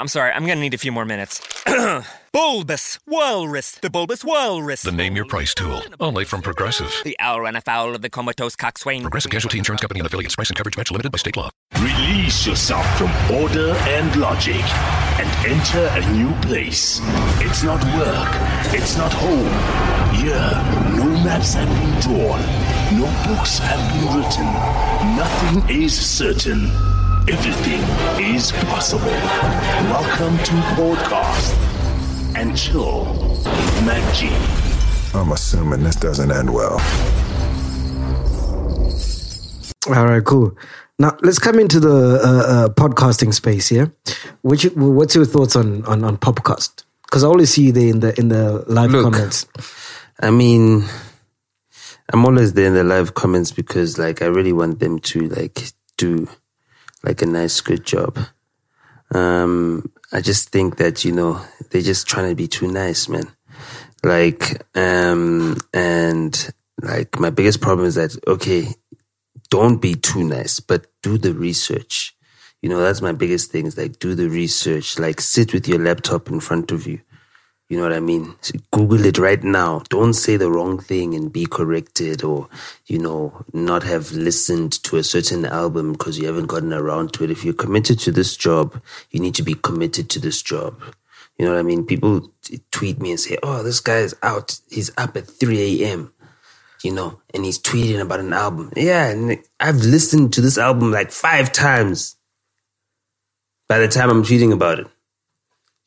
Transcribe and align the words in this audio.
I'm 0.00 0.06
sorry, 0.06 0.30
I'm 0.30 0.46
gonna 0.46 0.60
need 0.60 0.74
a 0.74 0.78
few 0.78 0.92
more 0.92 1.04
minutes. 1.04 1.40
bulbous 2.32 3.00
Walrus, 3.08 3.72
the 3.72 3.90
Bulbous 3.90 4.24
Walrus. 4.24 4.82
The 4.82 4.92
name 4.92 5.16
your 5.16 5.24
price 5.24 5.54
tool. 5.54 5.82
Only 5.98 6.24
from 6.24 6.40
Progressive. 6.40 6.94
The 7.02 7.16
owl 7.18 7.40
ran 7.40 7.56
afoul 7.56 7.96
of 7.96 8.02
the 8.02 8.08
comatose 8.08 8.54
coxswain. 8.54 9.02
Progressive 9.02 9.32
Casualty 9.32 9.58
Insurance 9.58 9.80
Company 9.80 9.98
and 9.98 10.06
affiliates. 10.06 10.36
Price 10.36 10.50
and 10.50 10.56
coverage 10.56 10.76
match 10.76 10.92
limited 10.92 11.10
by 11.10 11.18
state 11.18 11.36
law. 11.36 11.50
Release 11.80 12.46
yourself 12.46 12.86
from 12.96 13.10
order 13.34 13.72
and 13.88 14.14
logic 14.14 14.62
and 15.18 15.46
enter 15.50 15.88
a 15.90 16.12
new 16.12 16.32
place. 16.42 17.00
It's 17.40 17.64
not 17.64 17.82
work. 17.96 18.28
It's 18.72 18.96
not 18.96 19.12
home. 19.12 20.14
Here, 20.14 20.96
no 20.96 21.10
maps 21.24 21.54
have 21.54 21.68
been 21.68 22.00
drawn. 22.02 22.40
No 22.96 23.06
books 23.26 23.58
have 23.58 23.82
been 23.92 24.16
written. 24.16 24.46
Nothing 25.16 25.82
is 25.82 25.92
certain. 25.98 26.70
Everything 27.30 27.82
is 28.34 28.52
possible. 28.52 29.04
Welcome 29.04 30.38
to 30.38 30.52
Podcast 30.78 31.54
and 32.34 32.56
Chill 32.56 33.04
with 33.04 33.84
MacG. 33.84 35.14
I'm 35.14 35.32
assuming 35.32 35.84
this 35.84 35.96
doesn't 35.96 36.32
end 36.32 36.50
well. 36.54 36.80
All 39.94 40.06
right, 40.06 40.24
cool. 40.24 40.56
Now 40.98 41.18
let's 41.20 41.38
come 41.38 41.58
into 41.58 41.78
the 41.80 42.18
uh, 42.24 42.28
uh, 42.28 42.68
podcasting 42.70 43.34
space. 43.34 43.70
Yeah, 43.70 43.88
Which, 44.40 44.64
what's 44.74 45.14
your 45.14 45.26
thoughts 45.26 45.54
on 45.54 45.84
on, 45.84 46.04
on 46.04 46.16
podcast? 46.16 46.84
Because 47.02 47.24
I 47.24 47.26
always 47.26 47.50
see 47.50 47.64
you 47.64 47.72
there 47.72 47.90
in 47.90 48.00
the 48.00 48.18
in 48.18 48.28
the 48.28 48.64
live 48.68 48.92
Look, 48.92 49.04
comments. 49.04 49.44
I 50.18 50.30
mean, 50.30 50.86
I'm 52.10 52.24
always 52.24 52.54
there 52.54 52.68
in 52.68 52.74
the 52.74 52.84
live 52.84 53.12
comments 53.12 53.52
because, 53.52 53.98
like, 53.98 54.22
I 54.22 54.26
really 54.28 54.54
want 54.54 54.80
them 54.80 54.98
to 55.00 55.28
like 55.28 55.60
do 55.98 56.26
like 57.08 57.22
a 57.22 57.26
nice, 57.26 57.60
good 57.62 57.84
job. 57.84 58.18
Um, 59.14 59.90
I 60.12 60.20
just 60.20 60.50
think 60.50 60.76
that 60.76 61.04
you 61.04 61.12
know 61.12 61.40
they're 61.70 61.80
just 61.80 62.06
trying 62.06 62.28
to 62.28 62.36
be 62.36 62.46
too 62.46 62.70
nice, 62.70 63.08
man. 63.08 63.26
Like, 64.04 64.62
um, 64.76 65.56
and 65.72 66.54
like 66.82 67.18
my 67.18 67.30
biggest 67.30 67.60
problem 67.62 67.86
is 67.86 67.94
that 67.94 68.16
okay, 68.26 68.68
don't 69.48 69.80
be 69.80 69.94
too 69.94 70.22
nice, 70.22 70.60
but 70.60 70.86
do 71.02 71.16
the 71.16 71.32
research. 71.32 72.14
You 72.60 72.68
know, 72.68 72.78
that's 72.78 73.00
my 73.00 73.12
biggest 73.12 73.50
thing 73.50 73.66
is 73.66 73.78
like 73.78 73.98
do 73.98 74.14
the 74.14 74.28
research. 74.28 74.98
Like 74.98 75.20
sit 75.20 75.54
with 75.54 75.66
your 75.66 75.78
laptop 75.78 76.28
in 76.28 76.40
front 76.40 76.70
of 76.72 76.86
you. 76.86 77.00
You 77.68 77.76
know 77.76 77.82
what 77.82 77.92
I 77.92 78.00
mean? 78.00 78.34
Google 78.70 79.04
it 79.04 79.18
right 79.18 79.42
now. 79.42 79.82
Don't 79.90 80.14
say 80.14 80.36
the 80.36 80.50
wrong 80.50 80.78
thing 80.78 81.14
and 81.14 81.30
be 81.30 81.44
corrected 81.44 82.24
or, 82.24 82.48
you 82.86 82.98
know, 82.98 83.44
not 83.52 83.82
have 83.82 84.12
listened 84.12 84.82
to 84.84 84.96
a 84.96 85.04
certain 85.04 85.44
album 85.44 85.92
because 85.92 86.18
you 86.18 86.26
haven't 86.26 86.46
gotten 86.46 86.72
around 86.72 87.12
to 87.14 87.24
it. 87.24 87.30
If 87.30 87.44
you're 87.44 87.52
committed 87.52 87.98
to 88.00 88.10
this 88.10 88.36
job, 88.36 88.82
you 89.10 89.20
need 89.20 89.34
to 89.34 89.42
be 89.42 89.54
committed 89.54 90.08
to 90.10 90.18
this 90.18 90.40
job. 90.40 90.80
You 91.36 91.44
know 91.44 91.52
what 91.52 91.60
I 91.60 91.62
mean? 91.62 91.84
People 91.84 92.32
tweet 92.70 93.00
me 93.00 93.10
and 93.10 93.20
say, 93.20 93.36
oh, 93.42 93.62
this 93.62 93.80
guy 93.80 93.98
is 93.98 94.16
out. 94.22 94.58
He's 94.70 94.90
up 94.96 95.16
at 95.16 95.26
3 95.26 95.82
a.m 95.82 96.12
you 96.84 96.92
know, 96.92 97.20
and 97.34 97.44
he's 97.44 97.58
tweeting 97.58 98.00
about 98.00 98.20
an 98.20 98.32
album. 98.32 98.72
Yeah, 98.76 99.08
and 99.08 99.38
I've 99.58 99.76
listened 99.76 100.32
to 100.34 100.40
this 100.40 100.58
album 100.58 100.92
like 100.92 101.10
five 101.10 101.52
times 101.52 102.16
by 103.68 103.78
the 103.78 103.88
time 103.88 104.10
I'm 104.10 104.22
tweeting 104.22 104.52
about 104.52 104.80
it. 104.80 104.86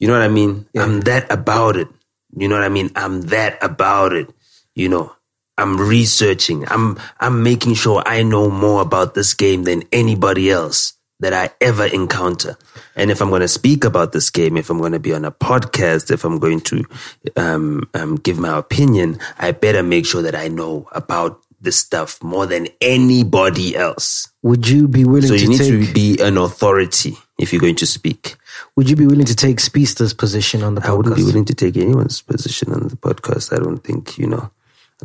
You 0.01 0.07
know 0.07 0.13
what 0.13 0.23
I 0.23 0.29
mean? 0.29 0.65
I'm 0.75 1.01
that 1.01 1.31
about 1.31 1.77
it. 1.77 1.87
You 2.35 2.47
know 2.47 2.55
what 2.55 2.63
I 2.63 2.69
mean? 2.69 2.89
I'm 2.95 3.21
that 3.29 3.63
about 3.63 4.13
it. 4.13 4.33
You 4.73 4.89
know, 4.89 5.13
I'm 5.59 5.79
researching. 5.79 6.67
I'm 6.69 6.97
I'm 7.19 7.43
making 7.43 7.75
sure 7.75 8.01
I 8.03 8.23
know 8.23 8.49
more 8.49 8.81
about 8.81 9.13
this 9.13 9.35
game 9.35 9.63
than 9.63 9.83
anybody 9.91 10.49
else 10.49 10.93
that 11.19 11.33
I 11.33 11.51
ever 11.61 11.85
encounter. 11.85 12.57
And 12.95 13.11
if 13.11 13.21
I'm 13.21 13.29
going 13.29 13.41
to 13.41 13.47
speak 13.47 13.83
about 13.83 14.11
this 14.11 14.31
game, 14.31 14.57
if 14.57 14.71
I'm 14.71 14.79
going 14.79 14.93
to 14.93 14.99
be 14.99 15.13
on 15.13 15.23
a 15.23 15.31
podcast, 15.31 16.09
if 16.09 16.25
I'm 16.25 16.39
going 16.39 16.61
to 16.61 16.83
um, 17.35 17.87
um, 17.93 18.15
give 18.15 18.39
my 18.39 18.57
opinion, 18.57 19.19
I 19.37 19.51
better 19.51 19.83
make 19.83 20.07
sure 20.07 20.23
that 20.23 20.33
I 20.33 20.47
know 20.47 20.89
about 20.93 21.43
this 21.61 21.77
stuff 21.77 22.21
more 22.23 22.45
than 22.47 22.67
anybody 22.81 23.75
else. 23.75 24.29
Would 24.41 24.67
you 24.67 24.87
be 24.87 25.05
willing 25.05 25.27
So 25.29 25.35
to 25.35 25.41
you 25.41 25.49
need 25.49 25.57
take? 25.59 25.87
to 25.87 25.93
be 25.93 26.17
an 26.21 26.37
authority 26.37 27.17
if 27.39 27.51
you're 27.53 27.61
going 27.61 27.75
to 27.77 27.85
speak. 27.85 28.35
would 28.75 28.89
you 28.89 28.95
be 28.95 29.05
willing 29.07 29.25
to 29.25 29.35
take 29.35 29.57
Speedster's 29.59 30.13
position 30.13 30.63
on 30.63 30.75
the 30.75 30.81
podcast? 30.81 30.89
I 30.89 30.93
wouldn't 30.93 31.15
be 31.15 31.23
willing 31.23 31.45
to 31.45 31.53
take 31.55 31.77
anyone's 31.77 32.21
position 32.21 32.71
on 32.73 32.87
the 32.87 32.95
podcast. 32.97 33.53
I 33.55 33.59
don't 33.63 33.83
think, 33.83 34.17
you 34.17 34.27
know, 34.27 34.51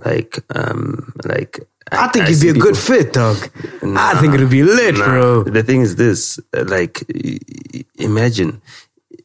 like, 0.04 0.38
um, 0.54 1.12
like. 1.24 1.60
I 1.92 2.08
think 2.08 2.28
you'd 2.28 2.40
be 2.40 2.48
a 2.48 2.54
good 2.54 2.76
fit, 2.76 3.12
dog. 3.12 3.36
I 3.82 4.18
think 4.20 4.34
it'd 4.34 4.50
be 4.50 4.62
lit, 4.64 4.96
Nah. 4.98 5.04
bro. 5.06 5.44
The 5.44 5.62
thing 5.62 5.82
is 5.82 5.96
this, 5.96 6.38
uh, 6.56 6.64
like, 6.66 7.04
i- 7.14 7.38
i- 7.74 7.84
imagine 7.98 8.60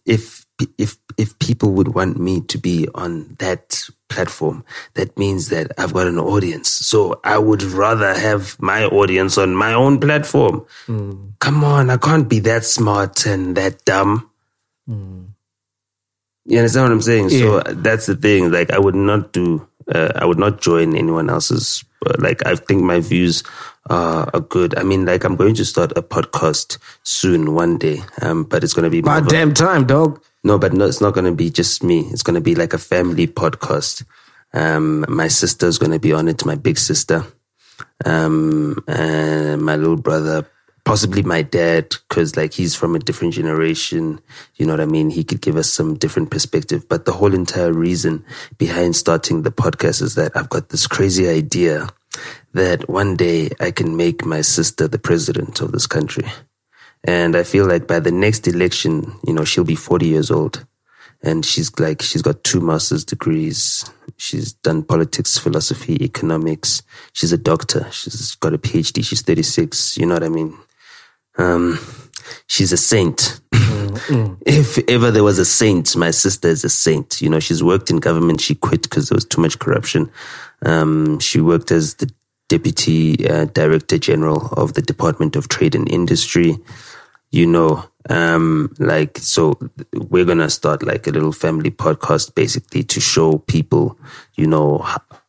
if 0.06 0.46
if 0.78 0.96
if 1.22 1.38
people 1.40 1.70
would 1.78 1.90
want 1.98 2.18
me 2.28 2.42
to 2.52 2.58
be 2.58 2.88
on 2.96 3.36
that 3.40 3.66
platform, 4.10 4.64
that 4.96 5.10
means 5.18 5.50
that 5.50 5.72
I've 5.78 5.94
got 5.94 6.08
an 6.08 6.18
audience. 6.20 6.70
So 6.92 7.20
I 7.24 7.38
would 7.38 7.64
rather 7.64 8.12
have 8.28 8.58
my 8.60 8.86
audience 8.86 9.38
on 9.38 9.56
my 9.56 9.74
own 9.74 10.00
platform. 10.00 10.66
Come 11.46 11.64
on, 11.64 11.90
I 11.90 11.98
can't 11.98 12.28
be 12.28 12.40
that 12.50 12.64
smart 12.66 13.26
and 13.26 13.56
that 13.56 13.86
dumb. 13.86 14.30
You 16.46 16.58
understand 16.58 16.86
what 16.86 16.92
I'm 16.92 17.02
saying? 17.02 17.30
So 17.30 17.60
that's 17.62 18.08
the 18.08 18.16
thing. 18.16 18.52
Like, 18.52 18.72
I 18.72 18.80
would 18.80 18.96
not 18.96 19.32
do. 19.32 19.68
Uh, 19.88 20.12
I 20.16 20.26
would 20.26 20.40
not 20.40 20.62
join 20.62 20.96
anyone 20.96 21.30
else's. 21.30 21.84
Like, 22.18 22.46
I 22.48 22.56
think 22.56 22.82
my 22.84 23.00
views 23.00 23.44
uh, 23.90 24.26
are 24.34 24.40
good. 24.42 24.78
I 24.78 24.84
mean, 24.84 25.06
like, 25.06 25.24
I'm 25.24 25.36
going 25.36 25.54
to 25.56 25.66
start 25.66 25.92
a 25.96 26.02
podcast 26.02 26.78
soon, 27.04 27.54
one 27.54 27.78
day. 27.78 28.02
Um, 28.22 28.44
but 28.44 28.64
it's 28.64 28.74
going 28.74 28.86
to 28.86 28.90
be 28.90 29.02
more 29.02 29.14
By 29.14 29.20
of 29.20 29.28
a- 29.28 29.30
damn 29.30 29.54
time, 29.54 29.86
dog. 29.86 30.20
No, 30.44 30.58
but 30.58 30.74
no, 30.74 30.86
it's 30.86 31.02
not 31.02 31.14
going 31.14 31.26
to 31.26 31.36
be 31.36 31.50
just 31.50 31.84
me. 31.84 32.00
It's 32.12 32.24
going 32.24 32.36
to 32.36 32.42
be 32.42 32.56
like 32.56 32.74
a 32.74 32.80
family 32.80 33.28
podcast. 33.28 34.04
Um, 34.54 35.06
my 35.08 35.28
sister's 35.28 35.78
going 35.78 35.92
to 35.92 36.00
be 36.00 36.14
on 36.14 36.28
it, 36.28 36.46
my 36.46 36.56
big 36.56 36.78
sister, 36.78 37.26
um, 38.04 38.84
and 38.88 39.62
my 39.62 39.76
little 39.76 39.98
brother, 39.98 40.46
possibly 40.84 41.22
my 41.22 41.42
dad, 41.42 41.96
because 42.10 42.36
like 42.36 42.54
he's 42.54 42.76
from 42.76 42.96
a 42.96 43.00
different 43.00 43.34
generation. 43.34 44.20
You 44.56 44.66
know 44.66 44.74
what 44.74 44.82
I 44.82 44.86
mean? 44.86 45.10
He 45.12 45.24
could 45.24 45.42
give 45.42 45.58
us 45.58 45.72
some 45.72 45.96
different 45.96 46.32
perspective. 46.32 46.90
But 46.90 47.06
the 47.06 47.14
whole 47.14 47.34
entire 47.34 47.72
reason 47.72 48.26
behind 48.58 48.96
starting 48.96 49.44
the 49.44 49.52
podcast 49.52 50.02
is 50.02 50.16
that 50.16 50.36
I've 50.36 50.50
got 50.50 50.70
this 50.70 50.88
crazy 50.88 51.30
idea 51.30 51.88
that 52.54 52.90
one 52.90 53.16
day 53.16 53.52
I 53.60 53.72
can 53.72 53.96
make 53.96 54.26
my 54.26 54.42
sister 54.42 54.88
the 54.88 55.00
president 55.00 55.62
of 55.62 55.72
this 55.72 55.88
country. 55.88 56.26
And 57.04 57.36
I 57.36 57.44
feel 57.44 57.66
like 57.66 57.88
by 57.88 58.00
the 58.00 58.12
next 58.12 58.48
election, 58.48 59.14
you 59.26 59.34
know, 59.34 59.44
she'll 59.44 59.64
be 59.64 59.76
40 59.76 60.08
years 60.08 60.30
old. 60.30 60.66
And 61.24 61.46
she's 61.46 61.78
like, 61.80 62.02
she's 62.02 62.22
got 62.22 62.44
two 62.44 62.62
master's 62.62 63.06
degrees. 63.06 63.90
She's 64.18 64.54
done 64.54 64.84
politics, 64.84 65.38
philosophy, 65.38 66.04
economics. 66.04 66.82
She's 67.14 67.32
a 67.32 67.38
doctor. 67.38 67.88
She's 67.92 68.36
got 68.36 68.54
a 68.54 68.58
PhD. 68.58 69.04
She's 69.06 69.22
36. 69.22 69.98
You 69.98 70.08
know 70.08 70.16
what 70.16 70.24
I 70.24 70.30
mean? 70.30 70.58
Um, 71.38 71.80
she's 72.48 72.72
a 72.72 72.78
saint. 72.78 73.40
if 74.46 74.78
ever 74.90 75.12
there 75.12 75.24
was 75.24 75.38
a 75.38 75.46
saint, 75.46 75.96
my 75.96 76.12
sister 76.12 76.48
is 76.48 76.64
a 76.64 76.70
saint. 76.70 77.22
You 77.22 77.30
know, 77.30 77.40
she's 77.40 77.64
worked 77.64 77.92
in 77.92 77.98
government. 77.98 78.42
She 78.42 78.56
quit 78.56 78.84
because 78.84 79.10
there 79.10 79.16
was 79.16 79.26
too 79.26 79.42
much 79.42 79.60
corruption. 79.60 80.12
Um, 80.66 81.20
she 81.20 81.40
worked 81.40 81.72
as 81.72 81.96
the 81.96 82.12
deputy 82.50 83.28
uh, 83.30 83.46
director 83.46 83.98
general 83.98 84.48
of 84.58 84.74
the 84.74 84.82
Department 84.82 85.36
of 85.36 85.48
Trade 85.48 85.76
and 85.76 85.90
Industry. 85.90 86.58
You 87.32 87.48
know, 87.48 87.86
um, 88.10 88.74
like 88.78 89.18
so, 89.18 89.58
we're 89.94 90.26
gonna 90.26 90.50
start 90.50 90.84
like 90.84 91.08
a 91.08 91.12
little 91.12 91.32
family 91.32 91.72
podcast, 91.72 92.36
basically 92.36 92.84
to 92.84 93.00
show 93.00 93.38
people, 93.38 93.98
you 94.36 94.48
know, 94.48 94.86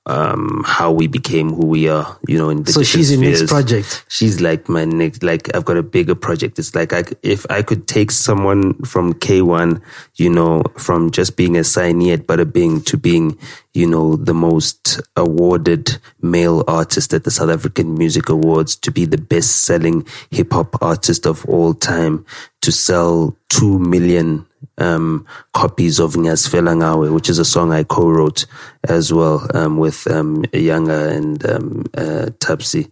um, 0.07 0.63
how 0.67 0.91
we 0.91 1.07
became 1.07 1.51
who 1.51 1.67
we 1.67 1.89
are. 1.89 2.19
You 2.27 2.39
know, 2.39 2.51
in 2.51 2.65
the 2.65 2.73
So 2.73 2.83
she's 2.83 3.13
your 3.13 3.21
next 3.21 3.47
project. 3.49 4.05
She's 4.09 4.41
like 4.41 4.69
my 4.69 4.85
next, 4.85 5.23
like 5.23 5.55
I've 5.55 5.65
got 5.65 5.77
a 5.77 5.83
bigger 5.83 6.15
project. 6.15 6.59
It's 6.59 6.75
like 6.75 6.93
I, 6.93 7.05
if 7.23 7.47
I 7.51 7.63
could 7.63 7.87
take 7.87 8.11
someone 8.11 8.75
from 8.83 9.15
K1, 9.15 9.81
you 10.17 10.31
know, 10.31 10.63
from 10.77 11.11
just 11.11 11.37
being 11.37 11.57
a 11.57 11.61
signee 11.61 12.13
at 12.13 12.27
Buttabing 12.27 12.85
to 12.87 12.97
being, 12.97 13.39
you 13.75 13.87
know, 13.87 14.17
the 14.17 14.35
most 14.35 15.01
awarded 15.17 15.99
male 16.21 16.65
artist 16.67 17.15
at 17.15 17.25
the 17.25 17.31
South 17.31 17.51
African 17.51 17.95
Music 17.95 18.29
Awards, 18.29 18.77
to 18.77 18.91
be 18.91 19.05
the 19.05 19.19
best 19.19 19.63
selling 19.63 20.07
hip 20.31 20.53
hop 20.53 20.83
artist 20.83 21.27
of 21.27 21.45
all 21.47 21.75
time, 21.75 22.27
to 22.63 22.73
sell 22.73 23.37
2 23.51 23.79
million 23.79 24.47
um, 24.79 25.27
copies 25.53 25.99
of 25.99 26.15
Ngiyazfela 26.15 26.75
Ngawe, 26.77 27.13
which 27.13 27.29
is 27.29 27.39
a 27.39 27.45
song 27.45 27.73
I 27.73 27.85
co-wrote 27.85 28.47
as 28.89 29.13
well 29.13 29.47
um, 29.55 29.77
with 29.77 30.11
um, 30.11 30.43
Yanga 30.47 31.13
and 31.15 31.45
um, 31.47 31.85
uh, 31.95 32.31
Tapsi. 32.39 32.91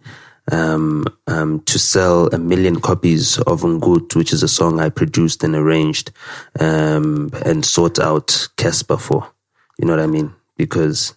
um, 0.51 1.05
um, 1.27 1.61
to 1.61 1.79
sell 1.79 2.27
a 2.27 2.37
million 2.37 2.79
copies 2.79 3.37
of 3.39 3.61
Ngud, 3.61 4.15
which 4.15 4.33
is 4.33 4.43
a 4.43 4.47
song 4.47 4.79
I 4.79 4.89
produced 4.89 5.43
and 5.43 5.55
arranged 5.55 6.11
um, 6.59 7.29
and 7.45 7.65
sought 7.65 7.99
out 7.99 8.27
Cassper 8.57 8.99
for. 8.99 9.31
You 9.77 9.85
know 9.85 9.93
what 9.95 10.03
I 10.03 10.07
mean? 10.07 10.33
Because 10.57 11.15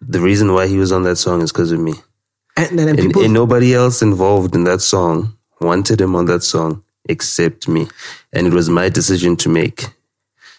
the 0.00 0.20
reason 0.20 0.52
why 0.52 0.66
he 0.66 0.78
was 0.78 0.92
on 0.92 1.02
that 1.04 1.16
song 1.16 1.42
is 1.42 1.52
because 1.52 1.72
of 1.72 1.80
me. 1.80 1.94
And, 2.56 2.70
and, 2.70 2.80
and 2.80 2.88
And, 2.90 2.98
people, 2.98 3.22
and 3.24 3.32
nobody 3.32 3.74
else 3.74 4.02
involved 4.02 4.54
in 4.54 4.64
that 4.64 4.80
song 4.80 5.36
wanted 5.60 6.00
him 6.00 6.16
on 6.16 6.26
that 6.26 6.42
song 6.42 6.82
except 7.08 7.68
me. 7.68 7.88
And 8.32 8.46
it 8.46 8.52
was 8.52 8.68
my 8.68 8.88
decision 8.88 9.36
to 9.36 9.48
make. 9.48 9.86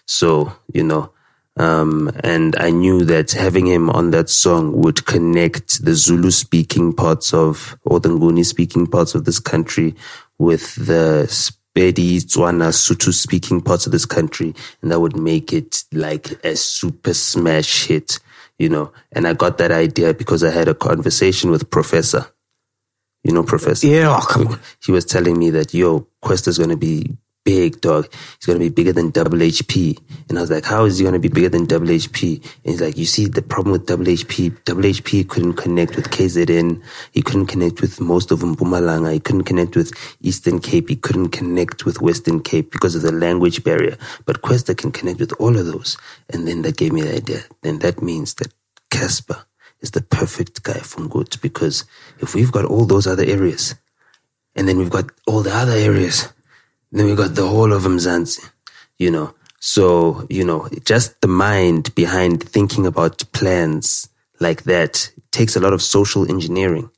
So, 0.05 0.53
you 0.73 0.83
know, 0.83 1.11
um, 1.57 2.11
and 2.23 2.55
I 2.57 2.69
knew 2.69 3.03
that 3.05 3.31
having 3.31 3.67
him 3.67 3.89
on 3.89 4.11
that 4.11 4.29
song 4.29 4.73
would 4.81 5.05
connect 5.05 5.83
the 5.83 5.93
Zulu 5.93 6.31
speaking 6.31 6.93
parts 6.93 7.33
of, 7.33 7.77
or 7.85 7.99
the 7.99 8.09
Nguni 8.09 8.45
speaking 8.45 8.88
parts 8.88 9.15
of 9.15 9.25
this 9.25 9.39
country 9.39 9.95
with 10.38 10.75
the 10.75 11.27
Sepedi, 11.27 12.17
Tswana, 12.17 12.71
Sotho 12.71 13.13
speaking 13.13 13.61
parts 13.61 13.85
of 13.85 13.91
this 13.91 14.05
country. 14.05 14.55
And 14.81 14.91
that 14.91 15.01
would 15.01 15.17
make 15.17 15.51
it 15.51 15.83
like 15.91 16.43
a 16.45 16.55
super 16.55 17.13
smash 17.13 17.88
hit, 17.88 18.19
you 18.57 18.69
know. 18.69 18.93
And 19.11 19.27
I 19.27 19.33
got 19.33 19.57
that 19.57 19.71
idea 19.71 20.13
because 20.13 20.43
I 20.43 20.51
had 20.51 20.69
a 20.69 20.73
conversation 20.73 21.51
with 21.51 21.69
Professor. 21.69 22.27
You 23.23 23.33
know, 23.33 23.44
Professor? 23.44 23.88
yeah, 23.88 24.18
oh, 24.18 24.25
come 24.25 24.47
on. 24.47 24.59
he 24.83 24.91
was 24.91 25.06
telling 25.06 25.38
me 25.38 25.51
that 25.51 25.73
yo, 25.73 26.07
Quest 26.21 26.47
is 26.47 26.57
gonna 26.57 26.77
be 26.77 27.18
big, 27.44 27.81
dog. 27.81 28.12
He's 28.12 28.45
gonna 28.45 28.59
be 28.59 28.69
bigger 28.69 28.94
than 28.94 29.12
double 29.12 29.38
HP. 29.38 29.97
And 30.29 30.38
I 30.38 30.41
was 30.41 30.51
like, 30.51 30.65
how 30.65 30.85
is 30.85 30.97
he 30.97 31.06
gonna 31.06 31.19
be 31.19 31.27
bigger 31.27 31.50
than 31.50 31.65
double 31.65 31.88
HP? 31.88 32.38
And 32.38 32.71
he's 32.71 32.81
like, 32.81 32.97
you 32.97 33.06
see, 33.06 33.27
the 33.27 33.41
problem 33.41 33.73
with 33.73 33.85
double 33.85 34.06
HP, 34.06 34.63
double 34.65 34.83
HP 34.83 35.27
couldn't 35.27 35.53
connect 35.53 35.95
with 35.95 36.09
KZN. 36.09 36.81
He 37.12 37.21
couldn't 37.21 37.47
connect 37.47 37.81
with 37.81 38.00
most 38.00 38.31
of 38.31 38.39
Mpumalanga. 38.39 39.13
He 39.13 39.19
couldn't 39.19 39.44
connect 39.44 39.75
with 39.75 39.91
Eastern 40.21 40.59
Cape. 40.59 40.89
He 40.89 40.95
couldn't 40.95 41.29
connect 41.29 41.85
with 41.85 42.01
Western 42.01 42.41
Cape 42.41 42.71
because 42.71 42.95
of 42.95 43.01
the 43.01 43.12
language 43.12 43.63
barrier. 43.63 43.97
But 44.25 44.41
Kwesta 44.41 44.77
can 44.77 44.91
connect 44.91 45.19
with 45.19 45.33
all 45.39 45.57
of 45.57 45.65
those. 45.65 45.97
And 46.29 46.47
then 46.47 46.62
that 46.63 46.77
gave 46.77 46.94
me 46.94 47.01
the 47.01 47.15
idea. 47.15 47.41
Then 47.62 47.79
that 47.79 48.01
means 48.01 48.35
that 48.35 48.53
Cassper 48.91 49.45
is 49.81 49.92
the 49.92 50.01
perfect 50.01 50.63
guy 50.63 50.80
from 50.80 51.10
good 51.10 51.36
because 51.42 51.86
if 52.19 52.36
we've 52.36 52.51
got 52.51 52.66
all 52.66 52.86
those 52.86 53.07
other 53.07 53.25
areas, 53.25 53.75
and 54.56 54.68
then 54.68 54.78
we've 54.78 54.89
got 54.89 55.10
all 55.28 55.42
the 55.42 55.54
other 55.54 55.74
areas. 55.74 56.31
Then 56.92 57.06
we've 57.06 57.18
got 57.18 57.36
the 57.36 57.48
whole 57.48 57.72
of 57.72 57.83
Mzansi, 57.83 58.50
you 58.98 59.12
know. 59.12 59.33
So, 59.60 60.25
you 60.30 60.44
know, 60.44 60.68
just 60.83 61.22
the 61.22 61.28
mind 61.28 61.94
behind 61.95 62.44
thinking 62.44 62.86
about 62.86 63.24
plans 63.31 64.10
like 64.39 64.63
that 64.63 65.12
takes 65.31 65.56
a 65.56 65.60
lot 65.60 65.72
of 65.72 65.81
social 65.81 66.30
engineering, 66.30 66.89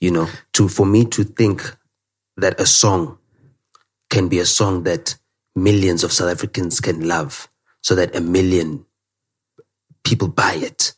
you 0.00 0.10
know, 0.10 0.28
to, 0.54 0.68
for 0.68 0.84
me 0.84 1.04
to 1.06 1.24
think 1.24 1.62
that 2.36 2.60
a 2.60 2.66
song 2.66 3.16
can 4.10 4.28
be 4.28 4.40
a 4.40 4.46
song 4.46 4.82
that 4.82 5.16
millions 5.54 6.02
of 6.02 6.12
South 6.12 6.30
Africans 6.30 6.80
can 6.80 7.06
love 7.06 7.48
so 7.80 7.94
that 7.94 8.14
a 8.14 8.20
million 8.20 8.84
people 10.04 10.28
buy 10.28 10.54
it 10.54 10.94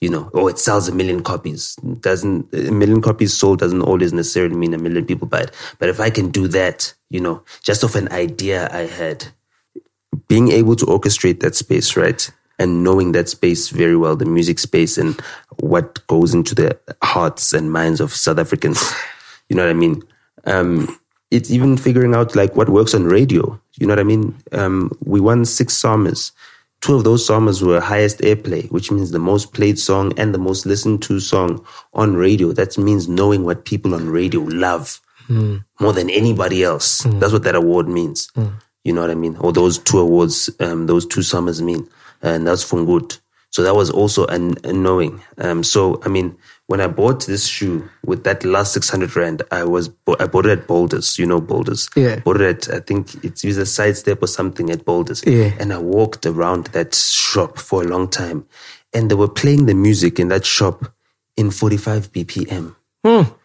you 0.00 0.08
know, 0.08 0.30
oh, 0.34 0.48
it 0.48 0.58
sells 0.58 0.88
a 0.88 0.94
million 0.94 1.22
copies. 1.22 1.74
Doesn't 2.00 2.52
a 2.54 2.70
million 2.70 3.02
copies 3.02 3.34
sold 3.34 3.58
doesn't 3.58 3.82
always 3.82 4.12
necessarily 4.12 4.56
mean 4.56 4.74
a 4.74 4.78
million 4.78 5.04
people 5.04 5.26
buy 5.26 5.40
it. 5.40 5.50
But 5.78 5.88
if 5.88 6.00
I 6.00 6.10
can 6.10 6.30
do 6.30 6.46
that, 6.48 6.94
you 7.10 7.20
know, 7.20 7.42
just 7.62 7.82
off 7.82 7.96
an 7.96 8.10
idea 8.12 8.68
I 8.72 8.86
had, 8.86 9.26
being 10.28 10.52
able 10.52 10.76
to 10.76 10.86
orchestrate 10.86 11.40
that 11.40 11.56
space, 11.56 11.96
right? 11.96 12.30
And 12.60 12.82
knowing 12.82 13.12
that 13.12 13.28
space 13.28 13.70
very 13.70 13.96
well, 13.96 14.16
the 14.16 14.24
music 14.24 14.58
space 14.58 14.98
and 14.98 15.20
what 15.58 16.04
goes 16.06 16.34
into 16.34 16.54
the 16.54 16.78
hearts 17.02 17.52
and 17.52 17.72
minds 17.72 18.00
of 18.00 18.12
South 18.12 18.38
Africans. 18.38 18.92
You 19.48 19.56
know 19.56 19.64
what 19.64 19.70
I 19.70 19.74
mean? 19.74 20.02
Um, 20.44 20.98
it's 21.30 21.50
even 21.50 21.76
figuring 21.76 22.14
out 22.14 22.36
like 22.36 22.56
what 22.56 22.68
works 22.68 22.94
on 22.94 23.04
radio. 23.04 23.60
You 23.78 23.86
know 23.86 23.92
what 23.92 24.00
I 24.00 24.04
mean? 24.04 24.34
Um, 24.52 24.90
we 25.04 25.20
won 25.20 25.44
six 25.44 25.74
summers. 25.74 26.32
Two 26.80 26.94
of 26.94 27.04
those 27.04 27.26
summers 27.26 27.62
were 27.62 27.80
highest 27.80 28.18
airplay, 28.20 28.70
which 28.70 28.90
means 28.92 29.10
the 29.10 29.18
most 29.18 29.52
played 29.52 29.78
song 29.78 30.12
and 30.16 30.32
the 30.32 30.38
most 30.38 30.64
listened 30.64 31.02
to 31.02 31.18
song 31.18 31.64
on 31.92 32.14
radio. 32.14 32.52
That 32.52 32.78
means 32.78 33.08
knowing 33.08 33.44
what 33.44 33.64
people 33.64 33.94
on 33.94 34.08
radio 34.08 34.40
love 34.42 35.00
more 35.80 35.92
than 35.92 36.08
anybody 36.08 36.62
else. 36.62 37.04
That's 37.18 37.32
what 37.32 37.42
that 37.42 37.54
award 37.56 37.88
means. 37.88 38.30
You 38.84 38.92
know 38.92 39.00
what 39.02 39.10
I 39.10 39.14
mean? 39.14 39.36
Or 39.40 39.52
those 39.52 39.78
two 39.78 39.98
awards, 39.98 40.48
um, 40.60 40.86
those 40.86 41.04
two 41.04 41.22
summers 41.22 41.60
mean. 41.60 41.86
And 42.22 42.46
that's 42.46 42.64
good. 42.86 43.16
So 43.50 43.62
that 43.62 43.74
was 43.74 43.90
also 43.90 44.26
an, 44.26 44.54
a 44.64 44.72
knowing. 44.72 45.20
Um, 45.38 45.62
so, 45.64 46.00
I 46.04 46.08
mean, 46.08 46.36
when 46.68 46.82
I 46.82 46.86
bought 46.86 47.26
this 47.26 47.46
shoe 47.46 47.88
with 48.04 48.24
that 48.24 48.44
last 48.44 48.74
600 48.74 49.16
Rand, 49.16 49.42
I 49.50 49.64
was, 49.64 49.90
I 50.20 50.26
bought 50.26 50.44
it 50.44 50.58
at 50.58 50.66
Boulders. 50.66 51.18
You 51.18 51.24
know 51.26 51.40
Boulders. 51.40 51.88
Yeah. 51.96 52.20
Bought 52.20 52.42
it 52.42 52.68
at, 52.68 52.74
I 52.74 52.80
think 52.80 53.24
it's 53.24 53.42
either 53.42 53.64
sidestep 53.64 54.22
or 54.22 54.26
something 54.26 54.70
at 54.70 54.84
Boulders. 54.84 55.24
Yeah. 55.26 55.52
And 55.58 55.72
I 55.72 55.78
walked 55.78 56.26
around 56.26 56.66
that 56.68 56.94
shop 56.94 57.58
for 57.58 57.82
a 57.82 57.86
long 57.86 58.06
time. 58.06 58.46
And 58.92 59.10
they 59.10 59.14
were 59.14 59.28
playing 59.28 59.64
the 59.64 59.74
music 59.74 60.20
in 60.20 60.28
that 60.28 60.44
shop 60.44 60.92
in 61.38 61.50
45 61.50 62.12
BPM. 62.12 62.74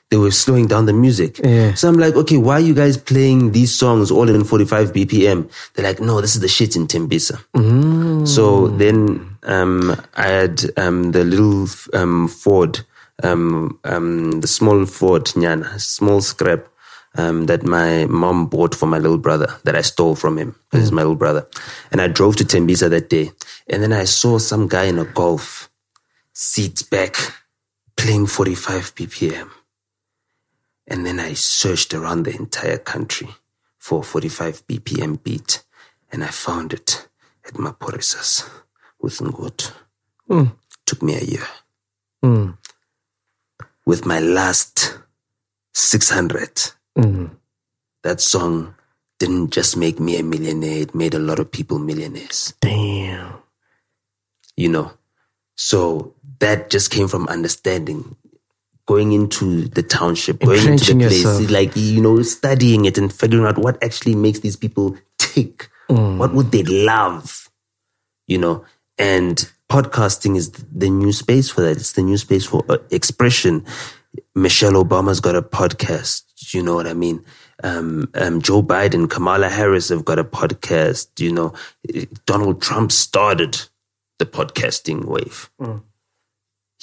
They 0.09 0.17
were 0.17 0.31
slowing 0.31 0.67
down 0.67 0.85
the 0.85 0.93
music. 0.93 1.39
Yeah. 1.39 1.73
So 1.75 1.87
I'm 1.87 1.97
like, 1.97 2.15
okay, 2.15 2.37
why 2.37 2.55
are 2.55 2.59
you 2.59 2.73
guys 2.75 2.97
playing 2.97 3.53
these 3.53 3.73
songs 3.73 4.11
all 4.11 4.29
in 4.29 4.43
45 4.43 4.91
BPM? 4.91 5.49
They're 5.73 5.85
like, 5.85 6.01
no, 6.01 6.19
this 6.19 6.35
is 6.35 6.41
the 6.41 6.49
shit 6.49 6.75
in 6.75 6.87
Tembisa. 6.87 7.39
So 8.27 8.67
then 8.67 9.37
um, 9.43 9.95
I 10.15 10.27
had 10.27 10.61
um, 10.77 11.13
the 11.13 11.23
little 11.23 11.67
um, 11.93 12.27
Ford, 12.27 12.81
um, 13.23 13.79
um, 13.83 14.41
the 14.41 14.47
small 14.47 14.85
Ford, 14.85 15.25
Nyana, 15.25 15.79
small 15.79 16.21
scrap 16.21 16.67
um, 17.15 17.45
that 17.45 17.63
my 17.63 18.05
mom 18.05 18.47
bought 18.47 18.75
for 18.75 18.85
my 18.85 18.97
little 18.97 19.17
brother 19.17 19.47
that 19.63 19.75
I 19.75 19.81
stole 19.81 20.15
from 20.15 20.37
him 20.37 20.55
because 20.69 20.85
he's 20.85 20.91
my 20.91 21.01
little 21.01 21.15
brother. 21.15 21.47
And 21.91 22.01
I 22.01 22.07
drove 22.07 22.35
to 22.37 22.43
Tembisa 22.43 22.89
that 22.89 23.09
day. 23.09 23.31
And 23.67 23.81
then 23.83 23.93
I 23.93 24.05
saw 24.05 24.37
some 24.39 24.67
guy 24.67 24.85
in 24.85 24.99
a 24.99 25.05
golf, 25.05 25.69
seats 26.33 26.83
back, 26.83 27.15
playing 27.95 28.27
45 28.27 28.95
BPM. 28.95 29.49
And 30.87 31.05
then 31.05 31.19
I 31.19 31.33
searched 31.33 31.93
around 31.93 32.23
the 32.23 32.35
entire 32.35 32.77
country 32.77 33.29
for 33.77 34.01
a 34.01 34.03
45 34.03 34.67
BPM 34.67 35.23
beat. 35.23 35.63
And 36.11 36.23
I 36.23 36.27
found 36.27 36.73
it 36.73 37.07
at 37.45 37.53
Maphorisa's 37.53 38.49
with 38.99 39.19
Ngud. 39.19 39.71
Took 40.85 41.01
me 41.01 41.15
a 41.15 41.23
year. 41.23 41.47
With 43.85 44.05
my 44.05 44.19
last 44.19 44.97
600, 45.73 46.71
mm-hmm. 46.97 47.25
that 48.03 48.21
song 48.21 48.75
didn't 49.19 49.51
just 49.51 49.77
make 49.77 49.99
me 49.99 50.17
a 50.17 50.23
millionaire, 50.23 50.81
it 50.81 50.95
made 50.95 51.13
a 51.13 51.19
lot 51.19 51.39
of 51.39 51.51
people 51.51 51.79
millionaires 51.79 52.53
Damn. 52.61 53.35
you 54.57 54.69
know. 54.69 54.91
So 55.55 56.13
that 56.39 56.69
just 56.69 56.91
came 56.91 57.07
from 57.07 57.27
understanding, 57.27 58.15
going 58.85 59.11
into 59.11 59.67
the 59.67 59.83
township, 59.83 60.39
going 60.39 60.65
into 60.67 60.93
the 60.93 60.99
place, 60.99 61.23
yourself. 61.23 61.51
like 61.51 61.75
you 61.75 62.01
know, 62.01 62.21
studying 62.21 62.85
it 62.85 62.97
and 62.97 63.13
figuring 63.13 63.45
out 63.45 63.57
what 63.57 63.81
actually 63.83 64.15
makes 64.15 64.39
these 64.39 64.55
people 64.55 64.97
tick. 65.19 65.69
Mm. 65.89 66.17
What 66.17 66.33
would 66.33 66.51
they 66.51 66.63
love, 66.63 67.49
you 68.27 68.37
know? 68.37 68.65
And 68.97 69.51
podcasting 69.73 70.37
is 70.37 70.51
the 70.51 70.87
new 70.87 71.11
space 71.11 71.49
for 71.49 71.61
that. 71.61 71.77
It's 71.77 71.93
the 71.93 72.03
new 72.03 72.17
space 72.17 72.45
for 72.45 72.63
uh, 72.69 72.77
expression. 72.91 73.65
Michelle 74.35 74.73
Obama's 74.73 75.19
got 75.19 75.35
a 75.35 75.41
podcast. 75.41 76.53
You 76.53 76.61
know 76.61 76.75
what 76.75 76.85
I 76.85 76.93
mean? 76.93 77.25
Um, 77.63 78.07
um, 78.13 78.39
Joe 78.39 78.61
Biden, 78.61 79.09
Kamala 79.09 79.49
Harris 79.49 79.89
have 79.89 80.05
got 80.05 80.19
a 80.19 80.23
podcast. 80.23 81.19
You 81.19 81.31
know, 81.31 81.53
Donald 82.27 82.61
Trump 82.61 82.91
started 82.91 83.59
the 84.19 84.27
podcasting 84.27 85.05
wave. 85.05 85.49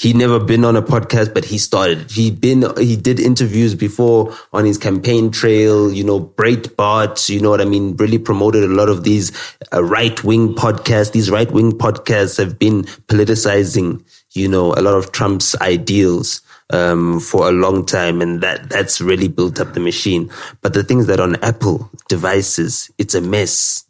He 0.00 0.14
never 0.14 0.40
been 0.40 0.64
on 0.64 0.76
a 0.76 0.82
podcast, 0.82 1.34
but 1.34 1.44
he 1.44 1.58
started. 1.58 2.10
He 2.10 2.30
been 2.30 2.64
he 2.78 2.96
did 2.96 3.20
interviews 3.20 3.74
before 3.74 4.34
on 4.50 4.64
his 4.64 4.78
campaign 4.78 5.30
trail. 5.30 5.92
You 5.92 6.04
know, 6.04 6.18
Breitbart. 6.18 7.28
You 7.28 7.42
know 7.42 7.50
what 7.50 7.60
I 7.60 7.66
mean. 7.66 7.96
Really 7.96 8.16
promoted 8.16 8.64
a 8.64 8.72
lot 8.72 8.88
of 8.88 9.04
these 9.04 9.30
uh, 9.74 9.84
right 9.84 10.24
wing 10.24 10.54
podcasts. 10.54 11.12
These 11.12 11.30
right 11.30 11.50
wing 11.52 11.72
podcasts 11.72 12.38
have 12.38 12.58
been 12.58 12.84
politicizing. 13.08 14.02
You 14.32 14.48
know, 14.48 14.72
a 14.72 14.80
lot 14.80 14.94
of 14.94 15.12
Trump's 15.12 15.54
ideals 15.60 16.40
um, 16.70 17.20
for 17.20 17.46
a 17.48 17.52
long 17.52 17.84
time, 17.84 18.22
and 18.22 18.40
that 18.40 18.70
that's 18.70 19.02
really 19.02 19.28
built 19.28 19.60
up 19.60 19.74
the 19.74 19.80
machine. 19.80 20.30
But 20.62 20.72
the 20.72 20.82
things 20.82 21.08
that 21.08 21.20
on 21.20 21.36
Apple 21.44 21.90
devices, 22.08 22.90
it's 22.96 23.14
a 23.14 23.20
mess 23.20 23.84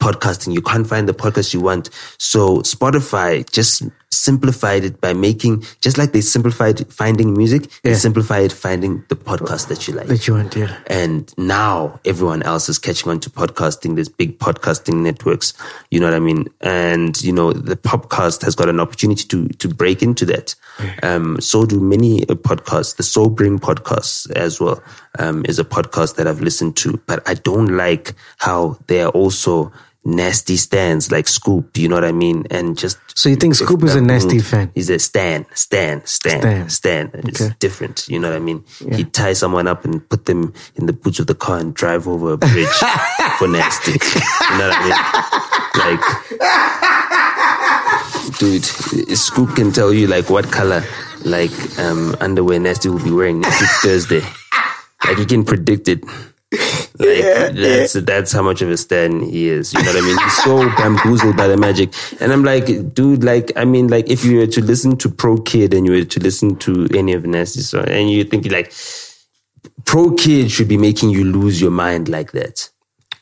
podcasting. 0.00 0.52
You 0.52 0.62
can't 0.62 0.86
find 0.86 1.08
the 1.08 1.14
podcast 1.14 1.54
you 1.54 1.60
want. 1.60 1.90
So 2.18 2.58
Spotify 2.58 3.48
just 3.50 3.82
simplified 4.12 4.84
it 4.84 5.00
by 5.00 5.12
making, 5.14 5.64
just 5.80 5.96
like 5.96 6.12
they 6.12 6.20
simplified 6.20 6.92
finding 6.92 7.32
music, 7.32 7.70
they 7.82 7.94
simplified 7.94 8.52
finding 8.52 9.04
the 9.08 9.14
podcast 9.14 9.68
that 9.68 9.86
you 9.86 9.94
like. 9.94 10.08
That 10.08 10.26
you 10.26 10.34
want, 10.34 10.56
yeah. 10.56 10.76
And 10.88 11.32
now 11.38 12.00
everyone 12.04 12.42
else 12.42 12.68
is 12.68 12.78
catching 12.78 13.08
on 13.08 13.20
to 13.20 13.30
podcasting. 13.30 13.94
There's 13.94 14.08
big 14.08 14.38
podcasting 14.40 15.02
networks. 15.02 15.54
You 15.90 16.00
know 16.00 16.06
what 16.06 16.14
I 16.14 16.20
mean? 16.20 16.48
And, 16.60 17.22
you 17.22 17.32
know, 17.32 17.52
the 17.52 17.76
podcast 17.76 18.42
has 18.42 18.56
got 18.56 18.68
an 18.68 18.80
opportunity 18.80 19.28
to, 19.28 19.48
to 19.48 19.68
break 19.68 20.02
into 20.02 20.26
that. 20.26 20.56
Um, 21.02 21.40
so 21.40 21.64
do 21.64 21.78
many 21.78 22.22
uh, 22.24 22.34
podcasts. 22.34 22.96
The 22.96 23.04
Sobering 23.04 23.60
podcast 23.60 24.30
as 24.32 24.60
well 24.60 24.82
um, 25.20 25.44
is 25.46 25.58
a 25.58 25.64
podcast 25.64 26.16
that 26.16 26.26
I've 26.26 26.40
listened 26.40 26.76
to, 26.78 27.00
but 27.06 27.22
I 27.28 27.34
don't 27.34 27.76
like 27.76 28.14
how 28.38 28.78
they 28.88 29.02
are 29.02 29.10
also 29.10 29.72
nasty 30.04 30.56
stands 30.56 31.10
like 31.12 31.28
Scoop. 31.28 31.76
You 31.76 31.88
know 31.88 31.94
what 31.96 32.04
I 32.04 32.12
mean? 32.12 32.46
And 32.50 32.76
just 32.78 32.98
So 33.14 33.28
you 33.28 33.36
think 33.36 33.54
Scoop 33.54 33.82
is 33.84 33.94
a 33.94 34.00
nasty 34.00 34.38
fan? 34.38 34.70
He's 34.74 34.88
a 34.90 34.98
stan, 34.98 35.44
stan, 35.54 36.04
stan, 36.06 36.40
Stan. 36.40 36.68
stan. 36.70 37.10
It's 37.28 37.40
Okay. 37.42 37.54
different. 37.58 38.06
You 38.08 38.18
know 38.18 38.30
what 38.30 38.36
I 38.36 38.40
mean? 38.40 38.64
He 38.92 39.04
ties 39.04 39.38
someone 39.38 39.66
up 39.68 39.84
and 39.84 40.06
put 40.08 40.24
them 40.24 40.52
in 40.76 40.86
the 40.86 40.92
boots 40.94 41.18
of 41.20 41.26
the 41.26 41.34
car 41.34 41.58
and 41.58 41.74
drive 41.74 42.08
over 42.08 42.32
a 42.32 42.36
bridge 42.38 42.66
for 43.38 43.46
nasty. 43.48 43.92
You 43.92 44.56
know 44.58 44.68
what 44.68 44.76
I 44.76 44.84
mean? 44.84 44.96
Like, 48.30 48.38
dude, 48.38 48.64
Scoop 49.16 49.54
can 49.54 49.70
tell 49.72 49.92
you 49.92 50.06
like 50.06 50.30
what 50.30 50.50
color 50.50 50.82
like 51.24 51.52
um 51.78 52.16
underwear 52.20 52.58
nasty 52.58 52.88
will 52.88 53.02
be 53.04 53.10
wearing 53.12 53.40
next 53.40 53.82
Thursday. 53.82 54.22
Like 55.04 55.18
he 55.18 55.26
can 55.26 55.44
predict 55.44 55.88
it. 55.88 56.02
Like 56.52 56.64
that's 57.54 57.92
that's 57.92 58.32
how 58.32 58.42
much 58.42 58.60
of 58.62 58.70
a 58.70 58.76
stan 58.76 59.20
he 59.20 59.48
is. 59.48 59.72
You 59.72 59.82
know 59.82 59.92
what 59.92 60.02
I 60.02 60.06
mean? 60.06 60.18
He's 60.18 60.42
so 60.42 60.68
bamboozled 60.76 61.36
by 61.36 61.46
the 61.46 61.56
magic. 61.56 61.92
And 62.20 62.32
I'm 62.32 62.44
like, 62.44 62.94
dude, 62.94 63.24
like 63.24 63.52
I 63.56 63.64
mean, 63.64 63.88
like 63.88 64.10
if 64.10 64.24
you 64.24 64.38
were 64.38 64.46
to 64.48 64.60
listen 64.60 64.96
to 64.98 65.08
Pro 65.08 65.38
Kid 65.38 65.74
and 65.74 65.86
you 65.86 65.92
were 65.92 66.04
to 66.04 66.20
listen 66.20 66.56
to 66.56 66.88
any 66.94 67.12
of 67.12 67.24
Nasty's 67.24 67.70
song, 67.70 67.88
and 67.88 68.10
you 68.10 68.24
think 68.24 68.50
like 68.50 68.72
Pro 69.84 70.12
Kid 70.14 70.50
should 70.50 70.68
be 70.68 70.76
making 70.76 71.10
you 71.10 71.24
lose 71.24 71.60
your 71.60 71.70
mind 71.70 72.08
like 72.08 72.32
that. 72.32 72.68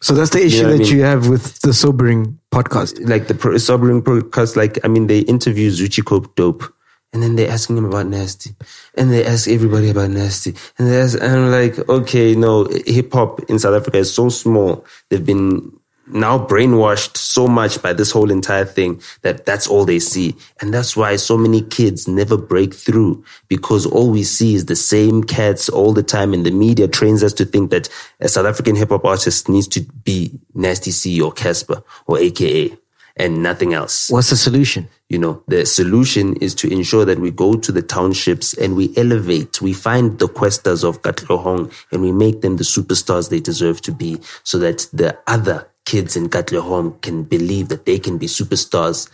So 0.00 0.14
that's 0.14 0.30
the 0.30 0.44
issue 0.44 0.62
know 0.62 0.68
what 0.68 0.74
I 0.74 0.76
that 0.78 0.84
mean? 0.84 0.96
you 0.96 1.02
have 1.02 1.28
with 1.28 1.60
the 1.60 1.74
sobering 1.74 2.38
podcast. 2.52 3.06
like 3.08 3.26
the 3.26 3.34
pro- 3.34 3.58
sobering 3.58 4.02
podcast, 4.02 4.56
like 4.56 4.78
I 4.84 4.88
mean, 4.88 5.06
they 5.08 5.20
interview 5.20 5.70
Zoocci 5.70 6.04
Coke 6.04 6.34
Dope, 6.36 6.62
and 7.12 7.22
then 7.22 7.36
they're 7.36 7.50
asking 7.50 7.76
him 7.76 7.86
about 7.86 8.06
Nasty, 8.06 8.54
and 8.96 9.10
they 9.10 9.24
ask 9.24 9.48
everybody 9.48 9.90
about 9.90 10.10
Nasty, 10.10 10.54
and 10.78 10.88
they 10.88 11.00
ask, 11.00 11.18
and 11.20 11.32
I'm 11.32 11.50
like, 11.50 11.88
okay, 11.88 12.34
no, 12.34 12.64
hip 12.86 13.12
hop 13.12 13.40
in 13.48 13.58
South 13.58 13.74
Africa 13.80 13.98
is 13.98 14.12
so 14.12 14.28
small. 14.28 14.84
They've 15.08 15.24
been 15.24 15.72
now 16.10 16.38
brainwashed 16.38 17.16
so 17.16 17.46
much 17.46 17.82
by 17.82 17.92
this 17.92 18.10
whole 18.10 18.30
entire 18.30 18.64
thing 18.64 19.00
that 19.22 19.44
that's 19.44 19.66
all 19.66 19.84
they 19.84 19.98
see, 19.98 20.36
and 20.60 20.72
that's 20.72 20.96
why 20.96 21.16
so 21.16 21.36
many 21.38 21.62
kids 21.62 22.06
never 22.06 22.36
break 22.36 22.74
through 22.74 23.24
because 23.48 23.86
all 23.86 24.10
we 24.10 24.22
see 24.22 24.54
is 24.54 24.66
the 24.66 24.76
same 24.76 25.24
cats 25.24 25.68
all 25.68 25.92
the 25.92 26.02
time, 26.02 26.34
and 26.34 26.44
the 26.44 26.50
media 26.50 26.88
trains 26.88 27.22
us 27.22 27.32
to 27.34 27.44
think 27.44 27.70
that 27.70 27.88
a 28.20 28.28
South 28.28 28.46
African 28.46 28.76
hip 28.76 28.90
hop 28.90 29.04
artist 29.04 29.48
needs 29.48 29.68
to 29.68 29.80
be 30.04 30.38
Nasty 30.54 30.90
C 30.90 31.20
or 31.20 31.32
Cassper 31.32 31.82
or 32.06 32.18
AKA 32.18 32.76
and 33.18 33.42
nothing 33.42 33.74
else. 33.74 34.08
What's 34.10 34.30
the 34.30 34.36
solution? 34.36 34.88
You 35.08 35.18
know, 35.18 35.42
the 35.48 35.66
solution 35.66 36.36
is 36.36 36.54
to 36.56 36.72
ensure 36.72 37.04
that 37.04 37.18
we 37.18 37.30
go 37.30 37.56
to 37.56 37.72
the 37.72 37.82
townships 37.82 38.54
and 38.54 38.76
we 38.76 38.92
elevate, 38.96 39.60
we 39.60 39.72
find 39.72 40.18
the 40.18 40.28
Kwestas 40.28 40.84
of 40.84 41.02
Katlehong 41.02 41.72
and 41.90 42.02
we 42.02 42.12
make 42.12 42.42
them 42.42 42.56
the 42.56 42.64
superstars 42.64 43.30
they 43.30 43.40
deserve 43.40 43.80
to 43.82 43.92
be 43.92 44.18
so 44.44 44.58
that 44.58 44.86
the 44.92 45.18
other 45.26 45.68
kids 45.84 46.16
in 46.16 46.28
Katlehong 46.28 47.00
can 47.00 47.24
believe 47.24 47.68
that 47.68 47.86
they 47.86 47.98
can 47.98 48.18
be 48.18 48.26
superstars 48.26 49.08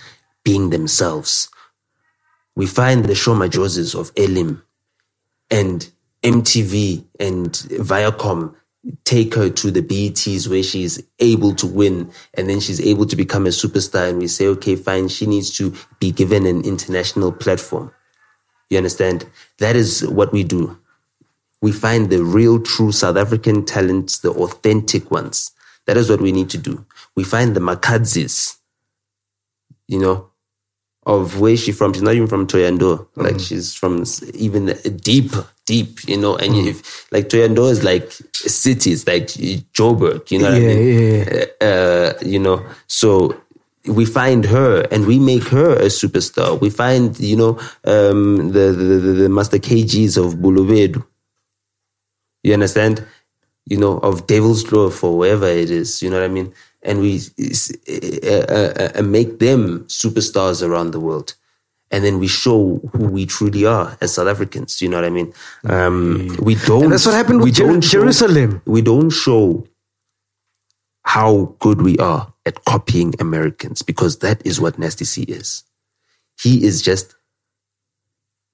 being 0.45 0.71
themselves. 0.71 1.49
We 2.57 2.67
find 2.67 3.05
the 3.05 3.15
Sho 3.15 3.35
Madjozis 3.35 3.99
of 3.99 4.13
Elim 4.17 4.63
and 5.51 5.89
MTV 6.23 7.05
and 7.21 7.51
Viacom 7.53 8.55
take 9.05 9.35
her 9.35 9.51
to 9.51 9.71
the 9.71 9.83
BETs 9.83 10.49
where 10.49 10.63
she's 10.63 11.03
able 11.19 11.55
to 11.55 11.67
win 11.67 12.11
and 12.35 12.49
then 12.49 12.61
she's 12.61 12.81
able 12.81 13.07
to 13.07 13.17
become 13.17 13.47
a 13.47 13.51
superstar 13.51 14.09
and 14.09 14.19
we 14.19 14.27
say, 14.27 14.47
okay, 14.47 14.77
fine, 14.77 15.09
she 15.09 15.27
needs 15.27 15.51
to 15.57 15.75
be 16.01 16.11
given 16.11 16.47
an 16.47 16.63
international 16.65 17.33
platform. 17.33 17.93
You 18.71 18.79
understand? 18.79 19.27
That 19.59 19.77
is 19.77 20.07
what 20.07 20.33
we 20.33 20.45
do. 20.45 20.79
We 21.63 21.73
find 21.73 22.11
the 22.11 22.23
real, 22.23 22.61
true 22.61 22.93
South 22.93 23.17
African 23.17 23.65
talents, 23.65 24.19
the 24.19 24.31
authentic 24.31 25.11
ones. 25.11 25.53
That 25.87 25.97
is 25.97 26.11
what 26.11 26.21
we 26.21 26.33
need 26.33 26.51
to 26.51 26.59
do. 26.59 26.85
We 27.15 27.25
find 27.25 27.55
the 27.55 27.61
Makhadzis, 27.61 28.57
you 29.87 29.99
know, 29.99 30.31
of 31.07 31.41
where 31.41 31.57
she 31.57 31.73
from. 31.73 31.93
She's 31.93 32.03
not 32.03 32.15
even 32.15 32.29
from 32.29 32.47
Thohoyandou. 32.47 33.07
Like 33.17 33.39
she's 33.41 33.75
from 33.75 34.05
even 34.35 34.67
deep, 35.03 35.33
deep, 35.67 36.07
you 36.09 36.17
know. 36.17 36.37
And 36.37 36.55
if 36.67 37.11
like 37.13 37.29
Thohoyandou 37.29 37.71
is 37.71 37.85
like 37.85 38.11
cities, 38.35 39.07
like 39.07 39.27
Joburg, 39.75 40.31
you 40.31 40.39
know 40.39 40.47
what 40.47 40.55
I 40.55 40.61
mean? 40.61 41.27
yeah, 41.61 41.67
Uh, 41.69 42.13
you 42.25 42.39
know, 42.39 42.65
so 42.87 43.37
we 43.87 44.07
find 44.07 44.47
her 44.47 44.81
and 44.91 45.07
we 45.07 45.19
make 45.19 45.45
her 45.45 45.73
a 45.75 45.87
superstar. 45.87 46.59
We 46.61 46.71
find, 46.71 47.19
you 47.21 47.37
know, 47.37 47.59
um, 47.85 48.49
the, 48.53 48.73
the, 48.73 48.85
the, 48.99 49.13
the 49.23 49.29
Master 49.29 49.59
KGs 49.59 50.17
of 50.17 50.37
Bolobedu. 50.37 51.05
You 52.43 52.55
understand? 52.55 53.07
You 53.67 53.79
know, 53.79 53.99
of 53.99 54.27
Devil's 54.27 54.63
Grove 54.63 55.03
or 55.05 55.17
wherever 55.19 55.47
it 55.47 55.71
is. 55.71 56.03
You 56.03 56.11
know 56.11 56.19
what 56.21 56.25
I 56.25 56.29
mean? 56.29 56.53
And 56.85 57.01
we 57.01 57.21
uh, 57.89 58.31
uh, 58.31 58.89
uh, 58.97 59.03
make 59.03 59.39
them 59.39 59.85
superstars 59.87 60.63
around 60.67 60.91
the 60.91 61.01
world. 61.01 61.35
And 61.91 62.05
then 62.05 62.19
we 62.19 62.27
show 62.27 62.81
who 62.93 63.07
we 63.07 63.25
truly 63.25 63.65
are 63.65 63.97
as 64.01 64.15
South 64.15 64.27
Africans. 64.29 64.83
You 64.83 64.89
know 64.89 64.97
what 64.99 65.05
I 65.05 65.11
mean? 65.11 65.33
Um, 65.65 66.37
we 66.43 66.57
don't. 66.57 66.85
And 66.85 66.93
that's 66.93 67.07
what 67.07 67.15
happened 67.15 67.39
we 67.39 67.45
with 67.51 67.55
Jer- 67.55 67.67
don't 67.67 67.81
show- 67.83 68.01
Jerusalema. 68.01 68.61
we 68.67 68.83
don't 68.83 69.11
show 69.11 69.67
how 71.05 71.55
good 71.61 71.83
we 71.83 71.97
are 71.99 72.33
at 72.47 72.65
copying 72.65 73.15
Americans 73.21 73.83
because 73.83 74.19
that 74.19 74.45
is 74.47 74.61
what 74.61 74.79
Nasty 74.79 75.05
C 75.05 75.23
is. 75.23 75.63
He 76.41 76.65
is 76.65 76.83
just 76.83 77.15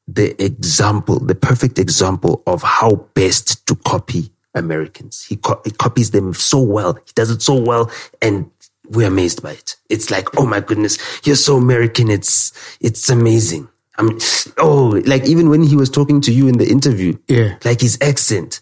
the 0.06 0.40
example, 0.44 1.18
the 1.20 1.34
perfect 1.34 1.78
example 1.78 2.42
of 2.46 2.62
how 2.62 3.06
best 3.14 3.66
to 3.68 3.75
copy 3.76 4.30
Americans. 4.54 5.25
He, 5.25 5.37
co- 5.37 5.61
he 5.64 5.71
copies 5.71 6.11
them 6.11 6.35
so 6.35 6.61
well. 6.61 6.95
He 6.95 7.12
does 7.14 7.30
it 7.30 7.42
so 7.42 7.54
well 7.54 7.90
and 8.21 8.50
we're 8.88 9.07
amazed 9.09 9.42
by 9.42 9.52
it. 9.52 9.76
It's 9.88 10.11
like, 10.11 10.28
oh 10.38 10.47
my 10.47 10.61
goodness, 10.61 10.99
you're 11.25 11.37
so 11.37 11.57
American. 11.57 12.11
It's, 12.11 12.52
it's 12.80 13.09
amazing. 13.09 13.69
I'm, 13.99 14.19
oh, 14.59 15.00
like 15.07 15.26
even 15.28 15.49
when 15.50 15.62
he 15.62 15.76
was 15.76 15.90
talking 15.90 16.21
to 16.23 16.33
you 16.33 16.49
in 16.49 16.59
the 16.59 16.69
interview, 16.69 17.16
Yeah. 17.28 17.57
like 17.64 17.80
his 17.80 17.99
accent, 18.00 18.61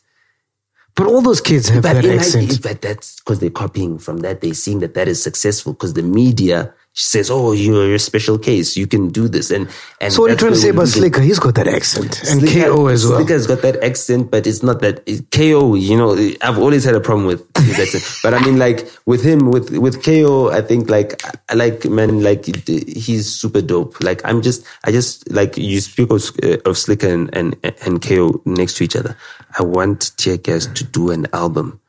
But 0.97 1.07
all 1.07 1.23
those 1.23 1.41
kids 1.41 1.69
have 1.69 1.85
that 1.85 2.05
it 2.05 2.09
might- 2.09 2.19
accent. 2.19 2.61
but 2.63 2.83
that's 2.83 3.17
because 3.21 3.39
they're 3.39 3.51
copying 3.51 3.99
from 3.99 4.19
that. 4.19 4.41
They're 4.41 4.53
seeing 4.55 4.81
that 4.81 4.95
that 4.95 5.07
is 5.09 5.23
successful 5.23 5.73
because 5.73 5.95
the 5.95 6.03
media 6.03 6.75
says, 6.99 7.31
"Oh, 7.31 7.53
you're 7.53 7.95
a 7.95 7.99
special 7.99 8.39
case. 8.39 8.77
You 8.77 8.87
can 8.87 9.09
do 9.09 9.29
this." 9.29 9.51
And 9.51 9.69
and 10.01 10.13
so 10.13 10.23
what 10.23 10.31
are 10.31 10.35
you 10.35 10.39
trying 10.39 10.53
to 10.53 10.59
say 10.59 10.71
about. 10.71 10.87
Slikour? 10.87 11.23
He's 11.23 11.39
got 11.39 11.55
that 11.55 11.69
accent. 11.69 12.23
And 12.29 12.41
Slikour- 12.43 12.75
KO 12.75 12.87
as 12.89 13.07
well. 13.07 13.21
Slikour's 13.21 13.47
got 13.47 13.63
that 13.63 13.83
accent, 13.83 14.31
but 14.31 14.47
it's 14.47 14.63
not 14.63 14.81
that 14.81 15.03
it- 15.07 15.31
KO. 15.31 15.75
You 15.75 15.97
know, 15.97 16.13
I've 16.43 16.59
always 16.59 16.85
had 16.85 16.95
a 16.95 17.01
problem 17.01 17.27
with 17.27 17.45
his 17.57 17.79
accent. 17.79 18.05
But 18.23 18.35
I 18.35 18.45
mean, 18.45 18.59
like 18.59 18.91
with 19.07 19.23
him, 19.23 19.51
with 19.51 19.71
with 19.71 20.03
KO, 20.05 20.51
I 20.51 20.61
think 20.61 20.91
like 20.91 21.23
I 21.49 21.55
like 21.55 21.85
man, 21.85 22.23
like 22.23 22.45
he's 22.67 23.27
super 23.33 23.63
dope. 23.63 24.03
Like 24.03 24.21
I'm 24.25 24.43
just, 24.43 24.67
I 24.85 24.93
just 24.93 25.31
like 25.31 25.57
you 25.57 25.81
speak 25.81 26.11
of, 26.11 26.23
uh, 26.43 26.59
of 26.69 26.77
Slikour 26.77 27.13
and, 27.13 27.31
and 27.33 27.57
and 27.87 28.03
KO 28.03 28.43
next 28.45 28.75
to 28.79 28.85
each 28.85 28.97
other. 28.97 29.17
I 29.59 29.63
want 29.63 30.13
Teargas 30.19 30.75
to 30.75 30.85
do 30.85 31.11
an 31.11 31.27
album 31.33 31.81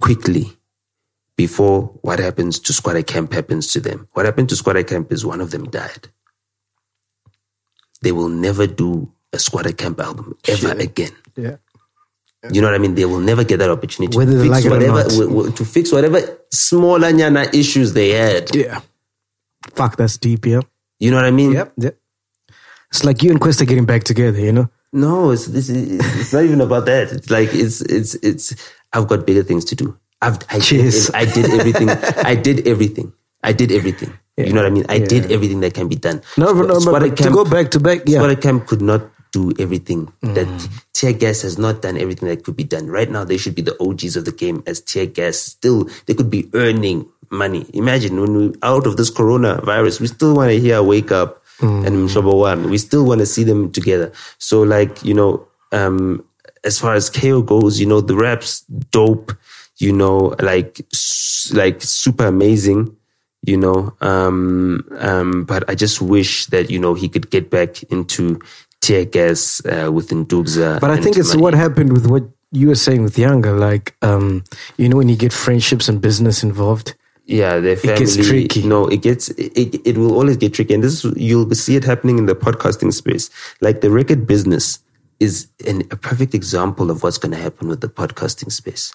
quickly 0.00 0.56
before 1.36 1.82
what 2.02 2.18
happens 2.18 2.58
to 2.60 2.72
Skwatta 2.72 3.06
Kamp 3.06 3.32
happens 3.32 3.72
to 3.72 3.80
them. 3.80 4.08
What 4.12 4.26
happened 4.26 4.48
to 4.50 4.54
Skwatta 4.54 4.86
Kamp 4.86 5.12
is 5.12 5.24
one 5.24 5.40
of 5.40 5.50
them 5.50 5.64
died. 5.64 6.08
They 8.02 8.12
will 8.12 8.28
never 8.28 8.66
do 8.66 9.12
a 9.32 9.36
Skwatta 9.38 9.76
Kamp 9.76 10.00
album 10.00 10.36
ever 10.48 10.72
again. 10.72 11.12
yeah. 11.36 11.56
You 12.50 12.60
know 12.60 12.66
what 12.66 12.74
I 12.74 12.78
mean? 12.78 12.96
They 12.96 13.04
will 13.04 13.20
never 13.20 13.44
get 13.44 13.58
that 13.58 13.70
opportunity 13.70 14.16
Whether 14.18 14.32
to 14.32 14.38
fix 14.42 14.50
like 14.50 14.64
whatever 14.64 15.04
w- 15.04 15.28
w- 15.28 15.52
to 15.52 15.64
fix 15.64 15.92
whatever 15.92 16.20
smaller 16.50 17.12
nyana 17.12 17.54
issues 17.54 17.92
they 17.92 18.10
had. 18.10 18.52
Yeah. 18.52 18.80
Fuck, 19.76 19.96
that's 19.96 20.18
deep, 20.18 20.44
yeah. 20.46 20.60
You 20.98 21.12
know 21.12 21.18
what 21.18 21.24
I 21.24 21.30
mean? 21.30 21.52
Yep. 21.52 21.72
yep. 21.76 21.98
It's 22.90 23.04
like 23.04 23.22
you 23.22 23.30
and 23.30 23.40
Kwesta 23.40 23.64
getting 23.66 23.84
back 23.86 24.02
together, 24.02 24.40
you 24.40 24.50
know? 24.50 24.68
No, 24.92 25.30
it's 25.30 25.46
this. 25.46 25.68
It's 25.70 26.32
not 26.32 26.42
even 26.42 26.60
about 26.60 26.84
that. 26.86 27.12
It's 27.12 27.30
like 27.30 27.54
it's 27.54 27.80
it's 27.80 28.14
it's. 28.16 28.54
I've 28.92 29.06
got 29.08 29.24
bigger 29.24 29.42
things 29.44 29.64
to 29.66 29.76
do. 29.76 29.96
I've 30.22 30.38
I 30.48 30.60
Cheers. 30.60 31.06
did, 31.06 31.14
I 31.14 31.24
did 31.26 31.46
everything. 31.50 31.88
I 32.24 32.34
did 32.34 32.66
everything. 32.66 33.12
I 33.42 33.52
did 33.52 33.72
everything. 33.72 34.12
You 34.36 34.52
know 34.52 34.62
what 34.62 34.70
I 34.70 34.74
mean? 34.74 34.86
I 34.88 34.98
did 34.98 35.30
everything 35.30 35.60
that 35.60 35.74
can 35.74 35.88
be 35.88 35.96
done. 35.96 36.22
No, 36.38 36.54
Squ- 36.54 36.68
no, 36.68 36.80
but, 36.92 37.00
but 37.00 37.16
to 37.18 37.30
go 37.30 37.44
back 37.44 37.70
to 37.72 37.80
back, 37.80 38.02
yeah. 38.06 38.20
Skwatta 38.20 38.40
Kamp 38.40 38.66
could 38.66 38.80
not 38.80 39.02
do 39.32 39.52
everything. 39.58 40.10
That 40.22 40.46
Teargas 40.94 41.42
has 41.42 41.58
not 41.58 41.82
done 41.82 41.98
everything 41.98 42.28
that 42.28 42.44
could 42.44 42.56
be 42.56 42.64
done. 42.64 42.86
Right 42.86 43.10
now, 43.10 43.24
they 43.24 43.36
should 43.36 43.54
be 43.54 43.62
the 43.62 43.76
OGs 43.82 44.16
of 44.16 44.24
the 44.24 44.32
game 44.32 44.62
as 44.66 44.80
Teargas. 44.80 45.34
Still, 45.34 45.90
they 46.06 46.14
could 46.14 46.30
be 46.30 46.48
earning 46.54 47.08
money. 47.30 47.66
Imagine 47.74 48.20
when 48.20 48.36
we 48.36 48.54
out 48.62 48.86
of 48.86 48.96
this 48.96 49.10
coronavirus, 49.10 50.00
we 50.00 50.06
still 50.06 50.36
want 50.36 50.50
to 50.50 50.60
hear 50.60 50.82
Wake 50.82 51.10
Up 51.10 51.42
and 51.60 52.08
Mshobo 52.08 52.38
One. 52.38 52.70
We 52.70 52.78
still 52.78 53.04
want 53.04 53.20
to 53.20 53.26
see 53.26 53.44
them 53.44 53.70
together. 53.72 54.12
So, 54.38 54.62
like, 54.62 55.02
you 55.02 55.14
know, 55.14 55.46
um, 55.72 56.24
as 56.64 56.78
far 56.78 56.94
as 56.94 57.10
KO 57.10 57.42
goes, 57.42 57.80
you 57.80 57.86
know, 57.86 58.00
the 58.00 58.14
rap's 58.16 58.60
dope, 58.90 59.32
you 59.82 59.92
know, 59.92 60.34
like, 60.40 60.80
like 61.52 61.82
super 61.82 62.26
amazing 62.26 62.96
you 63.44 63.56
know. 63.56 63.94
Um, 64.00 64.86
um, 64.98 65.44
but 65.44 65.68
I 65.68 65.74
just 65.74 66.00
wish 66.00 66.46
that 66.46 66.70
you 66.70 66.78
know 66.78 66.94
he 66.94 67.08
could 67.08 67.30
get 67.30 67.50
back 67.50 67.82
into 67.84 68.40
Teargas 68.80 69.64
uh, 69.66 69.92
with 69.92 70.10
Ndugza. 70.10 70.80
But 70.80 70.90
I 70.90 71.00
think 71.00 71.16
it's 71.16 71.30
money. 71.30 71.42
what 71.42 71.54
happened 71.54 71.92
with 71.92 72.06
what 72.06 72.24
you 72.50 72.68
were 72.68 72.74
saying 72.74 73.02
with 73.02 73.16
Yanga. 73.16 73.58
Like, 73.58 73.96
um, 74.02 74.44
you 74.76 74.88
know, 74.88 74.96
when 74.96 75.08
you 75.08 75.16
get 75.16 75.32
friendships 75.32 75.88
and 75.88 76.00
business 76.00 76.42
involved. 76.42 76.94
yeah, 77.26 77.60
their 77.60 77.76
family. 77.76 77.94
It 77.94 77.98
gets 77.98 78.28
tricky. 78.28 78.66
No, 78.66 78.86
it 78.88 79.02
gets 79.02 79.28
it, 79.30 79.80
it 79.86 79.98
will 79.98 80.14
always 80.14 80.36
get 80.36 80.54
tricky, 80.54 80.74
and 80.74 80.82
this 80.82 81.04
is, 81.04 81.16
you'll 81.16 81.50
see 81.54 81.76
it 81.76 81.84
happening 81.84 82.18
in 82.18 82.26
the 82.26 82.34
podcasting 82.34 82.92
space. 82.92 83.30
Like 83.60 83.80
the 83.80 83.90
record 83.90 84.26
business 84.26 84.80
is 85.20 85.48
an, 85.66 85.82
a 85.92 85.96
perfect 85.96 86.34
example 86.34 86.90
of 86.90 87.04
what's 87.04 87.18
going 87.18 87.30
to 87.30 87.38
happen 87.38 87.68
with 87.68 87.80
the 87.80 87.88
podcasting 87.88 88.50
space. 88.50 88.92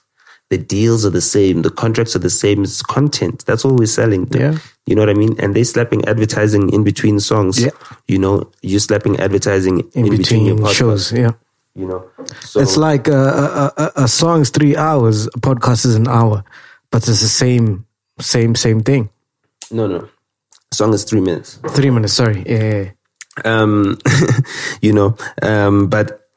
The 0.49 0.57
deals 0.57 1.05
are 1.05 1.09
the 1.09 1.21
same, 1.21 1.61
the 1.61 1.69
contracts 1.69 2.15
are 2.15 2.19
the 2.19 2.29
same. 2.29 2.63
It's 2.63 2.81
content. 2.81 3.43
That's 3.45 3.65
all 3.65 3.75
we're 3.75 3.85
selling. 3.85 4.27
Yeah. 4.31 4.57
you 4.85 4.95
know 4.95 5.01
what 5.01 5.09
I 5.09 5.13
mean. 5.13 5.35
And 5.39 5.53
they 5.53 5.63
slapping 5.65 6.05
advertising 6.05 6.71
in 6.71 6.83
between 6.85 7.19
songs. 7.19 7.61
Yeah. 7.61 7.71
you 8.07 8.17
know, 8.17 8.49
you're 8.61 8.79
slapping 8.79 9.19
advertising 9.19 9.79
In, 9.93 10.05
in, 10.07 10.17
between, 10.17 10.45
your 10.45 10.55
podcast. 10.57 10.73
shows, 10.75 11.11
yeah. 11.11 11.31
You 11.75 11.85
know, 11.87 12.09
so 12.41 12.61
It's 12.61 12.77
like 12.77 13.07
a, 13.09 13.13
a, 13.13 13.73
a, 13.77 13.91
a 14.03 14.07
song's 14.07 14.49
three 14.49 14.75
hours, 14.77 15.27
a 15.27 15.31
podcast 15.31 15.85
is 15.85 15.95
an 15.95 16.07
hour, 16.07 16.43
but 16.91 17.07
it's 17.07 17.21
the 17.21 17.27
same, 17.27 17.85
same, 18.19 18.55
same 18.55 18.81
thing. 18.81 19.09
no, 19.71 19.85
no. 19.87 20.07
Song 20.73 20.93
is 20.93 21.03
three 21.05 21.21
minutes. 21.21 21.59
Three 21.69 21.89
minutes, 21.89 22.13
sorry. 22.13 22.43
Yeah. 22.45 22.91
um, 23.45 23.97
you 24.81 24.91
know, 24.91 25.15
um, 25.41 25.87
but 25.87 26.27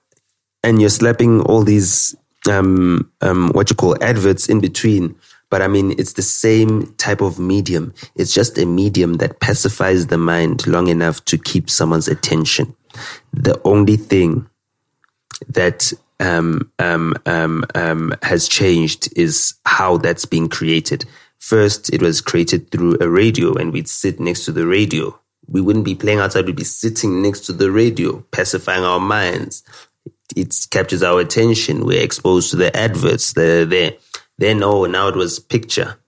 and 0.62 0.80
you're 0.80 0.90
slapping 0.90 1.40
all 1.42 1.62
these 1.62 2.14
um, 2.48 3.10
um, 3.20 3.50
what 3.50 3.70
you 3.70 3.76
call 3.76 4.02
adverts 4.02 4.48
in 4.48 4.60
between. 4.60 5.14
But 5.50 5.62
I 5.62 5.68
mean, 5.68 5.92
it's 5.98 6.12
the 6.12 6.22
same 6.22 6.94
type 6.94 7.20
of 7.20 7.38
medium. 7.38 7.92
It's 8.14 8.32
just 8.32 8.56
a 8.56 8.64
medium 8.64 9.14
that 9.14 9.40
pacifies 9.40 10.06
the 10.06 10.18
mind 10.18 10.66
long 10.66 10.86
enough 10.86 11.24
to 11.26 11.36
keep 11.36 11.68
someone's 11.68 12.08
attention. 12.08 12.74
The 13.32 13.60
only 13.64 13.96
thing 13.96 14.48
that 15.48 15.92
um, 16.20 16.70
um, 16.78 17.14
um, 17.26 17.64
um, 17.74 18.14
has 18.22 18.48
changed 18.48 19.12
is 19.16 19.54
how 19.64 19.96
that's 19.96 20.24
being 20.24 20.48
created. 20.48 21.04
First, 21.38 21.92
it 21.92 22.02
was 22.02 22.20
created 22.20 22.70
through 22.70 22.98
a 23.00 23.08
radio, 23.08 23.54
and 23.54 23.72
we'd 23.72 23.88
sit 23.88 24.20
next 24.20 24.44
to 24.44 24.52
the 24.52 24.66
radio. 24.66 25.18
We 25.48 25.60
wouldn't 25.60 25.86
be 25.86 25.94
playing 25.94 26.20
outside; 26.20 26.46
we'd 26.46 26.54
be 26.54 26.64
sitting 26.64 27.22
next 27.22 27.40
to 27.46 27.52
the 27.52 27.70
radio, 27.70 28.20
pacifying 28.30 28.84
our 28.84 29.00
minds. 29.00 29.64
It 30.36 30.66
captures 30.70 31.02
our 31.02 31.20
attention. 31.20 31.84
We're 31.84 32.02
exposed 32.02 32.50
to 32.50 32.56
the 32.56 32.76
adverts. 32.76 33.32
They're 33.32 33.64
there. 33.64 33.92
Then, 34.38 34.62
oh, 34.62 34.86
now 34.86 35.08
it 35.08 35.16
was 35.16 35.38
picture, 35.38 35.98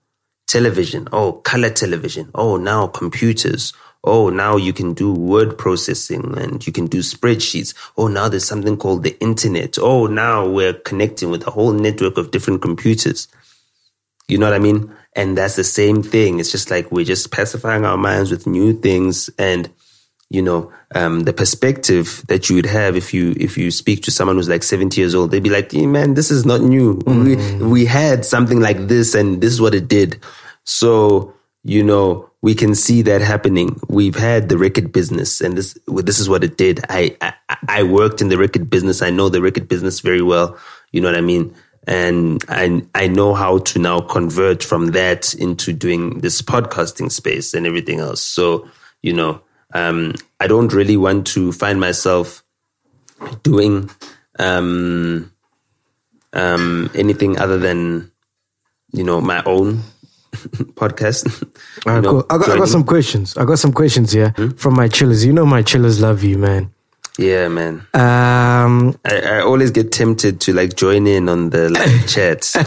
television. 0.47 1.07
Oh, 1.11 1.33
color 1.33 1.69
television. 1.69 2.31
Oh, 2.33 2.57
now 2.57 2.87
computers. 2.87 3.73
Oh, 4.05 4.29
now 4.29 4.57
you 4.57 4.73
can 4.73 4.93
do 4.93 5.13
word 5.13 5.57
processing 5.57 6.37
and 6.37 6.65
you 6.65 6.73
can 6.73 6.87
do 6.87 6.99
spreadsheets. 6.99 7.73
Oh, 7.97 8.07
now 8.07 8.27
there's 8.27 8.43
something 8.43 8.75
called 8.75 9.03
the 9.03 9.17
internet. 9.21 9.77
Oh, 9.79 10.07
now 10.07 10.47
we're 10.47 10.73
connecting 10.73 11.29
with 11.29 11.47
a 11.47 11.51
whole 11.51 11.71
network 11.71 12.17
of 12.17 12.31
different 12.31 12.61
computers. 12.61 13.29
You 14.27 14.37
know 14.37 14.45
what 14.47 14.55
I 14.55 14.59
mean? 14.59 14.93
And 15.15 15.37
that's 15.37 15.55
the 15.55 15.63
same 15.63 16.03
thing. 16.03 16.39
It's 16.39 16.51
just 16.51 16.69
like 16.69 16.91
we're 16.91 17.05
just 17.05 17.31
pacifying 17.31 17.85
our 17.85 17.97
minds 17.97 18.31
with 18.31 18.47
new 18.47 18.73
things 18.73 19.29
and 19.37 19.69
you 20.33 20.41
know 20.41 20.71
um, 20.95 21.21
the 21.21 21.31
perspective 21.31 22.23
that 22.27 22.49
you 22.49 22.55
would 22.55 22.65
have 22.65 22.97
if 22.97 23.13
you 23.13 23.35
if 23.39 23.57
you 23.57 23.69
speak 23.69 24.01
to 24.03 24.11
someone 24.11 24.35
who's 24.35 24.49
like 24.49 24.63
70 24.63 24.99
years 24.99 25.13
old 25.13 25.31
they'd 25.31 25.43
be 25.43 25.49
like 25.49 25.71
"Yeah, 25.71 25.85
man 25.85 26.15
this 26.15 26.31
is 26.31 26.45
not 26.45 26.61
new. 26.61 26.99
We 27.05 27.35
we 27.63 27.85
had 27.85 28.25
something 28.25 28.59
like 28.59 28.87
this 28.87 29.13
and 29.13 29.41
this 29.41 29.53
is 29.53 29.61
what 29.61 29.75
it 29.75 29.87
did. 29.87 30.19
So 30.65 31.33
you 31.63 31.83
know 31.83 32.29
we 32.41 32.55
can 32.55 32.75
see 32.75 33.03
that 33.03 33.21
happening. 33.21 33.79
We've 33.87 34.15
had 34.15 34.49
the 34.49 34.57
record 34.57 34.91
business 34.91 35.39
and 35.39 35.55
this 35.55 35.77
this 35.87 36.19
is 36.19 36.27
what 36.27 36.43
it 36.43 36.57
did. 36.57 36.83
I, 36.89 37.15
I 37.21 37.33
i 37.69 37.83
worked 37.83 38.19
in 38.19 38.29
the 38.29 38.37
record 38.37 38.69
business. 38.69 39.01
I 39.01 39.11
know 39.11 39.29
the 39.29 39.41
record 39.41 39.67
business 39.67 39.99
very 39.99 40.23
well. 40.23 40.57
You 40.91 41.01
know 41.01 41.09
what 41.09 41.17
i 41.17 41.21
mean? 41.21 41.53
And 41.85 42.43
I 42.49 42.81
I 42.95 43.07
know 43.07 43.35
how 43.35 43.59
to 43.59 43.79
now 43.79 43.99
convert 44.01 44.63
from 44.63 44.87
that 44.91 45.35
into 45.35 45.73
doing 45.73 46.21
this 46.21 46.41
podcasting 46.41 47.11
space 47.11 47.53
and 47.53 47.67
everything 47.67 47.99
else. 47.99 48.21
So 48.21 48.67
you 49.03 49.13
know, 49.13 49.41
um, 49.73 50.13
I 50.39 50.47
don't 50.47 50.71
really 50.73 50.97
want 50.97 51.27
to 51.27 51.51
find 51.51 51.79
myself 51.79 52.43
doing 53.43 53.89
um, 54.39 55.31
um, 56.33 56.89
anything 56.95 57.37
other 57.39 57.57
than 57.57 58.11
you 58.91 59.03
know 59.03 59.21
my 59.21 59.43
own 59.45 59.81
podcast. 60.75 61.49
Right, 61.85 62.01
know, 62.01 62.11
cool. 62.11 62.25
I 62.29 62.37
got, 62.37 62.49
I 62.49 62.57
got 62.57 62.69
some 62.69 62.85
questions. 62.85 63.35
I 63.35 63.43
got 63.43 63.59
some 63.59 63.73
questions 63.73 64.13
here 64.13 64.33
from 64.55 64.75
my 64.75 64.87
chillers. 64.87 65.25
You 65.25 65.33
know 65.33 65.45
my 65.45 65.61
chillers 65.63 65.99
love 65.99 66.23
you, 66.23 66.37
man. 66.37 66.71
Yeah, 67.19 67.47
man. 67.47 67.85
Um, 67.93 68.97
I, 69.05 69.19
I 69.21 69.41
always 69.41 69.69
get 69.69 69.91
tempted 69.91 70.41
to 70.41 70.53
like 70.53 70.75
join 70.75 71.05
in 71.05 71.29
on 71.29 71.51
the 71.51 71.69
live 71.69 72.07
chats. 72.13 72.55
Um, 72.55 72.65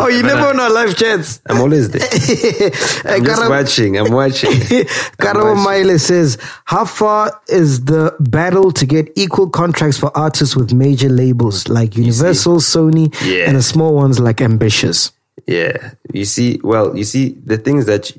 oh, 0.00 0.08
you 0.08 0.22
never 0.22 0.40
I- 0.40 0.50
on 0.50 0.60
our 0.60 0.70
live 0.72 0.96
chats. 0.96 1.40
I'm 1.46 1.58
always 1.60 1.90
there. 1.90 2.00
I'm 3.04 3.22
just 3.24 3.48
watching. 3.48 3.98
I'm 3.98 4.12
watching. 4.12 4.50
Karamo 5.20 5.62
Maile 5.62 5.98
says, 5.98 6.38
How 6.64 6.86
far 6.86 7.38
is 7.48 7.84
the 7.84 8.16
battle 8.18 8.72
to 8.72 8.86
get 8.86 9.10
equal 9.14 9.50
contracts 9.50 9.98
for 9.98 10.10
artists 10.16 10.56
with 10.56 10.72
major 10.72 11.10
labels 11.10 11.68
like 11.68 11.96
Universal, 11.96 12.56
Sony, 12.60 13.14
Yeah. 13.26 13.46
and 13.46 13.56
the 13.56 13.62
small 13.62 13.94
ones 13.94 14.18
like 14.18 14.36
Ambitiouz? 14.38 15.12
Yeah, 15.46 15.92
you 16.12 16.24
see, 16.24 16.60
well, 16.64 16.96
you 16.96 17.04
see, 17.04 17.36
the 17.44 17.58
things 17.58 17.86
that 17.86 18.10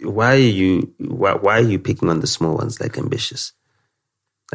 why 0.00 0.34
are 0.34 0.38
you 0.38 0.92
why, 0.98 1.34
why 1.34 1.58
are 1.58 1.60
you 1.68 1.78
picking 1.78 2.08
on 2.08 2.20
the 2.20 2.26
small 2.26 2.56
ones 2.56 2.80
like 2.80 2.92
Ambitiouz? 2.92 3.52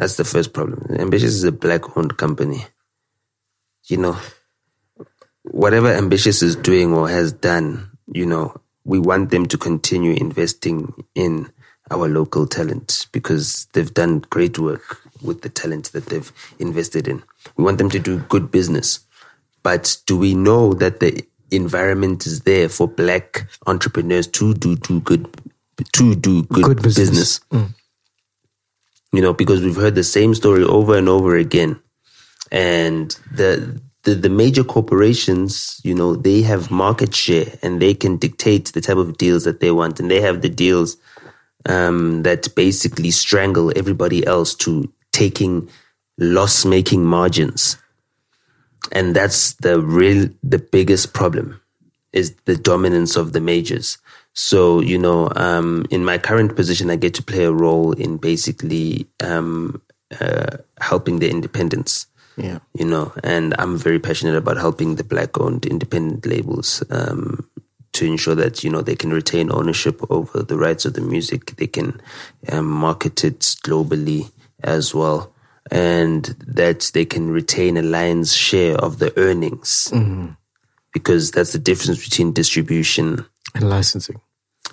That's 0.00 0.16
the 0.16 0.24
first 0.24 0.54
problem. 0.54 0.80
Ambitiouz 0.98 1.24
is 1.24 1.44
a 1.44 1.52
black-owned 1.52 2.16
company. 2.16 2.64
You 3.88 3.98
know, 3.98 4.16
whatever 5.42 5.88
Ambitiouz 5.94 6.42
is 6.42 6.56
doing 6.56 6.94
or 6.94 7.06
has 7.10 7.34
done, 7.34 7.90
you 8.06 8.24
know, 8.24 8.58
we 8.84 8.98
want 8.98 9.28
them 9.30 9.44
to 9.46 9.58
continue 9.58 10.12
investing 10.18 10.94
in 11.14 11.50
our 11.90 12.08
local 12.08 12.46
talent 12.46 13.08
because 13.12 13.66
they've 13.74 13.92
done 13.92 14.20
great 14.30 14.58
work 14.58 15.02
with 15.20 15.42
the 15.42 15.50
talent 15.50 15.92
that 15.92 16.06
they've 16.06 16.32
invested 16.58 17.06
in. 17.06 17.22
We 17.58 17.64
want 17.64 17.76
them 17.76 17.90
to 17.90 17.98
do 17.98 18.20
good 18.20 18.50
business. 18.50 19.00
But 19.62 19.98
do 20.06 20.16
we 20.16 20.34
know 20.34 20.72
that 20.74 21.00
the 21.00 21.22
environment 21.50 22.26
is 22.26 22.40
there 22.40 22.70
for 22.70 22.88
black 22.88 23.46
entrepreneurs 23.66 24.28
to 24.28 24.54
do, 24.54 24.76
do 24.76 25.00
good 25.00 25.28
to 25.92 26.14
do 26.14 26.44
good, 26.44 26.64
Good 26.64 26.82
business. 26.82 27.10
business? 27.10 27.40
Mm. 27.52 27.74
You 29.12 29.20
know, 29.20 29.34
because 29.34 29.60
we've 29.60 29.76
heard 29.76 29.96
the 29.96 30.04
same 30.04 30.34
story 30.34 30.62
over 30.62 30.96
and 30.96 31.08
over 31.08 31.36
again. 31.36 31.80
And 32.52 33.10
the 33.32 33.80
the, 34.04 34.14
the 34.14 34.30
major 34.30 34.64
corporations, 34.64 35.78
you 35.84 35.94
know, 35.94 36.16
they 36.16 36.40
have 36.40 36.70
market 36.70 37.14
share 37.14 37.58
and 37.62 37.82
they 37.82 37.92
can 37.92 38.16
dictate 38.16 38.72
the 38.72 38.80
type 38.80 38.96
of 38.96 39.18
deals 39.18 39.44
that 39.44 39.60
they 39.60 39.70
want. 39.70 40.00
And 40.00 40.10
they 40.10 40.22
have 40.22 40.40
the 40.40 40.48
deals 40.48 40.96
um, 41.68 42.22
that 42.22 42.54
basically 42.54 43.10
strangle 43.10 43.76
everybody 43.76 44.26
else 44.26 44.54
to 44.54 44.90
taking 45.12 45.68
loss 46.18 46.64
making 46.64 47.04
margins 47.04 47.76
and 48.92 49.14
that's 49.14 49.54
the 49.54 49.80
real 49.80 50.28
the 50.42 50.58
biggest 50.58 51.12
problem 51.12 51.59
is 52.12 52.34
the 52.44 52.56
dominance 52.56 53.16
of 53.16 53.32
the 53.32 53.40
majors. 53.40 53.98
So 54.32 54.80
you 54.80 54.98
know 54.98 55.30
um, 55.36 55.86
in 55.90 56.04
my 56.04 56.18
current 56.18 56.54
position 56.56 56.90
i 56.90 56.96
get 56.96 57.14
to 57.14 57.22
play 57.22 57.44
a 57.44 57.52
role 57.52 57.92
in 57.92 58.16
basically 58.16 59.06
um, 59.22 59.82
uh, 60.20 60.58
helping 60.80 61.18
the 61.18 61.30
independents. 61.30 62.06
Yeah. 62.36 62.60
you 62.72 62.86
know 62.86 63.12
and 63.22 63.54
i'm 63.58 63.76
very 63.76 63.98
passionate 63.98 64.36
about 64.36 64.56
helping 64.56 64.94
the 64.94 65.04
black 65.04 65.38
owned 65.38 65.66
independent 65.66 66.24
labels 66.24 66.82
um, 66.88 67.50
to 67.92 68.06
ensure 68.06 68.34
that 68.34 68.62
you 68.64 68.70
know 68.70 68.82
they 68.82 68.94
can 68.96 69.12
retain 69.12 69.52
ownership 69.52 70.00
over 70.10 70.42
the 70.42 70.56
rights 70.56 70.84
of 70.84 70.94
the 70.94 71.00
music. 71.00 71.56
They 71.56 71.66
can 71.66 72.00
um, 72.50 72.66
market 72.66 73.24
it 73.24 73.40
globally 73.40 74.30
as 74.62 74.94
well. 74.94 75.32
And 75.70 76.24
that 76.46 76.90
they 76.94 77.04
can 77.04 77.30
retain 77.30 77.76
a 77.76 77.82
lion's 77.82 78.34
share 78.34 78.76
of 78.76 78.98
the 78.98 79.16
earnings 79.18 79.92
because 80.92 81.30
that's 81.30 81.52
the 81.52 81.58
difference 81.58 82.02
between 82.08 82.32
distribution 82.32 83.24
And 83.54 83.68
licensing. 83.68 84.20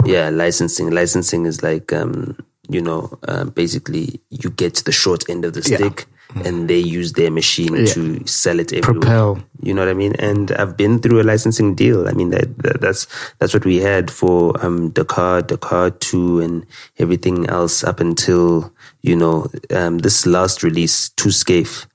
yeah 0.05 0.29
licensing 0.29 0.91
licensing 0.91 1.45
is 1.45 1.63
like 1.63 1.91
um 1.93 2.37
you 2.69 2.81
know 2.81 3.17
uh, 3.27 3.45
basically 3.45 4.19
you 4.29 4.49
get 4.49 4.75
the 4.85 4.91
short 4.91 5.29
end 5.29 5.45
of 5.45 5.53
the 5.53 5.61
Yeah. 5.69 5.77
stick 5.77 6.05
and 6.45 6.67
they 6.67 6.77
use 6.79 7.13
their 7.13 7.31
machine 7.31 7.73
Yeah. 7.75 7.93
to 7.93 8.27
sell 8.27 8.59
it 8.59 8.73
everywhere 8.73 8.99
Propel. 9.01 9.39
you 9.63 9.73
know 9.73 9.81
what 9.81 9.89
i 9.89 9.93
mean 9.93 10.13
and 10.19 10.51
i've 10.59 10.75
been 10.75 10.99
through 10.99 11.21
a 11.21 11.25
licensing 11.31 11.73
deal 11.73 12.05
i 12.07 12.11
mean 12.11 12.29
that, 12.31 12.47
that 12.63 12.81
that's 12.81 13.07
that's 13.39 13.53
what 13.55 13.63
we 13.65 13.77
had 13.77 14.11
for 14.11 14.53
um 14.63 14.89
dakar 14.91 15.41
dakar 15.41 15.89
2 15.91 16.41
and 16.41 16.65
everything 16.99 17.47
else 17.47 17.81
up 17.85 17.99
until 18.01 18.71
you 19.01 19.15
know 19.15 19.47
um 19.71 19.99
this 19.99 20.25
last 20.27 20.63
release 20.63 21.09
too 21.15 21.31
scaife 21.31 21.87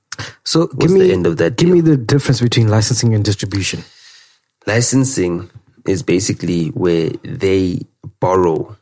So 0.45 0.67
give 0.81 0.91
me 0.91 0.99
the 1.07 1.13
end 1.13 1.25
of 1.27 1.37
that 1.37 1.55
Give 1.57 1.67
deal. 1.69 1.75
me 1.75 1.81
the 1.81 1.97
difference 1.97 2.39
between 2.41 2.67
licensing 2.69 3.13
and 3.15 3.23
distribution. 3.25 3.83
Licensing 4.65 5.49
is 5.87 6.03
basically 6.03 6.69
where 6.69 7.09
they 7.23 7.81
borrow 8.19 8.75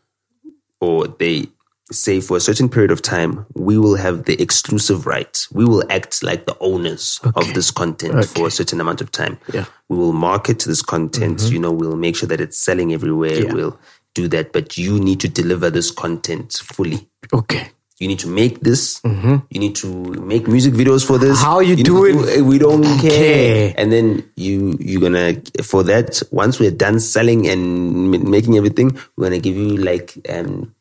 or 0.80 1.08
they 1.08 1.48
say 1.92 2.22
for 2.22 2.38
a 2.38 2.40
certain 2.40 2.70
period 2.70 2.92
of 2.92 3.02
time, 3.02 3.46
we 3.54 3.78
will 3.78 3.96
have 3.96 4.26
the 4.26 4.42
exclusive 4.42 5.06
right. 5.06 5.48
We 5.52 5.66
will 5.66 5.84
act 5.92 6.24
like 6.24 6.46
the 6.46 6.58
owners 6.60 7.20
of 7.36 7.54
this 7.54 7.70
content 7.70 8.26
for 8.26 8.48
a 8.48 8.52
certain 8.52 8.80
amount 8.80 9.02
of 9.02 9.12
time. 9.12 9.38
Yeah. 9.54 9.66
We 9.90 9.98
will 9.98 10.14
market 10.14 10.60
this 10.60 10.82
content, 10.82 11.40
mm-hmm. 11.40 11.54
you 11.54 11.60
know, 11.60 11.72
we'll 11.72 11.98
make 11.98 12.16
sure 12.16 12.30
that 12.30 12.40
it's 12.40 12.58
selling 12.58 12.94
everywhere. 12.94 13.44
Yeah. 13.44 13.54
We'll 13.54 13.80
do 14.14 14.28
that, 14.30 14.54
but 14.54 14.78
you 14.78 15.00
need 15.00 15.20
to 15.22 15.28
deliver 15.28 15.70
this 15.70 15.92
content 15.92 16.54
fully. 16.54 17.10
Okay. 17.34 17.72
You 18.02 18.08
need 18.08 18.20
to 18.20 18.28
make 18.28 18.62
this. 18.62 19.00
You 19.06 19.60
need 19.60 19.76
to 19.78 19.88
make 20.34 20.48
music 20.48 20.74
videos 20.74 21.06
for 21.06 21.20
this. 21.20 21.40
How 21.40 21.60
you 21.60 21.76
need 21.76 21.86
do 21.86 22.06
it, 22.06 22.42
we 22.42 22.58
don't 22.58 22.84
care. 23.00 23.12
care. 23.12 23.74
And 23.78 23.92
then 23.94 24.24
you 24.36 24.76
you're 24.80 25.02
gonna 25.02 25.36
for 25.64 25.84
that. 25.84 26.22
Once 26.32 26.60
we're 26.60 26.72
done 26.86 27.00
selling 27.00 27.48
and 27.48 28.10
making 28.10 28.58
everything, 28.58 28.98
we're 29.16 29.26
gonna 29.28 29.40
give 29.40 29.56
you 29.56 29.78
like 29.78 30.18
um 30.28 30.74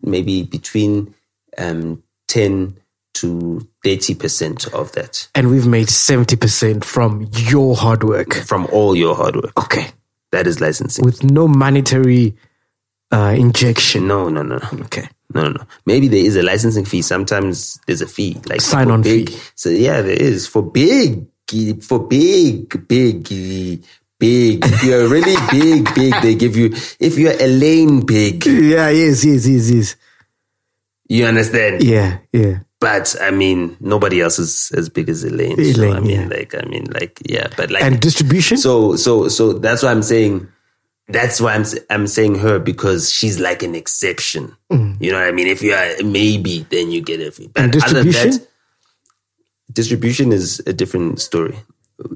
maybe 0.00 0.42
between 0.42 1.14
um 1.58 2.02
ten 2.28 2.78
to 3.20 3.60
thirty 3.84 4.14
percent 4.14 4.66
of 4.74 4.90
that 4.92 5.28
And 5.36 5.50
we've 5.50 5.66
made 5.68 5.86
70% 5.88 6.82
from 6.82 7.28
your 7.32 7.76
hard 7.76 8.02
work. 8.02 8.34
from 8.46 8.66
all 8.72 8.96
your 8.96 9.14
hard 9.14 9.36
work. 9.36 9.56
Okay. 9.56 9.86
That 10.32 10.46
is 10.48 10.60
licensing. 10.60 11.04
With 11.04 11.22
no 11.22 11.46
monetary 11.46 12.34
uh, 13.12 13.34
injection. 13.38 14.08
No, 14.08 14.28
no, 14.30 14.42
no. 14.42 14.58
Okay. 14.86 15.08
No, 15.34 15.42
no, 15.42 15.50
no. 15.50 15.64
Maybe 15.84 16.08
there 16.08 16.24
is 16.24 16.36
a 16.36 16.42
licensing 16.42 16.84
fee. 16.84 17.02
Sometimes 17.02 17.78
there's 17.86 18.00
a 18.02 18.06
fee, 18.06 18.40
like 18.46 18.60
sign 18.60 18.90
on 18.90 19.02
big- 19.02 19.30
fee. 19.30 19.38
So 19.56 19.68
yeah, 19.70 20.00
there 20.00 20.16
is 20.16 20.46
for 20.46 20.62
big, 20.62 21.26
for 21.82 21.98
big, 22.06 22.86
big, 22.88 23.24
big. 24.18 24.64
If 24.64 24.82
you're 24.84 25.08
really 25.08 25.34
big, 25.50 25.94
big, 25.94 26.14
they 26.22 26.34
give 26.34 26.56
you. 26.56 26.66
If 27.00 27.18
you're 27.18 27.34
Elaine 27.40 28.06
big, 28.06 28.46
Yeah, 28.46 28.88
yes, 28.90 29.24
yes, 29.24 29.46
yes, 29.46 29.70
yes. 29.70 29.96
you 31.08 31.26
understand. 31.26 31.82
Yeah, 31.82 32.18
yeah. 32.32 32.60
But 32.80 33.16
I 33.20 33.30
mean, 33.30 33.76
nobody 33.80 34.20
else 34.20 34.38
is 34.38 34.70
as 34.76 34.88
big 34.88 35.08
as 35.08 35.24
Elaine. 35.24 35.56
so, 35.74 35.90
I 35.90 36.00
mean, 36.00 36.20
yeah. 36.20 36.26
like, 36.28 36.54
I 36.54 36.66
mean, 36.68 36.84
like, 36.92 37.18
yeah. 37.24 37.48
But 37.56 37.70
like, 37.70 37.82
And 37.82 37.98
distribution? 38.00 38.56
So, 38.58 38.96
so, 38.96 39.28
so 39.28 39.54
that's 39.54 39.82
why 39.82 39.90
I'm 39.90 40.02
saying. 40.02 40.46
That's 41.08 41.40
why 41.40 41.54
I'm 41.54 41.64
I'm 41.90 42.06
saying 42.06 42.36
her 42.36 42.58
because 42.58 43.12
she's 43.12 43.38
like 43.38 43.62
an 43.62 43.74
exception. 43.74 44.56
You 44.70 45.12
know 45.12 45.18
what 45.18 45.28
I 45.28 45.32
mean? 45.32 45.46
If 45.48 45.62
you 45.62 45.72
are 45.74 46.02
maybe, 46.02 46.66
then 46.70 46.90
you 46.90 47.02
get 47.02 47.20
it. 47.20 47.36
But 47.36 47.52
Mm. 47.52 47.62
And 47.64 47.72
distribution? 47.72 48.30
that, 48.30 48.48
distribution 49.72 50.32
is 50.32 50.62
a 50.66 50.72
different 50.72 51.20
story. 51.20 51.56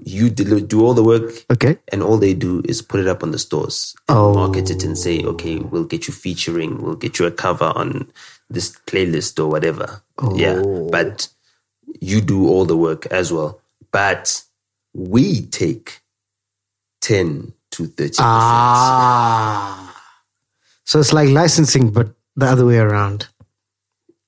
You 0.04 0.28
do 0.30 0.80
all 0.84 0.94
the 0.94 1.04
work, 1.04 1.30
Okay. 1.52 1.78
and 1.92 2.02
all 2.02 2.16
they 2.18 2.34
do 2.34 2.62
is 2.64 2.82
put 2.82 2.98
it 3.00 3.06
up 3.06 3.22
on 3.22 3.30
the 3.30 3.38
stores 3.38 3.94
and 4.08 4.18
Oh. 4.18 4.34
market 4.34 4.70
it 4.70 4.82
and 4.82 4.98
say, 4.98 5.22
okay, 5.22 5.58
we'll 5.58 5.84
get 5.84 6.08
you 6.08 6.14
featuring, 6.14 6.82
we'll 6.82 6.96
get 6.96 7.18
you 7.20 7.26
a 7.26 7.30
cover 7.30 7.70
on 7.76 8.10
this 8.50 8.72
playlist 8.86 9.38
or 9.38 9.46
whatever. 9.48 10.02
Yeah, 10.34 10.62
Oh. 10.64 10.88
but 10.90 11.28
you 12.00 12.20
do 12.20 12.48
all 12.48 12.64
the 12.64 12.76
work 12.76 13.06
as 13.12 13.30
well. 13.32 13.60
But 13.92 14.42
we 14.94 15.42
take 15.42 16.00
ten 17.00 17.52
to 17.78 17.86
thirty. 17.86 18.14
Ah. 18.18 19.94
So 20.84 21.00
it's 21.00 21.12
like 21.12 21.28
licensing, 21.28 21.90
but 21.90 22.08
the 22.36 22.46
other 22.46 22.66
way 22.66 22.78
around. 22.78 23.28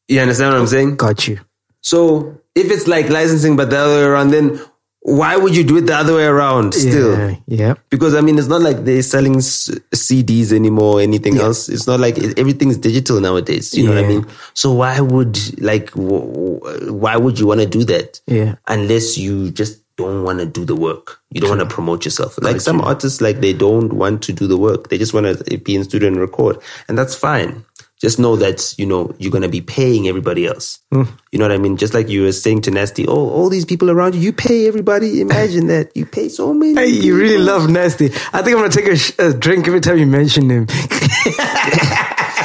You 0.09 0.21
understand 0.21 0.53
what 0.53 0.61
I'm 0.61 0.67
saying? 0.67 0.97
Got 0.97 1.27
you. 1.29 1.39
So 1.83 2.41
if 2.55 2.71
it's 2.71 2.87
like 2.87 3.09
licensing, 3.09 3.57
but 3.57 3.71
the 3.71 3.79
other 3.79 3.95
way 3.97 4.03
around, 4.05 4.31
then 4.31 4.61
why 5.03 5.37
would 5.37 5.57
you 5.57 5.65
do 5.65 5.79
it 5.79 5.87
the 5.87 5.95
other 5.97 6.15
way 6.15 6.25
around 6.27 6.75
still? 6.75 7.17
Yeah. 7.17 7.37
yeah. 7.47 7.75
Because 7.89 8.15
I 8.15 8.21
mean, 8.21 8.39
it's 8.39 8.49
not 8.49 8.61
like 8.61 8.85
they're 8.85 9.03
selling 9.03 9.37
s- 9.37 9.71
CDs 9.95 10.53
anymore 10.53 10.99
or 10.99 11.01
anything 11.01 11.39
else. 11.39 11.69
It's 11.71 11.87
not 11.87 11.99
like 12.01 12.19
it, 12.19 12.39
everything's 12.39 12.77
digital 12.77 13.19
nowadays. 13.21 13.73
You 13.73 13.85
know 13.87 13.95
what 13.95 14.05
I 14.05 14.09
mean? 14.09 14.27
So 14.55 14.73
why 14.73 15.01
would 15.01 15.39
like 15.63 15.93
w- 15.93 16.27
w- 16.61 16.93
why 16.93 17.17
would 17.17 17.39
you 17.39 17.47
want 17.47 17.61
to 17.61 17.67
do 17.67 17.83
that? 17.85 18.21
Yeah. 18.27 18.57
Unless 18.69 19.17
you 19.17 19.51
just 19.51 19.81
don't 20.01 20.23
want 20.23 20.39
to 20.41 20.47
do 20.47 20.65
the 20.65 20.77
work. 20.77 21.21
You 21.31 21.41
don't 21.41 21.51
want 21.51 21.61
to 21.61 21.75
promote 21.75 22.05
yourself. 22.05 22.39
Like 22.43 22.61
some 22.61 22.81
artists, 22.81 23.21
like 23.21 23.41
they 23.41 23.53
don't 23.53 23.93
want 23.93 24.23
to 24.25 24.33
do 24.33 24.47
the 24.47 24.57
work. 24.57 24.89
They 24.89 24.99
just 24.99 25.15
want 25.15 25.27
to 25.27 25.59
be 25.59 25.75
in 25.75 25.85
studio 25.85 26.09
and 26.09 26.17
record, 26.19 26.59
and 26.89 26.99
that's 26.99 27.15
fine. 27.15 27.65
Just 28.01 28.19
know 28.19 28.35
that 28.37 28.75
you 28.79 28.87
know 28.87 29.15
you're 29.19 29.31
gonna 29.31 29.49
be 29.49 29.61
paying 29.61 30.09
everybody 30.09 30.47
else. 30.47 30.79
Hmm. 30.91 31.03
You 31.33 31.39
know 31.39 31.45
what 31.45 31.53
I 31.53 31.59
mean? 31.59 31.77
Just 31.77 31.93
like 31.93 32.09
you 32.09 32.23
were 32.23 32.33
saying 32.33 32.63
to 32.63 32.71
Nasty, 32.71 33.07
oh, 33.07 33.29
all 33.29 33.51
these 33.51 33.67
people 33.67 33.91
around 33.91 34.15
you, 34.15 34.23
you 34.23 34.33
pay 34.33 34.67
everybody. 34.67 35.21
Imagine 35.21 35.67
that 35.67 35.95
you 35.95 36.07
pay 36.07 36.31
so 36.31 36.55
many. 36.55 36.75
Hey, 36.75 36.89
you 36.89 37.15
really 37.15 37.37
love 37.37 37.69
Nasty. 37.69 38.07
I 38.33 38.41
think 38.41 38.57
I'm 38.57 38.63
going 38.63 38.71
to 38.71 38.77
take 38.77 38.89
a, 38.89 38.97
sh- 38.97 39.13
a 39.19 39.35
drink 39.35 39.67
every 39.69 39.81
time 39.81 39.99
you 39.99 40.07
mention 40.07 40.49
him. 40.49 40.67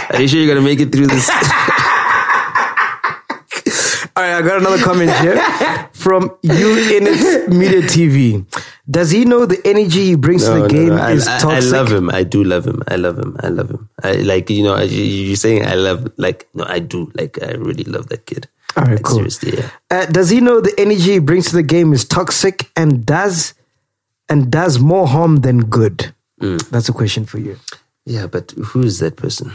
Are 0.09 0.21
you 0.21 0.27
sure 0.27 0.39
you're 0.39 0.53
gonna 0.53 0.65
make 0.65 0.81
it 0.81 0.91
through 0.91 1.07
this? 1.07 1.29
All 4.17 4.23
right, 4.23 4.35
I 4.37 4.41
got 4.41 4.59
another 4.61 4.81
comment 4.81 5.11
here 5.19 5.35
from 5.93 6.37
you 6.41 6.69
in 6.97 7.03
it 7.07 7.49
media 7.49 7.81
TV. 7.81 8.45
Does 8.89 9.11
he 9.11 9.25
know 9.25 9.45
the 9.45 9.59
energy 9.65 10.05
he 10.05 10.15
brings 10.15 10.45
to 10.45 10.51
the 10.61 10.67
game 10.69 10.93
I, 10.93 11.11
is 11.11 11.27
I- 11.27 11.57
I 11.57 11.59
love 11.59 11.91
him. 11.91 12.09
I 12.09 12.23
do 12.23 12.41
love 12.43 12.65
him. 12.65 12.81
I 12.87 12.95
love 12.95 13.17
him. 13.19 13.35
I 13.43 13.47
love 13.49 13.69
him. 13.69 13.89
I 14.03 14.13
like 14.13 14.49
you 14.49 14.63
know. 14.63 14.77
You, 14.81 15.03
you're 15.03 15.35
saying 15.35 15.65
I 15.65 15.73
love. 15.75 16.07
Like 16.17 16.47
no, 16.53 16.63
I 16.65 16.79
do. 16.79 17.11
Like 17.15 17.41
I 17.43 17.51
really 17.55 17.83
love 17.83 18.07
that 18.07 18.25
kid. 18.25 18.47
All 18.77 18.83
right, 18.83 18.93
Like, 18.93 19.03
cool. 19.03 19.17
Seriously, 19.17 19.57
yeah. 19.57 19.69
Uh, 19.91 20.05
does 20.05 20.29
he 20.29 20.39
know 20.39 20.61
the 20.61 20.73
energy 20.77 21.13
he 21.13 21.19
brings 21.19 21.49
to 21.49 21.55
the 21.55 21.63
game 21.63 21.91
is 21.91 22.05
toxic 22.05 22.69
and 22.77 23.05
does 23.05 23.53
and 24.29 24.49
does 24.49 24.79
more 24.79 25.07
harm 25.07 25.37
than 25.37 25.65
good? 25.65 26.13
Mm. 26.41 26.69
That's 26.69 26.87
a 26.87 26.93
question 26.93 27.25
for 27.25 27.39
you. 27.39 27.57
Yeah, 28.05 28.27
but 28.27 28.51
who 28.51 28.81
is 28.83 28.99
that 28.99 29.17
person? 29.17 29.51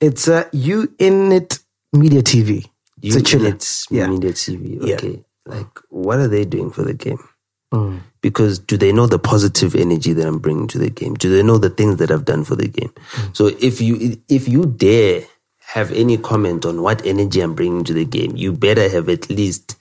It's 0.00 0.28
uh, 0.28 0.44
you 0.52 0.92
in 0.98 1.32
it 1.32 1.60
media 1.94 2.22
TV. 2.22 2.66
It's 3.02 3.16
a 3.16 3.18
You 3.18 3.24
chiller. 3.24 3.48
It's 3.50 3.86
Yeah. 3.90 4.08
Media 4.08 4.32
TV. 4.32 4.78
Yeah. 4.80 4.94
Okay. 4.94 5.24
Like, 5.46 5.80
what 5.88 6.18
are 6.18 6.28
they 6.28 6.44
doing 6.44 6.70
for 6.70 6.82
the 6.82 6.94
game? 6.94 7.18
Hmm. 7.72 7.98
Because 8.20 8.58
do 8.58 8.76
they 8.76 8.92
know 8.92 9.06
the 9.06 9.18
positive 9.18 9.74
energy 9.74 10.12
that 10.12 10.26
I'm 10.26 10.38
bringing 10.38 10.68
to 10.68 10.78
the 10.78 10.90
game? 10.90 11.14
Do 11.14 11.30
they 11.30 11.42
know 11.42 11.58
the 11.58 11.70
things 11.70 11.96
that 11.96 12.10
I've 12.10 12.24
done 12.24 12.44
for 12.44 12.56
the 12.56 12.68
game? 12.68 12.92
Hmm. 13.10 13.32
So 13.32 13.48
if 13.60 13.80
you 13.80 14.20
if 14.28 14.48
you 14.48 14.66
dare 14.66 15.22
have 15.58 15.92
any 15.92 16.16
comment 16.16 16.64
on 16.64 16.82
what 16.82 17.04
energy 17.04 17.40
I'm 17.40 17.54
bringing 17.54 17.84
to 17.84 17.92
the 17.92 18.04
game, 18.04 18.36
you 18.36 18.52
better 18.52 18.88
have 18.88 19.08
at 19.08 19.28
least 19.28 19.76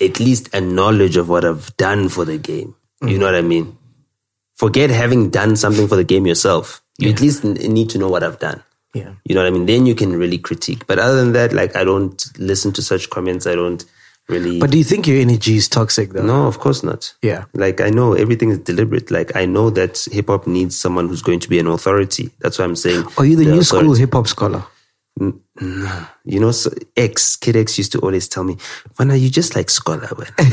at 0.00 0.18
least 0.20 0.54
a 0.54 0.60
knowledge 0.60 1.16
of 1.16 1.28
what 1.28 1.44
I've 1.44 1.76
done 1.76 2.08
for 2.08 2.24
the 2.24 2.38
game. 2.38 2.74
You 3.02 3.14
hmm. 3.14 3.20
know 3.20 3.26
what 3.26 3.34
I 3.34 3.42
mean? 3.42 3.76
Forget 4.54 4.90
having 4.90 5.30
done 5.30 5.56
something 5.56 5.88
for 5.88 5.96
the 5.96 6.04
game 6.04 6.26
yourself. 6.26 6.82
You 6.98 7.10
at 7.10 7.20
least 7.20 7.42
need 7.44 7.90
to 7.90 7.98
know 7.98 8.08
what 8.08 8.22
I've 8.22 8.38
done. 8.38 8.62
Yeah. 8.94 9.12
You 9.24 9.34
know 9.34 9.42
what 9.42 9.48
I 9.48 9.50
mean? 9.50 9.66
Then 9.66 9.86
you 9.86 9.94
can 9.94 10.12
really 10.12 10.38
critique. 10.38 10.86
But 10.86 10.98
other 10.98 11.16
than 11.16 11.32
that, 11.32 11.52
like 11.52 11.76
I 11.76 11.84
don't 11.84 12.24
listen 12.38 12.72
to 12.72 12.82
such 12.82 13.10
comments. 13.10 13.46
I 13.46 13.54
don't 13.54 13.84
really. 14.28 14.58
But 14.58 14.70
do 14.70 14.78
you 14.78 14.84
think 14.84 15.06
your 15.06 15.18
energy 15.18 15.56
is 15.56 15.68
toxic 15.68 16.10
though? 16.10 16.22
no, 16.22 16.46
of 16.46 16.58
course 16.58 16.82
not. 16.82 17.14
Yeah. 17.22 17.44
Like 17.54 17.80
I 17.80 17.90
know 17.90 18.12
everything 18.12 18.50
is 18.50 18.58
deliberate. 18.58 19.10
Like 19.10 19.34
I 19.34 19.46
know 19.46 19.70
that 19.70 20.06
hip 20.10 20.28
hop 20.28 20.46
needs 20.46 20.78
someone 20.78 21.08
who's 21.08 21.22
going 21.22 21.40
to 21.40 21.48
be 21.48 21.58
an 21.58 21.66
authority. 21.66 22.30
That's 22.40 22.58
why 22.58 22.64
I'm 22.64 22.76
saying. 22.76 23.04
Are 23.16 23.24
you 23.24 23.36
the, 23.36 23.44
new 23.44 23.60
authority. 23.60 23.86
school 23.86 23.94
hip 23.94 24.12
hop 24.12 24.28
scholar? 24.28 24.64
Mm, 25.20 26.08
you 26.24 26.40
know, 26.40 26.52
so 26.52 26.70
X 26.96 27.36
Kid 27.36 27.54
X 27.54 27.76
used 27.76 27.92
to 27.92 28.00
always 28.00 28.28
tell 28.28 28.44
me, 28.44 28.56
"Vana, 28.96 29.14
you 29.14 29.28
just 29.28 29.54
like 29.54 29.68
scholar. 29.68 30.08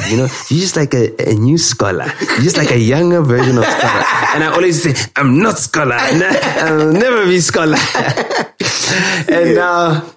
You 0.10 0.18
know, 0.18 0.28
you 0.50 0.60
just 0.60 0.76
like 0.76 0.94
a, 0.94 1.32
a 1.32 1.34
new 1.34 1.58
scholar. 1.58 2.12
You 2.20 2.44
just 2.44 2.58
like 2.58 2.72
a 2.72 2.78
younger 2.78 3.22
version 3.22 3.58
of 3.58 3.64
scholar." 3.64 4.04
And 4.36 4.44
I 4.44 4.52
always 4.54 4.84
say, 4.84 4.94
"I'm 5.16 5.40
not 5.40 5.58
scholar. 5.58 5.96
I'll 5.96 6.92
never 6.92 7.26
be 7.26 7.40
scholar." 7.40 7.78
and 9.30 9.56
now 9.56 10.12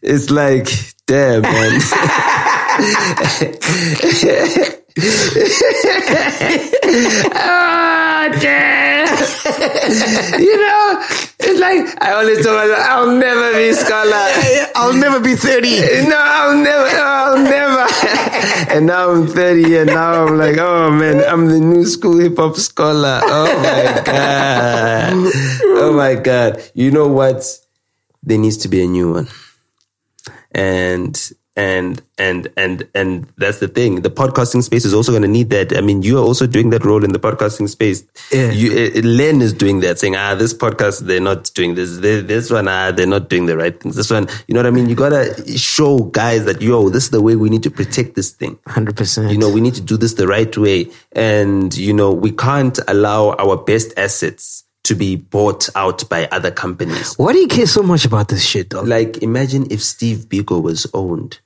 it's 0.00 0.30
like, 0.30 0.68
damn, 1.06 1.42
man. 1.42 1.80
oh, 7.34 8.28
damn. 8.40 10.40
you 10.40 10.56
know, 10.56 11.04
like 11.58 12.02
I 12.02 12.12
always 12.12 12.44
tell 12.44 12.54
myself, 12.54 12.78
I'll 12.78 13.16
never 13.16 13.52
be 13.52 13.72
scholar. 13.84 14.28
I'll 14.74 14.92
never 14.92 15.20
be 15.20 15.36
30. 15.36 16.08
No, 16.08 16.16
I'll 16.16 16.56
never, 16.56 16.86
I'll 16.86 17.38
never. 17.38 17.86
and 18.72 18.86
now 18.86 19.10
I'm 19.10 19.26
30 19.26 19.76
and 19.78 19.86
now 19.86 20.26
I'm 20.26 20.36
like, 20.38 20.58
oh 20.58 20.90
man, 20.90 21.22
I'm 21.28 21.46
the 21.46 21.60
new 21.60 21.84
school 21.84 22.18
hip 22.18 22.36
hop 22.36 22.56
scholar. 22.56 23.20
Oh 23.24 23.46
my 23.62 24.02
God. 24.04 25.32
Oh 25.80 25.92
my 25.96 26.14
God. 26.14 26.62
You 26.74 26.90
know 26.90 27.08
what? 27.08 27.44
There 28.22 28.38
needs 28.38 28.56
to 28.58 28.68
be 28.68 28.82
a 28.82 28.86
new 28.86 29.12
one. 29.12 29.28
And 30.52 31.14
and 31.58 32.00
and 32.18 32.48
and 32.56 32.88
and 32.94 33.26
that's 33.36 33.58
the 33.58 33.66
thing. 33.66 34.02
The 34.02 34.10
podcasting 34.10 34.62
space 34.62 34.84
is 34.84 34.94
also 34.94 35.10
going 35.10 35.22
to 35.22 35.28
need 35.28 35.50
that. 35.50 35.76
I 35.76 35.80
mean, 35.80 36.02
you 36.02 36.16
are 36.18 36.22
also 36.22 36.46
doing 36.46 36.70
that 36.70 36.84
role 36.84 37.04
in 37.04 37.12
the 37.12 37.18
podcasting 37.18 37.68
space. 37.68 38.04
Yeah. 38.30 38.52
You, 38.52 38.70
uh, 38.70 39.00
Len 39.02 39.42
is 39.42 39.52
doing 39.52 39.80
that, 39.80 39.98
saying, 39.98 40.14
"Ah, 40.14 40.36
this 40.36 40.54
podcast 40.54 41.00
they're 41.00 41.20
not 41.20 41.50
doing 41.54 41.74
this. 41.74 41.98
They, 41.98 42.20
this 42.20 42.48
one, 42.50 42.68
ah, 42.68 42.92
they're 42.92 43.08
not 43.08 43.28
doing 43.28 43.46
the 43.46 43.56
right 43.56 43.78
things. 43.78 43.96
This 43.96 44.08
one, 44.08 44.28
you 44.46 44.54
know 44.54 44.60
what 44.60 44.66
I 44.66 44.70
mean? 44.70 44.88
You 44.88 44.94
gotta 44.94 45.58
show 45.58 45.98
guys 46.04 46.44
that 46.44 46.62
yo, 46.62 46.90
this 46.90 47.04
is 47.04 47.10
the 47.10 47.20
way 47.20 47.34
we 47.34 47.50
need 47.50 47.64
to 47.64 47.70
protect 47.72 48.14
this 48.14 48.30
thing. 48.30 48.56
Hundred 48.68 48.96
percent. 48.96 49.32
You 49.32 49.38
know, 49.38 49.50
we 49.50 49.60
need 49.60 49.74
to 49.74 49.82
do 49.82 49.96
this 49.96 50.14
the 50.14 50.28
right 50.28 50.56
way, 50.56 50.92
and 51.10 51.76
you 51.76 51.92
know, 51.92 52.12
we 52.12 52.30
can't 52.30 52.78
allow 52.86 53.32
our 53.32 53.56
best 53.56 53.92
assets 53.98 54.62
to 54.84 54.94
be 54.94 55.16
bought 55.16 55.68
out 55.74 56.08
by 56.08 56.26
other 56.32 56.50
companies. 56.50 57.14
Why 57.16 57.32
do 57.32 57.40
you 57.40 57.48
care 57.48 57.66
so 57.66 57.82
much 57.82 58.04
about 58.04 58.28
this 58.28 58.44
shit, 58.44 58.70
dog? 58.70 58.86
Like, 58.86 59.18
imagine 59.22 59.66
if 59.70 59.82
Steve 59.82 60.28
Biko 60.30 60.62
was 60.62 60.86
owned, 60.94 61.40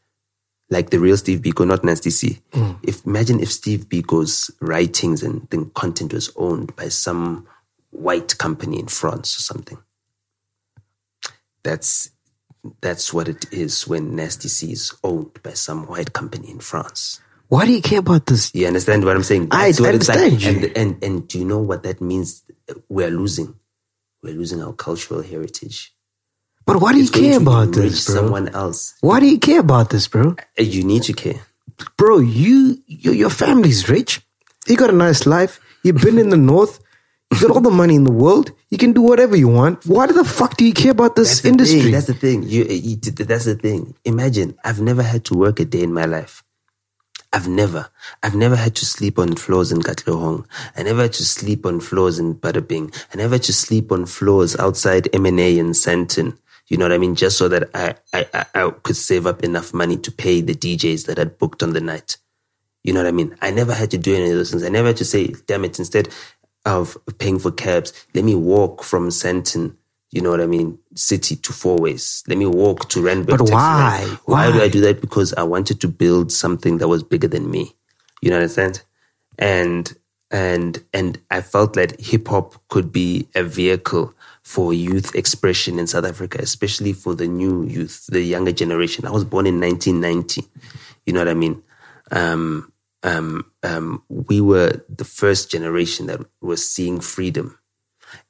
like 0.73 0.91
the 0.91 1.01
real 1.01 1.19
Steve 1.19 1.41
Biko, 1.43 1.67
not 1.69 1.85
Nasty 1.85 2.11
C. 2.11 2.41
Mm. 2.53 2.79
If 2.85 3.07
imagine 3.07 3.41
if 3.41 3.53
Steve 3.53 3.89
Biko's 3.91 4.51
writings 4.61 5.23
and 5.23 5.49
the 5.51 5.71
content 5.75 6.15
was 6.15 6.33
owned 6.37 6.77
by 6.77 6.89
some 6.89 7.47
white 7.91 8.39
company 8.39 8.81
in 8.81 8.89
France 8.89 9.39
or 9.39 9.43
something. 9.43 9.79
That's 11.65 12.11
that's 12.83 13.13
what 13.13 13.29
it 13.29 13.53
is 13.53 13.89
when 13.89 14.17
Nasty 14.17 14.49
C 14.49 14.73
is 14.73 14.95
owned 15.05 15.43
by 15.43 15.53
some 15.55 15.87
white 15.87 16.13
company 16.15 16.51
in 16.51 16.61
France. 16.61 17.21
Why 17.49 17.67
do 17.67 17.73
you 17.73 17.83
care 17.83 18.01
about 18.01 18.27
this? 18.27 18.55
You 18.55 18.67
understand 18.67 19.05
what 19.05 19.17
I'm 19.17 19.25
saying? 19.25 19.49
I 19.53 19.67
That's 19.67 19.81
what 19.81 19.95
it's 19.95 20.09
understand 20.11 20.33
like. 20.45 20.63
you. 20.63 20.73
And, 20.77 20.77
and 20.77 21.05
and 21.05 21.29
do 21.29 21.39
you 21.39 21.45
know 21.47 21.61
what 21.61 21.85
that 21.85 22.01
means? 22.01 22.45
We're 22.89 23.11
losing. 23.11 23.57
We're 24.23 24.35
losing 24.35 24.63
our 24.63 24.73
cultural 24.75 25.23
heritage. 25.23 25.95
But 26.65 26.81
why 26.81 26.93
do 26.93 26.99
you 27.03 27.11
care 27.11 27.39
about 27.39 27.73
this, 27.73 28.07
bro? 28.07 28.15
Someone 28.15 28.49
else. 28.49 28.95
Why 29.01 29.21
do 29.21 29.27
you 29.27 29.39
care 29.39 29.61
about 29.61 29.91
this, 29.91 30.07
bro? 30.09 30.37
Uh, 30.59 30.63
You 30.63 30.85
need 30.85 31.03
to 31.05 31.13
care. 31.13 31.41
Bro, 31.97 32.21
you, 32.21 32.79
you 32.87 33.13
your 33.13 33.31
family's 33.31 33.89
rich. 33.89 34.21
You 34.69 34.77
got 34.77 34.91
a 34.91 34.97
nice 34.97 35.27
life. 35.27 35.59
You've 35.83 36.01
been 36.03 36.19
in 36.19 36.29
the 36.31 36.37
north. 36.53 36.79
You 37.33 37.41
got 37.41 37.51
all 37.51 37.61
the 37.63 37.71
money 37.71 37.95
in 37.97 38.05
the 38.05 38.13
world. 38.13 38.53
You 38.71 38.79
can 38.79 38.93
do 38.93 39.01
whatever 39.03 39.35
you 39.37 39.49
want. 39.49 39.85
Why 39.87 40.07
the 40.07 40.23
fuck 40.25 40.57
do 40.57 40.65
you 40.65 40.73
care 40.75 40.93
about 40.93 41.17
this 41.17 41.29
That's 41.41 41.45
industry? 41.47 41.81
Thing. 41.83 41.93
That's 41.93 42.07
the 42.07 42.15
thing. 42.15 42.43
You, 42.45 42.65
you, 42.65 42.97
that's 42.97 43.47
the 43.47 43.55
thing. 43.57 43.95
Imagine, 44.05 44.55
I've 44.65 44.81
never 44.81 45.03
had 45.03 45.25
to 45.27 45.35
work 45.35 45.59
a 45.59 45.65
day 45.65 45.83
in 45.83 45.93
my 45.93 46.05
life. 46.05 46.45
I've 47.33 47.49
never. 47.49 47.89
I've 48.23 48.35
never 48.37 48.55
had 48.57 48.75
to 48.77 48.85
sleep 48.85 49.19
on 49.19 49.35
floors 49.37 49.73
in 49.73 49.81
Katlehong. 49.81 50.45
I 50.77 50.83
never 50.83 51.03
had 51.03 51.15
to 51.15 51.25
sleep 51.25 51.65
on 51.65 51.81
floors 51.81 52.19
in 52.19 52.35
Buttabing. 52.35 52.95
I 53.13 53.17
never 53.17 53.37
had 53.37 53.43
to 53.45 53.53
sleep 53.55 53.91
on 53.91 54.05
floors 54.05 54.55
outside 54.59 55.09
M&A 55.15 55.59
in 55.59 55.71
Sandton. 55.71 56.37
You 56.73 56.79
know 56.79 56.87
what 56.87 56.93
I 56.93 56.99
mean? 56.99 57.17
Just 57.17 57.37
so 57.37 57.49
that 57.49 57.69
I, 57.75 57.95
I, 58.15 58.47
I, 58.55 58.71
could 58.83 58.97
save 58.97 59.27
up 59.27 59.45
enough 59.45 59.75
money 59.75 59.99
to 59.99 60.11
pay 60.11 60.41
the 60.41 60.55
DJs 60.55 61.05
that 61.05 61.19
I'd 61.19 61.37
booked 61.37 61.63
on 61.63 61.75
the 61.75 61.83
night. 61.83 62.17
You 62.83 62.95
know 62.95 63.01
what 63.01 63.09
I 63.09 63.13
mean? 63.13 63.37
I 63.43 63.51
never 63.51 63.75
had 63.75 63.91
to 63.91 63.99
do 63.99 64.15
any 64.15 64.31
of 64.31 64.39
those 64.39 64.53
things. 64.53 64.65
I 64.65 64.71
never 64.71 64.87
had 64.87 64.97
to 64.97 65.05
say, 65.05 65.35
damn 65.47 65.67
it, 65.67 65.79
instead 65.79 66.09
of 66.65 66.97
paying 67.19 67.39
for 67.39 67.51
cabs, 67.51 67.93
let 68.15 68.25
me 68.25 68.35
walk 68.35 68.85
from 68.85 69.11
Sandton, 69.11 69.77
you 70.13 70.23
know 70.23 70.31
what 70.31 70.41
I 70.41 70.47
mean, 70.47 70.79
city 70.95 71.37
to 71.37 71.53
Fourways. 71.53 72.27
Let 72.27 72.39
me 72.39 72.47
walk 72.47 72.89
to 72.89 73.03
Randburg. 73.03 73.27
But 73.27 73.49
Taxi 73.49 73.53
why? 73.53 74.17
Why 74.25 74.51
do 74.51 74.63
I 74.63 74.69
do 74.69 74.81
that? 74.81 75.03
Because 75.03 75.35
I 75.35 75.43
wanted 75.43 75.79
to 75.83 75.89
build 75.89 76.33
something 76.33 76.79
that 76.79 76.89
was 76.89 77.03
bigger 77.03 77.29
than 77.29 77.51
me. 77.51 77.77
You 78.23 78.31
know 78.31 78.37
what 78.37 78.45
I'm 78.45 78.49
saying? 78.49 78.77
And 79.39 79.95
and 80.31 80.83
and 80.95 81.21
I 81.31 81.43
felt 81.43 81.75
that 81.75 82.01
hip 82.01 82.29
hop 82.29 82.55
could 82.69 82.93
be 82.93 83.29
a 83.35 83.43
vehicle 83.43 84.15
for 84.43 84.75
youth 84.75 85.15
expression 85.15 85.79
in 85.79 85.87
South 85.87 86.05
Africa, 86.05 86.39
especially 86.41 86.93
for 86.93 87.15
the 87.15 87.29
new 87.29 87.65
youth, 87.65 88.07
the 88.11 88.21
younger 88.21 88.53
generation. 88.53 89.07
I 89.07 89.11
was 89.11 89.25
born 89.25 89.47
in 89.47 89.61
1990. 89.61 90.45
You 91.07 91.13
know 91.13 91.21
what 91.21 91.29
I 91.29 91.35
mean? 91.35 91.63
Um, 92.11 92.73
um, 93.03 93.51
um, 93.63 94.03
we 94.09 94.41
were 94.41 94.85
the 94.89 95.05
first 95.05 95.51
generation 95.51 96.07
that 96.07 96.21
was 96.41 96.69
seeing 96.69 97.01
freedom. 97.01 97.59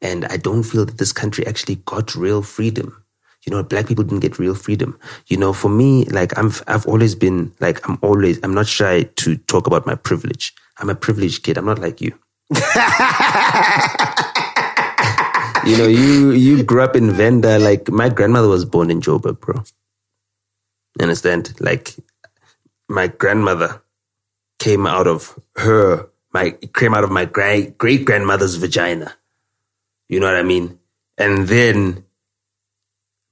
And 0.00 0.24
I 0.26 0.36
don't 0.36 0.62
feel 0.62 0.84
that 0.84 0.98
this 0.98 1.12
country 1.12 1.46
actually 1.46 1.76
got 1.76 2.14
real 2.14 2.42
freedom. 2.42 3.02
You 3.46 3.50
know, 3.50 3.62
black 3.62 3.88
people 3.88 4.04
didn't 4.04 4.20
get 4.20 4.38
real 4.38 4.54
freedom. 4.54 4.98
You 5.26 5.36
know, 5.36 5.52
for 5.52 5.68
me, 5.68 6.04
like 6.06 6.36
I'm, 6.38 6.52
I've 6.68 6.86
always 6.86 7.14
been 7.14 7.52
like, 7.58 7.86
I'm 7.88 7.98
always, 8.00 8.38
I'm 8.42 8.54
not 8.54 8.68
shy 8.68 9.02
to 9.02 9.36
talk 9.36 9.66
about 9.66 9.86
my 9.86 9.96
privilege. 9.96 10.54
I'm 10.78 10.90
a 10.90 10.94
privileged 10.94 11.42
kid. 11.42 11.58
I'm 11.58 11.66
not 11.66 11.80
like 11.80 12.00
you. 12.00 12.14
you 15.66 15.76
know, 15.76 15.86
you, 15.86 16.32
you 16.32 16.62
grew 16.62 16.82
up 16.82 16.96
in 16.96 17.10
Venda. 17.12 17.58
Like 17.58 17.90
my 17.90 18.08
grandmother 18.08 18.48
was 18.48 18.64
born 18.64 18.90
in 18.90 19.00
Joburg, 19.00 19.40
bro. 19.40 19.62
You 20.98 21.02
understand? 21.02 21.54
Like 21.60 21.94
my 22.88 23.06
grandmother 23.06 23.82
came 24.58 24.86
out 24.86 25.06
of 25.06 25.38
her, 25.56 26.08
my, 26.32 26.50
came 26.74 26.94
out 26.94 27.04
of 27.04 27.10
my 27.10 27.24
great, 27.24 27.78
great 27.78 28.04
grandmother's 28.04 28.56
vagina. 28.56 29.14
You 30.08 30.20
know 30.20 30.26
what 30.26 30.36
I 30.36 30.42
mean? 30.42 30.78
And 31.18 31.48
then 31.48 32.04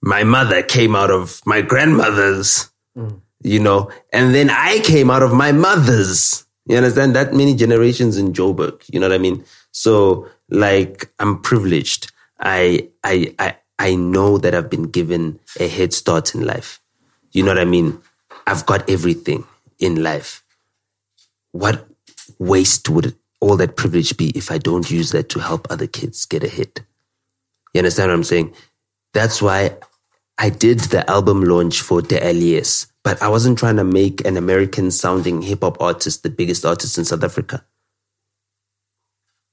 my 0.02 0.24
mother 0.24 0.62
came 0.62 0.96
out 0.96 1.10
of 1.10 1.40
my 1.44 1.60
grandmother's, 1.60 2.70
mm. 2.96 3.20
you 3.42 3.60
know, 3.60 3.90
and 4.12 4.34
then 4.34 4.50
I 4.50 4.80
came 4.80 5.10
out 5.10 5.22
of 5.22 5.32
my 5.32 5.52
mother's. 5.52 6.46
You 6.66 6.76
understand? 6.76 7.16
That 7.16 7.34
many 7.34 7.54
generations 7.54 8.16
in 8.16 8.32
Joburg. 8.32 8.82
You 8.92 9.00
know 9.00 9.08
what 9.08 9.14
I 9.14 9.18
mean? 9.18 9.44
So, 9.72 10.28
like, 10.48 11.10
I'm 11.18 11.40
privileged. 11.40 12.12
I, 12.40 12.88
I, 13.04 13.34
I, 13.38 13.56
I 13.78 13.94
know 13.94 14.38
that 14.38 14.54
I've 14.54 14.70
been 14.70 14.90
given 14.90 15.40
a 15.58 15.68
head 15.68 15.92
start 15.92 16.34
in 16.34 16.44
life. 16.46 16.80
You 17.32 17.42
know 17.44 17.50
what 17.50 17.60
I 17.60 17.64
mean? 17.64 18.00
I've 18.46 18.66
got 18.66 18.88
everything 18.90 19.44
in 19.78 20.02
life. 20.02 20.42
What 21.52 21.86
waste 22.38 22.88
would 22.88 23.14
all 23.40 23.56
that 23.56 23.76
privilege 23.76 24.16
be 24.16 24.30
if 24.30 24.50
I 24.50 24.58
don't 24.58 24.90
use 24.90 25.12
that 25.12 25.28
to 25.30 25.40
help 25.40 25.66
other 25.70 25.86
kids 25.86 26.24
get 26.26 26.44
ahead? 26.44 26.84
You 27.74 27.80
understand 27.80 28.10
what 28.10 28.16
I'm 28.16 28.24
saying? 28.24 28.54
That's 29.14 29.42
why 29.42 29.76
I 30.38 30.50
did 30.50 30.80
the 30.80 31.08
album 31.10 31.42
launch 31.44 31.82
for 31.82 32.02
Da 32.02 32.18
L.E.S, 32.20 32.86
but 33.04 33.22
I 33.22 33.28
wasn't 33.28 33.58
trying 33.58 33.76
to 33.76 33.84
make 33.84 34.26
an 34.26 34.36
American 34.36 34.90
sounding 34.90 35.42
hip 35.42 35.62
hop 35.62 35.80
artist 35.80 36.22
the 36.22 36.30
biggest 36.30 36.64
artist 36.64 36.98
in 36.98 37.04
South 37.04 37.22
Africa. 37.22 37.64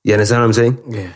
You 0.03 0.13
understand 0.13 0.41
what 0.41 0.45
I'm 0.45 0.53
saying? 0.53 0.83
yeah. 0.89 1.13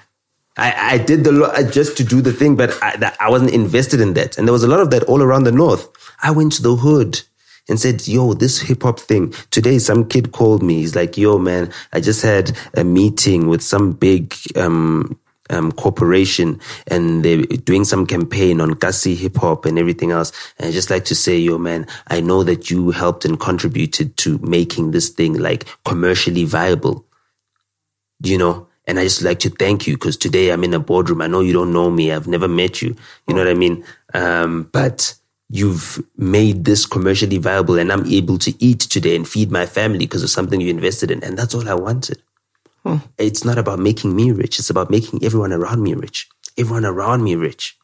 I, 0.58 0.96
I 0.96 0.98
did 0.98 1.24
the 1.24 1.32
lo- 1.32 1.54
just 1.72 1.98
to 1.98 2.04
do 2.04 2.22
the 2.22 2.34
thing, 2.34 2.56
but 2.56 2.72
I, 2.82 3.16
I 3.20 3.30
wasn't 3.30 3.52
invested 3.54 4.02
in 4.02 4.14
that. 4.16 4.38
And 4.38 4.48
there 4.48 4.54
was 4.54 4.64
a 4.64 4.68
lot 4.68 4.82
of 4.82 4.92
that 4.92 5.04
all 5.04 5.22
around 5.22 5.46
the 5.46 5.52
north. 5.52 5.90
I 6.22 6.32
went 6.32 6.54
to 6.54 6.62
the 6.62 6.76
hood 6.76 7.22
and 7.70 7.80
said, 7.80 8.08
yo, 8.08 8.34
this 8.34 8.62
hip 8.62 8.84
hop 8.84 9.00
thing. 9.00 9.34
Today, 9.52 9.80
some 9.80 10.08
kid 10.08 10.32
called 10.34 10.64
me. 10.64 10.76
He's 10.76 10.96
like, 10.96 11.18
yo, 11.18 11.38
man, 11.38 11.72
I 11.94 12.02
just 12.02 12.22
had 12.22 12.58
a 12.76 12.84
meeting 12.84 13.48
with 13.48 13.62
some 13.62 13.94
big, 13.94 14.36
um, 14.56 15.18
um, 15.50 15.72
corporation 15.74 16.62
and 16.88 17.26
they're 17.26 17.44
doing 17.44 17.84
some 17.84 18.08
campaign 18.08 18.62
on 18.62 18.72
Gussie 18.72 19.16
hip 19.16 19.38
hop 19.38 19.66
and 19.66 19.78
everything 19.78 20.12
else. 20.12 20.32
And 20.58 20.70
I 20.70 20.72
just 20.72 20.90
like 20.90 21.06
to 21.06 21.16
say, 21.16 21.38
yo, 21.38 21.58
man, 21.58 21.88
I 22.08 22.22
know 22.22 22.44
that 22.44 22.72
you 22.72 22.92
helped 22.92 23.26
and 23.26 23.40
contributed 23.40 24.16
to 24.18 24.38
making 24.40 24.92
this 24.92 25.10
thing 25.10 25.38
like 25.38 25.66
commercially 25.86 26.46
viable 26.46 27.06
you 28.24 28.38
know 28.38 28.68
and 28.88 29.00
i 29.00 29.04
just 29.04 29.22
like 29.22 29.40
to 29.40 29.50
thank 29.50 29.88
you 29.88 29.96
because 29.96 30.18
today 30.18 30.50
i'm 30.50 30.64
in 30.64 30.74
a 30.74 30.80
boardroom. 30.80 31.22
I 31.22 31.28
know 31.28 31.42
you 31.42 31.54
don't 31.54 31.74
know 31.74 31.90
me. 31.92 32.12
I've 32.12 32.28
never 32.28 32.48
met 32.48 32.82
you. 32.82 32.96
You 33.28 33.36
know 33.36 33.42
what 33.42 33.50
i 33.52 33.54
mean? 33.54 33.84
Um, 34.14 34.70
but 34.72 35.14
you've 35.50 36.02
made 36.18 36.66
this 36.66 36.86
commercially 36.86 37.38
viable 37.38 37.78
and 37.78 37.92
i'm 37.92 38.06
able 38.08 38.38
to 38.40 38.54
eat 38.64 38.80
today 38.82 39.16
and 39.16 39.28
feed 39.28 39.52
my 39.52 39.66
family 39.66 40.00
because 40.00 40.24
of 40.24 40.30
something 40.30 40.62
you 40.62 40.70
invested 40.70 41.12
in. 41.12 41.24
And 41.24 41.38
that's 41.38 41.54
all 41.56 41.68
i 41.70 41.74
wanted. 41.74 42.22
It's 43.18 43.46
not 43.46 43.58
about 43.58 43.80
making 43.80 44.16
me 44.16 44.32
rich. 44.32 44.60
It's 44.60 44.70
about 44.70 44.90
making 44.90 45.24
everyone 45.24 45.54
around 45.54 45.84
me 45.84 45.94
rich. 45.94 46.28
Everyone 46.58 46.86
around 46.86 47.24
me 47.24 47.36
rich. 47.36 47.78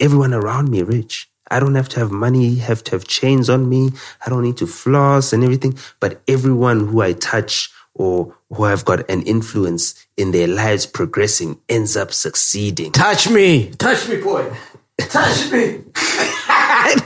Everyone 0.00 0.34
around 0.34 0.70
me 0.70 0.82
rich. 0.82 1.28
I 1.50 1.60
don't 1.60 1.74
have 1.74 1.88
to 1.90 2.00
have 2.00 2.10
money, 2.12 2.56
have 2.56 2.84
to 2.84 2.92
have 2.92 3.06
chains 3.06 3.50
on 3.50 3.68
me. 3.68 3.90
I 4.24 4.30
don't 4.30 4.42
need 4.42 4.56
to 4.58 4.66
floss 4.66 5.32
and 5.32 5.42
everything. 5.42 5.76
But 6.00 6.22
everyone 6.28 6.88
who 6.88 7.02
I 7.02 7.12
touch 7.14 7.70
or 7.94 8.34
who 8.50 8.64
I've 8.64 8.84
got 8.84 9.08
an 9.10 9.22
influence 9.22 9.94
in 10.16 10.30
their 10.32 10.48
lives 10.48 10.86
progressing 10.86 11.58
ends 11.68 11.96
up 11.96 12.12
succeeding. 12.12 12.92
Touch 12.92 13.28
me. 13.28 13.70
Touch 13.72 14.08
me, 14.08 14.16
boy. 14.16 14.50
Touch 14.98 15.50
me. 15.52 15.80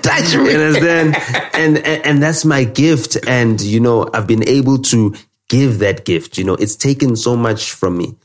Touch 0.02 0.32
You 0.32 0.44
me. 0.44 0.54
understand? 0.54 1.16
and, 1.54 1.78
and 1.78 2.06
and 2.06 2.22
that's 2.22 2.44
my 2.44 2.64
gift. 2.64 3.16
And 3.26 3.60
you 3.60 3.80
know, 3.80 4.08
I've 4.14 4.26
been 4.26 4.46
able 4.48 4.78
to 4.78 5.14
give 5.48 5.78
that 5.80 6.04
gift. 6.04 6.38
You 6.38 6.44
know, 6.44 6.54
it's 6.54 6.76
taken 6.76 7.16
so 7.16 7.36
much 7.36 7.72
from 7.72 7.96
me, 7.98 8.16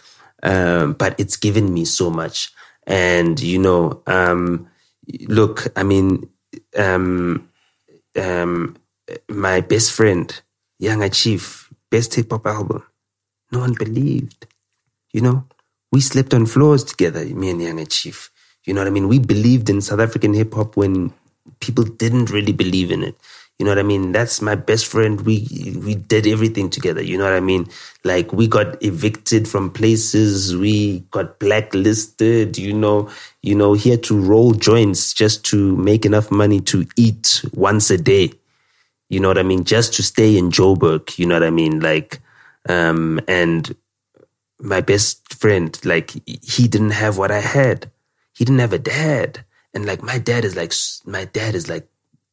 um, 0.43 0.93
but 0.93 1.19
it's 1.19 1.38
given 1.38 1.74
me 1.74 1.86
so 1.86 2.10
much. 2.10 2.52
And 2.88 3.39
you 3.39 3.60
know, 3.60 4.02
um, 4.08 4.67
look, 5.28 5.67
I 5.76 5.84
mean, 5.84 6.30
um, 6.78 7.47
um, 8.19 8.78
my 9.30 9.62
best 9.62 9.91
friend, 9.91 10.41
Yanga 10.82 11.13
Chief, 11.13 11.61
best 11.91 12.15
hip 12.15 12.32
hop 12.32 12.47
album. 12.47 12.84
No 13.51 13.60
one 13.60 13.73
believed. 13.73 14.47
You 15.13 15.21
know, 15.21 15.45
we 15.91 16.01
slept 16.01 16.34
on 16.34 16.45
floors 16.45 16.84
together, 16.84 17.23
me 17.25 17.49
and 17.51 17.62
Yanga 17.62 17.88
Chief. 17.89 18.32
You 18.65 18.73
know 18.73 18.82
what 18.82 18.88
I 18.88 18.91
mean? 18.91 19.08
We 19.08 19.19
believed 19.19 19.69
in 19.69 19.82
South 19.82 19.99
African 19.99 20.34
hip 20.34 20.54
hop 20.54 20.77
when 20.77 21.13
people 21.60 21.84
didn't 21.84 22.30
really 22.32 22.54
believe 22.54 22.91
in 22.91 23.04
it. 23.04 23.15
You 23.60 23.65
know 23.65 23.71
what 23.71 23.80
I 23.80 23.84
mean? 23.84 24.12
That's 24.12 24.41
my 24.41 24.56
best 24.56 24.88
friend. 24.88 25.21
We 25.21 25.47
we 25.86 25.93
did 25.93 26.25
everything 26.25 26.71
together. 26.71 27.04
You 27.04 27.17
know 27.17 27.25
what 27.25 27.34
I 27.34 27.41
mean? 27.41 27.67
Like 28.04 28.34
we 28.34 28.47
got 28.47 28.82
evicted 28.82 29.47
from 29.47 29.69
places. 29.69 30.58
We 30.58 31.01
got 31.12 31.38
blacklisted. 31.38 32.58
You 32.58 32.73
know, 32.73 33.10
you 33.43 33.54
know, 33.54 33.73
he 33.73 33.91
had 33.91 34.01
to 34.06 34.19
roll 34.19 34.54
joints 34.54 35.13
just 35.13 35.45
to 35.45 35.75
make 35.77 36.06
enough 36.08 36.32
money 36.32 36.60
to 36.62 36.88
eat 36.97 37.43
once 37.54 37.91
a 37.91 37.99
day. 37.99 38.32
You 39.12 39.19
know 39.19 39.28
what 39.28 39.38
I 39.38 39.43
mean? 39.43 39.65
Just 39.65 39.93
to 39.95 40.04
stay 40.04 40.38
in 40.38 40.52
Joburg. 40.52 41.19
You 41.19 41.26
know 41.26 41.36
what 41.36 41.43
I 41.43 41.50
mean? 41.50 41.82
Like, 41.82 42.21
um, 42.69 43.19
and 43.28 43.76
my 44.58 44.80
best 44.80 45.34
friend, 45.34 45.78
like 45.84 46.12
he 46.26 46.67
didn't 46.69 46.91
have 46.91 47.17
what 47.17 47.30
I 47.30 47.41
had. 47.41 47.91
He 48.34 48.45
didn't 48.45 48.62
have 48.62 48.71
a 48.71 48.80
dad. 48.80 49.43
And 49.74 49.86
like 49.86 50.02
my 50.02 50.17
dad 50.17 50.45
is 50.45 50.56
like 50.56 50.74
my 51.06 51.26
dad 51.26 51.56
is 51.56 51.67
like 51.67 51.89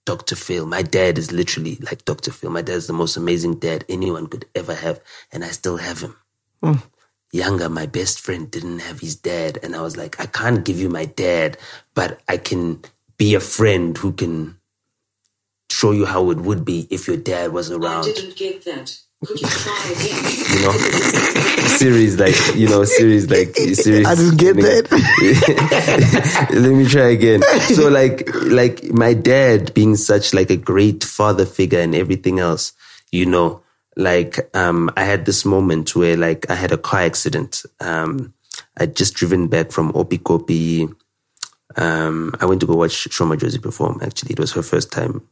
Dr. 0.07 0.37
Phil. 0.37 0.67
My 0.67 0.83
dad 0.83 1.19
is 1.19 1.33
literally 1.33 1.79
like 1.83 2.05
Dr. 2.05 2.31
Phil. 2.31 2.51
My 2.51 2.63
dad 2.63 2.77
is 2.77 2.87
the 2.87 2.93
most 2.93 3.17
amazing 3.17 3.59
dad 3.59 3.85
anyone 3.89 4.29
could 4.29 4.47
ever 4.55 4.75
have, 4.75 5.01
and 5.33 5.45
I 5.45 5.49
still 5.49 5.79
have 5.79 6.01
him. 6.01 6.17
Yanga, 7.35 7.71
my 7.71 7.87
best 7.87 8.21
friend 8.21 8.51
didn't 8.51 8.81
have 8.81 9.01
his 9.01 9.17
dad, 9.17 9.59
and 9.65 9.75
I 9.75 9.83
was 9.83 9.97
like, 9.97 10.21
I 10.21 10.27
can't 10.27 10.65
give 10.65 10.79
you 10.79 10.89
my 10.89 11.07
dad, 11.07 11.59
but 11.95 12.21
I 12.29 12.37
can 12.37 12.83
be 13.17 13.35
a 13.35 13.41
friend 13.41 13.99
who 13.99 14.13
can 14.13 14.58
show 15.71 15.93
you 15.93 16.07
how 16.07 16.31
it 16.31 16.39
would 16.39 16.65
be 16.65 16.87
if 16.91 17.07
your 17.07 17.17
dad 17.17 17.53
was 17.53 17.71
around. 17.71 18.05
I 18.05 18.13
didn't 18.13 18.37
get 18.37 18.65
that. 18.65 18.99
Could 19.25 19.41
you 19.41 19.49
try 19.49 19.95
again? 19.97 20.35
You 20.49 20.63
know, 20.65 20.73
series 21.77 22.19
like 22.19 22.35
you 22.57 22.69
know, 22.69 22.85
series 22.85 23.29
like 23.31 23.55
series. 23.55 24.07
I 24.07 24.15
didn't 24.15 24.39
get 24.39 24.57
that. 24.57 24.89
Let 26.53 26.73
me 26.73 26.87
try 26.87 27.09
again. 27.09 27.43
So 27.75 27.89
like, 27.89 28.29
like 28.45 28.85
my 28.85 29.15
dad 29.15 29.75
being 29.75 29.97
such 29.97 30.33
like 30.33 30.51
a 30.51 30.57
great 30.57 31.05
father 31.05 31.45
figure 31.45 31.81
and 31.81 31.95
everything 31.95 32.39
else, 32.39 32.73
you 33.13 33.27
know, 33.27 33.63
like 33.97 34.39
um, 34.57 34.91
I 34.97 35.05
had 35.05 35.27
this 35.27 35.45
moment 35.45 35.95
where 35.95 36.17
like 36.17 36.51
I 36.51 36.55
had 36.55 36.73
a 36.73 36.79
car 36.79 37.01
accident. 37.01 37.65
Um, 37.81 38.33
I'd 38.77 38.97
just 38.97 39.15
driven 39.15 39.49
back 39.49 39.71
from 39.71 39.93
Oppikoppi. 39.93 40.93
Um, 41.77 42.35
I 42.41 42.47
went 42.47 42.61
to 42.63 42.67
go 42.67 42.77
watch 42.77 42.93
Sho 42.93 43.27
Madjozi 43.27 43.63
perform. 43.63 44.01
Actually, 44.03 44.33
it 44.33 44.41
was 44.41 44.53
her 44.53 44.63
first 44.63 44.91
time 44.91 45.23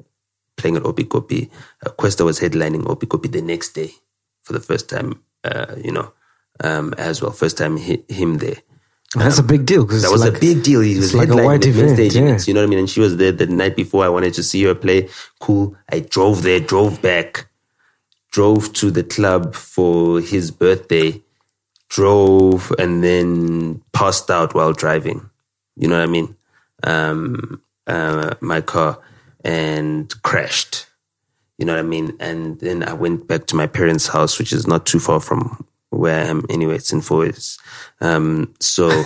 playing 0.57 0.77
at 0.77 0.83
Oppikoppi. 0.83 1.51
Uh, 1.85 1.91
Kwesta 1.91 2.25
was 2.25 2.41
headlining 2.41 2.85
Oppikoppi 2.85 3.31
the 3.31 3.43
next 3.43 3.71
day 3.75 3.91
for 4.43 4.53
the 4.53 4.61
first 4.61 4.89
time, 4.89 5.23
uh, 5.45 5.75
you 5.83 5.93
know, 5.93 6.13
um, 6.63 6.95
as 6.99 7.23
well. 7.23 7.33
First 7.33 7.59
time 7.59 7.77
hi- 7.77 8.03
him 8.09 8.39
there. 8.39 8.57
That's 9.15 9.39
a 9.39 9.43
big 9.43 9.65
deal 9.67 9.85
because 9.85 10.03
That 10.03 10.11
was 10.11 10.23
like, 10.25 10.37
a 10.37 10.41
big 10.41 10.63
deal. 10.63 10.81
He 10.81 10.97
was 10.97 11.15
like 11.15 11.29
a 11.29 11.33
headlining 11.33 11.45
white 11.45 11.67
event, 11.67 11.91
stage 11.97 12.15
yeah. 12.17 12.39
You 12.47 12.55
know 12.55 12.61
what 12.61 12.67
I 12.67 12.71
mean? 12.71 12.81
And 12.81 12.91
she 12.91 13.01
was 13.01 13.17
there 13.17 13.33
the 13.33 13.47
night 13.47 13.77
before. 13.77 14.05
I 14.05 14.09
wanted 14.09 14.35
to 14.35 14.43
see 14.43 14.63
her 14.65 14.75
play. 14.75 15.09
Cool. 15.41 15.77
I 15.91 16.01
drove 16.01 16.43
there, 16.43 16.61
drove 16.61 17.01
back, 17.01 17.49
drove 18.33 18.73
to 18.75 18.91
the 18.91 19.05
club 19.05 19.55
for 19.55 20.21
his 20.21 20.51
birthday, 20.51 21.23
drove, 21.89 22.73
and 22.79 23.03
then 23.03 23.81
passed 23.93 24.31
out 24.31 24.55
while 24.55 24.73
driving. 24.73 25.31
You 25.77 25.89
know 25.89 25.97
what 25.99 26.09
I 26.09 26.13
mean? 26.13 26.37
Um, 26.83 27.63
uh, 27.87 28.35
my 28.41 28.61
car 28.61 28.99
and 29.47 30.13
crashed. 30.23 30.87
You 31.57 31.65
know 31.65 31.75
what 31.75 31.79
I 31.79 31.89
mean? 31.89 32.15
And 32.21 32.61
then 32.61 32.83
I 32.83 32.93
went 32.93 33.29
back 33.29 33.47
to 33.47 33.57
my 33.57 33.67
parents' 33.67 34.09
house, 34.09 34.39
which 34.39 34.53
is 34.53 34.67
not 34.67 34.85
too 34.85 34.99
far 34.99 35.21
from 35.21 35.65
where 35.91 36.21
I 36.21 36.27
am 36.27 36.45
anyway. 36.51 36.75
It's 36.75 36.93
in 36.93 37.01
Fourways. 37.01 37.59
Um, 38.01 38.53
so, 38.61 38.91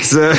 so, 0.00 0.32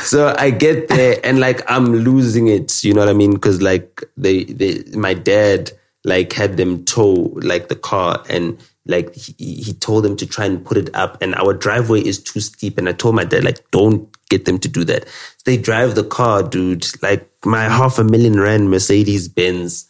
so 0.00 0.34
I 0.36 0.50
get 0.50 0.88
there 0.88 1.20
and 1.22 1.38
like 1.38 1.62
I'm 1.70 1.92
losing 1.92 2.48
it. 2.48 2.82
You 2.82 2.94
know 2.94 3.00
what 3.00 3.10
I 3.10 3.12
mean? 3.12 3.36
Cause 3.36 3.62
like 3.62 4.02
they, 4.16 4.44
they, 4.44 4.82
my 4.96 5.14
dad 5.14 5.70
like 6.04 6.32
had 6.32 6.56
them 6.56 6.84
tow 6.84 7.32
like 7.36 7.68
the 7.68 7.76
car 7.76 8.24
and 8.28 8.58
like 8.86 9.14
he, 9.14 9.32
he 9.62 9.72
told 9.74 10.04
them 10.04 10.16
to 10.16 10.26
try 10.26 10.44
and 10.44 10.64
put 10.64 10.76
it 10.76 10.90
up 10.94 11.20
and 11.22 11.34
our 11.36 11.54
driveway 11.54 12.00
is 12.00 12.20
too 12.20 12.40
steep 12.40 12.78
and 12.78 12.88
i 12.88 12.92
told 12.92 13.14
my 13.14 13.24
dad 13.24 13.44
like 13.44 13.70
don't 13.70 14.08
get 14.32 14.46
them 14.46 14.58
to 14.58 14.68
do 14.68 14.82
that. 14.84 15.06
They 15.44 15.58
drive 15.58 15.94
the 15.94 16.04
car 16.04 16.42
dude 16.42 16.86
like 17.02 17.28
my 17.44 17.64
half 17.64 17.98
a 17.98 18.04
million 18.04 18.40
rand 18.40 18.70
mercedes 18.70 19.28
benz 19.28 19.88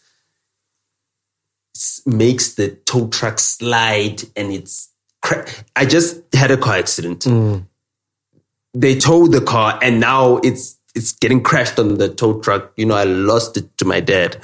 makes 2.05 2.53
the 2.55 2.71
tow 2.85 3.07
truck 3.07 3.39
slide 3.39 4.21
and 4.35 4.51
it's 4.51 4.89
cra- 5.21 5.47
i 5.75 5.85
just 5.85 6.21
had 6.35 6.51
a 6.51 6.57
car 6.57 6.75
accident. 6.75 7.21
Mm. 7.21 7.65
They 8.73 8.95
towed 8.99 9.31
the 9.31 9.41
car 9.41 9.79
and 9.81 9.99
now 9.99 10.37
it's 10.37 10.77
it's 10.93 11.13
getting 11.13 11.41
crashed 11.41 11.79
on 11.79 11.95
the 11.95 12.09
tow 12.09 12.41
truck. 12.41 12.73
You 12.75 12.85
know 12.85 12.95
i 12.95 13.05
lost 13.05 13.55
it 13.55 13.77
to 13.77 13.85
my 13.85 14.01
dad 14.01 14.37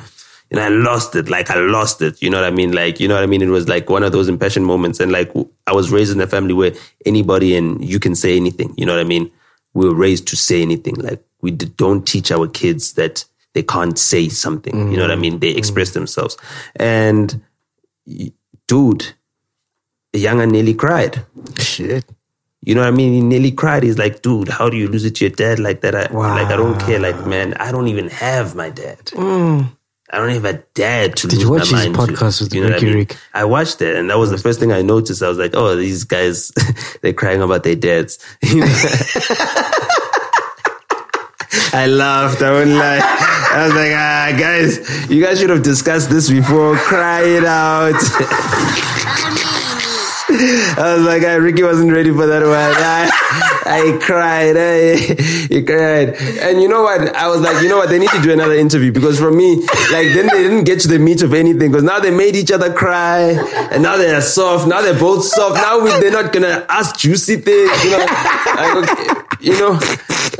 and 0.52 0.60
I 0.60 0.70
lost 0.70 1.16
it, 1.16 1.30
like 1.30 1.52
I 1.52 1.56
lost 1.56 2.02
it. 2.02 2.22
You 2.22 2.30
know 2.30 2.38
what 2.38 2.48
I 2.48 2.52
mean? 2.52 2.72
Like, 2.72 3.00
you 3.00 3.08
know 3.08 3.16
what 3.16 3.24
I 3.24 3.28
mean? 3.28 3.42
It 3.42 3.48
was 3.48 3.70
like 3.70 3.90
one 3.90 4.04
of 4.04 4.12
those 4.12 4.28
impassioned 4.28 4.66
moments. 4.66 5.00
And 5.00 5.12
like, 5.12 5.32
I 5.68 5.74
was 5.74 5.92
raised 5.92 6.12
in 6.12 6.22
a 6.22 6.28
family 6.28 6.54
where 6.54 6.74
anybody 7.06 7.56
and 7.56 7.84
you 7.84 8.00
can 8.00 8.16
say 8.16 8.36
anything. 8.36 8.74
You 8.78 8.86
know 8.86 8.94
what 8.94 9.02
I 9.02 9.06
mean? 9.06 9.32
We 9.74 9.88
were 9.88 9.96
raised 9.96 10.28
to 10.30 10.36
say 10.36 10.62
anything. 10.62 10.96
Like, 10.96 11.24
we 11.42 11.52
d- 11.52 11.72
don't 11.78 12.08
teach 12.08 12.32
our 12.32 12.48
kids 12.48 12.94
that 12.94 13.26
they 13.54 13.64
can't 13.64 13.98
say 13.98 14.30
something. 14.30 14.92
You 14.92 14.98
know 14.98 15.04
what 15.04 15.12
I 15.12 15.16
mm. 15.16 15.22
mean? 15.22 15.40
They 15.40 15.54
mm. 15.54 15.58
express 15.58 15.92
themselves. 15.92 16.38
And 16.76 17.42
dude, 18.68 19.14
the 20.14 20.20
younger 20.20 20.48
nearly 20.48 20.74
cried. 20.74 21.26
shit. 21.60 22.06
You 22.62 22.76
know 22.76 22.82
what 22.82 22.88
I 22.88 22.92
mean? 22.92 23.14
He 23.14 23.22
nearly 23.22 23.52
cried. 23.52 23.84
He's 23.84 23.98
like, 23.98 24.22
dude, 24.22 24.50
how 24.50 24.70
do 24.70 24.76
you 24.78 24.88
lose 24.88 25.06
it 25.06 25.16
to 25.16 25.26
your 25.26 25.34
dad 25.34 25.60
like 25.60 25.82
that? 25.82 25.96
I, 25.96 26.12
Like, 26.12 26.48
I 26.48 26.58
don't 26.58 26.80
care. 26.80 27.00
Like, 27.00 27.26
man, 27.26 27.54
I 27.54 27.72
don't 27.72 27.88
even 27.88 28.10
have 28.10 28.54
my 28.54 28.70
dad. 28.70 29.06
Mm. 29.14 29.72
I 30.12 30.18
don't 30.18 30.30
have 30.30 30.46
a 30.46 30.54
dad 30.74 31.16
to 31.18 31.28
Did 31.28 31.42
you 31.42 31.52
watch 31.52 31.70
his 31.70 31.86
podcast 31.88 32.40
to. 32.40 32.46
with 32.46 32.54
you 32.56 32.62
know 32.62 32.70
Riky 32.70 32.86
I 32.86 32.90
mean? 32.90 32.98
Rick? 33.00 33.18
I 33.34 33.46
watched 33.46 33.82
it, 33.82 33.96
and 33.96 34.10
that 34.10 34.18
was 34.18 34.32
the 34.32 34.40
first 34.40 34.60
thing 34.60 34.72
I 34.72 34.82
noticed. 34.82 35.22
I 35.22 35.30
was 35.30 35.38
like, 35.38 35.52
oh, 35.54 35.76
these 35.76 36.04
guys, 36.04 36.52
they're 37.02 37.14
crying 37.14 37.42
about 37.42 37.64
their 37.64 37.76
dads. 37.76 38.18
You 38.44 38.62
know? 38.62 38.66
I 41.72 41.86
laughed. 41.88 42.42
I 42.42 42.52
wouldn't 42.52 42.78
lie. 42.78 43.00
I 43.52 43.64
was 43.66 43.74
like, 43.74 43.92
ah, 43.94 44.36
guys, 44.40 45.10
you 45.10 45.24
guys 45.24 45.40
should 45.40 45.52
have 45.52 45.62
discussed 45.64 46.10
this 46.10 46.30
before. 46.30 46.76
Cry 46.78 47.22
it 47.24 47.46
out. 47.46 47.94
I 50.42 50.96
was 50.96 51.06
like, 51.06 51.24
Riky 51.24 51.64
wasn't 51.64 51.92
ready 51.92 52.12
for 52.12 52.26
that 52.26 52.42
one. 52.44 52.50
I, 52.56 53.12
I 53.66 54.00
cried. 54.02 54.56
I, 54.56 54.96
he 55.54 55.64
cried. 55.66 56.16
And 56.42 56.62
you 56.62 56.68
know 56.70 56.84
what? 56.84 57.14
I 57.16 57.28
was 57.28 57.42
like, 57.42 57.62
you 57.62 57.70
know 57.70 57.78
what? 57.78 57.90
They 57.90 58.00
need 58.00 58.10
to 58.12 58.22
do 58.22 58.32
another 58.32 58.54
interview 58.54 58.92
because 58.92 59.20
for 59.20 59.32
me, 59.32 59.58
like, 59.92 60.14
then 60.14 60.28
they 60.28 60.44
didn't 60.44 60.64
get 60.64 60.80
to 60.82 60.88
the 60.88 61.00
meat 61.00 61.22
of 61.22 61.34
anything 61.34 61.72
because 61.72 61.84
now 61.84 62.00
they 62.00 62.12
made 62.12 62.36
each 62.36 62.52
other 62.52 62.74
cry 62.74 63.32
and 63.72 63.84
now 63.84 63.98
they're 63.98 64.22
soft. 64.22 64.68
Now 64.68 64.82
they're 64.82 64.98
both 64.98 65.26
soft. 65.26 65.56
Now 65.56 65.82
we, 65.84 65.90
they're 66.00 66.12
not 66.12 66.32
going 66.32 66.44
to 66.44 66.66
ask 66.72 66.98
juicy 66.98 67.38
things, 67.38 67.84
you 67.84 67.92
know? 67.92 68.06
Like, 68.56 68.90
okay, 68.90 69.36
you 69.42 69.60
know, 69.60 69.74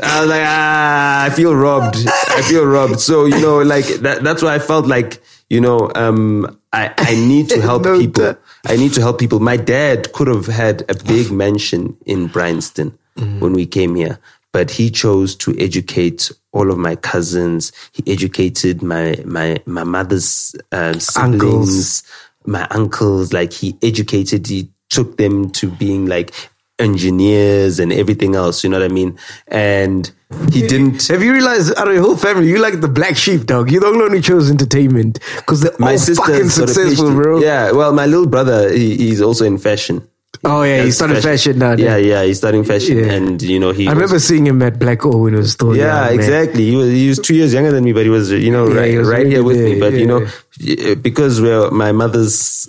I 0.02 0.20
was 0.20 0.30
like, 0.30 0.42
ah, 0.44 1.24
I 1.24 1.30
feel 1.30 1.54
robbed. 1.54 1.96
I 2.06 2.42
feel 2.42 2.64
robbed. 2.64 3.00
So, 3.00 3.26
you 3.26 3.40
know, 3.40 3.58
like, 3.58 3.86
that, 4.00 4.22
that's 4.22 4.42
why 4.42 4.54
I 4.54 4.58
felt 4.58 4.86
like, 4.86 5.20
you 5.50 5.60
know, 5.60 5.90
um, 5.96 6.58
I, 6.72 6.94
I 6.96 7.14
need 7.14 7.48
to 7.50 7.60
help 7.68 7.84
No 7.84 7.98
people. 7.98 8.36
I 8.66 8.76
need 8.76 8.92
to 8.94 9.00
help 9.00 9.18
people. 9.18 9.40
My 9.40 9.56
dad 9.56 10.12
could 10.12 10.28
have 10.28 10.46
had 10.46 10.82
a 10.88 10.94
big 11.04 11.30
mansion 11.30 11.96
in 12.06 12.28
Bryanston 12.28 12.96
when 13.40 13.52
we 13.52 13.66
came 13.66 13.96
here, 13.96 14.18
but 14.52 14.70
he 14.70 14.90
chose 14.90 15.36
to 15.36 15.54
educate 15.58 16.30
all 16.52 16.70
of 16.70 16.78
my 16.78 16.96
cousins. 16.96 17.70
He 17.92 18.02
educated 18.10 18.82
my 18.82 19.16
my 19.26 19.60
my 19.66 19.84
mother's 19.84 20.54
uh, 20.72 20.94
siblings, 20.98 21.36
Uncles. 21.42 22.02
my 22.46 22.66
uncles. 22.70 23.32
Like 23.34 23.52
he 23.52 23.76
educated, 23.82 24.46
he 24.46 24.70
took 24.88 25.18
them 25.18 25.50
to 25.50 25.70
being 25.70 26.06
like 26.06 26.32
engineers 26.80 27.78
and 27.78 27.92
everything 27.92 28.34
else. 28.34 28.64
You 28.64 28.70
know 28.70 28.80
what 28.80 28.90
I 28.90 28.94
mean? 28.94 29.18
And 29.48 30.10
he 30.52 30.66
didn't. 30.66 31.06
Have 31.08 31.22
you 31.22 31.32
realized 31.32 31.74
out 31.76 31.88
of 31.88 31.94
your 31.94 32.02
whole 32.02 32.16
family, 32.16 32.48
you 32.48 32.58
like 32.58 32.80
the 32.80 32.88
black 32.88 33.16
sheep, 33.16 33.46
dog? 33.46 33.70
You're 33.70 33.80
the 33.82 33.88
only 33.88 34.00
one 34.02 34.12
who 34.12 34.20
chose 34.20 34.50
entertainment 34.50 35.18
because 35.36 35.60
they're 35.62 35.72
My 35.78 35.92
all 35.92 35.98
sister 35.98 36.24
fucking 36.24 36.48
successful, 36.48 37.10
bro. 37.14 37.40
Yeah, 37.40 37.72
well, 37.72 37.92
my 37.92 38.06
little 38.06 38.26
brother, 38.28 38.72
he, 38.72 38.96
he's 38.96 39.20
also 39.22 39.44
in 39.44 39.58
fashion. 39.58 40.06
Oh 40.44 40.62
yeah, 40.62 40.84
he's 40.84 40.94
starting 40.96 41.16
started 41.16 41.38
fashion 41.38 41.58
now. 41.58 41.70
Yeah, 41.72 41.96
then. 41.98 42.04
yeah, 42.06 42.22
he's 42.24 42.38
starting 42.38 42.64
fashion, 42.64 42.96
Yeah. 42.98 43.12
and 43.12 43.42
you 43.42 43.58
know 43.58 43.72
he. 43.72 43.86
I 43.86 43.90
was- 43.90 43.96
remember 43.96 44.18
seeing 44.20 44.46
him 44.46 44.62
at 44.62 44.78
Black 44.78 45.04
O 45.04 45.10
when 45.18 45.32
he 45.34 45.38
was 45.38 45.52
still 45.52 45.76
Yeah, 45.76 46.06
young, 46.06 46.14
exactly. 46.14 46.64
He 46.70 46.76
was 46.76 46.88
he 46.88 47.08
was 47.08 47.18
two 47.18 47.34
years 47.34 47.52
younger 47.52 47.72
than 47.72 47.82
me, 47.84 47.92
but 47.92 48.04
he 48.04 48.10
was 48.10 48.30
you 48.30 48.50
know 48.50 48.68
Yeah, 48.68 48.80
right 48.80 48.98
was 48.98 49.08
right 49.08 49.26
here 49.26 49.42
really 49.42 49.44
with 49.44 49.56
me. 49.58 49.74
there, 49.78 49.90
But 49.90 49.98
you 49.98 50.06
know, 50.06 50.94
because 51.02 51.40
we're 51.42 51.70
my 51.72 51.92
mother's 51.92 52.68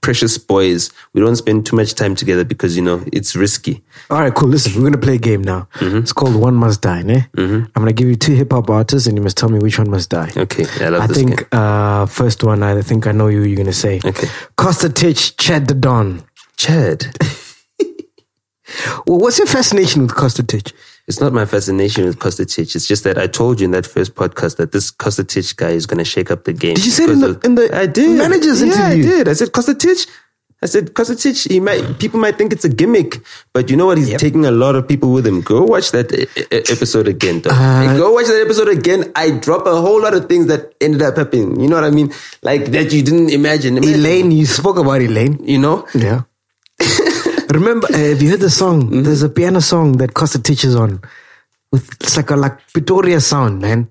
precious 0.00 0.38
boys, 0.38 0.90
we 1.12 1.20
don't 1.20 1.36
spend 1.36 1.66
too 1.66 1.76
much 1.76 1.94
time 1.94 2.14
together 2.14 2.44
because 2.44 2.76
you 2.76 2.82
know 2.82 3.04
it's 3.12 3.36
risky. 3.36 3.82
All 4.10 4.18
right, 4.20 4.34
cool. 4.34 4.48
Listen, 4.48 4.74
we're 4.74 4.88
gonna 4.90 4.98
play 5.02 5.14
a 5.16 5.18
game 5.18 5.42
now. 5.42 5.68
Mm-hmm. 5.74 5.98
It's 5.98 6.12
called 6.12 6.34
One 6.36 6.54
Must 6.54 6.80
Die. 6.80 7.02
Ne? 7.02 7.26
I'm 7.36 7.68
gonna 7.74 7.92
give 7.92 8.08
you 8.08 8.16
two 8.16 8.34
hip 8.34 8.52
hop 8.52 8.70
artists, 8.70 9.06
and 9.06 9.16
you 9.16 9.22
must 9.22 9.36
tell 9.36 9.48
me 9.48 9.58
which 9.58 9.78
one 9.78 9.90
must 9.90 10.10
die. 10.10 10.30
Okay, 10.36 10.64
I 10.84 10.88
love 10.88 11.02
I 11.02 11.06
this 11.06 11.16
think 11.16 11.36
game. 11.38 11.46
uh, 11.52 12.06
first 12.06 12.42
one. 12.44 12.62
I 12.62 12.80
think 12.82 13.06
I 13.06 13.12
know 13.12 13.28
you. 13.28 13.42
You're 13.42 13.56
gonna 13.56 13.72
say 13.72 14.00
Okay. 14.04 14.28
Costa 14.56 14.88
Titch, 14.88 15.36
Chad 15.36 15.66
Da 15.66 15.74
Don. 15.74 16.22
Chad, 16.56 17.06
Well, 19.06 19.18
what's 19.18 19.38
your 19.38 19.46
fascination 19.48 20.02
with 20.02 20.14
Costa 20.14 20.42
Titch? 20.42 20.72
It's 21.08 21.20
not 21.20 21.32
my 21.32 21.44
fascination 21.44 22.04
with 22.04 22.18
Costa 22.18 22.46
Titch. 22.46 22.76
It's 22.76 22.86
just 22.86 23.04
that 23.04 23.18
I 23.18 23.26
told 23.26 23.60
you 23.60 23.64
in 23.64 23.70
that 23.72 23.86
first 23.86 24.14
podcast 24.14 24.56
that 24.58 24.72
this 24.72 24.90
Costa 24.90 25.24
Titch 25.24 25.56
guy 25.56 25.70
is 25.70 25.86
going 25.86 25.98
to 25.98 26.04
shake 26.04 26.30
up 26.30 26.44
the 26.44 26.52
game. 26.52 26.74
Did 26.74 26.84
you 26.84 26.90
say 26.92 27.04
it 27.04 27.10
in 27.10 27.20
the- 27.20 27.30
of- 27.30 27.44
in 27.44 27.54
the 27.56 27.74
I 27.76 27.86
did 27.86 28.16
manager's 28.18 28.62
yeah, 28.62 28.92
interview? 28.92 29.04
I 29.12 29.16
did. 29.16 29.28
I 29.28 29.32
said 29.32 29.52
Costa 29.52 29.74
Titch. 29.74 30.06
I 30.62 30.66
said 30.66 30.92
Kostic. 30.92 31.48
He 31.50 31.58
might 31.58 31.98
people 31.98 32.20
might 32.20 32.36
think 32.36 32.52
it's 32.52 32.66
a 32.66 32.68
gimmick, 32.68 33.22
but 33.54 33.70
you 33.70 33.78
know 33.78 33.86
what? 33.86 33.96
He's 33.96 34.14
taking 34.20 34.44
a 34.44 34.50
lot 34.50 34.74
of 34.76 34.86
people 34.86 35.10
with 35.10 35.26
him. 35.26 35.40
Go 35.40 35.62
watch 35.64 35.90
that 35.92 36.12
e- 36.12 36.26
episode 36.52 37.08
again. 37.08 37.40
Dog. 37.40 37.54
Uh, 37.56 37.96
Go 37.96 38.12
watch 38.12 38.26
that 38.26 38.42
episode 38.44 38.68
again. 38.68 39.10
I 39.16 39.30
drop 39.30 39.64
a 39.66 39.80
whole 39.80 40.02
lot 40.02 40.12
of 40.12 40.28
things 40.28 40.48
that 40.48 40.74
ended 40.82 41.00
up 41.00 41.16
happening. 41.16 41.58
You 41.58 41.66
know 41.66 41.76
what 41.76 41.84
I 41.84 41.90
mean? 41.90 42.12
Like 42.42 42.66
that 42.72 42.92
you 42.92 43.02
didn't 43.02 43.30
imagine. 43.30 43.78
Imagine, 43.78 43.94
Elaine, 44.00 44.30
you 44.32 44.44
spoke 44.44 44.76
about 44.76 45.00
Elaine. 45.00 45.38
You 45.42 45.58
know? 45.60 45.86
Yeah. 45.94 46.24
Remember, 47.52 47.88
uh, 47.92 47.96
have 47.98 48.22
you 48.22 48.30
heard 48.30 48.40
the 48.40 48.50
song? 48.50 48.82
Mm-hmm. 48.84 49.02
There's 49.02 49.22
a 49.22 49.28
piano 49.28 49.60
song 49.60 49.92
that 49.98 50.14
Costa 50.14 50.40
Titch 50.40 50.64
is 50.64 50.76
on 50.76 51.00
with 51.72 51.90
it's 52.00 52.16
like 52.16 52.30
a 52.30 52.36
like 52.36 52.58
Pretoria 52.72 53.20
sound, 53.20 53.60
man. 53.60 53.88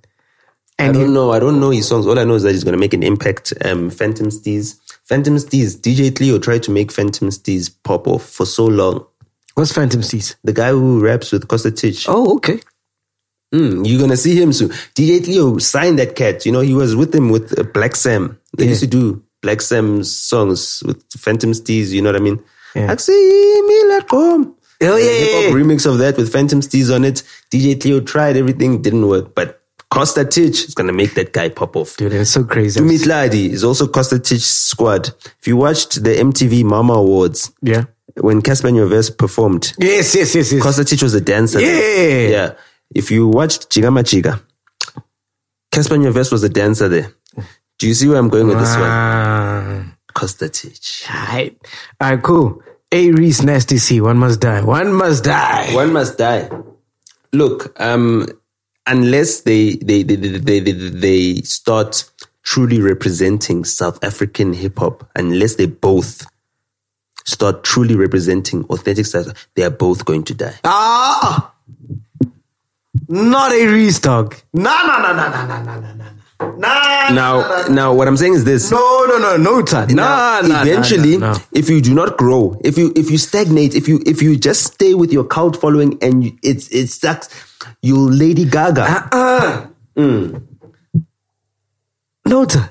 I 0.78 0.84
And 0.86 0.94
don't 0.94 1.08
he- 1.08 1.12
know. 1.14 1.32
I 1.32 1.40
don't 1.40 1.60
know 1.60 1.72
his 1.72 1.88
songs. 1.88 2.08
All 2.08 2.18
I 2.18 2.24
know 2.24 2.36
is 2.36 2.44
that 2.44 2.54
he's 2.54 2.64
going 2.64 2.74
to 2.74 2.80
make 2.80 2.94
an 2.94 3.04
impact. 3.04 3.54
Um, 3.66 3.90
Phantom 3.90 4.28
Steez. 4.28 4.78
Phantom 5.06 5.36
Steez. 5.36 5.78
DJ 5.80 6.16
Cleo 6.16 6.40
tried 6.40 6.64
to 6.64 6.72
make 6.72 6.92
Phantom 6.92 7.30
Steez 7.30 7.70
pop 7.84 8.08
off 8.08 8.24
for 8.30 8.46
so 8.46 8.66
long. 8.66 9.06
what's 9.56 9.74
Phantom 9.74 10.00
Steez? 10.02 10.36
The 10.44 10.54
guy 10.54 10.70
who 10.70 11.02
raps 11.02 11.32
with 11.34 11.48
Costa 11.50 11.72
Titch. 11.72 12.06
Oh, 12.08 12.36
okay. 12.38 12.60
Mm, 13.54 13.86
you're 13.86 13.98
going 13.98 14.12
to 14.12 14.18
see 14.18 14.40
him 14.42 14.54
soon. 14.54 14.70
DJ 14.70 15.24
Cleo 15.24 15.58
signed 15.58 16.00
that 16.00 16.16
cat. 16.16 16.46
You 16.46 16.52
know, 16.54 16.62
he 16.62 16.74
was 16.76 16.96
with 16.96 17.14
him 17.14 17.30
with 17.30 17.58
uh, 17.60 17.64
Black 17.64 17.96
Sam. 17.96 18.40
They 18.58 18.66
Yeah. 18.66 18.70
used 18.70 18.82
to 18.82 18.88
do 18.88 19.24
Black 19.42 19.60
Sam's 19.62 20.16
songs 20.16 20.82
with 20.86 21.04
Phantom 21.18 21.52
Steez. 21.52 21.90
You 21.92 22.02
know 22.04 22.10
what 22.12 22.22
I 22.22 22.24
mean? 22.24 22.40
Yeah. 22.76 22.96
Let 23.88 24.08
come. 24.08 24.56
Oh, 24.82 24.96
yeah, 24.96 25.50
yeah, 25.50 25.52
remix 25.52 25.86
of 25.86 25.98
that 25.98 26.16
with 26.16 26.32
Phantom 26.32 26.62
Steez 26.62 26.94
on 26.94 27.04
it. 27.04 27.24
DJ 27.52 27.80
Cleo 27.82 28.00
tried 28.00 28.38
everything, 28.38 28.82
didn't 28.82 29.06
work. 29.08 29.36
But 29.36 29.62
Costa 29.92 30.24
Titch 30.24 30.64
is 30.70 30.74
going 30.74 30.88
to 30.88 30.94
make 30.94 31.16
that 31.16 31.34
guy 31.34 31.50
pop 31.50 31.76
off. 31.76 31.98
Dude, 31.98 32.14
it's 32.14 32.30
so 32.32 32.46
crazy. 32.46 32.80
Dumi 32.80 32.98
Tladi 32.98 33.50
is 33.50 33.64
also 33.66 33.88
Costa 33.88 34.20
Titch 34.20 34.46
squad. 34.46 35.10
If 35.42 35.48
you 35.48 35.58
watched 35.58 36.02
the 36.04 36.12
MTV 36.12 36.64
Mama 36.64 36.94
Awards, 36.94 37.52
Yeah. 37.62 37.86
when 38.16 38.42
Cassper 38.42 38.72
Nyovest 38.72 39.18
performed, 39.18 39.74
Yes, 39.80 40.16
yes, 40.16 40.34
yes, 40.36 40.54
yes. 40.54 40.62
Costa 40.64 40.86
Titch 40.86 41.04
was 41.04 41.14
a 41.14 41.22
dancer. 41.22 41.60
Yeah. 41.60 42.28
Yeah. 42.30 42.54
If 42.96 43.12
you 43.12 43.28
watched 43.28 43.70
Chigama 43.70 44.04
Chiga, 44.04 44.42
Cassper 45.74 45.98
Nyovest 45.98 46.32
was 46.32 46.44
a 46.44 46.50
dancer 46.50 46.88
there. 46.88 47.12
Do 47.80 47.88
you 47.88 47.94
see 47.94 48.08
where 48.08 48.18
I'm 48.18 48.30
going 48.30 48.48
with 48.48 48.60
this 48.60 48.76
one? 48.78 49.96
Ah. 51.08 51.30
Alright. 51.30 51.58
Alright, 52.02 52.24
cool. 52.24 52.62
A 52.92 53.12
Reece 53.12 53.44
Nasty 53.44 53.78
C. 53.78 54.02
One 54.02 54.18
must 54.18 54.40
die. 54.40 54.62
One 54.62 54.94
must 54.94 55.24
die. 55.24 55.74
One 55.74 55.94
must 55.94 56.18
die. 56.18 56.50
Look, 57.32 57.80
um, 57.80 58.28
unless 58.88 59.42
they 59.42 59.76
they 59.76 60.02
they 60.04 60.16
they, 60.16 60.60
they, 60.60 60.72
they, 60.72 61.42
start 61.42 62.10
truly 62.42 62.82
representing 62.82 63.64
South 63.64 64.04
African 64.04 64.54
hip 64.54 64.80
hop, 64.80 65.08
unless 65.16 65.56
they 65.56 65.68
both 65.68 66.26
start 67.26 67.64
truly 67.64 67.96
representing 67.96 68.64
authentic 68.66 69.06
South, 69.06 69.48
they 69.56 69.64
are 69.64 69.70
both 69.70 70.06
going 70.06 70.24
to 70.24 70.34
die. 70.34 70.56
Ah! 70.64 71.54
Not 73.08 73.52
A 73.52 73.68
Reece 73.68 74.00
dog. 74.00 74.36
No, 74.54 74.76
no, 74.88 75.02
no, 75.02 75.14
no, 75.14 75.30
no, 75.30 75.46
no, 75.48 75.64
no, 75.64 75.80
no, 75.80 75.94
no. 75.94 76.19
Nah, 76.40 77.10
Now, 77.10 77.66
now, 77.70 77.94
what 77.94 78.08
I'm 78.08 78.16
saying 78.16 78.34
is 78.34 78.44
this. 78.46 78.72
no, 78.72 79.06
no, 79.10 79.18
no, 79.18 79.36
no, 79.38 79.62
Tad. 79.62 79.94
Nah, 79.94 80.42
nah, 80.42 80.62
eventually, 80.62 81.18
nah, 81.18 81.34
nah, 81.34 81.38
nah. 81.38 81.44
if 81.52 81.70
you 81.70 81.82
do 81.82 81.94
not 81.94 82.18
grow, 82.18 82.58
if 82.64 82.78
you 82.78 82.94
if 82.96 83.12
you 83.12 83.18
stagnate, 83.18 83.76
if 83.76 83.88
you 83.88 84.02
if 84.06 84.22
you 84.22 84.38
just 84.38 84.64
stay 84.74 84.94
with 84.94 85.12
your 85.12 85.26
cult 85.26 85.60
following 85.60 85.98
and 86.02 86.24
you, 86.24 86.32
it's 86.44 86.68
it 86.70 86.88
sucks, 86.88 87.28
you 87.82 87.98
Lady 87.98 88.46
Gaga. 88.46 88.84
Uh-uh. 88.84 89.68
Hmm. 89.98 90.38
no, 92.26 92.46
Tad. 92.46 92.70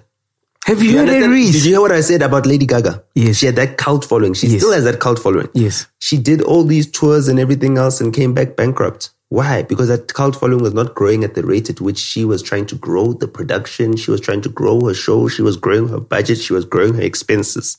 Have 0.68 0.82
you, 0.82 0.90
You 0.90 0.98
heard 0.98 1.08
understand? 1.08 1.32
Reece? 1.32 1.52
Did 1.52 1.64
you 1.64 1.70
hear 1.72 1.80
what 1.80 1.92
I 1.92 2.02
said 2.02 2.20
about 2.20 2.44
Lady 2.44 2.66
Gaga? 2.66 3.02
Yes. 3.14 3.36
She 3.36 3.46
had 3.46 3.56
that 3.56 3.78
cult 3.78 4.04
following. 4.04 4.34
She 4.34 4.48
Yes. 4.48 4.60
still 4.60 4.72
has 4.72 4.84
that 4.84 5.00
cult 5.00 5.18
following. 5.18 5.48
Yes. 5.54 5.86
She 5.98 6.18
did 6.18 6.42
all 6.42 6.62
these 6.62 6.86
tours 6.90 7.26
and 7.28 7.40
everything 7.40 7.78
else 7.78 8.02
and 8.02 8.12
came 8.12 8.34
back 8.34 8.54
bankrupt. 8.54 9.10
Why? 9.30 9.62
Because 9.62 9.88
that 9.88 10.12
cult 10.12 10.36
following 10.36 10.62
was 10.62 10.74
not 10.74 10.94
growing 10.94 11.24
at 11.24 11.34
the 11.34 11.42
rate 11.42 11.70
at 11.70 11.80
which 11.80 11.98
she 11.98 12.24
was 12.26 12.42
trying 12.42 12.66
to 12.66 12.74
grow 12.76 13.14
the 13.14 13.28
production. 13.28 13.96
She 13.96 14.10
was 14.10 14.20
trying 14.20 14.42
to 14.42 14.50
grow 14.50 14.80
her 14.86 14.94
show. 14.94 15.26
She 15.28 15.40
was 15.42 15.56
growing 15.56 15.88
her 15.88 16.00
budget. 16.00 16.36
She 16.38 16.52
was 16.52 16.66
growing 16.66 16.94
her 16.94 17.02
expenses. 17.02 17.78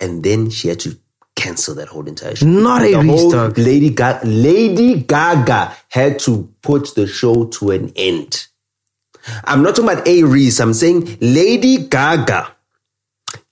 And 0.00 0.24
then 0.24 0.50
she 0.50 0.66
had 0.68 0.80
to 0.80 0.96
cancel 1.36 1.74
that 1.76 1.86
whole 1.88 2.06
entire 2.08 2.34
show. 2.34 2.46
Not 2.46 2.82
a 2.82 2.94
whole. 3.00 3.30
Lady 3.56 3.90
Gaga, 3.90 4.26
Lady 4.26 5.00
Gaga 5.02 5.76
had 5.88 6.18
to 6.20 6.48
put 6.62 6.94
the 6.96 7.06
show 7.06 7.44
to 7.46 7.70
an 7.70 7.92
end. 7.94 8.46
I'm 9.44 9.62
not 9.62 9.76
talking 9.76 9.90
about 9.90 10.06
A 10.08 10.22
Reece. 10.24 10.60
I'm 10.60 10.74
saying 10.74 11.18
Lady 11.20 11.78
Gaga. 11.86 12.50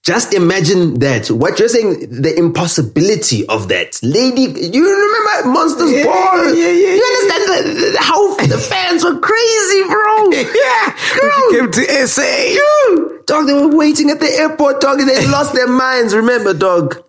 Just 0.03 0.35
imagine 0.35 0.99
that. 0.99 1.31
What 1.31 1.61
you're 1.61 1.69
saying, 1.69 2.23
the 2.23 2.37
impossibility 2.37 3.47
of 3.47 3.69
that. 3.69 4.01
Lady, 4.03 4.43
you 4.43 4.83
remember 4.83 5.49
Monsters 5.51 5.93
Yeah, 5.93 6.05
Ball? 6.05 6.53
yeah, 6.55 6.69
yeah, 6.71 6.95
You 6.95 7.05
understand 7.05 7.45
the, 7.77 7.91
the- 7.93 7.99
how 8.01 8.35
the 8.37 8.59
fans 8.71 9.05
were 9.05 9.21
crazy, 9.21 9.83
bro. 9.87 10.31
yeah. 10.33 10.97
Bro. 11.21 11.51
Came 11.53 11.71
to 11.71 12.07
SA. 12.09 12.23
Yo, 12.23 13.19
dog, 13.27 13.47
they 13.47 13.55
were 13.55 13.77
waiting 13.77 14.11
at 14.11 14.19
the 14.19 14.29
airport, 14.29 14.81
dog, 14.81 14.99
and 14.99 15.09
they 15.09 15.25
lost 15.31 15.55
their 15.55 15.69
minds. 15.69 16.15
Remember, 16.17 16.53
dog. 16.53 17.01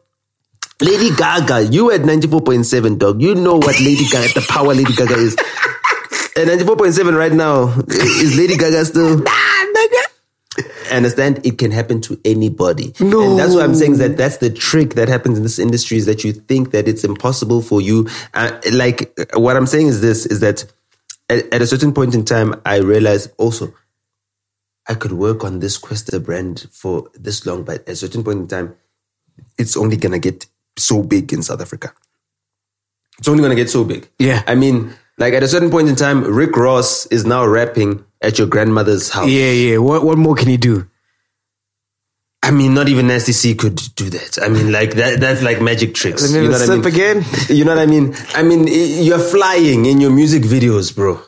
Lady 0.80 1.16
Gaga, 1.16 1.64
you 1.72 1.90
at 1.92 2.02
94.7, 2.02 3.00
dog. 3.00 3.22
You 3.24 3.34
know 3.34 3.56
what 3.56 3.80
Lady 3.80 4.06
Gaga, 4.06 4.34
the 4.40 4.46
power 4.48 4.74
Lady 4.76 4.94
Gaga 4.94 5.16
is. 5.16 5.36
At 6.36 6.48
94.7 6.48 7.16
right 7.16 7.32
now, 7.32 7.68
is 7.88 8.36
Lady 8.36 8.58
Gaga 8.58 8.86
still? 8.86 9.24
Understand? 10.92 11.46
It 11.46 11.60
can 11.60 11.70
happen 11.70 12.02
to 12.02 12.20
anybody. 12.26 12.94
No. 13.00 13.32
And 13.32 13.40
that's 13.40 13.54
what 13.54 13.64
I'm 13.64 13.76
saying 13.76 13.94
is 13.94 13.98
that 14.00 14.18
that's 14.18 14.38
the 14.38 14.50
trick 14.50 14.96
that 14.96 15.08
happens 15.08 15.38
in 15.38 15.44
this 15.44 15.60
industry 15.60 15.98
is 15.98 16.08
that 16.08 16.24
you 16.24 16.34
think 16.34 16.72
that 16.72 16.88
it's 16.88 17.04
impossible 17.04 17.62
for 17.62 17.82
you. 17.82 18.08
Uh, 18.34 18.60
like, 18.72 19.16
what 19.36 19.56
I'm 19.56 19.68
saying 19.68 19.88
is 19.88 20.02
this, 20.02 20.26
is 20.26 20.40
that 20.40 20.66
at, 21.30 21.54
at 21.54 21.62
a 21.62 21.68
certain 21.68 21.94
point 21.94 22.16
in 22.16 22.26
time, 22.26 22.60
I 22.66 22.78
realized 22.78 23.32
also, 23.38 23.72
I 24.88 24.96
could 24.96 25.14
work 25.14 25.44
on 25.44 25.60
this 25.60 25.80
Kwesta 25.80 26.24
brand 26.24 26.68
for 26.72 27.10
this 27.14 27.46
long, 27.46 27.64
but 27.64 27.82
at 27.82 27.90
a 27.90 27.96
certain 27.96 28.24
point 28.24 28.40
in 28.40 28.48
time, 28.48 28.76
it's 29.60 29.78
only 29.78 29.98
gonna 29.98 30.20
get 30.20 30.48
so 30.78 31.04
big 31.04 31.32
in 31.32 31.44
South 31.44 31.62
Africa. 31.62 31.94
It's 33.20 33.28
only 33.28 33.44
gonna 33.44 33.56
get 33.56 33.70
so 33.70 33.84
big. 33.84 34.10
Yeah. 34.18 34.44
I 34.48 34.56
mean, 34.56 34.94
like 35.18 35.34
at 35.34 35.44
a 35.44 35.48
certain 35.48 35.70
point 35.70 35.90
in 35.90 35.96
time, 35.96 36.24
Rick 36.24 36.58
Ross 36.58 37.06
is 37.08 37.26
now 37.26 37.46
rapping 37.46 38.04
at 38.22 38.38
your 38.38 38.48
grandmother's 38.48 39.10
house. 39.10 39.30
Yeah, 39.30 39.52
yeah. 39.52 39.78
What 39.78 40.04
what 40.04 40.18
more 40.18 40.36
can 40.36 40.48
he 40.48 40.58
do? 40.58 40.88
I 42.42 42.52
mean, 42.52 42.74
not 42.74 42.90
even 42.90 43.08
Nasty 43.08 43.32
C 43.32 43.56
could 43.56 43.80
do 43.96 44.10
that. 44.10 44.38
I 44.42 44.50
mean, 44.50 44.72
like 44.72 44.96
that. 44.96 45.22
That's 45.22 45.42
like 45.42 45.62
magic 45.62 45.94
tricks. 45.94 46.24
Let 46.24 46.32
me 46.32 46.46
you 46.46 46.52
know 46.52 46.60
what 46.60 46.70
I 46.70 46.76
mean? 46.76 46.86
again. 46.86 47.26
You 47.50 47.64
know 47.64 47.72
what 47.76 47.82
I 47.82 47.86
mean? 47.86 48.14
I 48.36 48.44
mean, 48.44 48.68
you're 48.68 49.20
flying 49.20 49.86
in 49.86 50.02
your 50.02 50.12
music 50.12 50.44
videos, 50.44 50.94
bro. 50.94 51.22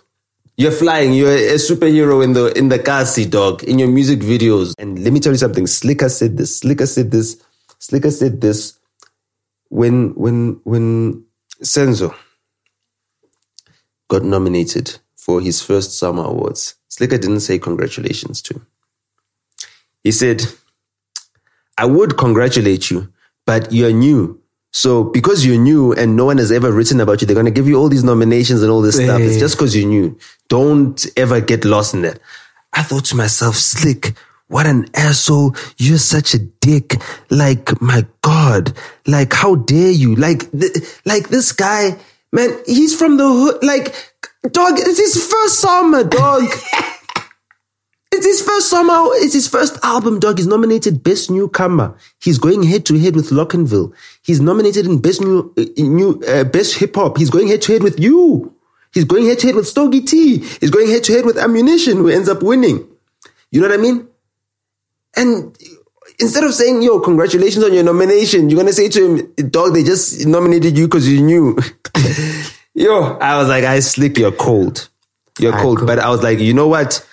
You're 0.57 0.71
flying. 0.73 1.13
You're 1.13 1.31
a 1.31 1.55
superhero 1.55 2.23
in 2.23 2.33
the 2.33 2.51
in 2.57 2.69
the 2.69 2.79
car 2.79 3.05
seat, 3.05 3.29
dog. 3.29 3.63
In 3.63 3.79
your 3.79 3.87
music 3.87 4.19
videos. 4.19 4.73
And 4.77 5.03
let 5.03 5.13
me 5.13 5.19
tell 5.19 5.31
you 5.31 5.37
something. 5.37 5.65
Slikour 5.65 6.09
said 6.09 6.37
this. 6.37 6.61
Slikour 6.61 6.87
said 6.87 7.11
this. 7.11 7.41
Slikour 7.79 8.11
said 8.11 8.41
this. 8.41 8.77
When 9.69 10.15
when 10.15 10.59
when 10.63 11.23
Senzo 11.61 12.13
got 14.07 14.23
nominated 14.23 14.99
for 15.15 15.41
his 15.41 15.61
first 15.61 15.97
SAMA 15.97 16.21
awards, 16.21 16.75
Slikour 16.89 17.19
didn't 17.19 17.39
say 17.41 17.59
congratulations 17.59 18.41
to 18.43 18.55
him. 18.55 18.67
He 20.03 20.11
said, 20.11 20.43
I 21.77 21.85
would 21.85 22.17
congratulate 22.17 22.91
you, 22.91 23.11
but 23.45 23.71
you're 23.71 23.91
new. 23.91 24.39
So 24.71 25.03
because 25.03 25.45
you're 25.45 25.57
new 25.57 25.93
and 25.93 26.15
no 26.15 26.25
one 26.25 26.37
has 26.37 26.51
ever 26.51 26.71
written 26.71 26.99
about 26.99 27.21
you, 27.21 27.27
they're 27.27 27.33
going 27.33 27.45
to 27.45 27.51
give 27.51 27.67
you 27.67 27.75
all 27.77 27.89
these 27.89 28.03
nominations 28.03 28.61
and 28.61 28.69
all 28.71 28.81
this 28.81 28.95
stuff. 28.95 29.19
It's 29.21 29.39
just 29.39 29.55
because 29.55 29.75
you're 29.75 29.87
new. 29.87 30.17
Don't 30.49 31.05
ever 31.17 31.41
get 31.41 31.65
lost 31.65 31.93
in 31.93 32.01
that. 32.03 32.19
I 32.73 32.83
thought 32.83 33.05
to 33.05 33.15
myself, 33.15 33.55
slick, 33.55 34.13
what 34.47 34.67
an 34.67 34.87
asshole. 34.93 35.55
You're 35.77 35.97
such 35.97 36.33
a 36.33 36.39
dick. 36.39 36.95
Like, 37.29 37.81
my 37.81 38.05
God, 38.21 38.77
like, 39.07 39.33
how 39.33 39.55
dare 39.55 39.91
you? 39.91 40.15
Like, 40.15 40.51
th- 40.51 40.75
like 41.05 41.29
this 41.29 41.51
guy, 41.53 41.97
man, 42.31 42.57
he's 42.65 42.97
from 42.97 43.17
the 43.17 43.27
hood. 43.27 43.63
Like, 43.63 43.93
dog, 44.51 44.75
it's 44.77 44.99
his 44.99 45.25
first 45.25 45.59
SAMA, 45.59 46.05
dog. 46.05 46.43
It's 48.15 48.25
his 48.25 48.41
first 48.41 48.69
SAMA. 48.69 49.09
It's 49.15 49.33
his 49.33 49.47
first 49.47 49.77
album, 49.83 50.21
dog. 50.21 50.37
He's 50.37 50.47
nominated 50.47 51.03
Best 51.03 51.29
Newcomer. 51.29 51.97
He's 52.21 52.37
going 52.37 52.63
head 52.63 52.85
to 52.85 52.97
head 52.97 53.13
with 53.13 53.29
Locnville. 53.29 53.93
He's 54.23 54.39
nominated 54.39 54.85
in 54.85 55.01
Best 55.01 55.19
New, 55.19 55.53
uh, 55.57 55.65
new 55.77 56.23
uh, 56.25 56.45
Best 56.45 56.77
Hip 56.77 56.95
Hop. 56.95 57.17
He's 57.17 57.29
going 57.29 57.49
head 57.49 57.61
to 57.63 57.73
head 57.73 57.83
with 57.83 57.99
you. 57.99 58.55
He's 58.93 59.03
going 59.03 59.25
head 59.25 59.39
to 59.39 59.47
head 59.47 59.55
with 59.55 59.67
Stogie 59.67 59.99
T. 59.99 60.37
He's 60.37 60.69
going 60.69 60.87
head 60.87 61.03
to 61.05 61.13
head 61.13 61.25
with 61.25 61.37
Ammunition, 61.37 61.97
who 61.97 62.07
ends 62.07 62.29
up 62.29 62.41
winning. 62.41 62.87
You 63.51 63.59
know 63.59 63.67
what 63.67 63.77
I 63.77 63.81
mean? 63.81 64.07
And 65.17 65.57
instead 66.19 66.43
of 66.43 66.53
saying, 66.53 66.81
"Yo, 66.81 66.99
congratulations 66.99 67.63
on 67.63 67.73
your 67.73 67.83
nomination," 67.83 68.49
you're 68.49 68.59
gonna 68.59 68.73
say 68.73 68.89
to 68.89 69.05
him, 69.05 69.49
"Dog, 69.49 69.73
they 69.73 69.83
just 69.83 70.25
nominated 70.25 70.77
you 70.77 70.87
because 70.87 71.07
you 71.07 71.21
knew." 71.21 71.57
Yo, 72.73 73.17
I 73.19 73.37
was 73.37 73.47
like, 73.47 73.63
I 73.63 73.79
slick, 73.79 74.17
you're 74.17 74.33
cold. 74.33 74.89
You're 75.39 75.53
Ah, 75.53 75.61
cold. 75.61 75.77
cool. 75.79 75.87
But 75.87 75.99
I 75.99 76.09
was 76.09 76.21
like, 76.23 76.39
you 76.39 76.53
know 76.53 76.67
what? 76.67 77.05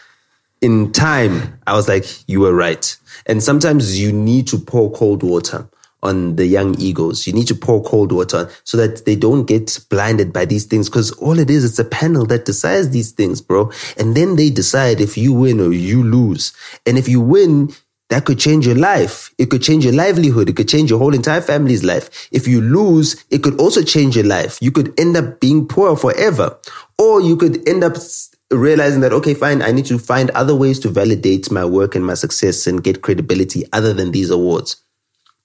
In 0.61 0.90
time, 0.92 1.59
I 1.68 1.74
was 1.74 1.86
like, 1.88 2.05
you 2.28 2.40
were 2.40 2.53
right. 2.53 2.96
And 3.26 3.40
sometimes 3.42 3.98
you 4.00 4.12
need 4.12 4.48
to 4.48 4.59
pour 4.59 4.90
cold 4.92 5.22
water 5.22 5.68
on 6.03 6.34
the 6.34 6.46
young 6.46 6.74
egos. 6.80 7.28
You 7.28 7.32
need 7.32 7.46
to 7.46 7.55
pour 7.55 7.80
cold 7.84 8.11
water 8.11 8.50
so 8.64 8.76
that 8.76 9.05
they 9.05 9.14
don't 9.14 9.44
get 9.46 9.78
blinded 9.88 10.32
by 10.32 10.44
these 10.46 10.64
things. 10.64 10.88
Cause 10.88 11.12
all 11.12 11.38
it 11.38 11.48
is, 11.48 11.64
it's 11.64 11.78
a 11.78 11.84
panel 11.84 12.26
that 12.26 12.44
decides 12.44 12.90
these 12.90 13.12
things, 13.12 13.40
bro. 13.40 13.70
And 13.96 14.16
then 14.16 14.34
they 14.34 14.50
decide 14.50 15.00
if 15.00 15.16
you 15.16 15.32
win 15.32 15.61
or 15.61 15.72
you 15.72 16.03
lose. 16.03 16.53
And 16.86 16.98
if 16.98 17.09
you 17.09 17.20
win, 17.20 17.72
that 18.13 18.27
could 18.27 18.39
change 18.39 18.67
your 18.67 18.77
life. 18.77 19.33
It 19.39 19.47
could 19.47 19.63
change 19.63 19.87
your 19.87 19.95
livelihood. 19.95 20.51
It 20.51 20.57
could 20.57 20.69
change 20.69 20.91
your 20.91 20.99
whole 20.99 21.15
entire 21.15 21.41
family's 21.41 21.83
life. 21.83 22.29
If 22.31 22.47
you 22.47 22.61
lose, 22.61 23.25
it 23.31 23.43
could 23.43 23.59
also 23.59 23.83
change 23.83 24.17
your 24.17 24.27
life. 24.27 24.59
You 24.61 24.71
could 24.71 24.93
end 25.01 25.17
up 25.17 25.41
being 25.41 25.67
poor 25.67 25.97
forever. 25.97 26.59
Or 26.99 27.23
you 27.23 27.39
could 27.39 27.67
end 27.67 27.83
up 27.83 27.97
realizing 28.51 29.01
that, 29.01 29.15
okay, 29.15 29.33
fine, 29.33 29.63
I 29.63 29.73
need 29.73 29.87
to 29.87 29.99
find 29.99 30.29
other 30.33 30.55
ways 30.55 30.79
to 30.81 30.91
validate 30.91 31.51
my 31.51 31.65
work 31.65 31.95
and 31.95 32.05
my 32.05 32.13
success 32.13 32.67
and 32.67 32.85
get 32.85 33.01
credibility 33.01 33.65
other 33.73 33.95
than 33.95 34.11
these 34.11 34.29
awards. 34.29 34.77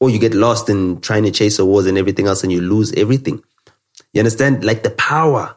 Or 0.01 0.09
you 0.09 0.19
get 0.19 0.33
lost 0.33 0.67
in 0.67 0.99
trying 0.99 1.23
to 1.23 1.31
chase 1.31 1.59
awards 1.59 1.87
and 1.87 1.97
everything 1.97 2.27
else 2.27 2.43
and 2.43 2.51
you 2.51 2.59
lose 2.59 2.91
everything. 2.97 3.41
You 4.11 4.19
understand? 4.19 4.65
Like 4.65 4.83
the 4.83 4.89
power 4.89 5.55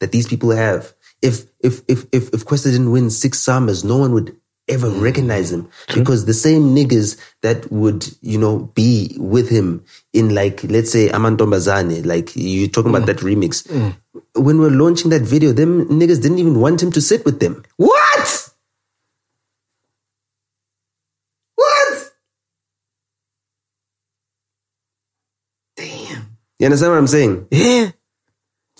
that 0.00 0.10
these 0.10 0.26
people 0.26 0.50
have. 0.50 0.94
If 1.22 1.44
if 1.60 1.82
if 1.86 2.06
if 2.10 2.34
if 2.34 2.44
Questa 2.44 2.72
didn't 2.72 2.90
win 2.90 3.08
six 3.10 3.38
SAMAs, 3.38 3.84
no 3.84 3.98
one 3.98 4.12
would 4.14 4.39
ever 4.70 4.88
recognize 4.88 5.52
him 5.52 5.68
because 5.94 6.24
the 6.24 6.34
same 6.34 6.74
niggas 6.74 7.20
that 7.42 7.70
would 7.70 8.08
you 8.22 8.38
know 8.38 8.70
be 8.74 9.14
with 9.18 9.48
him 9.48 9.84
in 10.12 10.34
like 10.34 10.64
let's 10.64 10.90
say 10.90 11.08
Amantombazane, 11.08 12.04
like 12.06 12.34
you 12.36 12.68
talking 12.68 12.90
about 12.90 13.02
mm. 13.02 13.06
that 13.06 13.18
remix. 13.18 13.66
Mm. 13.68 13.96
When 14.36 14.58
we're 14.58 14.70
launching 14.70 15.10
that 15.10 15.22
video, 15.22 15.52
them 15.52 15.86
niggas 15.86 16.22
didn't 16.22 16.38
even 16.38 16.60
want 16.60 16.82
him 16.82 16.92
to 16.92 17.00
sit 17.00 17.24
with 17.24 17.40
them. 17.40 17.64
What? 17.76 18.50
What? 21.56 22.12
Damn. 25.76 26.36
You 26.58 26.66
understand 26.66 26.92
what 26.92 26.98
I'm 26.98 27.06
saying? 27.06 27.46
Yeah. 27.50 27.90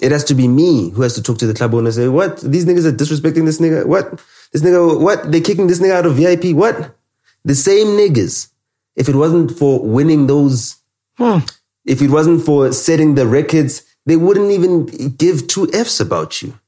It 0.00 0.12
has 0.12 0.24
to 0.24 0.34
be 0.34 0.48
me 0.48 0.90
who 0.90 1.02
has 1.02 1.14
to 1.14 1.22
talk 1.22 1.38
to 1.38 1.46
the 1.46 1.54
club 1.54 1.74
owner 1.74 1.86
and 1.86 1.94
say, 1.94 2.08
what? 2.08 2.40
These 2.40 2.64
niggas 2.64 2.86
are 2.86 2.92
disrespecting 2.92 3.44
this 3.44 3.60
nigga. 3.60 3.84
What? 3.84 4.22
This 4.52 4.62
nigga, 4.62 4.98
what? 4.98 5.30
They're 5.30 5.42
kicking 5.42 5.66
this 5.66 5.80
nigga 5.80 5.92
out 5.92 6.06
of 6.06 6.14
VIP. 6.14 6.56
What? 6.56 6.96
The 7.44 7.54
same 7.54 7.88
niggas. 7.88 8.48
If 8.96 9.08
it 9.08 9.14
wasn't 9.14 9.52
for 9.52 9.80
winning 9.80 10.26
those, 10.26 10.76
hmm. 11.16 11.38
if 11.84 12.02
it 12.02 12.10
wasn't 12.10 12.44
for 12.44 12.72
setting 12.72 13.14
the 13.14 13.26
records, 13.26 13.82
they 14.06 14.16
wouldn't 14.16 14.50
even 14.50 14.86
give 15.16 15.46
two 15.46 15.70
Fs 15.72 16.00
about 16.00 16.42
you. 16.42 16.58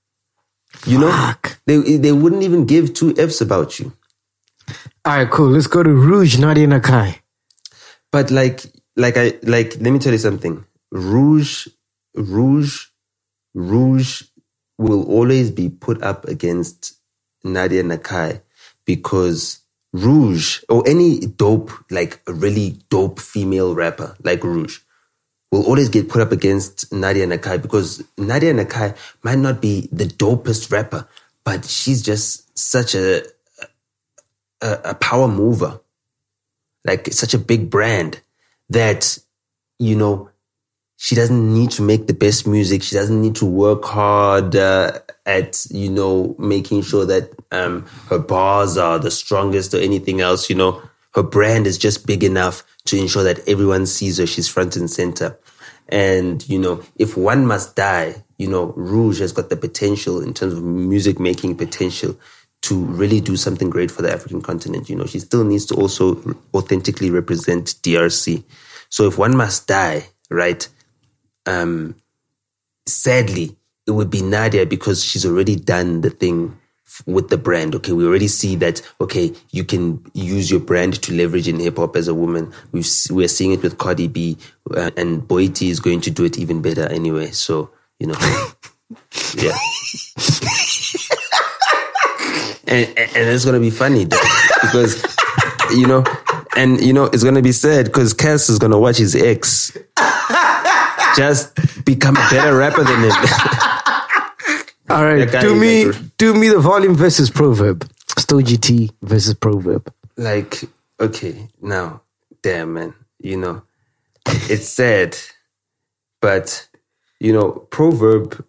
You 0.87 0.99
know? 0.99 1.35
They, 1.67 1.97
they 1.97 2.13
wouldn't 2.13 2.43
even 2.43 2.67
give 2.67 2.95
two 2.95 3.15
Fs 3.17 3.41
about 3.41 3.79
you. 3.79 3.93
All 5.05 5.17
right, 5.17 5.31
cool. 5.31 5.49
Let's 5.49 5.67
go 5.67 5.83
to 5.83 5.91
Rouge 5.91 6.39
Nadia 6.39 6.67
Nakai. 6.67 7.19
But 8.11 8.31
like, 8.31 8.63
like 8.97 9.17
I, 9.17 9.35
like, 9.43 9.77
let 9.81 9.91
me 9.91 9.99
tell 9.99 10.13
you 10.13 10.19
something. 10.19 10.65
Rouge, 10.93 11.67
Rouge, 12.15 12.87
Rouge 13.55 14.23
will 14.79 15.05
always 15.05 15.51
be 15.51 15.69
put 15.69 16.03
up 16.03 16.27
against 16.27 16.95
Nadia 17.45 17.83
Nakai 17.83 18.43
because 18.85 19.61
Rouge 19.93 20.61
or 20.69 20.83
any 20.89 21.21
dope, 21.21 21.71
like 21.91 22.21
a 22.27 22.33
really 22.33 22.79
dope 22.89 23.21
female 23.21 23.75
rapper 23.75 24.17
like 24.23 24.43
Rouge 24.43 24.79
will 25.53 25.67
always 25.67 25.91
get 25.91 26.09
put 26.09 26.23
up 26.23 26.33
against 26.33 26.91
Nadia 26.93 27.27
Nakai 27.27 27.61
because 27.61 28.03
Nadia 28.17 28.55
Nakai 28.55 28.97
might 29.23 29.39
not 29.39 29.61
be 29.61 29.89
the 29.93 30.07
dopest 30.07 30.73
rapper, 30.73 31.07
but 31.45 31.67
she's 31.67 32.01
just 32.01 32.59
such 32.59 32.95
a, 32.95 33.23
a, 34.63 34.79
a 34.85 34.95
power 34.95 35.29
mover. 35.29 35.81
Like 36.85 37.13
such 37.13 37.35
a 37.35 37.39
big 37.39 37.71
brand 37.71 38.21
that 38.71 39.19
you 39.79 39.95
know 39.95 40.31
she 41.03 41.17
doesn't 41.17 41.53
need 41.53 41.69
to 41.69 41.83
make 41.83 42.07
the 42.07 42.15
best 42.15 42.47
music 42.47 42.81
she 42.81 42.95
doesn't 42.95 43.21
need 43.21 43.35
to 43.35 43.45
work 43.45 43.85
hard 43.85 44.55
uh, 44.55 45.01
at 45.27 45.67
you 45.71 45.91
know 45.91 46.37
making 46.39 46.81
sure 46.81 47.05
that 47.05 47.29
um, 47.51 47.85
her 48.09 48.21
bars 48.21 48.79
are 48.79 49.01
the 49.01 49.11
strongest 49.11 49.75
or 49.75 49.79
anything 49.79 50.21
else 50.21 50.49
you 50.49 50.55
know 50.55 50.81
her 51.15 51.23
brand 51.23 51.67
is 51.67 51.77
just 51.77 52.07
big 52.07 52.23
enough 52.23 52.63
to 52.85 52.97
ensure 52.97 53.25
that 53.25 53.47
everyone 53.49 53.85
sees 53.85 54.19
her 54.19 54.27
she's 54.27 54.49
front 54.49 54.77
and 54.77 54.89
center 54.89 55.37
and 55.89 56.49
you 56.49 56.59
know 56.59 56.81
if 56.97 57.17
one 57.17 57.45
must 57.45 57.75
die 57.75 58.15
you 58.39 58.49
know 58.49 58.67
rouge 58.77 59.19
has 59.19 59.33
got 59.33 59.51
the 59.51 59.57
potential 59.57 60.23
in 60.23 60.33
terms 60.33 60.53
of 60.53 60.63
music 60.63 61.19
making 61.19 61.57
potential 61.57 62.17
to 62.61 62.77
really 62.85 63.21
do 63.21 63.37
something 63.37 63.69
great 63.71 63.91
for 63.91 64.03
the 64.03 64.13
African 64.13 64.41
continent. 64.41 64.89
You 64.89 64.95
know, 64.95 65.05
she 65.05 65.19
still 65.19 65.43
needs 65.43 65.67
to 65.67 65.75
also 65.75 66.23
authentically 66.55 67.11
represent 67.11 67.75
DRC. 67.83 68.45
So 68.89 69.09
if 69.09 69.19
one 69.19 69.37
must 69.37 69.67
die, 69.67 70.07
right? 70.31 70.69
Um, 71.47 71.97
sadly, 72.87 73.57
it 73.87 73.93
would 73.93 74.11
be 74.11 74.23
Nadia 74.23 74.67
because 74.67 75.05
she's 75.05 75.27
already 75.27 75.57
done 75.57 76.03
the 76.03 76.11
thing 76.11 76.57
f- 76.87 77.03
with 77.07 77.29
the 77.31 77.39
brand. 77.39 77.75
Okay, 77.75 77.93
we 77.93 78.07
already 78.07 78.29
see 78.29 78.55
that. 78.57 78.81
Okay, 79.01 79.33
you 79.51 79.65
can 79.65 80.05
use 80.15 80.51
your 80.51 80.61
brand 80.61 81.01
to 81.03 81.13
leverage 81.13 81.49
in 81.49 81.59
hip 81.59 81.77
hop 81.77 81.97
as 81.97 82.09
a 82.09 82.15
woman. 82.15 82.53
We've 82.73 82.89
we 83.11 83.25
are 83.25 83.29
seeing 83.29 83.53
it 83.53 83.63
with 83.63 83.79
Cardi 83.79 84.09
B, 84.09 84.39
uh, 84.77 84.91
and 84.97 85.23
Boity 85.23 85.69
is 85.69 85.81
going 85.81 86.01
to 86.03 86.11
do 86.11 86.25
it 86.25 86.39
even 86.39 86.63
better 86.63 86.87
anyway. 86.89 87.31
So 87.31 87.71
you 87.99 88.07
know, 88.09 88.15
yeah. 89.37 89.57
and, 92.67 92.87
and 92.97 93.17
and 93.17 93.29
it's 93.29 93.45
gonna 93.45 93.61
be 93.61 93.71
funny 93.71 94.05
though, 94.05 94.17
because 94.63 95.05
you 95.73 95.87
know, 95.87 96.05
and 96.57 96.81
you 96.81 96.93
know, 96.93 97.05
it's 97.07 97.25
gonna 97.25 97.43
be 97.43 97.53
sad 97.53 97.87
because 97.87 98.15
Cass 98.15 98.49
is 98.49 98.59
gonna 98.59 98.79
watch 98.79 98.99
his 98.99 99.15
ex 99.17 99.77
just 101.17 101.85
become 101.85 102.17
a 102.17 102.27
better 102.31 102.57
rapper 102.57 102.85
than 102.85 103.03
him. 103.03 103.11
All 104.91 105.05
right, 105.05 105.31
do 105.41 105.55
me, 105.55 105.87
like- 105.87 106.17
do 106.19 106.35
me 106.35 106.49
the 106.49 106.61
volume 106.61 106.95
versus 106.95 107.31
proverb. 107.31 107.89
Stogie 108.19 108.59
T 108.59 108.91
versus 109.03 109.35
proverb. 109.35 109.93
like, 110.17 110.65
okay, 111.01 111.49
now, 111.63 112.03
damn 112.43 112.75
man, 112.75 112.95
you 113.19 113.37
know, 113.39 113.63
it's 114.27 114.69
sad, 114.69 115.17
but 116.21 116.69
you 117.21 117.33
know, 117.33 117.53
proverb 117.71 118.45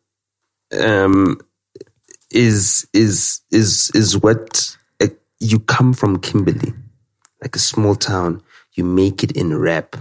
um 0.80 1.40
is 2.32 2.88
is 2.94 3.42
is 3.52 3.92
is 3.94 4.18
what 4.18 4.76
uh, 5.02 5.08
you 5.40 5.60
come 5.60 5.94
from 5.94 6.20
Kimberley, 6.20 6.74
like 7.42 7.56
a 7.56 7.60
small 7.60 7.96
town. 7.96 8.42
You 8.74 8.84
make 8.84 9.24
it 9.24 9.32
in 9.34 9.58
rap, 9.58 9.96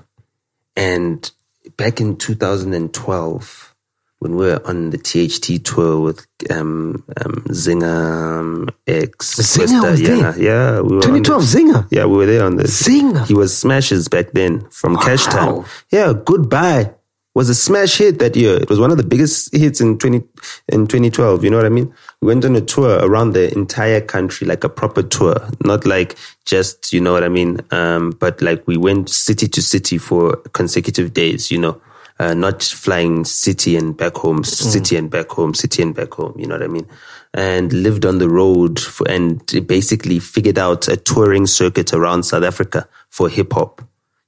and 0.77 1.31
back 1.77 2.01
in 2.01 2.17
2012, 2.17 3.75
when 4.21 4.37
we 4.37 4.47
were 4.47 4.61
on 4.67 4.91
the 4.91 4.99
THT 4.99 5.65
tour 5.65 6.01
with 6.01 6.27
um, 6.51 7.05
um, 7.25 7.45
Zinger 7.49 8.39
um, 8.41 8.69
X, 8.87 9.35
Zinger 9.41 9.83
was 9.91 10.01
there? 10.03 10.17
yeah, 10.17 10.35
yeah, 10.37 10.81
we 10.81 10.97
were 10.97 11.03
2012 11.03 11.43
the- 11.51 11.59
Zinger. 11.59 11.89
yeah, 11.91 12.05
we 12.05 12.17
were 12.17 12.27
there 12.27 12.45
on 12.45 12.57
the 12.57 12.65
Zinger. 12.65 13.27
He 13.27 13.35
was 13.35 13.57
smashes 13.57 14.09
back 14.09 14.33
then 14.33 14.61
from 14.71 14.97
Cash 14.97 15.25
Time. 15.27 15.65
Yeah, 15.91 16.13
goodbye 16.25 16.93
was 17.35 17.49
a 17.49 17.55
smash 17.55 17.99
hit 17.99 18.19
that 18.19 18.37
year. 18.37 18.57
It 18.57 18.69
was 18.69 18.79
one 18.79 18.91
of 18.91 18.99
the 18.99 19.05
biggest 19.05 19.55
hits 19.55 19.81
in 19.81 19.99
20 19.99 20.23
in 20.69 20.87
2012. 20.87 21.45
You 21.45 21.51
know 21.51 21.57
what 21.57 21.67
I 21.67 21.71
mean? 21.71 21.93
We 22.21 22.29
went 22.29 22.45
on 22.45 22.55
a 22.57 22.61
tour 22.61 22.99
around 22.99 23.33
the 23.33 23.53
entire 23.53 24.01
country, 24.01 24.47
like 24.47 24.65
a 24.65 24.69
proper 24.69 25.03
tour, 25.03 25.37
not 25.65 25.87
like 25.87 26.17
just 26.45 26.93
you 26.93 27.01
know 27.01 27.13
what 27.13 27.25
I 27.25 27.29
mean. 27.29 27.61
Um, 27.71 28.11
but 28.11 28.43
like 28.43 28.67
we 28.67 28.77
went 28.77 29.09
city 29.09 29.49
to 29.49 29.63
city 29.63 29.99
for 29.99 30.37
consecutive 30.53 31.15
days. 31.15 31.51
You 31.51 31.59
know. 31.59 31.83
Uh, 32.19 32.35
not 32.35 32.63
flying 32.63 33.25
city 33.25 33.75
and 33.75 33.97
back 33.97 34.15
home, 34.15 34.45
city 34.45 34.97
and 34.97 35.11
back 35.11 35.29
home, 35.31 35.55
city 35.55 35.83
and 35.83 35.93
back 35.93 36.13
home. 36.13 36.33
You 36.39 36.47
know 36.47 36.55
what 36.55 36.63
I 36.63 36.69
mean? 36.69 36.87
And 37.35 37.73
lived 37.73 38.05
on 38.05 38.19
the 38.19 38.29
road 38.29 38.79
for, 38.79 39.11
and 39.11 39.45
basically 39.67 40.21
figured 40.21 40.57
out 40.57 40.87
a 40.87 40.97
touring 40.97 41.47
circuit 41.47 41.93
around 41.93 42.23
South 42.23 42.45
Africa 42.45 42.87
for 43.09 43.29
hip 43.29 43.55
hop. 43.55 43.83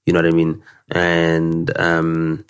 You 0.07 0.13
know 0.13 0.19
what 0.19 0.27
I 0.27 0.33
mean? 0.33 0.63
And 0.91 1.79
um, 1.79 2.45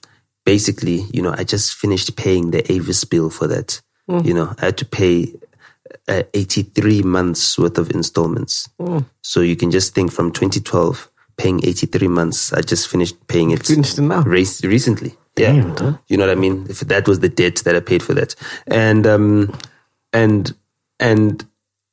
basically, 0.44 1.04
you 1.12 1.22
know, 1.22 1.34
I 1.36 1.44
just 1.44 1.74
finished 1.74 2.16
paying 2.16 2.50
the 2.50 2.70
Avis 2.72 3.04
bill 3.04 3.30
for 3.30 3.46
that. 3.48 3.80
You 4.06 4.34
know, 4.34 4.54
I 4.58 4.66
had 4.66 4.76
to 4.78 4.84
pay 4.84 5.32
uh, 6.08 6.24
83 6.34 7.02
months 7.02 7.58
worth 7.58 7.78
of 7.78 7.90
installments. 7.90 8.68
So 9.22 9.40
you 9.40 9.56
can 9.56 9.70
just 9.70 9.94
think 9.94 10.12
from 10.12 10.30
2012, 10.30 11.10
paying 11.38 11.64
83 11.64 12.08
months, 12.08 12.52
I 12.52 12.60
just 12.60 12.88
finished 12.88 13.26
paying 13.28 13.50
it, 13.50 13.66
Finished 13.66 13.98
now? 13.98 14.22
race, 14.22 14.62
recently. 14.64 15.16
Damn, 15.36 15.68
yeah. 15.68 15.74
dog. 15.74 15.98
You 16.08 16.16
know 16.16 16.26
what 16.26 16.36
I 16.36 16.40
mean? 16.40 16.66
If 16.68 16.80
that 16.80 17.08
was 17.08 17.20
the 17.20 17.28
debt 17.28 17.62
that 17.64 17.74
I 17.74 17.80
paid 17.80 18.02
for 18.02 18.14
that. 18.14 18.34
And, 18.66 19.06
um, 19.06 19.58
and, 20.12 20.54
and 21.00 21.44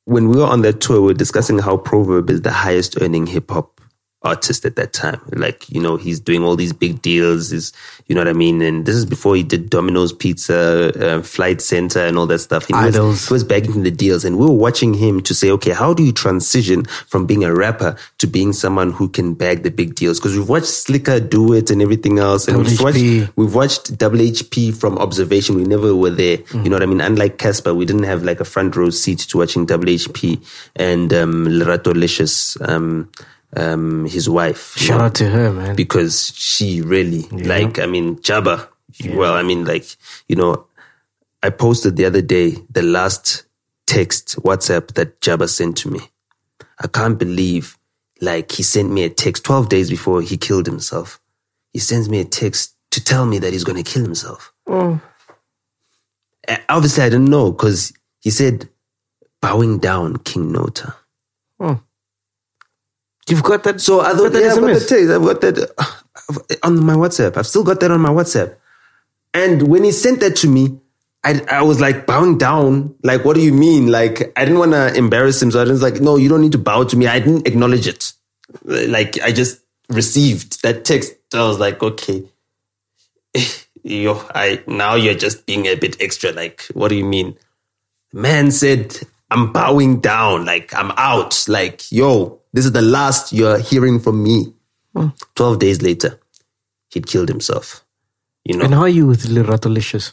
when 0.04 0.28
we 0.28 0.36
were 0.36 0.46
on 0.46 0.62
that 0.62 0.80
tour, 0.80 1.00
we 1.00 1.08
were 1.08 1.14
discussing 1.14 1.58
how 1.58 1.76
Proverb 1.78 2.30
is 2.30 2.42
the 2.42 2.52
highest 2.52 3.00
earning 3.00 3.26
hip 3.26 3.50
hop 3.50 3.80
artist 4.24 4.64
at 4.64 4.76
that 4.76 4.92
time. 4.92 5.20
Like, 5.32 5.68
you 5.70 5.80
know, 5.80 5.96
he's 5.96 6.20
doing 6.20 6.42
all 6.42 6.56
these 6.56 6.72
big 6.72 7.02
deals. 7.02 7.52
Is 7.52 7.72
you 8.06 8.14
know 8.14 8.20
what 8.20 8.28
I 8.28 8.32
mean? 8.32 8.62
And 8.62 8.86
this 8.86 8.94
is 8.94 9.04
before 9.04 9.36
he 9.36 9.42
did 9.42 9.70
Domino's 9.70 10.12
Pizza, 10.12 10.92
uh, 11.00 11.22
Flight 11.22 11.60
Center, 11.60 12.00
and 12.00 12.18
all 12.18 12.26
that 12.26 12.40
stuff. 12.40 12.66
He 12.66 12.74
was, 12.74 12.96
Idols. 12.96 13.28
he 13.28 13.34
was 13.34 13.44
bagging 13.44 13.82
the 13.82 13.90
deals, 13.90 14.24
and 14.24 14.38
we 14.38 14.46
were 14.46 14.52
watching 14.52 14.94
him 14.94 15.20
to 15.22 15.34
say, 15.34 15.50
okay, 15.50 15.72
how 15.72 15.94
do 15.94 16.02
you 16.02 16.12
transition 16.12 16.84
from 16.84 17.26
being 17.26 17.44
a 17.44 17.54
rapper 17.54 17.96
to 18.18 18.26
being 18.26 18.52
someone 18.52 18.92
who 18.92 19.08
can 19.08 19.34
bag 19.34 19.62
the 19.62 19.70
big 19.70 19.94
deals? 19.94 20.18
Because 20.18 20.36
we've 20.36 20.48
watched 20.48 20.66
Slicker 20.66 21.20
do 21.20 21.52
it 21.52 21.70
and 21.70 21.82
everything 21.82 22.18
else, 22.18 22.48
and 22.48 22.58
we've 22.58 22.80
watched 22.80 23.36
we've 23.36 23.54
watched 23.54 23.98
Double 23.98 24.18
HP 24.18 24.74
from 24.76 24.98
observation. 24.98 25.56
We 25.56 25.64
never 25.64 25.94
were 25.94 26.10
there. 26.10 26.38
You 26.52 26.70
know 26.70 26.76
what 26.76 26.82
I 26.82 26.86
mean? 26.86 27.00
Unlike 27.00 27.38
Casper, 27.38 27.74
we 27.74 27.84
didn't 27.84 28.04
have 28.04 28.22
like 28.22 28.40
a 28.40 28.44
front 28.44 28.76
row 28.76 28.90
seat 28.90 29.18
to 29.20 29.38
watching 29.38 29.66
HHP 29.66 30.40
and 30.76 31.12
um, 31.12 31.46
Lerato 31.46 31.94
Licious, 31.94 32.56
um, 32.62 33.10
um, 33.56 34.06
his 34.06 34.28
wife. 34.28 34.76
Shout 34.76 34.98
know, 34.98 35.04
out 35.06 35.14
to 35.16 35.28
her, 35.28 35.52
man. 35.52 35.76
because 35.76 36.32
she 36.34 36.80
really 36.80 37.22
like. 37.30 37.78
I 37.78 37.86
mean, 37.86 38.16
Jabba. 38.16 38.68
Well, 39.10 39.34
I 39.34 39.42
mean, 39.42 39.64
like 39.64 39.84
you 40.28 40.36
know, 40.36 40.66
I 41.42 41.50
posted 41.50 41.96
the 41.96 42.04
other 42.04 42.22
day 42.22 42.56
the 42.70 42.82
last 42.82 43.44
text 43.86 44.36
WhatsApp 44.42 44.94
that 44.94 45.20
Jabba 45.20 45.48
sent 45.48 45.76
to 45.78 45.90
me. 45.90 46.00
I 46.78 46.86
can't 46.86 47.18
believe 47.18 47.78
like 48.20 48.52
he 48.52 48.62
sent 48.62 48.90
me 48.90 49.04
a 49.04 49.10
text 49.10 49.44
12 49.44 49.68
days 49.68 49.90
before 49.90 50.22
he 50.22 50.36
killed 50.36 50.66
himself. 50.66 51.20
He 51.72 51.78
sends 51.78 52.08
me 52.08 52.20
a 52.20 52.24
text 52.24 52.76
to 52.92 53.02
tell 53.02 53.26
me 53.26 53.38
that 53.38 53.52
he's 53.52 53.64
going 53.64 53.82
to 53.82 53.90
kill 53.90 54.02
himself. 54.02 54.52
Uh, 56.46 56.56
Obviously, 56.68 57.02
I 57.02 57.08
didn't 57.08 57.30
know 57.30 57.50
because 57.52 57.92
he 58.20 58.30
said, 58.30 58.68
bowing 59.40 59.78
down, 59.78 60.18
King 60.18 60.52
Nota. 60.52 60.94
You've 63.28 63.42
got 63.42 63.62
that. 63.64 63.80
So 63.80 64.00
I 64.00 64.12
thought, 64.12 64.32
that 64.32 64.42
yeah, 64.42 64.52
I've 64.52 64.60
got 64.60 64.70
SMS? 64.70 64.88
the 64.88 64.96
text. 64.96 65.10
I've 65.10 65.22
got 65.22 65.40
that 65.40 65.72
uh, 65.78 66.66
on 66.66 66.84
my 66.84 66.94
WhatsApp. 66.94 67.36
I've 67.36 67.46
still 67.46 67.64
got 67.64 67.80
that 67.80 67.90
on 67.90 68.00
my 68.00 68.10
WhatsApp. 68.10 68.56
And 69.34 69.68
when 69.68 69.84
he 69.84 69.92
sent 69.92 70.20
that 70.20 70.36
to 70.36 70.48
me, 70.48 70.78
I, 71.24 71.40
I 71.48 71.62
was 71.62 71.80
like 71.80 72.06
bowing 72.06 72.36
down. 72.36 72.94
Like, 73.02 73.24
what 73.24 73.36
do 73.36 73.42
you 73.42 73.52
mean? 73.52 73.90
Like, 73.90 74.32
I 74.36 74.44
didn't 74.44 74.58
want 74.58 74.72
to 74.72 74.94
embarrass 74.94 75.40
him. 75.40 75.50
So 75.50 75.60
I 75.60 75.64
was 75.64 75.82
like, 75.82 76.00
no, 76.00 76.16
you 76.16 76.28
don't 76.28 76.40
need 76.40 76.52
to 76.52 76.58
bow 76.58 76.84
to 76.84 76.96
me. 76.96 77.06
I 77.06 77.20
didn't 77.20 77.46
acknowledge 77.46 77.86
it. 77.86 78.12
Like, 78.64 79.20
I 79.22 79.30
just 79.32 79.60
received 79.88 80.62
that 80.62 80.84
text. 80.84 81.14
I 81.32 81.46
was 81.46 81.60
like, 81.60 81.82
okay. 81.82 82.24
Yo, 83.84 84.24
I, 84.34 84.62
now 84.66 84.94
you're 84.96 85.14
just 85.14 85.46
being 85.46 85.66
a 85.66 85.76
bit 85.76 86.00
extra. 86.00 86.32
Like, 86.32 86.64
what 86.74 86.88
do 86.88 86.96
you 86.96 87.04
mean? 87.04 87.36
Man 88.12 88.50
said, 88.50 88.98
I'm 89.32 89.52
bowing 89.52 90.00
down. 90.00 90.44
Like, 90.44 90.72
I'm 90.74 90.90
out. 90.96 91.44
Like, 91.48 91.90
yo, 91.90 92.40
this 92.52 92.64
is 92.66 92.72
the 92.72 92.82
last 92.82 93.32
you're 93.32 93.58
hearing 93.58 93.98
from 94.00 94.22
me. 94.22 94.52
12 95.36 95.58
days 95.58 95.80
later, 95.82 96.18
he'd 96.90 97.06
killed 97.06 97.28
himself. 97.28 97.84
You 98.44 98.56
know, 98.58 98.64
And 98.64 98.74
how 98.74 98.82
are 98.82 98.88
you 98.88 99.06
with 99.06 99.22
Liratolicious? 99.26 100.12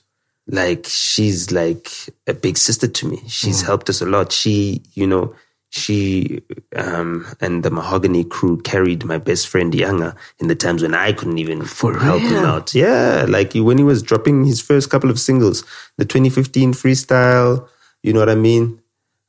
like 0.52 0.86
she's 0.88 1.52
like 1.52 1.92
a 2.26 2.34
big 2.34 2.58
sister 2.58 2.88
to 2.88 3.08
me. 3.08 3.22
She's 3.28 3.62
helped 3.62 3.88
us 3.90 4.02
a 4.02 4.06
lot. 4.08 4.32
She, 4.32 4.82
you 4.96 5.06
know, 5.06 5.36
she 5.70 6.42
um 6.76 7.28
and 7.40 7.62
the 7.62 7.70
mahogany 7.70 8.24
crew 8.24 8.58
carried 8.62 9.06
my 9.06 9.20
best 9.20 9.48
friend 9.48 9.72
Yanga 9.72 10.16
in 10.40 10.48
the 10.48 10.56
times 10.56 10.82
when 10.82 10.96
I 10.96 11.14
couldn't 11.14 11.38
even 11.38 11.62
help 11.62 12.22
him 12.24 12.44
out. 12.44 12.74
Yeah, 12.74 13.26
like 13.30 13.54
when 13.54 13.78
he 13.78 13.84
was 13.84 14.02
dropping 14.02 14.44
his 14.46 14.60
first 14.60 14.90
couple 14.90 15.12
of 15.12 15.20
singles, 15.20 15.64
the 15.98 16.06
2015 16.06 16.74
freestyle, 16.74 17.68
you 18.02 18.12
know 18.14 18.20
what 18.20 18.30
I 18.30 18.36
mean? 18.36 18.82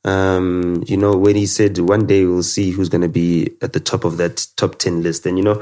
Um, 0.03 0.83
you 0.87 0.97
know, 0.97 1.15
when 1.15 1.35
he 1.35 1.45
said 1.45 1.77
one 1.79 2.07
day 2.07 2.25
we'll 2.25 2.43
see 2.43 2.71
who's 2.71 2.89
gonna 2.89 3.09
be 3.09 3.51
at 3.61 3.73
the 3.73 3.79
top 3.79 4.03
of 4.03 4.17
that 4.17 4.47
top 4.57 4.77
10 4.77 5.03
list. 5.03 5.25
And 5.25 5.37
you 5.37 5.43
know, 5.43 5.55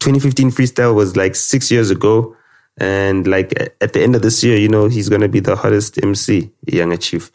2015 0.00 0.50
freestyle 0.50 0.94
was 0.94 1.16
like 1.16 1.34
six 1.36 1.70
years 1.70 1.90
ago. 1.90 2.36
And 2.78 3.26
like 3.26 3.52
at 3.80 3.92
the 3.92 4.02
end 4.02 4.16
of 4.16 4.22
this 4.22 4.42
year, 4.44 4.56
you 4.58 4.68
know, 4.68 4.88
he's 4.88 5.08
gonna 5.08 5.28
be 5.28 5.40
the 5.40 5.56
hottest 5.56 6.02
MC, 6.02 6.50
Yanga 6.66 7.00
Chief. 7.00 7.30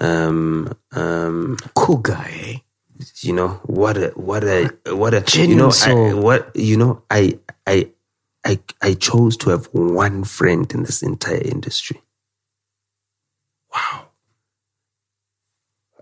Um, 0.00 0.76
um, 0.92 1.56
Cool 1.74 1.98
guy. 1.98 2.30
eh? 2.44 2.58
you 3.20 3.32
know 3.32 3.48
what 3.64 3.96
a 3.96 4.08
what 4.10 4.44
a 4.44 4.70
what 4.88 5.14
a 5.14 5.18
you 5.18 5.22
Genuine 5.24 5.58
know 5.58 5.72
I, 5.84 6.14
what 6.14 6.54
you 6.54 6.76
know 6.76 7.02
I 7.10 7.38
I 7.66 7.90
I 8.44 8.60
I 8.82 8.94
chose 8.94 9.36
to 9.38 9.50
have 9.50 9.66
one 9.72 10.24
friend 10.24 10.70
in 10.72 10.82
this 10.84 11.02
entire 11.02 11.40
industry. 11.42 12.00
Wow. 13.74 14.03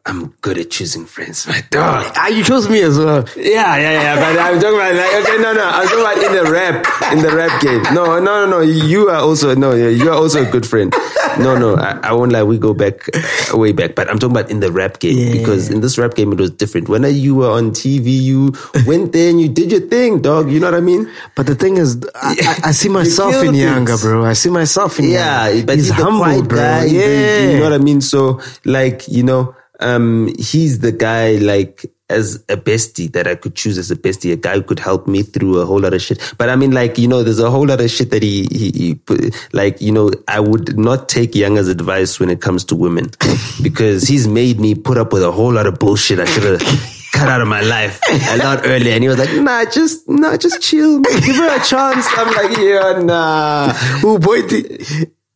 I'm 0.04 0.34
good 0.42 0.58
at 0.58 0.68
choosing 0.70 1.06
friends, 1.06 1.46
my 1.46 1.62
dog. 1.70 2.10
Ah, 2.16 2.26
you 2.26 2.42
chose 2.42 2.68
me 2.68 2.82
as 2.82 2.98
well. 2.98 3.24
Yeah, 3.36 3.76
yeah, 3.78 3.92
yeah. 4.02 4.14
But 4.18 4.36
I'm 4.36 4.58
talking 4.58 4.74
about 4.74 4.94
like 4.96 5.14
okay, 5.22 5.36
no, 5.40 5.52
no. 5.52 5.62
I'm 5.64 5.86
talking 5.86 6.00
about 6.02 6.18
in 6.18 6.32
the 6.44 6.50
rap, 6.50 6.74
in 7.12 7.22
the 7.22 7.30
rap 7.30 7.62
game. 7.62 7.82
No, 7.94 8.18
no, 8.18 8.44
no, 8.44 8.46
no. 8.50 8.60
You 8.62 9.10
are 9.10 9.22
also 9.22 9.54
no. 9.54 9.72
yeah, 9.74 9.88
You 9.88 10.10
are 10.10 10.16
also 10.18 10.42
a 10.42 10.50
good 10.50 10.66
friend. 10.66 10.92
No, 11.38 11.56
no. 11.56 11.76
I, 11.76 12.00
I 12.02 12.12
won't 12.12 12.32
lie. 12.32 12.42
We 12.42 12.58
go 12.58 12.74
back 12.74 13.06
way 13.54 13.70
back. 13.70 13.94
But 13.94 14.10
I'm 14.10 14.18
talking 14.18 14.36
about 14.36 14.50
in 14.50 14.58
the 14.58 14.72
rap 14.72 14.98
game 14.98 15.30
because 15.38 15.70
in 15.70 15.82
this 15.82 15.96
rap 15.98 16.14
game 16.14 16.32
it 16.32 16.38
was 16.40 16.50
different. 16.50 16.88
When 16.88 17.04
you 17.14 17.36
were 17.36 17.50
on 17.50 17.70
TV, 17.70 18.10
you 18.20 18.54
went 18.84 19.12
there 19.12 19.30
and 19.30 19.40
you 19.40 19.48
did 19.48 19.70
your 19.70 19.82
thing, 19.86 20.20
dog. 20.20 20.50
You 20.50 20.58
know 20.58 20.66
what 20.66 20.74
I 20.74 20.80
mean? 20.80 21.08
But 21.36 21.46
the 21.46 21.54
thing 21.54 21.76
is, 21.76 22.02
I, 22.16 22.34
I, 22.42 22.68
I 22.68 22.72
see 22.72 22.88
myself 23.00 23.36
in. 23.44 23.52
Yanga, 23.54 24.00
bro. 24.02 24.24
I 24.24 24.32
see 24.32 24.50
myself 24.50 24.98
in 24.98 25.10
Yeah, 25.10 25.46
Yanga. 25.48 25.66
but 25.66 25.76
he's, 25.76 25.88
he's 25.90 25.96
humble, 25.96 26.42
bro. 26.42 26.58
guy. 26.58 26.86
yeah. 26.86 27.50
you 27.52 27.58
know 27.58 27.70
what 27.70 27.72
I 27.72 27.78
mean. 27.78 28.00
So, 28.00 28.40
like, 28.64 29.06
you 29.06 29.22
know, 29.22 29.54
um, 29.82 30.32
he's 30.38 30.78
the 30.78 30.92
guy 30.92 31.32
like 31.36 31.84
as 32.12 32.36
a 32.48 32.56
bestie 32.56 33.10
that 33.12 33.26
I 33.26 33.34
could 33.34 33.54
choose 33.54 33.78
as 33.78 33.90
a 33.90 33.96
bestie, 33.96 34.32
a 34.32 34.36
guy 34.36 34.54
who 34.54 34.62
could 34.62 34.78
help 34.78 35.08
me 35.08 35.22
through 35.22 35.58
a 35.58 35.66
whole 35.66 35.80
lot 35.80 35.94
of 35.94 36.02
shit. 36.02 36.34
But 36.38 36.50
I 36.50 36.56
mean, 36.56 36.70
like, 36.70 36.98
you 36.98 37.08
know, 37.08 37.22
there's 37.22 37.38
a 37.38 37.50
whole 37.50 37.66
lot 37.66 37.80
of 37.80 37.90
shit 37.90 38.10
that 38.10 38.22
he, 38.22 38.46
he, 38.52 38.70
he 38.70 38.94
put, 38.94 39.34
like, 39.52 39.80
you 39.80 39.92
know, 39.92 40.10
I 40.28 40.40
would 40.40 40.78
not 40.78 41.08
take 41.08 41.32
Yanga's 41.32 41.68
advice 41.68 42.20
when 42.20 42.28
it 42.28 42.40
comes 42.40 42.64
to 42.66 42.76
women 42.76 43.10
because 43.62 44.04
he's 44.04 44.28
made 44.28 44.60
me 44.60 44.74
put 44.74 44.98
up 44.98 45.12
with 45.12 45.22
a 45.22 45.32
whole 45.32 45.52
lot 45.52 45.66
of 45.66 45.78
bullshit 45.78 46.20
I 46.20 46.26
should 46.26 46.60
have 46.60 46.60
cut 47.12 47.28
out 47.28 47.40
of 47.40 47.48
my 47.48 47.62
life 47.62 48.00
a 48.10 48.36
lot 48.38 48.60
earlier. 48.66 48.92
And 48.92 49.02
he 49.02 49.08
was 49.08 49.18
like, 49.18 49.32
nah, 49.32 49.64
just, 49.64 50.08
nah, 50.08 50.36
just 50.36 50.62
chill. 50.62 51.00
Give 51.00 51.36
her 51.36 51.56
a 51.56 51.64
chance. 51.64 52.06
I'm 52.10 52.28
like, 52.34 52.58
yeah, 52.58 53.00
nah. 53.02 53.72
Who 54.00 54.18
boy? 54.18 54.42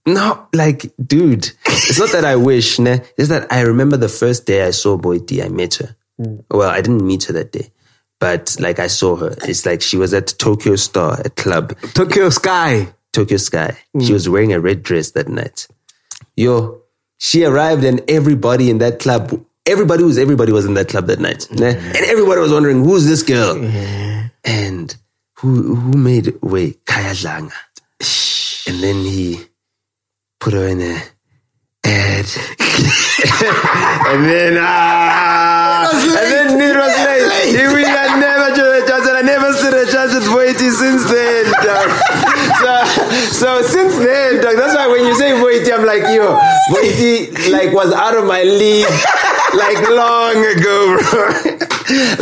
No, 0.07 0.47
like, 0.55 0.93
dude, 1.05 1.51
it's 1.67 1.99
not 1.99 2.13
that 2.13 2.25
I 2.25 2.37
wish, 2.37 2.79
ne? 2.79 3.01
It's 3.19 3.29
that 3.29 3.53
I 3.53 3.63
remember 3.63 3.97
the 3.97 4.09
first 4.09 4.47
day 4.47 4.65
I 4.65 4.71
saw 4.71 4.97
Boity, 4.97 5.45
I 5.45 5.49
met 5.49 5.75
her. 5.75 5.97
Hmm. 6.17 6.37
Well, 6.51 6.71
I 6.71 6.81
didn't 6.81 7.05
meet 7.07 7.25
her 7.25 7.33
that 7.33 7.51
day, 7.53 7.71
but 8.21 8.57
like 8.61 8.79
I 8.79 8.87
saw 8.87 9.17
her. 9.17 9.35
It's 9.43 9.67
like 9.67 9.83
she 9.83 9.97
was 9.97 10.15
at 10.15 10.29
Tokyo 10.39 10.77
Star, 10.77 11.21
a 11.25 11.31
club, 11.31 11.77
Tokyo 11.95 12.31
Sky. 12.31 12.89
Tokyo 13.13 13.37
Sky. 13.37 13.77
Hmm. 13.93 14.01
She 14.01 14.13
was 14.13 14.29
wearing 14.29 14.53
a 14.53 14.61
red 14.61 14.83
dress 14.85 15.11
that 15.13 15.29
night. 15.29 15.67
Yo, 16.37 16.83
she 17.19 17.45
arrived 17.45 17.83
and 17.83 18.01
everybody 18.09 18.71
in 18.71 18.79
that 18.79 19.01
club, 19.01 19.45
everybody 19.67 20.03
who's 20.05 20.19
everybody 20.19 20.53
was 20.53 20.67
in 20.67 20.75
that 20.75 20.89
club 20.89 21.07
that 21.09 21.19
night. 21.19 21.49
ne? 21.51 21.73
Hmm. 21.73 21.87
And 21.87 22.05
everybody 22.07 22.41
was 22.41 22.53
wondering, 22.53 22.85
who's 22.85 23.07
this 23.07 23.23
girl? 23.25 23.57
And 24.45 24.97
who 25.39 25.75
who 25.75 25.99
made 25.99 26.41
way? 26.43 26.75
Kaya 26.87 27.13
Langa. 27.15 27.53
And 28.69 28.83
then 28.83 28.97
he 29.05 29.41
put 30.47 30.55
her 30.55 30.69
in 30.69 30.79
there. 30.79 31.03
ad. 31.83 32.27
and 34.15 34.25
then 34.31 34.55
ah, 34.61 35.91
and 35.91 36.31
then 36.31 36.61
it 36.61 36.77
was 36.79 36.95
like 37.03 37.51
he 37.51 37.67
will 37.67 37.83
I 37.83 38.15
never 38.15 38.55
stood 38.55 38.85
a 38.85 38.87
chance 38.87 39.09
and 39.09 39.17
I 39.17 39.23
never 39.23 39.53
stood 39.55 39.75
a 39.75 39.91
chance 39.91 40.15
with 40.15 40.23
Boity 40.31 40.71
since 40.71 41.03
then. 41.11 41.47
So 42.63 42.85
so 43.35 43.63
since 43.63 43.97
then, 43.99 44.41
dog, 44.41 44.55
that's 44.55 44.77
why 44.77 44.87
when 44.87 45.05
you 45.05 45.17
say 45.17 45.33
Boity, 45.33 45.75
I'm 45.75 45.85
like, 45.85 46.03
yo, 46.15 46.39
Boity 46.71 47.51
like 47.51 47.73
was 47.73 47.93
out 47.93 48.17
of 48.17 48.25
my 48.25 48.45
league 48.45 48.87
like 49.57 49.89
long 49.89 50.37
ago, 50.45 50.99
bro. 51.11 51.67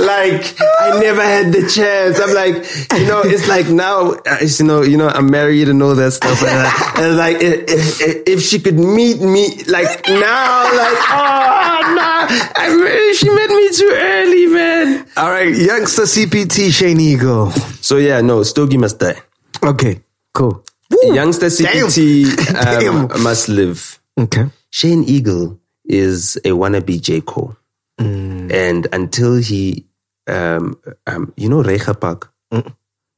like 0.05 0.55
I 0.81 0.99
never 1.01 1.23
had 1.23 1.53
the 1.53 1.69
chance. 1.69 2.21
I'm 2.21 2.35
like, 2.35 2.55
you 3.01 3.07
know, 3.07 3.23
it's 3.25 3.49
like 3.49 3.69
now, 3.69 4.13
uh, 4.13 4.39
it's, 4.41 4.61
you 4.61 4.67
know, 4.67 4.83
you 4.83 4.97
know, 4.97 5.09
I'm 5.09 5.31
married 5.31 5.69
and 5.69 5.83
all 5.83 5.95
that 5.95 6.13
stuff. 6.13 6.43
And, 6.43 6.51
uh, 6.51 7.03
and 7.03 7.17
like, 7.17 7.37
if, 7.41 8.01
if, 8.01 8.23
if 8.27 8.43
she 8.43 8.59
could 8.61 8.79
meet 8.79 9.21
me, 9.21 9.63
like 9.65 9.89
now, 10.09 10.65
like, 10.65 11.01
oh 11.11 11.81
no, 11.97 12.11
I 12.57 12.67
really, 12.69 13.15
she 13.15 13.29
met 13.31 13.51
me 13.51 13.71
too 13.73 13.91
early, 13.93 14.47
man. 14.47 15.07
All 15.17 15.31
right, 15.31 15.55
YoungstaCPT 15.55 16.73
Shane 16.73 17.01
Eagle. 17.01 17.51
So 17.81 17.97
yeah, 17.97 18.21
no, 18.21 18.43
Stogie 18.43 18.79
must 18.79 18.99
die. 18.99 19.21
Okay, 19.63 20.01
cool. 20.33 20.65
YoungstaCPT 20.93 22.25
um, 22.55 23.09
Damn. 23.09 23.23
must 23.23 23.49
live. 23.49 24.01
Okay. 24.19 24.47
Shane 24.71 25.05
Eagle 25.05 25.59
is 25.85 26.37
a 26.45 26.51
wannabe 26.51 27.01
J. 27.01 27.21
Cole. 27.21 27.57
And 27.99 28.87
until 28.93 29.37
he, 29.37 29.87
um, 30.27 30.77
um, 31.07 31.33
you 31.37 31.49
know, 31.49 31.63
Reiger 31.63 31.99
Park, 31.99 32.33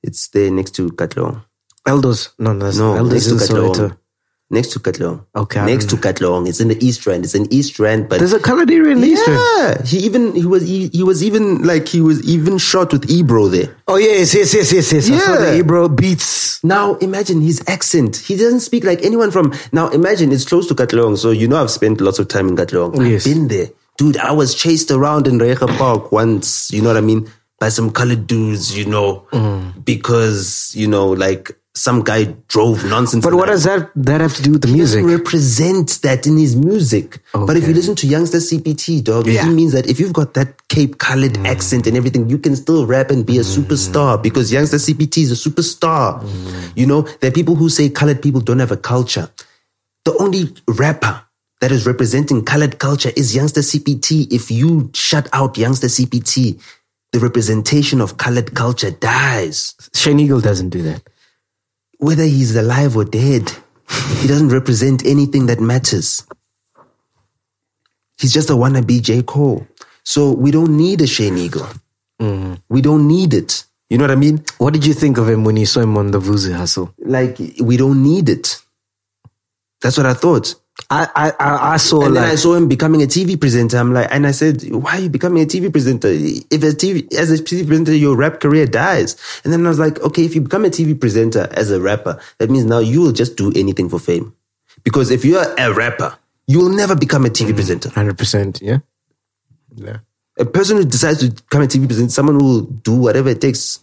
it's 0.03 0.29
there 0.29 0.51
next 0.51 0.75
to 0.77 0.89
Katlehong. 0.91 1.43
Eldos. 1.87 2.31
No, 2.39 2.53
no, 2.53 2.71
No, 2.71 2.95
Eldos 2.95 3.13
next 3.13 3.27
to. 3.29 3.35
Soweto. 3.55 3.97
Next 4.49 4.69
to 4.75 4.79
Katlehong. 4.79 5.25
Okay, 5.35 5.67
Next 5.67 5.89
to 5.91 5.97
Katlehong. 5.97 6.49
It's 6.49 6.61
in 6.61 6.69
the 6.69 6.79
East 6.85 7.05
Rand. 7.05 7.25
It's 7.25 7.35
in 7.35 7.53
East 7.53 7.81
Rand, 7.81 8.09
but 8.09 8.21
There's 8.21 8.33
a 8.33 8.39
colored 8.39 8.71
area 8.71 8.93
in 8.93 9.01
the 9.01 9.09
East 9.09 9.27
Rand. 9.27 9.41
yeah, 9.59 9.83
he 9.85 9.99
even 10.07 10.35
he 10.37 10.47
was 10.47 10.63
he, 10.63 10.87
he 10.89 11.03
was 11.03 11.25
even 11.25 11.65
like 11.65 11.89
he 11.89 12.01
was 12.01 12.23
even 12.29 12.57
shot 12.59 12.93
with 12.93 13.11
Ebro 13.11 13.49
there. 13.49 13.75
Oh 13.89 13.97
yes, 13.97 14.35
yes, 14.35 14.55
yes, 14.55 14.73
yes, 14.73 14.93
yes. 14.93 15.11
I 15.11 15.19
saw 15.19 15.37
the 15.37 15.59
Ebro 15.59 15.89
beats. 15.89 16.63
Now 16.63 16.95
imagine 16.97 17.41
his 17.41 17.61
accent. 17.67 18.17
He 18.17 18.37
doesn't 18.37 18.61
speak 18.61 18.85
like 18.85 19.03
anyone 19.03 19.33
from. 19.33 19.53
Now 19.73 19.89
imagine 19.89 20.31
it's 20.31 20.45
close 20.45 20.69
to 20.69 20.75
Katlehong, 20.77 21.19
so 21.19 21.31
you 21.33 21.49
know 21.49 21.61
I've 21.61 21.71
spent 21.71 22.01
lots 22.01 22.21
of 22.21 22.29
time 22.29 22.47
in 22.49 22.55
Katlehong. 22.57 22.97
Yes. 23.11 23.27
I've 23.27 23.35
been 23.35 23.49
there, 23.49 23.71
dude. 23.99 24.17
I 24.17 24.31
was 24.31 24.55
chased 24.55 24.93
around 24.93 25.27
in 25.27 25.39
Reiger 25.41 25.69
Park 25.77 26.13
once. 26.13 26.71
You 26.71 26.83
know 26.83 26.89
what 26.89 26.97
I 26.97 27.01
mean? 27.01 27.29
By 27.59 27.71
some 27.71 27.91
colored 27.91 28.27
dudes, 28.27 28.77
you 28.77 28.85
know, 28.85 29.25
Mm. 29.33 29.85
because 29.85 30.73
you 30.75 30.87
know, 30.87 31.09
like 31.09 31.57
some 31.75 32.03
guy 32.03 32.25
drove 32.49 32.85
nonsense. 32.85 33.25
But 33.25 33.35
what 33.35 33.47
the- 33.47 33.53
does 33.53 33.65
that 33.65 33.91
that 33.97 34.21
have 34.21 34.35
to 34.35 34.43
do 34.43 34.53
with 34.53 34.63
the 34.63 34.69
music? 34.69 35.01
He 35.01 35.07
music? 35.07 35.19
represent 35.25 36.01
that 36.03 36.27
in 36.27 36.37
his 36.37 36.55
music. 36.57 37.21
But 37.33 37.57
if 37.57 37.67
you 37.67 37.73
listen 37.75 37.95
to 37.97 38.07
YoungstaCPT, 38.07 39.03
dog, 39.03 39.27
Yeah. 39.27 39.45
he 39.45 39.51
means 39.51 39.73
that 39.73 39.87
if 39.87 39.99
you've 40.01 40.13
got 40.13 40.35
that 40.35 40.69
Cape 40.69 40.99
colored 40.99 41.37
accent 41.47 41.87
and 41.87 41.97
everything, 41.97 42.29
you 42.29 42.39
can 42.39 42.57
still 42.57 42.85
rap 42.87 43.11
and 43.11 43.25
be 43.25 43.39
a 43.39 43.43
superstar 43.45 44.23
because 44.23 44.53
YoungstaCPT 44.53 45.23
is 45.23 45.33
a 45.33 45.35
superstar. 45.49 46.23
You 46.75 46.87
know, 46.87 47.07
there 47.21 47.29
are 47.29 47.33
people 47.41 47.57
who 47.57 47.69
say 47.71 47.89
colored 47.89 48.21
people 48.21 48.41
don't 48.43 48.59
have 48.59 48.73
a 48.73 48.77
culture. 48.77 49.29
The 50.05 50.15
only 50.19 50.53
rapper 50.69 51.23
that 51.63 51.73
is 51.73 51.87
representing 51.87 52.43
colored 52.45 52.79
culture 52.79 53.13
is 53.17 53.35
YoungstaCPT. 53.35 54.29
If 54.31 54.51
you 54.51 54.91
shut 54.95 55.29
out 55.33 55.55
YoungstaCPT, 55.55 56.59
the 57.13 57.21
representation 57.21 58.01
of 58.01 58.19
colored 58.19 58.55
culture 58.55 58.91
dies 58.93 59.75
Shane 59.95 60.21
Eagle 60.21 60.41
doesn't 60.41 60.71
do 60.71 60.83
that. 60.83 61.03
whether 61.99 62.25
he's 62.25 62.57
alive 62.57 62.97
or 62.97 63.05
dead, 63.05 63.51
he 64.21 64.29
doesn't 64.29 64.51
represent 64.51 65.07
anything 65.07 65.47
that 65.47 65.61
matters. 65.61 66.27
He's 68.21 68.33
just 68.33 68.51
a 68.51 68.55
wannabe 68.55 69.03
J. 69.03 69.23
Cole. 69.23 69.67
So 70.05 70.33
we 70.33 70.51
don't 70.51 70.77
need 70.77 71.01
a 71.03 71.07
Shane 71.07 71.39
Eagle. 71.39 71.69
Mm-hmm. 72.21 72.55
We 72.69 72.83
don't 72.83 73.09
need 73.09 73.35
it. 73.35 73.65
You 73.91 73.99
know 73.99 74.05
what 74.05 74.13
I 74.13 74.17
mean? 74.17 74.45
What 74.59 74.75
did 74.75 74.87
you 74.87 74.95
think 74.95 75.19
of 75.19 75.29
him 75.29 75.45
when 75.45 75.57
you 75.57 75.67
saw 75.67 75.81
him 75.83 75.97
on 75.99 76.13
the 76.13 76.21
Vuzu 76.21 76.55
hustle? 76.55 76.93
Like, 76.99 77.39
we 77.61 77.77
don't 77.77 78.03
need 78.03 78.29
it. 78.29 78.59
That's 79.83 79.97
what 79.97 80.07
I 80.07 80.15
thought. 80.15 80.55
I 80.91 81.09
I 81.15 81.33
I, 81.41 81.73
I 81.75 81.77
saw 81.79 82.05
and 82.05 82.15
like 82.15 82.25
then 82.25 82.33
I 82.33 82.35
saw 82.37 82.55
him 82.55 82.69
becoming 82.69 83.03
a 83.03 83.07
TV 83.07 83.41
presenter. 83.41 83.79
I'm 83.79 83.93
like, 83.93 84.09
and 84.11 84.27
I 84.27 84.31
said, 84.31 84.63
why 84.71 84.99
are 84.99 85.01
you 85.01 85.09
becoming 85.09 85.43
a 85.43 85.47
TV 85.47 85.71
presenter? 85.71 86.09
If 86.11 86.63
a 86.63 86.77
TV, 86.77 87.13
as 87.15 87.31
a 87.31 87.43
TV 87.43 87.67
presenter, 87.67 87.95
your 87.95 88.17
rap 88.17 88.41
career 88.41 88.67
dies. 88.67 89.17
And 89.45 89.53
then 89.53 89.65
I 89.67 89.69
was 89.69 89.79
like, 89.79 90.01
okay, 90.01 90.25
if 90.25 90.35
you 90.35 90.41
become 90.43 90.65
a 90.65 90.69
TV 90.69 90.99
presenter 90.99 91.49
as 91.53 91.71
a 91.71 91.81
rapper, 91.81 92.21
that 92.39 92.51
means 92.51 92.65
now 92.65 92.79
you 92.79 93.01
will 93.01 93.13
just 93.13 93.37
do 93.37 93.53
anything 93.57 93.89
for 93.89 93.99
fame. 93.99 94.35
Because 94.85 95.11
if 95.11 95.25
you're 95.25 95.55
a 95.59 95.73
rapper, 95.73 96.17
you 96.47 96.61
will 96.61 96.71
never 96.71 96.95
become 96.95 97.25
a 97.27 97.31
TV 97.31 97.51
mm. 97.51 97.57
presenter. 97.57 97.89
hundred 97.91 98.19
percent. 98.19 98.61
Yeah, 98.63 98.79
yeah. 99.75 99.99
A 100.39 100.45
person 100.45 100.77
who 100.77 100.85
decides 100.85 101.21
to 101.21 101.31
become 101.31 101.63
a 101.63 101.67
TV 101.67 101.87
presenter, 101.87 102.11
someone 102.11 102.39
who 102.39 102.45
will 102.45 102.63
do 102.63 102.95
whatever 102.95 103.31
it 103.31 103.41
takes 103.41 103.81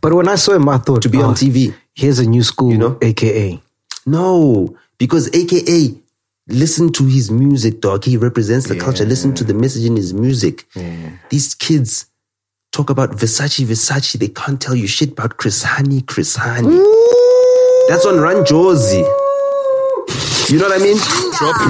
But 0.00 0.14
when 0.14 0.28
I 0.28 0.34
saw 0.36 0.54
him, 0.54 0.68
I 0.68 0.78
thought 0.78 1.02
to 1.02 1.08
be 1.08 1.18
on 1.18 1.30
oh, 1.30 1.34
TV. 1.34 1.74
Here's 1.94 2.18
a 2.18 2.26
new 2.26 2.42
school, 2.42 2.72
You 2.72 2.78
know? 2.78 2.98
AKA. 3.02 3.60
No, 4.06 4.76
because 4.98 5.28
AKA, 5.34 5.94
listen 6.50 6.92
to 6.92 7.04
his 7.04 7.30
music, 7.30 7.80
dog. 7.80 8.04
He 8.04 8.16
represents 8.16 8.68
the 8.68 8.78
culture. 8.78 9.04
Listen 9.04 9.34
to 9.34 9.44
the 9.44 9.54
message 9.54 9.84
in 9.84 9.96
his 9.96 10.12
music. 10.14 10.66
These 11.30 11.54
kids 11.54 12.06
talk 12.72 12.90
about 12.90 13.10
Versace, 13.12 13.64
Versace. 13.64 14.18
They 14.18 14.28
can't 14.28 14.60
tell 14.60 14.74
you 14.74 14.86
shit 14.86 15.12
about 15.12 15.36
Chris 15.36 15.64
Hani, 15.64 16.06
Chris 16.06 16.36
Hani. 16.36 16.78
That's 17.88 18.06
on 18.06 18.18
Run 18.20 18.44
Jozi. 18.44 19.04
You 20.50 20.58
know 20.58 20.68
what 20.68 20.80
I 20.80 20.82
mean? 20.82 20.96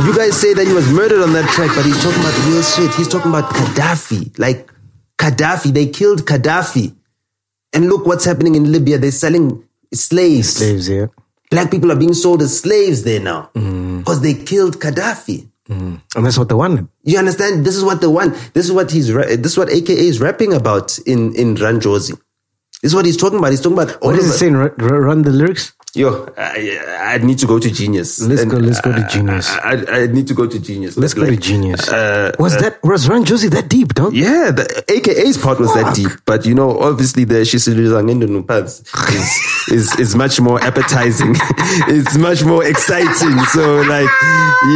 You 0.06 0.16
guys 0.16 0.40
say 0.40 0.54
that 0.54 0.66
he 0.66 0.72
was 0.72 0.90
murdered 0.92 1.22
on 1.22 1.32
that 1.34 1.48
track, 1.50 1.70
but 1.76 1.84
he's 1.84 2.02
talking 2.02 2.20
about 2.20 2.46
real 2.46 2.62
shit. 2.62 2.94
He's 2.94 3.08
talking 3.08 3.30
about 3.30 3.52
Gaddafi. 3.52 4.38
Like 4.38 4.70
Gaddafi, 5.18 5.72
they 5.72 5.86
killed 5.86 6.24
Gaddafi. 6.24 6.94
And 7.72 7.88
look 7.88 8.06
what's 8.06 8.24
happening 8.24 8.54
in 8.54 8.72
Libya. 8.72 8.98
They're 8.98 9.10
selling 9.12 9.62
slaves. 9.92 10.56
Slaves, 10.56 10.88
yeah. 10.88 11.06
Black 11.50 11.70
people 11.70 11.90
are 11.90 11.96
being 11.96 12.14
sold 12.14 12.42
as 12.42 12.60
slaves 12.60 13.02
there 13.02 13.20
now 13.20 13.50
mm. 13.54 13.98
because 13.98 14.20
they 14.20 14.34
killed 14.34 14.78
Gaddafi. 14.78 15.48
Mm. 15.68 16.00
And 16.16 16.26
that's 16.26 16.38
what 16.38 16.48
they 16.48 16.54
wanted. 16.54 16.88
You 17.02 17.18
understand? 17.18 17.64
This 17.64 17.76
is 17.76 17.84
what 17.84 18.00
they 18.00 18.06
want. 18.06 18.34
This 18.54 18.66
is 18.66 18.72
what 18.72 18.90
he's. 18.90 19.12
This 19.12 19.52
is 19.52 19.58
what 19.58 19.70
AKA 19.70 19.98
is 19.98 20.20
rapping 20.20 20.52
about 20.52 20.98
in 21.00 21.34
in 21.34 21.54
Run 21.56 21.80
Jozi. 21.80 22.18
This 22.82 22.92
is 22.92 22.94
what 22.94 23.04
he's 23.04 23.16
talking 23.16 23.38
about. 23.38 23.50
He's 23.50 23.60
talking 23.60 23.78
about. 23.78 24.02
What 24.02 24.16
is 24.16 24.26
the- 24.32 24.38
saying? 24.38 24.54
Run 24.54 25.22
the 25.22 25.30
lyrics. 25.30 25.72
Yo, 25.92 26.32
I, 26.38 26.78
I 27.14 27.18
need 27.18 27.38
to 27.40 27.46
go 27.46 27.58
to 27.58 27.68
Genius. 27.68 28.20
Let's 28.20 28.42
And 28.42 28.50
go- 28.50 28.58
let's 28.58 28.80
go 28.80 28.92
to 28.92 29.04
Genius. 29.08 29.50
I, 29.50 29.84
I, 30.02 30.06
need 30.06 30.28
to 30.28 30.34
go 30.34 30.46
to 30.46 30.58
Genius. 30.60 30.96
Let's 30.96 31.14
go 31.14 31.26
to 31.26 31.36
Genius. 31.36 31.88
uh, 31.88 32.30
was 32.38 32.56
that 32.58 32.78
was 32.84 33.08
Run 33.08 33.24
Jozi 33.24 33.50
that 33.50 33.68
deep, 33.68 33.94
dog? 33.94 34.14
Yeah, 34.14 34.52
the 34.52 34.84
AKA's 34.88 35.36
part 35.36 35.58
was 35.58 35.74
that 35.74 35.96
deep, 35.96 36.12
but 36.26 36.46
you 36.46 36.54
know, 36.54 36.78
obviously 36.78 37.24
the 37.24 37.40
Shishirizangendo 37.42 38.28
Nupads 38.28 38.86
is, 39.10 39.72
is 39.72 39.98
is 39.98 40.14
much 40.14 40.40
more 40.40 40.62
appetizing. 40.62 41.34
it's 41.88 42.16
much 42.16 42.44
more 42.44 42.64
exciting. 42.64 43.36
So 43.46 43.80
like, 43.82 44.08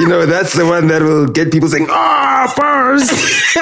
you 0.01 0.09
know, 0.09 0.27
that's 0.27 0.55
the 0.55 0.67
one 0.67 0.89
that 0.89 1.01
will 1.03 1.29
get 1.29 1.53
people 1.53 1.69
saying, 1.69 1.87
"Ah, 1.91 2.34
bars." 2.57 3.11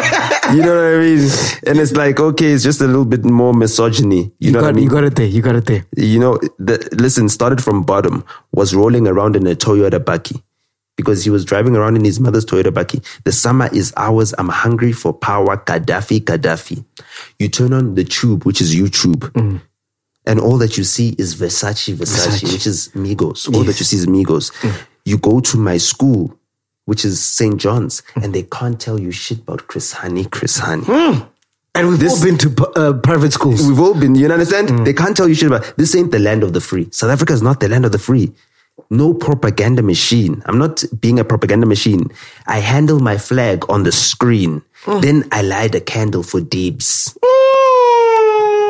you 0.55 0.62
know 0.62 0.76
what 0.76 0.95
I 0.95 0.99
mean? 0.99 1.30
And 1.66 1.78
it's 1.78 1.93
like, 1.93 2.20
okay, 2.20 2.47
it's 2.53 2.62
just 2.64 2.80
a 2.80 2.87
little 2.87 3.05
bit 3.05 3.24
more 3.24 3.53
misogyny. 3.55 4.16
You, 4.24 4.33
You, 4.39 4.53
know 4.53 4.61
got 4.61 4.66
what 4.66 4.70
I 4.70 4.72
mean? 4.74 4.85
you 4.85 4.91
got 4.91 5.05
it 5.05 5.16
there. 5.16 5.26
You 5.26 5.43
got 5.43 5.55
it 5.57 5.66
there. 5.66 5.85
you 5.97 6.18
know, 6.18 6.39
the, 6.59 6.89
listen, 6.93 7.28
started 7.28 7.62
from 7.62 7.83
bottom, 7.85 8.24
was 8.53 8.74
rolling 8.74 9.07
around 9.07 9.37
in 9.37 9.47
a 9.47 9.55
Toyota 9.55 9.99
Bakkie 9.99 10.43
because 10.97 11.24
he 11.24 11.30
was 11.30 11.45
driving 11.45 11.74
around 11.74 11.97
in 11.97 12.05
his 12.05 12.20
mother's 12.20 12.45
Toyota 12.45 12.70
Bakkie. 12.70 13.03
The 13.24 13.33
summer 13.33 13.68
is 13.72 13.93
ours. 13.97 14.35
I'm 14.39 14.49
hungry 14.49 14.93
for 14.93 15.12
power. 15.12 15.57
Gaddafi, 15.57 16.20
Gaddafi. 16.20 16.85
You 17.39 17.49
turn 17.49 17.72
on 17.72 17.95
the 17.95 18.05
tube, 18.05 18.45
which 18.45 18.61
is 18.61 18.74
YouTube. 18.74 19.30
Mm. 19.33 19.61
And 20.26 20.39
all 20.39 20.57
that 20.59 20.76
you 20.78 20.85
see 20.85 21.16
is 21.18 21.35
Versace, 21.35 21.95
Versace, 21.95 22.43
Versace. 22.43 22.53
which 22.53 22.66
is 22.66 22.89
Migos. 22.95 23.53
All 23.53 23.64
that 23.64 23.78
you 23.80 23.85
see 23.85 23.97
is 23.97 24.07
Migos. 24.07 24.53
Mm. 24.61 24.87
You 25.05 25.18
go 25.18 25.41
to 25.41 25.57
my 25.57 25.78
school, 25.78 26.39
which 26.85 27.05
is 27.05 27.22
St. 27.22 27.61
John's, 27.61 28.01
hmm. 28.14 28.24
and 28.24 28.35
they 28.35 28.43
can't 28.43 28.80
tell 28.80 28.99
you 28.99 29.11
shit 29.11 29.41
about 29.41 29.66
Chris 29.66 29.95
Hani, 29.95 30.30
Chris 30.30 30.61
Hani. 30.61 30.85
Hmm. 30.85 31.28
And 31.74 31.89
we've 31.89 32.07
all 32.07 32.22
been 32.22 32.37
to 32.39 32.72
uh, 32.76 32.93
private 32.99 33.33
schools. 33.33 33.66
We've 33.66 33.80
all 33.80 33.95
been, 33.95 34.14
you 34.14 34.30
understand? 34.30 34.68
Hmm. 34.68 34.85
They 34.85 34.93
can't 34.93 35.16
tell 35.16 35.28
you 35.28 35.35
shit 35.35 35.49
about 35.49 35.74
this 35.76 35.95
ain't 35.95 36.11
the 36.11 36.18
land 36.18 36.43
of 36.43 36.53
the 36.53 36.61
free. 36.61 36.89
South 36.91 37.11
Africa 37.11 37.33
is 37.33 37.43
not 37.43 37.61
the 37.61 37.68
land 37.68 37.85
of 37.85 37.93
the 37.93 37.99
free. 37.99 38.33
No 38.91 39.14
propaganda 39.14 39.83
machine. 39.83 40.43
I'm 40.47 40.59
not 40.59 40.85
being 41.01 41.18
a 41.18 41.24
propaganda 41.24 41.66
machine. 41.66 42.11
I 42.47 42.59
handle 42.59 43.01
my 43.01 43.16
flag 43.16 43.64
on 43.70 43.85
the 43.85 43.93
screen. 43.93 44.62
Then 44.87 45.28
I 45.30 45.43
light 45.43 45.74
a 45.74 45.80
candle 45.80 46.22
for 46.22 46.41
Deebs. 46.41 47.16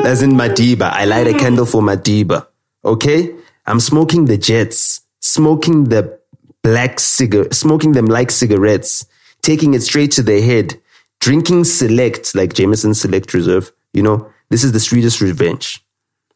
As 0.05 0.21
in 0.21 0.31
Madiba. 0.31 0.91
I 0.91 1.05
light 1.05 1.27
a 1.27 1.37
candle 1.37 1.65
for 1.65 1.81
Madiba. 1.81 2.47
Okay? 2.85 3.33
I'm 3.65 3.79
smoking 3.79 4.25
the 4.25 4.37
jets, 4.37 5.01
smoking 5.21 5.85
the 5.85 6.19
black 6.63 6.99
cigarette, 6.99 7.53
smoking 7.53 7.91
them 7.91 8.05
like 8.05 8.31
cigarettes, 8.31 9.05
taking 9.41 9.73
it 9.73 9.81
straight 9.81 10.11
to 10.11 10.23
the 10.23 10.41
head, 10.41 10.79
drinking 11.19 11.65
select, 11.65 12.33
like 12.35 12.53
Jameson 12.53 12.93
Select 12.93 13.33
Reserve. 13.33 13.71
You 13.93 14.03
know, 14.03 14.31
this 14.49 14.63
is 14.63 14.71
the 14.71 14.79
sweetest 14.79 15.21
revenge. 15.21 15.83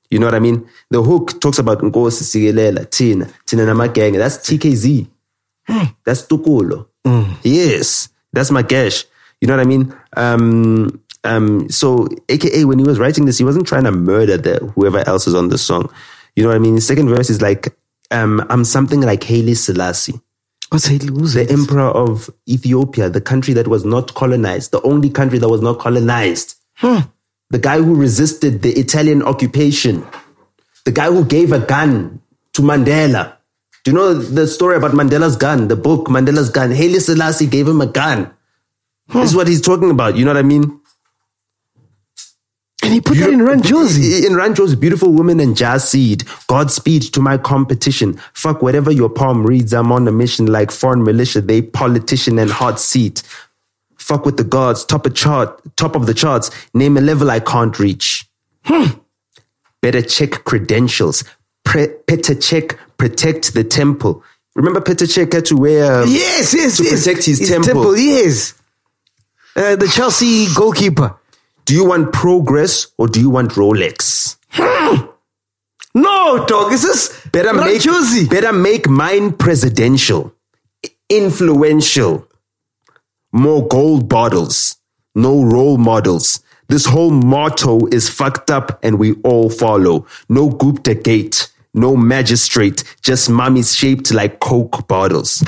You 0.09 0.19
know 0.19 0.27
what 0.27 0.35
I 0.35 0.39
mean? 0.39 0.67
The 0.89 1.03
hook 1.03 1.41
talks 1.41 1.59
about 1.59 1.79
Nkosi 1.79 2.23
Sigelela, 2.23 2.89
Tina, 2.89 3.27
Tina 3.45 3.63
Namagang. 3.63 4.17
That's 4.17 4.37
TKZ. 4.37 5.07
That's 6.05 6.25
Tokollo. 6.25 6.87
Yes, 7.43 8.09
that's 8.31 8.51
my 8.51 8.63
cash. 8.63 9.05
You 9.41 9.47
know 9.47 9.55
what 9.55 9.65
I 9.65 9.67
mean? 9.67 9.93
Um, 10.15 11.01
um, 11.23 11.69
so, 11.69 12.07
AKA, 12.29 12.65
when 12.65 12.79
he 12.79 12.85
was 12.85 12.99
writing 12.99 13.25
this, 13.25 13.37
he 13.37 13.43
wasn't 13.43 13.67
trying 13.67 13.83
to 13.83 13.91
murder 13.91 14.37
the 14.37 14.71
whoever 14.75 14.99
else 15.07 15.27
is 15.27 15.35
on 15.35 15.49
the 15.49 15.57
song. 15.57 15.89
You 16.35 16.43
know 16.43 16.49
what 16.49 16.55
I 16.55 16.59
mean? 16.59 16.75
His 16.75 16.87
second 16.87 17.09
verse 17.09 17.29
is 17.29 17.41
like, 17.41 17.75
um, 18.11 18.45
I'm 18.49 18.63
something 18.63 19.01
like 19.01 19.23
Haile 19.23 19.55
Selassie 19.55 20.19
What's 20.69 20.87
Haile 20.87 21.07
Who's 21.07 21.33
the 21.33 21.49
emperor 21.49 21.87
of 21.87 22.29
Ethiopia, 22.47 23.09
the 23.09 23.21
country 23.21 23.53
that 23.53 23.67
was 23.69 23.85
not 23.85 24.13
colonized, 24.15 24.71
the 24.71 24.81
only 24.81 25.09
country 25.09 25.39
that 25.39 25.47
was 25.47 25.61
not 25.61 25.79
colonized. 25.79 26.55
The 27.49 27.59
guy 27.59 27.77
who 27.77 27.95
resisted 27.95 28.61
the 28.61 28.71
Italian 28.73 29.23
occupation, 29.23 30.05
the 30.83 30.91
guy 30.91 31.05
who 31.05 31.23
gave 31.23 31.53
a 31.53 31.59
gun 31.59 32.21
to 32.53 32.61
Mandela. 32.61 33.37
Do 33.85 33.91
you 33.91 33.95
know 33.97 34.13
the 34.13 34.45
story 34.45 34.75
about 34.75 34.91
Mandela's 34.91 35.37
gun? 35.37 35.69
The 35.69 35.77
book, 35.77 36.07
Mandela's 36.07 36.49
gun. 36.49 36.71
Haile 36.71 36.99
Selassie 36.99 37.47
gave 37.47 37.65
him 37.65 37.79
a 37.79 37.85
gun. 37.85 38.33
This 39.13 39.29
is 39.29 39.35
what 39.35 39.47
he's 39.47 39.61
talking 39.61 39.89
about. 39.89 40.17
You 40.17 40.25
know 40.25 40.33
what 40.33 40.37
I 40.37 40.43
mean? 40.43 40.81
And 42.87 42.93
he 42.93 43.01
put 43.01 43.17
that 43.17 43.29
in 43.29 43.41
Run 43.41 43.61
Jozi. 43.61 44.25
In 44.25 44.35
Rancho's 44.35 44.73
beautiful 44.75 45.11
woman 45.11 45.39
and 45.39 45.55
jazz 45.55 45.89
seed. 45.89 46.23
Godspeed 46.47 47.01
to 47.13 47.19
my 47.21 47.37
competition. 47.37 48.19
Fuck 48.33 48.61
whatever 48.61 48.91
your 48.91 49.09
palm 49.09 49.45
reads. 49.45 49.73
I'm 49.73 49.91
on 49.91 50.07
a 50.07 50.11
mission 50.11 50.45
like 50.47 50.71
foreign 50.71 51.03
militia. 51.03 51.41
They 51.41 51.61
politician 51.61 52.39
and 52.39 52.49
hot 52.49 52.79
seat. 52.79 53.21
Fuck 53.97 54.25
with 54.25 54.37
the 54.37 54.43
gods. 54.43 54.85
Top 54.85 55.05
of 55.05 55.13
chart. 55.15 55.61
Top 55.75 55.95
of 55.95 56.05
the 56.05 56.13
charts. 56.13 56.49
Name 56.73 56.97
a 56.97 57.01
level 57.01 57.29
I 57.29 57.41
can't 57.41 57.77
reach. 57.77 58.25
Better 59.81 60.01
check 60.01 60.43
credentials. 60.45 61.23
Pre- 61.65 61.93
better 62.07 62.35
check. 62.35 62.77
Protect 62.97 63.53
the 63.53 63.63
temple. 63.63 64.23
Remember 64.55 64.81
Peter 64.81 65.05
Cech 65.05 65.31
had 65.33 65.45
to 65.45 65.55
wear 65.55 66.01
um, 66.01 66.09
Yes, 66.09 66.53
yes, 66.53 66.77
to 66.77 66.83
yes. 66.83 67.05
protect 67.05 67.25
his, 67.25 67.47
temple. 67.47 67.63
temple. 67.73 67.97
Yes. 67.97 68.55
Uh, 69.55 69.75
the 69.75 69.87
Chelsea 69.87 70.47
goalkeeper. 70.55 71.15
Do 71.67 71.73
you 71.75 71.83
want 71.85 72.13
progress 72.13 72.87
or 72.97 73.07
do 73.07 73.19
you 73.19 73.29
want 73.29 73.51
Rolex? 73.51 74.37
Hmm. 74.51 75.07
No, 75.93 76.45
dog. 76.45 76.71
This 76.71 76.85
is 76.85 77.29
Better 77.31 77.53
make 77.53 77.81
Ranchosi. 77.81 78.29
better 78.29 78.53
make 78.53 78.87
mine 78.87 79.33
presidential, 79.33 80.33
influential, 81.09 82.25
more 83.33 83.67
gold 83.67 84.07
bottles, 84.07 84.77
no 85.13 85.43
role 85.43 85.77
models. 85.77 86.39
This 86.69 86.85
whole 86.85 87.11
motto 87.11 87.85
is 87.87 88.09
fucked 88.09 88.49
up 88.49 88.79
and 88.81 88.97
we 88.97 89.13
all 89.23 89.49
follow. 89.49 90.05
No 90.29 90.49
Gupta 90.49 90.95
gate, 90.95 91.51
no 91.73 91.97
magistrate, 91.97 92.83
just 93.01 93.29
mummies 93.29 93.75
shaped 93.75 94.13
like 94.13 94.39
Coke 94.39 94.87
bottles. 94.87 95.43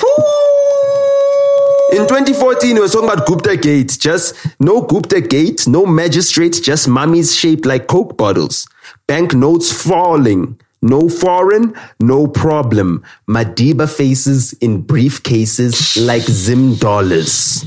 In 1.91 2.07
2014, 2.07 2.75
we 2.75 2.81
were 2.81 2.87
talking 2.87 3.09
about 3.09 3.25
Gupta 3.25 3.57
Gate. 3.57 3.97
Just 3.99 4.35
no 4.59 4.81
Gupta 4.81 5.21
Gate, 5.21 5.67
no 5.67 5.85
magistrate, 5.85 6.59
just 6.61 6.87
mummies 6.87 7.35
shaped 7.35 7.65
like 7.65 7.87
Coke 7.87 8.15
bottles. 8.17 8.67
Banknotes 9.07 9.71
falling. 9.71 10.59
No 10.81 11.09
foreign, 11.09 11.73
no 11.99 12.27
problem. 12.27 13.03
Madiba 13.27 13.89
faces 13.89 14.53
in 14.53 14.83
briefcases 14.85 15.97
like 16.05 16.21
Zim 16.23 16.75
dollars. 16.75 17.65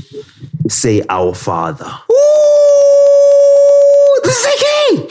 Say 0.67 1.03
our 1.09 1.35
father. 1.35 1.85
Ooh, 2.11 2.15
this 4.23 4.39
is 4.39 4.47
okay. 4.55 5.07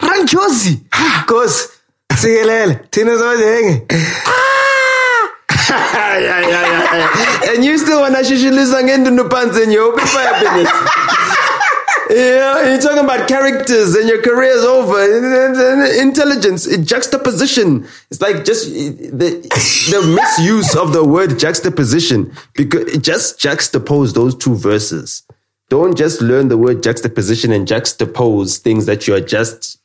Ranchosi. 0.00 0.80
Cause, 1.26 1.78
sigelele. 2.14 2.90
Tina 2.90 3.12
zodenge. 3.12 3.86
yeah, 5.70 6.18
yeah, 6.18 6.40
yeah, 6.40 6.48
yeah. 6.50 6.79
And 7.50 7.64
you 7.64 7.78
still 7.78 8.00
want 8.00 8.14
to 8.16 8.22
shishilisa 8.22 8.82
ngendo 8.82 9.12
no 9.12 9.28
pants 9.28 9.56
and 9.56 9.72
you 9.72 9.82
open 9.82 10.04
fire 10.06 10.40
business. 10.40 10.70
Yeah, 12.10 12.68
you're 12.68 12.80
talking 12.80 13.04
about 13.04 13.28
characters 13.28 13.94
and 13.94 14.08
your 14.08 14.20
career 14.20 14.50
is 14.50 14.64
over. 14.64 14.98
Intelligence, 16.00 16.66
juxtaposition. 16.78 17.86
It's 18.10 18.20
like 18.20 18.44
just 18.44 18.68
the, 18.68 19.40
the 19.92 20.20
misuse 20.20 20.74
of 20.74 20.92
the 20.92 21.04
word 21.04 21.38
juxtaposition 21.38 22.32
because 22.54 22.98
just 22.98 23.38
juxtapose 23.38 24.14
those 24.14 24.34
two 24.34 24.56
verses. 24.56 25.22
Don't 25.68 25.96
just 25.96 26.20
learn 26.20 26.48
the 26.48 26.58
word 26.58 26.82
juxtaposition 26.82 27.52
and 27.52 27.68
juxtapose 27.68 28.58
things 28.58 28.86
that 28.86 29.06
you 29.06 29.14
are 29.14 29.20
just 29.20 29.78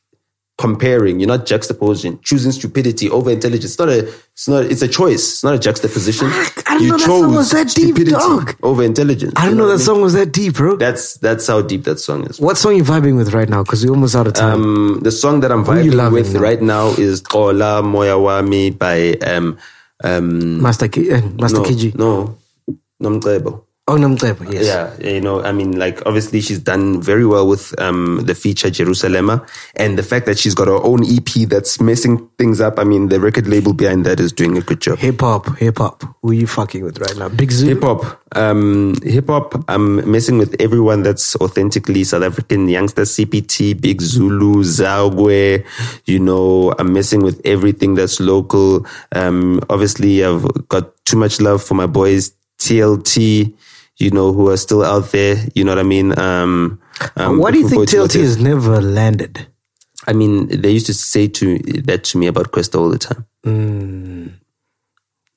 comparing. 0.58 1.20
You're 1.20 1.28
not 1.28 1.46
juxtaposing, 1.46 2.24
choosing 2.24 2.52
stupidity 2.52 3.08
over 3.10 3.30
intelligence. 3.30 3.66
It's 3.74 3.80
not 3.80 3.90
a, 3.90 4.08
it's 4.08 4.48
not, 4.48 4.66
it's 4.66 4.82
a 4.82 4.88
choice. 4.88 5.34
It's 5.34 5.44
not 5.44 5.54
a 5.54 5.60
juxtaposition. 5.60 6.32
I 6.76 6.80
didn't 6.80 6.84
you 6.84 6.92
know 6.92 6.98
that 6.98 7.06
song 7.06 7.36
was 7.36 7.52
that 7.52 7.68
deep, 7.76 7.96
dog. 8.08 8.56
over 8.64 8.84
intelligence. 8.84 9.34
I 9.36 9.46
You 9.46 9.50
don't 9.50 9.58
know 9.58 9.64
what 9.66 9.70
that 9.70 9.78
mean? 9.78 9.86
song 9.86 10.02
was 10.02 10.14
that 10.14 10.32
deep, 10.32 10.56
bro. 10.56 10.76
That's 10.78 11.16
that's 11.18 11.48
how 11.48 11.62
deep 11.62 11.84
that 11.86 12.00
song 12.00 12.26
is. 12.28 12.40
What 12.40 12.58
song 12.58 12.76
you 12.76 12.84
vibing 12.84 13.18
with 13.18 13.34
right 13.34 13.50
now? 13.50 13.64
Because 13.64 13.86
we're 13.86 13.92
almost 13.92 14.16
out 14.16 14.28
of 14.28 14.34
time. 14.34 14.62
Um, 14.64 15.00
the 15.02 15.12
song 15.12 15.40
that 15.42 15.52
I'm 15.52 15.64
vibing 15.66 16.12
with 16.12 16.34
now? 16.34 16.40
right 16.40 16.62
now 16.62 16.88
is 16.90 17.22
Kola 17.22 17.82
Moya 17.82 18.14
Wami 18.16 18.78
by 18.78 19.14
um 19.26 19.58
um 20.04 20.62
Master, 20.62 20.88
Ki- 20.88 21.12
uh, 21.14 21.22
Master 21.40 21.60
no, 21.60 21.64
KG. 21.66 21.96
no 21.96 22.38
Nomcebo. 23.02 23.65
Oh, 23.88 23.98
Nomcebo, 23.98 24.52
yes. 24.52 24.66
Yeah, 24.66 25.14
you 25.14 25.22
know, 25.22 25.44
I 25.44 25.52
mean, 25.52 25.78
like 25.78 26.04
obviously 26.08 26.42
she's 26.42 26.58
done 26.58 27.00
very 27.04 27.24
well 27.24 27.48
with 27.48 27.80
um 27.80 28.22
the 28.26 28.34
feature 28.34 28.72
Jerusalema, 28.72 29.46
and 29.76 29.96
the 29.96 30.02
fact 30.02 30.26
that 30.26 30.40
she's 30.40 30.56
got 30.56 30.68
her 30.68 30.84
own 30.84 31.06
EP 31.06 31.48
that's 31.48 31.80
messing 31.80 32.28
things 32.40 32.60
up. 32.60 32.80
I 32.80 32.84
mean, 32.84 33.10
the 33.10 33.20
record 33.20 33.46
label 33.46 33.74
behind 33.74 34.04
that 34.08 34.20
is 34.20 34.32
doing 34.32 34.58
a 34.58 34.62
good 34.62 34.82
job. 34.82 34.98
Hip 34.98 35.22
hop, 35.22 35.56
hip 35.60 35.78
hop. 35.78 36.02
Who 36.24 36.32
are 36.32 36.34
you 36.34 36.48
fucking 36.48 36.84
with 36.84 36.98
right 36.98 37.16
now? 37.16 37.30
Big 37.30 37.52
Zoo. 37.52 37.68
Hip 37.68 37.84
hop, 37.84 38.20
um, 38.36 38.96
hip 39.04 39.28
hop. 39.28 39.54
I'm 39.68 40.10
messing 40.10 40.40
with 40.40 40.60
everyone 40.60 41.04
that's 41.04 41.36
authentically 41.36 42.04
South 42.06 42.24
African. 42.24 42.68
Youngster 42.68 43.04
CPT, 43.04 43.80
Big 43.80 44.02
Zulu, 44.02 44.64
Zaugwe. 44.64 45.64
You 46.06 46.18
know, 46.18 46.74
I'm 46.80 46.92
messing 46.92 47.22
with 47.22 47.40
everything 47.46 47.94
that's 47.94 48.20
local. 48.20 48.88
Um, 49.12 49.62
obviously, 49.70 50.26
I've 50.26 50.68
got 50.70 51.06
too 51.06 51.18
much 51.18 51.40
love 51.40 51.62
for 51.62 51.76
my 51.76 51.86
boys 51.86 52.32
TLT. 52.58 53.54
You 53.98 54.10
know, 54.12 54.34
who 54.34 54.50
are 54.50 54.58
still 54.58 54.84
out 54.84 55.12
there. 55.12 55.38
You 55.56 55.64
know 55.64 55.72
what 55.72 55.80
I 55.80 55.84
mean? 55.84 56.18
Um, 56.20 56.82
um, 57.16 57.40
Why 57.40 57.52
do 57.52 57.60
you 57.60 57.70
think 57.70 57.80
what 57.80 57.90
TLT 57.90 58.20
has 58.20 58.38
never 58.38 58.82
landed? 58.82 59.48
I 60.08 60.14
mean, 60.14 60.48
they 60.48 60.70
used 60.72 60.86
to 60.88 60.94
say 60.94 61.28
to 61.28 61.58
that 61.84 62.04
to 62.06 62.18
me 62.18 62.28
about 62.28 62.52
Quest 62.52 62.76
all 62.76 62.90
the 62.90 63.00
time. 63.00 63.26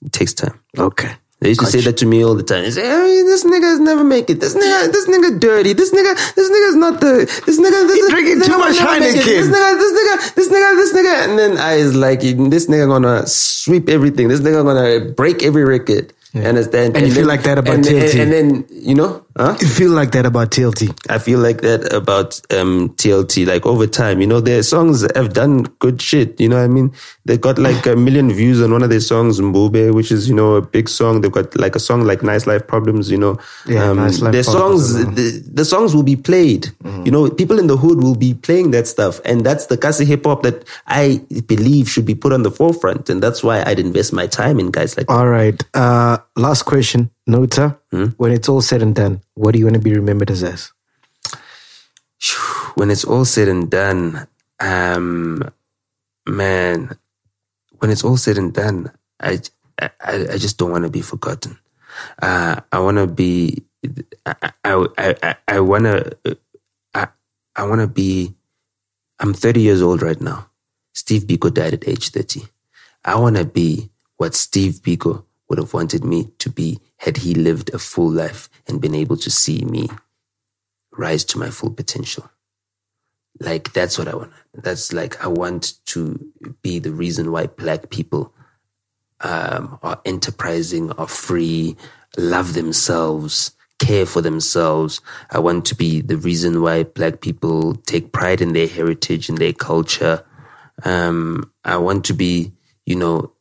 It 0.05 0.13
takes 0.13 0.35
time. 0.35 0.59
Okay. 0.77 1.13
They 1.41 1.51
used 1.51 1.61
to 1.61 1.67
say 1.67 1.81
that 1.83 1.97
to 1.99 2.07
me 2.07 2.25
all 2.25 2.35
the 2.35 2.43
time. 2.43 2.65
They 2.65 2.73
say, 2.73 2.85
hey, 2.85 3.23
"This 3.23 3.45
nigga's 3.45 3.79
never 3.79 4.03
make 4.03 4.29
it. 4.29 4.41
This 4.41 4.55
nigga, 4.57 4.91
this 4.93 5.07
nigga 5.07 5.39
dirty. 5.39 5.73
This 5.73 5.93
nigga, 5.93 6.13
this 6.35 6.51
nigga's 6.51 6.75
not 6.75 7.01
the. 7.01 7.31
This 7.47 7.61
nigga, 7.61 7.87
this, 7.87 8.07
He 8.07 8.11
drinking 8.11 8.39
this 8.41 8.49
too 8.49 8.55
nigga 8.55 8.59
much. 8.59 8.77
Heineken. 8.77 9.25
This 9.25 9.47
nigga, 9.47 9.71
this 9.79 9.93
nigga, 9.99 10.35
this 10.35 10.49
nigga, 10.49 10.77
this 10.77 10.93
nigga." 10.95 11.15
And 11.29 11.39
then 11.39 11.57
I 11.59 11.77
was 11.77 11.95
like, 11.95 12.21
"This 12.23 12.67
nigga 12.67 12.89
gonna 12.89 13.25
sweep 13.29 13.89
everything. 13.89 14.27
This 14.27 14.41
nigga 14.41 14.65
gonna 14.65 15.13
break 15.15 15.45
every 15.45 15.65
record." 15.65 16.13
Understand? 16.35 16.97
And 16.97 17.07
you 17.07 17.13
feel 17.13 17.23
then- 17.27 17.29
like 17.29 17.43
that 17.45 17.59
about 17.59 17.75
and, 17.77 17.85
TLT. 17.85 18.13
And, 18.13 18.21
and 18.21 18.33
then 18.33 18.65
you 18.71 18.95
know, 18.95 19.25
huh? 19.37 19.57
You 19.61 19.67
feel 19.69 19.91
like 19.91 20.13
that 20.13 20.27
about 20.27 20.51
TLT. 20.51 20.93
I 21.11 21.19
feel 21.19 21.39
like 21.39 21.63
that 21.63 21.93
about 21.93 22.41
um, 22.51 22.91
TLT. 22.97 23.47
Like 23.47 23.65
over 23.67 23.87
time, 23.87 24.21
you 24.21 24.27
know, 24.27 24.41
their 24.41 24.63
songs 24.63 25.07
have 25.17 25.33
done 25.33 25.63
good 25.79 26.03
shit. 26.03 26.39
You 26.41 26.49
know 26.49 26.57
what 26.57 26.65
I 26.65 26.69
mean? 26.69 26.93
They 27.25 27.39
got 27.39 27.59
like 27.59 27.87
a 27.87 27.97
million 27.97 28.31
views 28.31 28.61
on 28.61 28.73
one 28.73 28.83
of 28.83 28.91
their 28.91 29.01
songs, 29.01 29.41
Mbube, 29.41 29.95
which 29.95 30.13
is 30.13 30.29
you 30.29 30.35
know 30.35 30.57
a 30.57 30.63
big 30.63 30.89
song. 30.89 31.23
They've 31.23 31.33
got 31.33 31.57
like 31.57 31.75
a 31.75 31.81
song 31.81 32.05
like 32.05 32.23
"Nice 32.23 32.47
Life 32.47 32.67
Problems." 32.67 33.11
You 33.11 33.19
know, 33.19 33.39
Um, 33.69 33.97
Nice 33.97 34.21
Life 34.21 34.33
their 34.33 34.45
Problems 34.45 34.93
songs, 34.93 35.15
the, 35.15 35.43
the 35.53 35.65
songs 35.65 35.95
will 35.95 36.03
be 36.05 36.17
played. 36.17 36.69
You 37.05 37.11
know, 37.11 37.29
people 37.31 37.59
in 37.59 37.69
the 37.69 37.77
hood 37.77 38.03
will 38.03 38.15
be 38.17 38.35
playing 38.35 38.71
that 38.73 38.87
stuff, 38.87 39.21
and 39.25 39.45
that's 39.47 39.67
the 39.67 39.77
Kasi 39.77 40.05
hip 40.05 40.25
hop 40.27 40.43
that 40.43 40.65
I 40.87 41.21
believe 41.47 41.89
should 41.89 42.05
be 42.05 42.15
put 42.15 42.33
on 42.33 42.43
the 42.43 42.51
forefront, 42.51 43.09
and 43.09 43.23
that's 43.23 43.43
why 43.43 43.63
I'd 43.65 43.79
invest 43.79 44.13
my 44.13 44.27
time 44.27 44.59
in 44.61 44.71
guys 44.71 44.97
like. 44.97 45.07
that. 45.07 45.13
All 45.13 45.29
right. 45.29 45.57
Uh, 45.75 46.18
last 46.37 46.63
question. 46.65 47.11
Nota. 47.27 47.79
Hmm? 47.91 48.07
When 48.17 48.33
it's 48.33 48.49
all 48.49 48.61
said 48.61 48.83
and 48.83 48.95
done, 48.95 49.23
what 49.35 49.53
do 49.53 49.59
you 49.59 49.67
want 49.67 49.77
to 49.77 49.83
be 49.83 49.95
remembered 49.95 50.31
as? 50.31 50.43
as? 50.43 50.73
when 52.79 52.91
it's 52.91 53.05
all 53.05 53.25
said 53.25 53.49
and 53.49 53.71
done, 53.71 54.29
um, 54.61 55.43
man, 56.27 56.97
when 57.79 57.91
it's 57.91 58.05
all 58.05 58.17
said 58.17 58.39
and 58.39 58.55
done, 58.55 58.91
I, 59.21 59.41
I, 59.81 59.91
I 60.01 60.39
just 60.39 60.59
don't 60.59 60.71
want 60.71 60.85
to 60.85 60.91
be 60.91 61.01
forgotten. 61.03 61.59
Uh, 62.21 62.61
I 62.71 62.79
want 62.79 62.99
to 62.99 63.07
be, 63.07 63.65
I, 64.25 64.53
I, 64.65 64.87
I, 64.99 65.37
I 65.49 65.61
want 65.61 65.85
to, 65.85 66.39
I, 66.95 67.09
I 67.57 67.65
want 67.65 67.81
to 67.81 67.89
be, 67.89 68.35
I'm 69.19 69.35
30 69.35 69.61
years 69.61 69.83
old 69.83 70.03
right 70.03 70.21
now. 70.21 70.49
Steve 70.93 71.23
Biko 71.23 71.53
died 71.53 71.75
at 71.75 71.89
age 71.89 72.11
30. 72.11 72.43
I 73.05 73.17
want 73.19 73.37
to 73.37 73.45
be 73.45 73.91
what 74.17 74.35
Steve 74.35 74.75
Biko 74.75 75.25
would 75.49 75.59
have 75.59 75.75
wanted 75.75 76.05
me 76.05 76.31
to 76.39 76.51
be 76.51 76.79
had 76.99 77.19
he 77.19 77.35
lived 77.35 77.73
a 77.73 77.79
full 77.79 78.11
life 78.11 78.49
and 78.67 78.81
been 78.81 78.95
able 78.95 79.17
to 79.17 79.31
see 79.31 79.65
me 79.65 79.89
rise 80.93 81.25
to 81.25 81.39
my 81.39 81.51
full 81.51 81.71
potential. 81.71 82.31
Like 83.41 83.73
that's 83.73 83.99
what 83.99 84.09
I 84.09 84.17
want. 84.17 84.33
That's 84.55 84.93
like 84.93 85.23
I 85.25 85.29
want 85.29 85.75
to 85.87 86.33
be 86.63 86.79
the 86.79 86.93
reason 86.93 87.31
why 87.31 87.47
black 87.47 87.91
people 87.91 88.35
um, 89.21 89.79
are 89.83 90.01
enterprising, 90.05 90.93
are 90.93 91.07
free, 91.09 91.77
love 92.17 92.55
themselves, 92.55 93.53
care 93.79 94.07
for 94.07 94.21
themselves. 94.21 95.01
I 95.31 95.39
want 95.39 95.65
to 95.67 95.75
be 95.75 96.01
the 96.01 96.17
reason 96.17 96.63
why 96.63 96.83
black 96.83 97.21
people 97.21 97.75
take 97.87 98.13
pride 98.13 98.41
in 98.41 98.53
their 98.53 98.67
heritage 98.67 99.29
and 99.29 99.39
their 99.39 99.53
culture. 99.53 100.25
Um, 100.85 101.53
I 101.65 101.77
want 101.77 102.05
to 102.07 102.15
be, 102.15 102.53
you 102.87 102.97
know, 102.97 103.33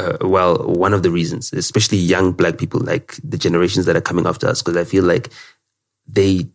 uh, 0.00 0.16
well, 0.22 0.56
one 0.66 0.94
of 0.94 1.02
the 1.02 1.10
reasons, 1.10 1.52
especially 1.52 1.98
young 1.98 2.32
black 2.32 2.58
people, 2.58 2.80
like 2.80 3.16
the 3.22 3.38
generations 3.38 3.86
that 3.86 3.96
are 3.96 4.00
coming 4.00 4.26
after 4.26 4.48
us, 4.48 4.62
because 4.62 4.76
I 4.76 4.84
feel 4.84 5.04
like 5.04 5.28
they 6.06 6.48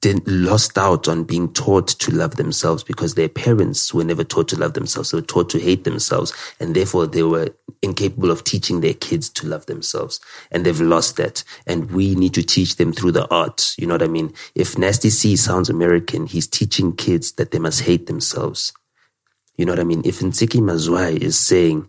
didn't 0.00 0.26
lost 0.26 0.76
out 0.76 1.08
on 1.08 1.24
being 1.24 1.52
taught 1.52 1.88
to 1.88 2.10
love 2.10 2.36
themselves 2.36 2.82
because 2.82 3.14
their 3.14 3.28
parents 3.28 3.94
were 3.94 4.04
never 4.04 4.24
taught 4.24 4.48
to 4.48 4.58
love 4.58 4.74
themselves. 4.74 5.10
They 5.10 5.18
were 5.18 5.22
taught 5.22 5.48
to 5.50 5.60
hate 5.60 5.84
themselves, 5.84 6.32
and 6.58 6.74
therefore 6.74 7.06
they 7.06 7.22
were 7.22 7.48
incapable 7.82 8.30
of 8.30 8.44
teaching 8.44 8.80
their 8.80 8.94
kids 8.94 9.30
to 9.30 9.46
love 9.46 9.66
themselves. 9.66 10.20
And 10.50 10.66
they've 10.66 10.80
lost 10.80 11.16
that. 11.16 11.44
And 11.66 11.90
we 11.92 12.14
need 12.14 12.34
to 12.34 12.42
teach 12.42 12.76
them 12.76 12.92
through 12.92 13.12
the 13.12 13.28
art. 13.28 13.74
You 13.78 13.86
know 13.86 13.94
what 13.94 14.02
I 14.02 14.08
mean? 14.08 14.34
If 14.54 14.76
Nasty 14.76 15.10
C 15.10 15.36
sounds 15.36 15.70
American, 15.70 16.26
he's 16.26 16.46
teaching 16.46 16.94
kids 16.94 17.32
that 17.32 17.52
they 17.52 17.58
must 17.58 17.82
hate 17.82 18.06
themselves. 18.06 18.72
You 19.56 19.64
know 19.64 19.72
what 19.72 19.80
I 19.80 19.84
mean? 19.84 20.02
If 20.04 20.20
Ntsiki 20.20 20.60
Mazwai 20.60 21.16
is 21.16 21.38
saying 21.38 21.88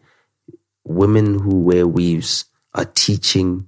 women 0.92 1.40
who 1.40 1.60
wear 1.62 1.88
weaves 1.88 2.46
are 2.76 2.86
teaching 2.86 3.68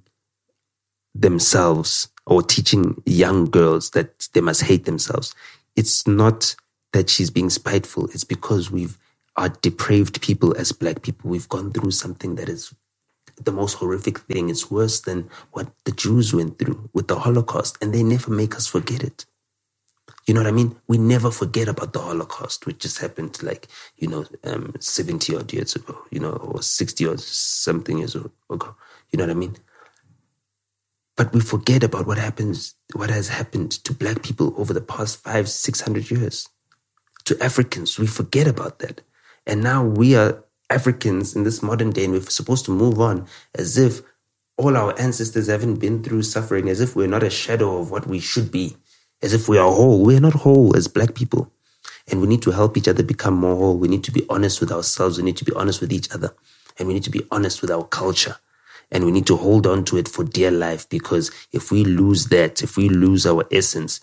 themselves 1.16 2.10
or 2.28 2.44
teaching 2.44 3.02
young 3.06 3.46
girls 3.46 3.92
that 3.92 4.30
they 4.34 4.42
must 4.42 4.64
hate 4.64 4.86
themselves. 4.86 5.36
It's 5.76 6.08
not 6.08 6.56
that 6.94 7.10
she's 7.10 7.32
being 7.32 7.50
spiteful. 7.52 8.08
It's 8.08 8.26
because 8.26 8.72
we've 8.72 8.98
are 9.38 9.50
depraved 9.50 10.22
people 10.22 10.56
as 10.58 10.72
black 10.74 11.02
people. 11.04 11.32
We've 11.32 11.50
gone 11.50 11.72
through 11.74 11.92
something 11.92 12.36
that 12.36 12.50
is 12.50 12.74
the 13.44 13.52
most 13.52 13.76
horrific 13.76 14.20
thing. 14.20 14.50
It's 14.50 14.72
worse 14.72 15.02
than 15.02 15.30
what 15.54 15.72
the 15.86 15.92
Jews 15.92 16.34
went 16.34 16.60
through 16.60 16.90
with 16.94 17.08
the 17.08 17.20
Holocaust, 17.20 17.78
and 17.82 17.94
they 17.94 18.04
never 18.04 18.32
make 18.32 18.56
us 18.56 18.68
forget 18.68 19.04
it. 19.04 19.26
You 20.26 20.34
know 20.34 20.42
what 20.42 20.48
I 20.48 20.52
mean? 20.52 20.76
We 20.88 20.98
never 20.98 21.32
forget 21.32 21.68
about 21.68 21.94
the 21.94 22.00
Holocaust, 22.00 22.66
which 22.66 22.80
just 22.80 23.00
happened 23.00 23.42
like, 23.44 23.68
you 23.98 24.08
know, 24.08 24.26
um, 24.46 24.74
70 24.80 25.36
odd 25.36 25.52
years 25.52 25.76
ago, 25.76 25.98
you 26.12 26.20
know, 26.20 26.32
or 26.32 26.62
60 26.62 27.06
or 27.06 27.18
something 27.18 27.98
years 27.98 28.16
ago. 28.16 28.32
You 28.50 29.18
know 29.18 29.26
what 29.26 29.32
I 29.32 29.34
mean? 29.34 29.58
But 31.16 31.34
we 31.34 31.42
forget 31.42 31.84
about 31.84 32.08
what 32.08 32.18
happens, 32.18 32.76
what 32.96 33.10
has 33.10 33.28
happened 33.28 33.72
to 33.84 33.94
black 33.94 34.24
people 34.24 34.54
over 34.58 34.74
the 34.74 34.82
past 34.82 35.22
five, 35.22 35.48
six 35.48 35.82
hundred 35.82 36.10
years. 36.10 36.50
To 37.26 37.38
Africans, 37.42 38.00
we 38.00 38.08
forget 38.08 38.48
about 38.48 38.80
that. 38.80 39.02
And 39.46 39.62
now 39.62 39.84
we 39.84 40.16
are 40.16 40.44
Africans 40.70 41.36
in 41.36 41.44
this 41.44 41.62
modern 41.62 41.92
day, 41.92 42.06
and 42.06 42.14
we're 42.14 42.22
supposed 42.22 42.66
to 42.66 42.72
move 42.72 43.00
on 43.00 43.28
as 43.54 43.78
if 43.78 44.02
all 44.58 44.76
our 44.76 45.00
ancestors 45.00 45.48
haven't 45.48 45.76
been 45.76 46.04
through 46.04 46.24
suffering, 46.24 46.68
as 46.70 46.82
if 46.82 46.96
we're 46.96 47.08
not 47.08 47.24
a 47.24 47.30
shadow 47.30 47.78
of 47.78 47.92
what 47.92 48.08
we 48.08 48.20
should 48.20 48.52
be, 48.52 48.76
as 49.24 49.34
if 49.34 49.48
we 49.48 49.58
are 49.58 49.72
whole. 49.72 50.04
We're 50.04 50.20
not 50.20 50.34
whole 50.34 50.76
as 50.76 50.88
black 50.88 51.16
people. 51.16 51.52
And 52.12 52.20
we 52.20 52.28
need 52.28 52.42
to 52.42 52.52
help 52.52 52.78
each 52.78 52.90
other 52.90 53.02
become 53.02 53.34
more 53.34 53.56
whole. 53.56 53.78
We 53.78 53.88
need 53.88 54.04
to 54.04 54.12
be 54.12 54.26
honest 54.30 54.60
with 54.60 54.72
ourselves. 54.72 55.18
We 55.18 55.24
need 55.24 55.38
to 55.38 55.46
be 55.46 55.54
honest 55.54 55.80
with 55.80 55.94
each 55.94 56.12
other. 56.12 56.36
And 56.78 56.88
we 56.88 56.94
need 56.94 57.06
to 57.06 57.10
be 57.10 57.26
honest 57.32 57.62
with 57.62 57.72
our 57.72 57.86
culture. 57.86 58.36
And 58.92 59.06
we 59.06 59.12
need 59.12 59.26
to 59.28 59.38
hold 59.38 59.66
on 59.66 59.86
to 59.86 59.98
it 59.98 60.10
for 60.10 60.24
dear 60.24 60.52
life 60.52 60.88
because 60.90 61.32
if 61.54 61.72
we 61.72 61.86
lose 61.86 62.28
that, 62.28 62.62
if 62.62 62.76
we 62.76 62.90
lose 62.90 63.26
our 63.26 63.46
essence, 63.52 64.02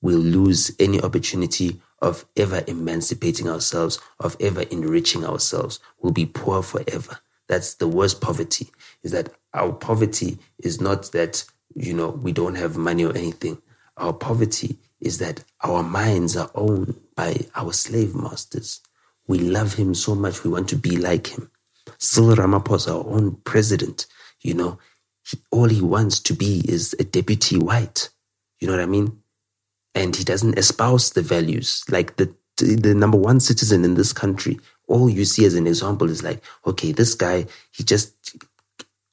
we'll 0.00 0.18
lose 0.18 0.70
any 0.78 1.00
opportunity 1.00 1.82
of 2.00 2.24
ever 2.36 2.62
emancipating 2.66 3.48
ourselves, 3.48 3.98
of 4.20 4.36
ever 4.40 4.62
enriching 4.62 5.24
ourselves. 5.24 5.80
We'll 6.00 6.12
be 6.12 6.26
poor 6.26 6.62
forever. 6.62 7.18
That's 7.48 7.74
the 7.74 7.88
worst 7.88 8.20
poverty, 8.20 8.70
is 9.02 9.10
that 9.12 9.34
our 9.52 9.72
poverty 9.72 10.38
is 10.58 10.80
not 10.80 11.12
that, 11.12 11.44
you 11.74 11.92
know, 11.92 12.08
we 12.08 12.32
don't 12.32 12.54
have 12.54 12.76
money 12.76 13.04
or 13.04 13.14
anything. 13.16 13.60
Our 13.96 14.12
poverty 14.12 14.78
is 15.00 15.18
that 15.18 15.44
our 15.62 15.82
minds 15.82 16.36
are 16.36 16.50
owned 16.54 16.96
by 17.16 17.36
our 17.54 17.72
slave 17.72 18.14
masters. 18.14 18.80
We 19.28 19.38
love 19.38 19.74
him 19.74 19.94
so 19.94 20.14
much, 20.14 20.44
we 20.44 20.50
want 20.50 20.68
to 20.70 20.76
be 20.76 20.96
like 20.96 21.28
him. 21.28 21.50
Still, 21.98 22.34
Ramaphosa, 22.36 22.92
our 22.94 23.12
own 23.14 23.36
president, 23.44 24.06
you 24.42 24.54
know, 24.54 24.78
he, 25.28 25.38
all 25.50 25.68
he 25.68 25.80
wants 25.80 26.20
to 26.20 26.34
be 26.34 26.62
is 26.68 26.94
a 26.98 27.04
deputy 27.04 27.58
white. 27.58 28.08
You 28.60 28.68
know 28.68 28.74
what 28.74 28.82
I 28.82 28.86
mean? 28.86 29.22
And 29.94 30.16
he 30.16 30.24
doesn't 30.24 30.58
espouse 30.58 31.10
the 31.10 31.22
values. 31.22 31.84
Like 31.88 32.16
the 32.16 32.34
the 32.58 32.94
number 32.94 33.18
one 33.18 33.40
citizen 33.40 33.84
in 33.84 33.94
this 33.94 34.12
country, 34.12 34.60
all 34.86 35.08
you 35.10 35.24
see 35.24 35.44
as 35.46 35.54
an 35.54 35.66
example 35.66 36.10
is 36.10 36.22
like, 36.22 36.42
okay, 36.66 36.92
this 36.92 37.14
guy, 37.14 37.46
he 37.72 37.82
just 37.82 38.14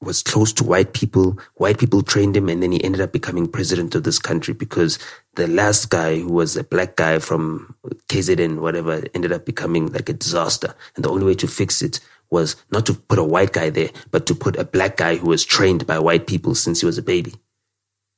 was 0.02 0.24
close 0.24 0.54
to 0.54 0.64
white 0.64 0.93
people. 0.93 1.38
White 1.56 1.78
people 1.78 2.02
trained 2.02 2.36
him, 2.36 2.47
and 2.50 2.64
then 2.64 2.72
he 2.72 2.84
ended 2.84 3.02
up 3.02 3.12
becoming 3.12 3.47
president 3.47 3.95
of 3.95 4.04
this 4.04 4.20
country 4.20 4.54
because 4.54 4.97
the 5.36 5.47
last 5.47 5.89
guy, 5.89 6.20
who 6.20 6.32
was 6.32 6.56
a 6.56 6.64
black 6.64 6.95
guy 6.95 7.20
from 7.20 7.76
KZN, 8.08 8.60
whatever, 8.60 9.04
ended 9.14 9.32
up 9.32 9.45
becoming 9.45 9.91
like 9.91 10.10
a 10.10 10.14
disaster. 10.14 10.74
And 10.95 11.04
the 11.04 11.10
only 11.10 11.26
way 11.26 11.36
to 11.36 11.47
fix 11.47 11.82
it 11.82 12.00
was 12.32 12.56
not 12.72 12.86
to 12.86 12.93
put 12.93 13.20
a 13.20 13.24
white 13.24 13.54
guy 13.54 13.70
there, 13.70 13.89
but 14.12 14.26
to 14.28 14.36
put 14.36 14.56
a 14.58 14.64
black 14.64 14.97
guy 14.97 15.16
who 15.16 15.28
was 15.28 15.43
trained 15.43 15.86
by 15.86 16.00
white 16.00 16.28
people 16.28 16.56
since 16.56 16.80
he 16.80 16.86
was 16.86 16.97
a 16.97 17.04
baby. 17.04 17.34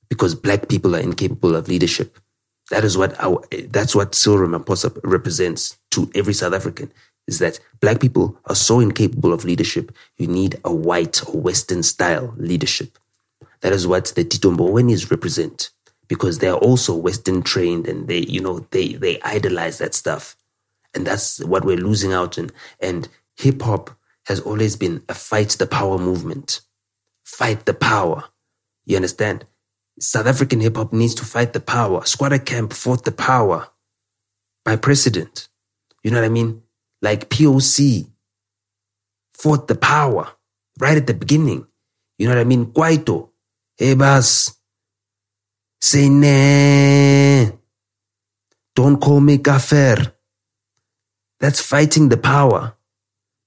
Because 0.09 0.35
black 0.35 0.67
people 0.67 0.95
are 0.95 0.99
incapable 0.99 1.55
of 1.55 1.67
leadership. 1.67 2.19
That 2.69 2.83
is 2.83 2.97
what 2.97 3.19
our, 3.19 3.43
that's 3.67 3.95
what 3.95 4.15
Cyril 4.15 4.47
Ramaphosa 4.47 4.97
represents 5.03 5.77
to 5.91 6.11
every 6.13 6.33
South 6.33 6.53
African 6.53 6.91
is 7.31 7.39
that 7.39 7.59
black 7.79 8.01
people 8.01 8.37
are 8.45 8.55
so 8.55 8.79
incapable 8.79 9.33
of 9.33 9.45
leadership. 9.45 9.95
You 10.17 10.27
need 10.27 10.59
a 10.65 10.73
white 10.73 11.25
or 11.27 11.39
Western 11.39 11.81
style 11.81 12.33
leadership. 12.37 12.99
That 13.61 13.71
is 13.71 13.87
what 13.87 14.05
the 14.07 14.25
Tito 14.25 14.51
Mbowenis 14.51 15.09
represent 15.09 15.71
because 16.09 16.39
they 16.39 16.49
are 16.49 16.57
also 16.57 16.93
Western 16.93 17.41
trained 17.41 17.87
and 17.87 18.07
they, 18.09 18.19
you 18.19 18.41
know, 18.41 18.67
they, 18.71 18.93
they 18.93 19.19
idolize 19.21 19.77
that 19.77 19.95
stuff. 19.95 20.35
And 20.93 21.07
that's 21.07 21.39
what 21.43 21.63
we're 21.63 21.77
losing 21.77 22.11
out 22.11 22.37
on. 22.37 22.49
And 22.81 23.07
hip 23.37 23.61
hop 23.61 23.91
has 24.25 24.41
always 24.41 24.75
been 24.75 25.01
a 25.07 25.13
fight 25.13 25.51
the 25.51 25.65
power 25.65 25.97
movement. 25.97 26.59
Fight 27.23 27.65
the 27.65 27.73
power. 27.73 28.25
You 28.85 28.97
understand? 28.97 29.45
South 29.99 30.27
African 30.27 30.59
hip 30.59 30.75
hop 30.75 30.91
needs 30.91 31.15
to 31.15 31.25
fight 31.25 31.53
the 31.53 31.61
power. 31.61 32.01
Skwatta 32.01 32.43
Kamp 32.45 32.73
fought 32.73 33.05
the 33.05 33.11
power 33.13 33.69
by 34.65 34.75
precedent. 34.75 35.47
You 36.03 36.11
know 36.11 36.19
what 36.19 36.25
I 36.25 36.29
mean? 36.29 36.63
Like 37.01 37.29
POC 37.29 38.07
fought 39.33 39.67
the 39.67 39.75
power 39.75 40.31
right 40.79 40.97
at 40.97 41.07
the 41.07 41.13
beginning. 41.13 41.65
You 42.17 42.27
know 42.27 42.35
what 42.35 42.41
I 42.41 42.45
mean? 42.45 42.67
Kwaito, 42.67 43.29
hey 43.77 43.95
boss, 43.95 44.55
say 45.81 46.09
nah. 46.09 47.51
Don't 48.75 49.01
call 49.01 49.19
me 49.19 49.37
kafir. 49.39 50.13
That's 51.39 51.59
fighting 51.59 52.09
the 52.09 52.17
power. 52.17 52.75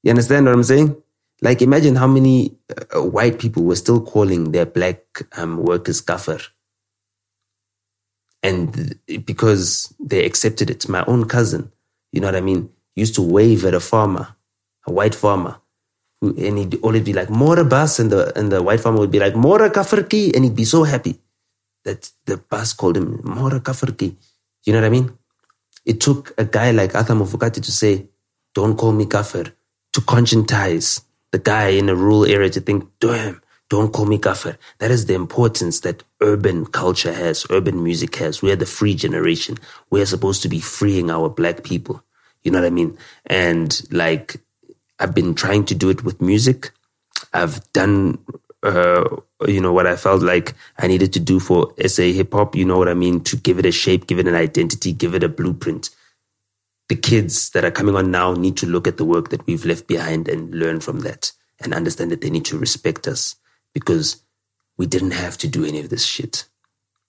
You 0.03 0.11
understand 0.11 0.47
what 0.47 0.55
I'm 0.55 0.65
saying? 0.65 0.97
Like, 1.41 1.63
imagine 1.63 1.97
how 1.97 2.07
many 2.07 2.57
uh, 2.95 3.03
white 3.03 3.39
people 3.39 3.65
were 3.65 3.77
still 3.77 4.01
calling 4.01 4.53
their 4.53 4.67
black 4.67 5.01
um, 5.37 5.59
workers 5.59 6.01
kafir. 6.01 6.41
And 8.43 8.99
because 9.25 9.95
they 9.99 10.25
accepted 10.25 10.71
it, 10.71 10.89
my 10.89 11.05
own 11.07 11.27
cousin, 11.27 11.73
you 12.13 12.21
know 12.21 12.29
what 12.29 12.37
I 12.37 12.41
mean, 12.43 12.71
used 12.97 13.15
to 13.17 13.23
wave 13.23 13.65
at 13.65 13.75
a 13.75 13.81
farmer, 13.81 14.37
a 14.87 14.93
white 14.93 15.15
farmer, 15.15 15.61
who, 16.21 16.35
and 16.37 16.59
he'd 16.59 16.81
always 16.83 17.03
be 17.03 17.13
like, 17.13 17.31
Mora 17.31 17.65
bus, 17.65 17.99
and 17.99 18.11
the, 18.11 18.37
and 18.39 18.51
the 18.51 18.63
white 18.63 18.81
farmer 18.81 18.99
would 18.99 19.11
be 19.11 19.19
like, 19.19 19.35
Mora 19.35 19.71
kafirki, 19.71 20.35
and 20.35 20.45
he'd 20.45 20.57
be 20.57 20.65
so 20.65 20.85
happy 20.85 21.21
that 21.85 22.11
the 22.27 22.37
bus 22.37 22.73
called 22.73 22.97
him 22.97 23.21
Mora 23.25 23.61
kafirki. 23.61 24.17
You 24.65 24.73
know 24.73 24.81
what 24.81 24.87
I 24.87 24.91
mean? 24.91 25.19
It 25.85 26.01
took 26.01 26.33
a 26.39 26.45
guy 26.45 26.71
like 26.71 26.95
Arthur 26.95 27.15
Mafokate 27.15 27.63
to 27.63 27.73
say, 27.73 28.07
don't 28.55 28.77
call 28.77 28.93
me 28.93 29.07
kafir, 29.07 29.53
to 29.93 30.01
conscientize 30.01 31.03
the 31.33 31.39
guy 31.39 31.69
in 31.69 31.89
a 31.89 31.95
rural 31.95 32.25
area 32.25 32.49
to 32.49 32.61
think, 32.61 32.89
damn, 33.01 33.43
don't 33.69 33.93
call 33.93 34.07
me 34.07 34.19
kafir. 34.19 34.57
That 34.79 34.91
is 34.91 35.07
the 35.07 35.15
importance 35.15 35.81
that 35.81 36.05
urban 36.23 36.67
culture 36.67 37.13
has, 37.13 37.45
urban 37.51 37.83
music 37.83 38.17
has. 38.17 38.41
We 38.41 38.53
are 38.53 38.57
the 38.57 38.67
free 38.67 38.95
generation. 38.95 39.59
We 39.91 40.01
are 40.01 40.07
supposed 40.07 40.43
to 40.43 40.49
be 40.49 40.61
freeing 40.61 41.11
our 41.11 41.29
black 41.29 41.65
people. 41.65 42.03
You 42.45 42.53
know 42.53 42.61
what 42.61 42.67
I 42.67 42.71
mean? 42.71 42.97
And 43.27 43.81
like, 43.91 44.37
I've 45.01 45.15
been 45.15 45.35
trying 45.35 45.65
to 45.67 45.75
do 45.75 45.91
it 45.91 46.05
with 46.05 46.23
music. 46.23 46.71
I've 47.33 47.61
done, 47.73 48.19
uh, 48.63 49.05
you 49.47 49.61
know, 49.61 49.73
what 49.73 49.87
I 49.87 49.97
felt 49.97 50.23
like 50.23 50.55
I 50.79 50.87
needed 50.87 51.13
to 51.15 51.21
do 51.21 51.41
for 51.41 51.73
SA 51.87 52.05
hip 52.05 52.33
hop. 52.33 52.55
You 52.55 52.65
know 52.65 52.79
what 52.79 52.89
I 52.89 52.95
mean? 52.95 53.23
To 53.25 53.37
give 53.37 53.59
it 53.59 53.67
a 53.67 53.73
shape, 53.73 54.07
give 54.07 54.19
it 54.19 54.29
an 54.29 54.35
identity, 54.35 54.93
give 54.93 55.15
it 55.15 55.25
a 55.25 55.29
blueprint. 55.29 55.91
The 56.89 56.97
kids 56.97 57.51
that 57.51 57.65
are 57.65 57.71
coming 57.71 57.97
on 57.97 58.11
now 58.11 58.35
need 58.35 58.57
to 58.59 58.67
look 58.67 58.87
at 58.87 58.99
the 58.99 59.05
work 59.07 59.31
that 59.31 59.47
we've 59.47 59.65
left 59.65 59.87
behind 59.87 60.29
and 60.29 60.55
learn 60.55 60.81
from 60.81 61.01
that 61.01 61.33
and 61.61 61.73
understand 61.75 62.11
that 62.11 62.21
they 62.21 62.31
need 62.31 62.45
to 62.47 62.59
respect 62.59 63.09
us 63.09 63.37
because 63.73 64.23
we 64.77 64.87
didn't 64.87 65.13
have 65.13 65.39
to 65.39 65.49
do 65.49 65.65
any 65.65 65.81
of 65.81 65.89
this 65.89 66.05
shit. 66.05 66.45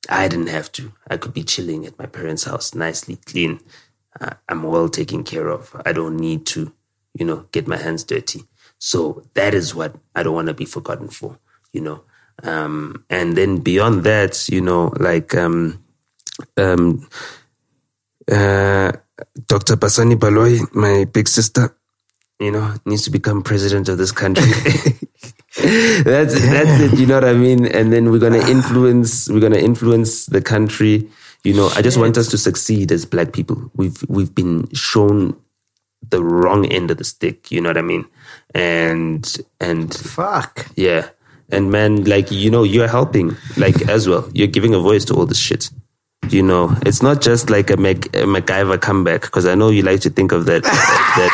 I 0.09 0.27
didn't 0.27 0.47
have 0.47 0.71
to. 0.73 0.93
I 1.09 1.17
could 1.17 1.33
be 1.33 1.43
chilling 1.43 1.85
at 1.85 1.97
my 1.97 2.05
parents' 2.05 2.43
house, 2.43 2.75
nicely 2.75 3.17
clean, 3.25 3.59
I'm 4.49 4.63
well 4.63 4.89
taken 4.89 5.23
care 5.23 5.49
of. 5.49 5.75
I 5.85 5.91
don't 5.91 6.17
need 6.17 6.45
to, 6.47 6.71
you 7.13 7.25
know, 7.25 7.47
get 7.51 7.67
my 7.67 7.77
hands 7.77 8.03
dirty. 8.03 8.43
So 8.77 9.23
that 9.33 9.53
is 9.53 9.73
what 9.73 9.95
I 10.15 10.23
don't 10.23 10.35
want 10.35 10.47
to 10.47 10.53
be 10.53 10.65
forgotten 10.65 11.07
for, 11.07 11.37
you 11.73 11.81
know. 11.81 12.03
Um, 12.43 13.05
and 13.09 13.37
then 13.37 13.59
beyond 13.59 14.03
that, 14.03 14.47
you 14.49 14.61
know, 14.61 14.93
like 14.99 15.33
um, 15.35 15.83
um, 16.57 17.07
uh, 18.31 18.91
Dr. 19.47 19.75
Basani 19.77 20.15
Baloyi, 20.15 20.73
my 20.73 21.05
big 21.05 21.27
sister, 21.27 21.75
you 22.39 22.51
know, 22.51 22.75
needs 22.85 23.03
to 23.03 23.09
become 23.09 23.41
president 23.41 23.87
of 23.87 23.97
this 23.97 24.11
country. 24.11 24.43
that's 26.03 26.33
that's 26.33 26.81
it. 26.81 26.99
You 26.99 27.05
know 27.05 27.15
what 27.15 27.23
I 27.23 27.33
mean? 27.33 27.65
And 27.65 27.93
then 27.93 28.11
we're 28.11 28.19
gonna 28.19 28.45
influence. 28.49 29.29
We're 29.29 29.39
gonna 29.39 29.57
influence 29.57 30.25
the 30.25 30.41
country. 30.41 31.09
You 31.45 31.53
know, 31.53 31.69
I 31.75 31.83
just 31.83 31.99
want 31.99 32.17
us 32.17 32.27
to 32.29 32.39
succeed 32.39 32.91
as 32.91 33.05
black 33.05 33.31
people. 33.31 33.69
We've 33.75 34.03
we've 34.09 34.33
been 34.33 34.67
shown 34.73 35.39
the 36.09 36.23
wrong 36.23 36.65
end 36.65 36.89
of 36.89 36.97
the 36.97 37.03
stick. 37.03 37.51
You 37.51 37.61
know 37.61 37.69
what 37.69 37.77
I 37.77 37.83
mean? 37.83 38.05
And 38.55 39.37
and 39.61 39.93
Fuck. 39.93 40.67
yeah, 40.75 41.09
and 41.51 41.71
man, 41.71 42.05
like 42.05 42.31
you 42.31 42.49
know, 42.49 42.63
you're 42.63 42.87
helping 42.87 43.37
like 43.57 43.79
as 43.87 44.09
well. 44.09 44.27
You're 44.33 44.47
giving 44.47 44.73
a 44.73 44.79
voice 44.79 45.05
to 45.05 45.13
all 45.13 45.27
this 45.27 45.37
shit. 45.37 45.69
You 46.29 46.41
know, 46.41 46.75
it's 46.83 47.03
not 47.03 47.21
just 47.21 47.51
like 47.51 47.69
a, 47.69 47.77
Mac, 47.77 48.07
a 48.07 48.25
MacGyver 48.25 48.81
comeback 48.81 49.21
because 49.21 49.45
I 49.45 49.53
know 49.53 49.69
you 49.69 49.83
like 49.83 49.99
to 50.01 50.09
think 50.09 50.31
of 50.31 50.47
that. 50.47 50.63
that 50.63 51.31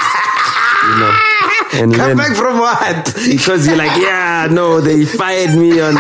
you 0.84 1.00
know, 1.00 1.31
and 1.74 1.94
Come 1.94 2.08
then 2.10 2.18
back 2.18 2.36
from 2.36 2.60
what? 2.60 3.14
because 3.30 3.66
you're 3.68 3.78
like, 3.78 3.96
yeah, 4.02 4.48
no, 4.52 4.82
they 4.82 5.06
fired 5.06 5.58
me 5.58 5.80
on 5.80 5.96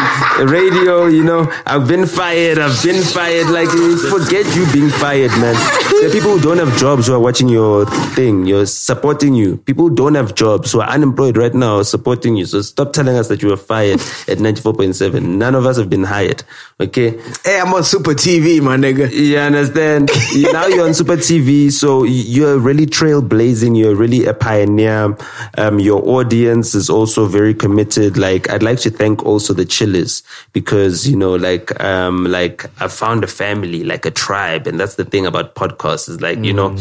radio. 0.47 1.05
You 1.07 1.24
know, 1.24 1.51
I've 1.65 1.88
been 1.88 2.05
fired. 2.05 2.59
I've 2.59 2.82
been 2.84 3.01
fired. 3.03 3.47
Like, 3.47 3.69
forget 3.69 4.45
you 4.55 4.65
being 4.74 4.89
fired, 4.89 5.32
man. 5.39 5.55
The 6.01 6.09
people 6.11 6.38
who 6.38 6.41
don't 6.41 6.57
have 6.57 6.76
jobs 6.78 7.07
who 7.07 7.13
are 7.13 7.19
watching 7.19 7.47
your 7.49 7.86
thing. 8.15 8.45
You're 8.45 8.65
supporting 8.65 9.34
you. 9.36 9.57
People 9.57 9.89
who 9.89 9.95
don't 9.95 10.15
have 10.15 10.36
jobs 10.36 10.72
who 10.72 10.82
are 10.82 10.89
unemployed 10.89 11.38
right 11.38 11.53
now 11.53 11.78
are 11.78 11.84
supporting 11.84 12.36
you. 12.36 12.45
So 12.45 12.61
stop 12.61 12.93
telling 12.93 13.15
us 13.15 13.28
that 13.30 13.41
you 13.41 13.49
were 13.49 13.57
fired 13.57 13.99
at 14.28 14.39
94.7. 14.39 15.22
None 15.24 15.55
of 15.55 15.65
us 15.65 15.78
have 15.78 15.89
been 15.89 16.03
hired. 16.03 16.43
Okay. 16.80 17.11
Hey, 17.45 17.59
I'm 17.59 17.74
on 17.74 17.84
Super 17.84 18.11
TV, 18.13 18.61
my 18.61 18.76
nigga. 18.78 19.11
You 19.11 19.38
understand? 19.38 20.09
Now 20.51 20.65
you're 20.67 20.86
on 20.86 20.93
Super 20.93 21.17
TV, 21.17 21.72
so 21.72 22.03
you're 22.03 22.57
really 22.57 22.86
trailblazing. 22.86 23.78
You're 23.78 23.95
really 23.95 24.26
a 24.26 24.34
pioneer. 24.34 25.15
Um, 25.62 25.80
your 25.80 26.01
audience 26.09 26.74
is 26.74 26.89
also 26.89 27.28
very 27.28 27.53
committed. 27.53 28.18
Like, 28.18 28.49
I'd 28.49 28.64
like 28.64 28.80
to 28.80 28.89
thank 28.89 29.24
also 29.24 29.53
the 29.53 29.64
chillers 29.66 30.24
because, 30.53 31.07
you 31.07 31.16
know, 31.16 31.36
like, 31.36 31.80
um, 31.84 32.26
like 32.26 32.66
I 32.82 32.88
found 32.88 33.24
a 33.24 33.28
family, 33.28 33.84
like 33.84 34.05
a 34.07 34.12
tribe. 34.12 34.66
And 34.66 34.80
that's 34.80 34.95
the 34.95 35.05
thing 35.05 35.28
about 35.28 35.53
podcasts 35.53 36.09
is 36.09 36.20
like, 36.20 36.43
you 36.43 36.53
know, 36.53 36.76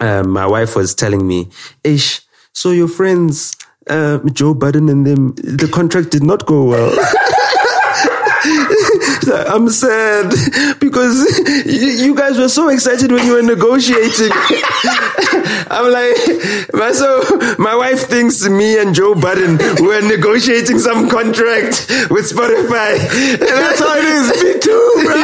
um, 0.00 0.30
my 0.30 0.46
wife 0.46 0.76
was 0.76 0.94
telling 0.94 1.28
me, 1.28 1.50
Ish, 1.84 2.22
so 2.54 2.70
your 2.70 2.88
friends, 2.88 3.54
uh, 3.88 4.18
Joe 4.32 4.54
Budden 4.54 4.88
and 4.88 5.06
them, 5.06 5.34
the 5.34 5.68
contract 5.70 6.10
did 6.10 6.22
not 6.22 6.46
go 6.46 6.64
well. 6.64 6.90
I'm 9.48 9.68
sad 9.68 10.30
because 10.80 11.24
you, 12.00 12.14
guys 12.14 12.38
were 12.38 12.48
so 12.48 12.68
excited 12.68 13.12
when 13.12 13.24
you 13.26 13.34
were 13.34 13.42
negotiating. 13.42 14.30
I'm 15.70 15.92
like, 15.92 16.16
my, 16.74 16.92
so 16.92 17.22
my 17.58 17.74
wife 17.76 18.08
thinks 18.08 18.48
me 18.48 18.78
and 18.78 18.94
Joe 18.94 19.14
Budden 19.14 19.58
were 19.84 20.00
negotiating 20.02 20.78
some 20.78 21.08
contract 21.08 21.86
with 22.10 22.30
Spotify. 22.30 22.98
And 23.32 23.40
that's 23.40 23.78
how 23.80 23.96
it 23.96 24.04
is. 24.04 24.42
Me 24.42 24.60
too, 24.60 24.92
bro. 25.04 25.14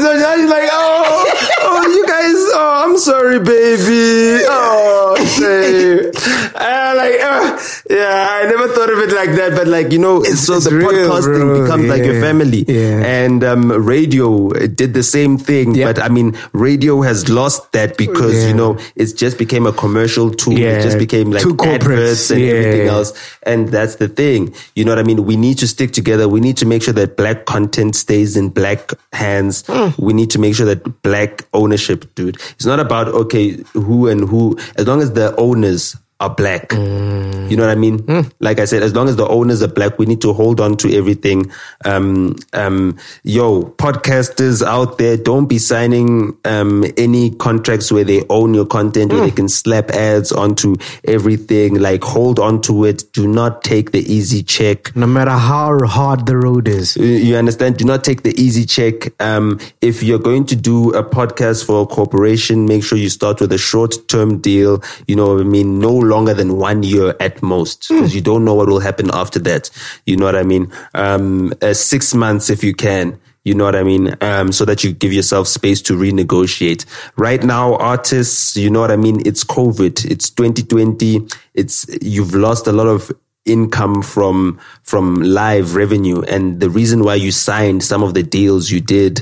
so 0.00 0.16
now 0.16 0.36
she's 0.36 0.50
like, 0.50 0.68
oh, 0.72 1.24
oh, 1.60 1.86
you 1.88 2.06
guys, 2.06 2.34
oh, 2.54 2.84
I'm 2.86 2.98
sorry, 2.98 3.38
baby. 3.38 4.44
Oh, 4.48 5.16
say. 5.38 6.10
I'm 6.54 6.96
like, 6.96 7.20
uh, 7.20 7.58
yeah, 7.90 8.28
I 8.30 8.46
never 8.46 8.68
thought 8.68 8.90
of 8.90 8.98
it 8.98 9.12
like 9.14 9.30
that, 9.36 9.52
but 9.56 9.66
like, 9.66 9.92
you 9.92 9.98
know, 9.98 10.22
so 10.22 10.56
it's 10.56 10.68
the 10.68 10.76
real, 10.76 10.90
podcasting 10.90 11.40
bro. 11.40 11.62
becomes 11.62 11.86
like 11.86 12.04
your 12.04 12.14
Yeah. 12.14 12.20
Family. 12.52 12.64
Yeah. 12.72 13.04
And 13.04 13.44
um, 13.44 13.70
radio 13.70 14.48
did 14.50 14.94
the 14.94 15.02
same 15.02 15.38
thing. 15.38 15.74
Yeah. 15.74 15.92
But 15.92 16.02
I 16.02 16.08
mean, 16.08 16.36
radio 16.52 17.02
has 17.02 17.28
lost 17.28 17.72
that 17.72 17.96
because, 17.96 18.34
Yeah. 18.34 18.48
you 18.48 18.54
know, 18.54 18.78
it 18.96 19.16
just 19.16 19.38
became 19.38 19.66
a 19.66 19.72
commercial 19.72 20.30
tool. 20.30 20.58
Yeah. 20.58 20.78
It 20.78 20.82
just 20.82 20.98
became 20.98 21.30
like 21.30 21.42
Too 21.42 21.56
adverts 21.60 22.30
and 22.30 22.42
everything 22.42 22.88
else. 22.88 23.12
And 23.44 23.68
that's 23.68 23.96
the 23.96 24.08
thing. 24.08 24.54
You 24.74 24.84
know 24.84 24.92
what 24.92 24.98
I 24.98 25.02
mean? 25.02 25.24
We 25.24 25.36
need 25.36 25.58
to 25.58 25.66
stick 25.66 25.92
together. 25.92 26.28
We 26.28 26.40
need 26.40 26.56
to 26.58 26.66
make 26.66 26.82
sure 26.82 26.94
that 26.94 27.16
black 27.16 27.46
content 27.46 27.96
stays 27.96 28.36
in 28.36 28.50
black 28.50 28.90
hands. 29.12 29.64
Hmm. 29.66 29.90
We 29.98 30.12
need 30.12 30.30
to 30.30 30.38
make 30.38 30.54
sure 30.54 30.66
that 30.66 31.02
black 31.02 31.44
ownership, 31.52 32.14
dude. 32.14 32.36
It's 32.52 32.66
not 32.66 32.80
about, 32.80 33.08
okay, 33.08 33.62
who 33.72 34.08
and 34.08 34.28
who, 34.28 34.58
as 34.76 34.86
long 34.86 35.00
as 35.00 35.12
the 35.12 35.34
owners 35.36 35.96
are 36.22 36.34
black. 36.34 36.72
Hmm. 36.72 37.48
You 37.50 37.56
know 37.58 37.64
what 37.66 37.72
I 37.72 37.80
mean? 37.86 38.30
Like 38.40 38.60
I 38.60 38.64
said, 38.64 38.82
as 38.82 38.94
long 38.94 39.08
as 39.08 39.16
the 39.16 39.26
owners 39.28 39.62
are 39.62 39.68
black, 39.68 39.98
we 39.98 40.06
need 40.06 40.22
to 40.22 40.32
hold 40.32 40.58
on 40.60 40.76
to 40.78 40.96
everything. 40.96 41.50
Um, 41.84 42.36
um, 42.54 42.96
yo, 43.24 43.64
podcasters 43.76 44.62
out 44.66 44.96
there, 44.98 45.16
don't 45.18 45.46
be 45.46 45.58
signing 45.58 46.34
um, 46.46 46.84
any 46.96 47.30
contracts 47.30 47.92
where 47.92 48.04
they 48.04 48.24
own 48.30 48.54
your 48.54 48.64
content, 48.64 49.12
where 49.12 49.20
they 49.22 49.30
can 49.30 49.48
slap 49.50 49.90
ads 49.90 50.32
onto 50.32 50.76
everything. 51.04 51.74
Like, 51.74 52.02
hold 52.04 52.38
on 52.38 52.62
to 52.62 52.84
it. 52.86 53.04
Do 53.12 53.26
not 53.28 53.62
take 53.64 53.92
the 53.92 54.00
easy 54.10 54.42
check. 54.42 54.94
No 54.96 55.06
matter 55.06 55.32
how 55.32 55.78
hard 55.86 56.24
the 56.26 56.36
road 56.38 56.68
is. 56.68 56.96
You- 56.96 57.20
You 57.32 57.36
understand? 57.36 57.76
Do 57.76 57.84
not 57.84 58.02
take 58.04 58.22
the 58.22 58.34
easy 58.40 58.64
check. 58.64 59.12
Um, 59.22 59.58
if 59.80 60.02
you're 60.02 60.18
going 60.30 60.44
to 60.46 60.56
do 60.56 60.90
a 60.94 61.02
podcast 61.04 61.64
for 61.66 61.82
a 61.82 61.86
corporation, 61.86 62.66
make 62.66 62.82
sure 62.84 62.96
you 62.98 63.08
start 63.10 63.40
with 63.40 63.52
a 63.52 63.58
short 63.58 63.94
term 64.08 64.38
deal. 64.38 64.82
You 65.06 65.16
know 65.16 65.32
what 65.34 65.40
I 65.40 65.44
mean? 65.44 65.78
No 65.78 65.92
longer 66.12 66.34
than 66.34 66.58
one 66.58 66.82
year 66.82 67.16
at 67.20 67.42
most, 67.42 67.88
because 67.88 68.14
you 68.14 68.20
don't 68.20 68.44
know 68.44 68.54
what 68.54 68.68
will 68.68 68.80
happen 68.80 69.08
after 69.12 69.38
that. 69.40 69.70
You 70.06 70.16
know 70.16 70.26
what 70.26 70.36
I 70.36 70.42
mean? 70.42 70.70
Um, 70.94 71.52
uh, 71.62 71.74
six 71.74 72.14
months 72.14 72.50
if 72.50 72.62
you 72.62 72.74
can. 72.74 73.18
You 73.44 73.54
know 73.54 73.64
what 73.64 73.74
I 73.74 73.82
mean? 73.82 74.14
Um, 74.20 74.52
so 74.52 74.64
that 74.66 74.84
you 74.84 74.92
give 74.92 75.12
yourself 75.12 75.48
space 75.48 75.82
to 75.82 75.94
renegotiate. 75.94 76.86
Right 77.16 77.42
now, 77.42 77.74
artists, 77.76 78.56
you 78.56 78.70
know 78.70 78.80
what 78.80 78.92
I 78.92 78.96
mean? 78.96 79.20
It's 79.26 79.42
COVID. 79.42 80.04
It's 80.08 80.30
2020. 80.30 81.26
It's, 81.54 81.86
you've 82.00 82.34
lost 82.34 82.68
a 82.68 82.72
lot 82.72 82.86
of 82.86 83.10
income 83.44 84.02
from 84.02 84.56
from 84.84 85.16
live 85.16 85.74
revenue 85.74 86.22
and 86.28 86.60
the 86.60 86.70
reason 86.70 87.02
why 87.02 87.16
you 87.16 87.32
signed 87.32 87.82
some 87.82 88.00
of 88.00 88.14
the 88.14 88.22
deals 88.22 88.70
you 88.70 88.80
did 88.80 89.20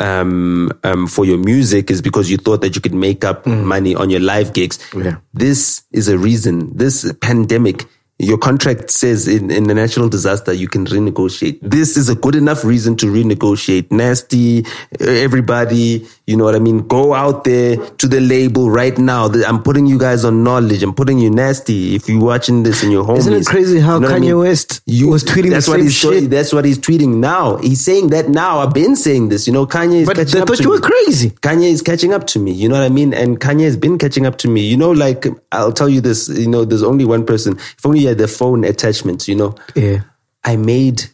um, 0.00 0.70
um, 0.82 1.06
for 1.06 1.24
your 1.24 1.38
music 1.38 1.90
is 1.90 2.02
because 2.02 2.30
you 2.30 2.36
thought 2.36 2.62
that 2.62 2.74
you 2.74 2.80
could 2.80 2.94
make 2.94 3.24
up 3.24 3.46
money 3.46 3.94
on 3.94 4.10
your 4.10 4.20
live 4.20 4.52
gigs. 4.52 4.78
Yeah. 4.96 5.18
This 5.32 5.82
is 5.92 6.08
a 6.08 6.18
reason. 6.18 6.76
This 6.76 7.12
pandemic, 7.20 7.84
your 8.18 8.38
contract 8.38 8.90
says 8.90 9.28
in, 9.28 9.50
in 9.50 9.70
a 9.70 9.74
natural 9.74 10.08
disaster, 10.08 10.52
you 10.52 10.68
can 10.68 10.86
renegotiate. 10.86 11.58
This 11.62 11.96
is 11.96 12.08
a 12.08 12.14
good 12.14 12.34
enough 12.34 12.64
reason 12.64 12.96
to 12.96 13.06
renegotiate. 13.06 13.90
Nasty, 13.92 14.64
everybody, 14.98 16.06
you 16.30 16.36
know 16.36 16.44
what 16.44 16.54
I 16.54 16.60
mean? 16.60 16.86
Go 16.86 17.12
out 17.12 17.44
there 17.44 17.76
to 17.76 18.06
the 18.08 18.20
label 18.20 18.70
right 18.70 18.96
now. 18.96 19.26
I'm 19.46 19.62
putting 19.62 19.86
you 19.86 19.98
guys 19.98 20.24
on 20.24 20.44
knowledge. 20.44 20.82
I'm 20.82 20.94
putting 20.94 21.18
you 21.18 21.28
nasty. 21.30 21.94
If 21.96 22.08
you're 22.08 22.22
watching 22.22 22.62
this 22.62 22.82
and 22.82 22.92
you're 22.92 23.04
homies. 23.04 23.18
Isn't 23.18 23.32
it 23.34 23.46
crazy 23.46 23.80
how 23.80 23.94
you 23.94 24.00
know 24.00 24.06
what 24.08 24.14
I 24.16 24.18
Kanye 24.20 24.22
mean? 24.22 24.38
West 24.38 24.80
was 24.86 25.24
tweeting 25.24 25.42
the 25.44 25.50
that's 25.50 25.68
what 25.68 25.80
he's 25.80 25.94
shit? 25.94 26.30
That's 26.30 26.52
what 26.52 26.64
he's 26.64 26.78
tweeting 26.78 27.16
now. 27.16 27.56
He's 27.56 27.84
saying 27.84 28.10
that 28.10 28.28
now. 28.28 28.60
I've 28.60 28.72
been 28.72 28.94
saying 28.96 29.28
this. 29.28 29.46
You 29.46 29.52
know, 29.52 29.66
Kanye 29.66 30.02
is 30.02 30.06
But 30.06 30.16
catching 30.16 30.32
they 30.34 30.40
up 30.42 30.48
thought 30.48 30.56
to 30.58 30.62
you 30.62 30.68
me. 30.70 30.76
were 30.76 30.80
crazy. 30.80 31.30
Kanye 31.30 31.70
is 31.72 31.82
catching 31.82 32.12
up 32.12 32.26
to 32.28 32.38
me. 32.38 32.52
You 32.52 32.68
know 32.68 32.76
what 32.76 32.84
I 32.84 32.88
mean? 32.90 33.12
And 33.12 33.40
Kanye 33.40 33.64
has 33.64 33.76
been 33.76 33.98
catching 33.98 34.24
up 34.26 34.38
to 34.38 34.48
me. 34.48 34.60
You 34.60 34.76
know, 34.76 34.92
like 34.92 35.26
I'll 35.52 35.72
tell 35.72 35.88
you 35.88 36.00
this. 36.00 36.28
You 36.28 36.48
know, 36.48 36.64
there's 36.64 36.82
only 36.84 37.04
one 37.04 37.26
person. 37.26 37.56
If 37.58 37.84
only 37.84 38.00
you 38.00 38.08
had 38.08 38.18
the 38.18 38.28
phone 38.28 38.64
attachment. 38.64 39.26
You 39.26 39.34
know, 39.34 39.54
Yeah. 39.74 40.02
I 40.44 40.56
made 40.56 41.04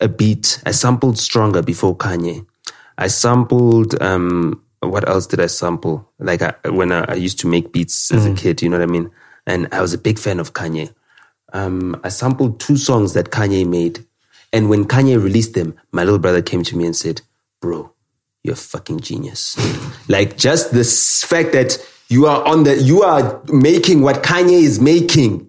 a 0.00 0.08
beat. 0.08 0.60
I 0.66 0.72
sampled 0.72 1.18
Stronger 1.18 1.62
before 1.62 1.96
Kanye. 1.96 2.44
I 2.98 3.06
sampled, 3.06 4.00
um, 4.02 4.60
what 4.80 5.08
else 5.08 5.26
did 5.26 5.40
I 5.40 5.46
sample? 5.46 6.06
Like 6.18 6.42
I, 6.42 6.54
when 6.68 6.92
I, 6.92 7.04
I 7.04 7.14
used 7.14 7.38
to 7.40 7.46
make 7.46 7.72
beats 7.72 8.10
as 8.12 8.26
a 8.26 8.34
kid, 8.34 8.60
you 8.60 8.68
know 8.68 8.78
what 8.78 8.88
I 8.88 8.92
mean? 8.92 9.10
And 9.46 9.68
I 9.72 9.80
was 9.80 9.94
a 9.94 9.98
big 9.98 10.18
fan 10.18 10.40
of 10.40 10.52
Kanye. 10.52 10.92
Um, 11.52 11.98
I 12.04 12.08
sampled 12.10 12.60
two 12.60 12.76
songs 12.76 13.14
that 13.14 13.30
Kanye 13.30 13.66
made. 13.66 14.04
And 14.52 14.68
when 14.68 14.84
Kanye 14.84 15.22
released 15.22 15.54
them, 15.54 15.76
my 15.92 16.02
little 16.04 16.18
brother 16.18 16.42
came 16.42 16.62
to 16.64 16.76
me 16.76 16.84
and 16.84 16.96
said, 16.96 17.22
bro, 17.60 17.92
you're 18.42 18.54
a 18.54 18.56
fucking 18.56 19.00
genius. 19.00 19.56
like 20.08 20.36
just 20.36 20.72
the 20.72 20.84
fact 21.26 21.52
that 21.52 21.78
you 22.08 22.26
are 22.26 22.42
on 22.46 22.64
the, 22.64 22.76
you 22.78 23.02
are 23.02 23.40
making 23.48 24.00
what 24.00 24.22
Kanye 24.22 24.62
is 24.62 24.80
making. 24.80 25.48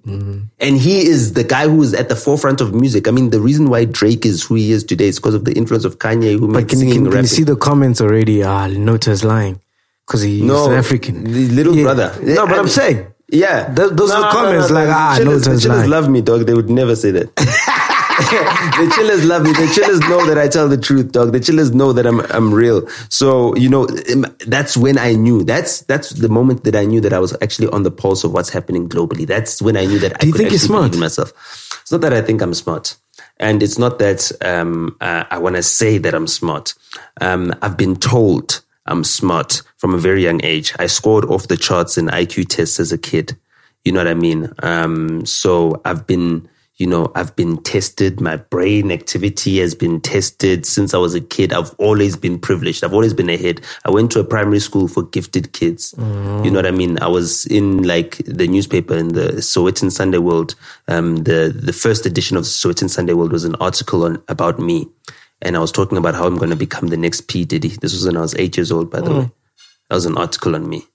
And 0.59 0.77
he 0.77 1.05
is 1.07 1.33
the 1.33 1.43
guy 1.45 1.67
who 1.69 1.81
is 1.81 1.93
at 1.93 2.09
the 2.09 2.15
forefront 2.17 2.59
of 2.59 2.73
music. 2.75 3.07
I 3.07 3.11
mean, 3.11 3.29
the 3.29 3.39
reason 3.39 3.69
why 3.69 3.85
Drake 3.85 4.25
is 4.25 4.43
who 4.43 4.55
he 4.55 4.71
is 4.73 4.83
today 4.83 5.07
is 5.07 5.17
because 5.19 5.33
of 5.35 5.45
the 5.45 5.53
influence 5.53 5.85
of 5.85 5.99
Kanye 5.99 6.37
who 6.37 6.47
But 6.47 6.55
made 6.63 6.69
can, 6.69 6.79
you- 6.79 6.85
singing, 6.89 7.03
can, 7.05 7.11
can 7.13 7.21
you 7.21 7.27
see 7.27 7.43
the 7.43 7.55
comments 7.55 8.01
already? 8.01 8.43
Ah, 8.43 8.67
Nota's 8.67 9.23
lying. 9.23 9.61
Because 10.05 10.21
he's 10.23 10.43
No, 10.43 10.69
African. 10.71 11.23
the 11.23 11.47
little 11.49 11.75
Yeah. 11.75 11.83
brother. 11.83 12.15
No, 12.23 12.45
but 12.45 12.55
I- 12.55 12.59
I'm 12.59 12.67
saying. 12.67 13.07
Yeah. 13.31 13.73
Th- 13.73 13.91
those 13.91 14.11
are 14.11 14.21
the 14.21 14.27
comments, 14.27 14.69
like, 14.71 14.89
ah, 14.89 15.15
no, 15.19 15.23
chillers, 15.23 15.43
the 15.43 15.49
that's 15.51 15.61
chillers 15.63 15.77
lying. 15.79 15.89
love 15.91 16.09
me, 16.09 16.21
dog. 16.21 16.45
They 16.45 16.53
would 16.55 16.69
never 16.69 16.95
say 16.95 17.11
that. 17.11 17.29
the 18.19 18.91
chillers 18.95 19.25
love 19.25 19.43
me. 19.43 19.51
The 19.51 19.71
chillers 19.73 19.99
know 20.01 20.25
that 20.25 20.37
I 20.37 20.47
tell 20.47 20.67
the 20.67 20.77
truth, 20.77 21.11
dog. 21.11 21.31
The 21.31 21.39
chillers 21.39 21.71
know 21.73 21.93
that 21.93 22.05
I'm 22.05 22.19
I'm 22.31 22.53
real. 22.53 22.87
So 23.09 23.55
you 23.55 23.69
know, 23.69 23.87
um, 24.13 24.25
that's 24.47 24.75
when 24.75 24.97
I 24.97 25.13
knew. 25.13 25.43
That's 25.43 25.81
that's 25.81 26.11
the 26.11 26.29
moment 26.29 26.63
that 26.65 26.75
I 26.75 26.85
knew 26.85 27.01
that 27.01 27.13
I 27.13 27.19
was 27.19 27.35
actually 27.41 27.69
on 27.69 27.83
the 27.83 27.91
pulse 27.91 28.23
of 28.23 28.33
what's 28.33 28.49
happening 28.49 28.87
globally. 28.89 29.25
That's 29.25 29.61
when 29.61 29.77
I 29.77 29.85
knew 29.85 29.99
that 29.99 30.21
I 30.21 30.25
you 30.25 30.31
could 30.31 30.39
think 30.39 30.51
you're 30.51 30.59
smart? 30.59 30.97
myself. 30.97 31.31
It's 31.81 31.91
not 31.91 32.01
that 32.01 32.13
I 32.13 32.21
think 32.21 32.41
I'm 32.41 32.53
smart. 32.53 32.97
And 33.37 33.63
it's 33.63 33.77
not 33.77 33.99
that 33.99 34.31
um, 34.41 34.97
uh, 34.99 35.23
I 35.31 35.37
want 35.37 35.55
to 35.55 35.63
say 35.63 35.97
that 35.97 36.13
I'm 36.13 36.27
smart. 36.27 36.73
Um, 37.21 37.53
I've 37.61 37.77
been 37.77 37.95
told 37.95 38.61
I'm 38.85 39.03
smart 39.03 39.61
from 39.77 39.93
a 39.93 39.97
very 39.97 40.23
young 40.23 40.43
age. 40.43 40.73
I 40.77 40.87
scored 40.87 41.25
off 41.25 41.47
the 41.47 41.57
charts 41.57 41.97
in 41.97 42.07
IQ 42.07 42.49
tests 42.49 42.79
as 42.79 42.91
a 42.91 42.97
kid. 42.97 43.37
You 43.85 43.93
know 43.93 43.99
what 43.99 44.07
I 44.07 44.13
mean? 44.13 44.51
Um, 44.61 45.25
so 45.25 45.81
I've 45.85 46.05
been, 46.05 46.49
you 46.79 46.87
know, 46.87 47.11
I've 47.13 47.35
been 47.35 47.61
tested. 47.63 48.21
My 48.21 48.37
brain 48.37 48.89
activity 48.89 49.59
has 49.59 49.75
been 49.75 49.99
tested 49.99 50.65
since 50.65 50.93
I 50.93 50.97
was 50.97 51.13
a 51.13 51.19
kid. 51.19 51.51
I've 51.51 51.75
always 51.77 52.15
been 52.15 52.39
privileged. 52.39 52.85
I've 52.85 52.93
always 52.93 53.13
been 53.13 53.29
ahead. 53.29 53.59
I 53.83 53.91
went 53.91 54.11
to 54.13 54.21
a 54.21 54.23
primary 54.23 54.61
school 54.61 54.87
for 54.87 55.03
gifted 55.03 55.51
kids. 55.51 55.93
You 56.45 56.49
know 56.49 56.59
what 56.59 56.65
I 56.65 56.71
mean? 56.71 56.97
I 57.01 57.07
was 57.07 57.45
in 57.47 57.83
like 57.83 58.17
the 58.19 58.47
newspaper 58.47 58.95
in 58.95 59.09
the 59.09 59.33
Sowetan 59.41 59.91
Sunday 59.91 60.19
World. 60.19 60.55
Um, 60.87 61.17
the, 61.17 61.53
the 61.53 61.73
first 61.73 62.05
edition 62.05 62.37
of 62.37 62.43
Sowetan 62.45 62.89
Sunday 62.89 63.13
World 63.13 63.33
was 63.33 63.43
an 63.43 63.55
article 63.55 64.05
on, 64.05 64.23
about 64.29 64.57
me. 64.57 64.87
And 65.41 65.57
I 65.57 65.59
was 65.59 65.73
talking 65.73 65.97
about 65.97 66.15
how 66.15 66.25
I'm 66.25 66.37
going 66.37 66.49
to 66.49 66.55
become 66.55 66.87
the 66.87 66.97
next 66.97 67.27
P. 67.27 67.43
Diddy. 67.43 67.69
This 67.81 67.93
was 67.93 68.05
when 68.05 68.15
I 68.15 68.21
was 68.21 68.35
eight 68.35 68.55
years 68.55 68.71
old, 68.71 68.89
by 68.89 69.01
the 69.01 69.11
way. 69.11 69.31
That 69.89 69.95
was 69.95 70.05
an 70.05 70.17
article 70.17 70.55
on 70.55 70.69
me. 70.69 70.85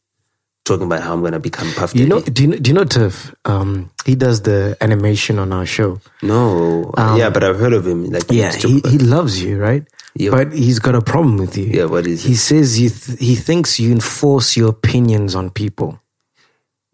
Talking 0.65 0.87
about 0.87 1.03
how 1.03 1.13
I'm 1.15 1.23
gonna 1.23 1.39
become 1.41 1.71
Puff 1.75 1.95
You 1.95 2.07
know, 2.07 2.21
do 2.21 2.43
you 2.43 2.49
know, 2.49 2.57
do 2.57 2.71
you 2.71 2.75
know 2.75 2.85
Tiff? 2.85 3.35
Um, 3.45 3.91
he 4.07 4.15
does 4.15 4.43
the 4.43 4.77
animation 4.81 5.39
on 5.39 5.53
our 5.53 5.67
show. 5.67 6.01
No, 6.23 6.91
yeah, 7.17 7.31
but 7.31 7.45
I've 7.45 7.59
heard 7.59 7.73
of 7.75 7.87
him. 7.87 8.07
Like, 8.11 8.31
Um, 8.31 8.37
Yeah, 8.37 8.53
he, 8.55 8.81
he 8.89 8.99
loves 8.99 9.43
you, 9.43 9.59
right? 9.59 9.87
Yeah. 10.15 10.31
But 10.31 10.53
he's 10.53 10.79
got 10.79 10.95
a 10.95 11.03
problem 11.03 11.37
with 11.39 11.57
you. 11.59 11.67
Yeah, 11.67 11.85
what 11.87 12.07
is 12.07 12.23
He 12.25 12.33
it? 12.33 12.37
says 12.39 12.81
you 12.81 12.89
th- 12.91 13.19
he 13.19 13.35
thinks 13.35 13.79
you 13.81 13.93
enforce 13.93 14.57
your 14.57 14.71
opinions 14.71 15.35
on 15.35 15.51
people. 15.51 16.01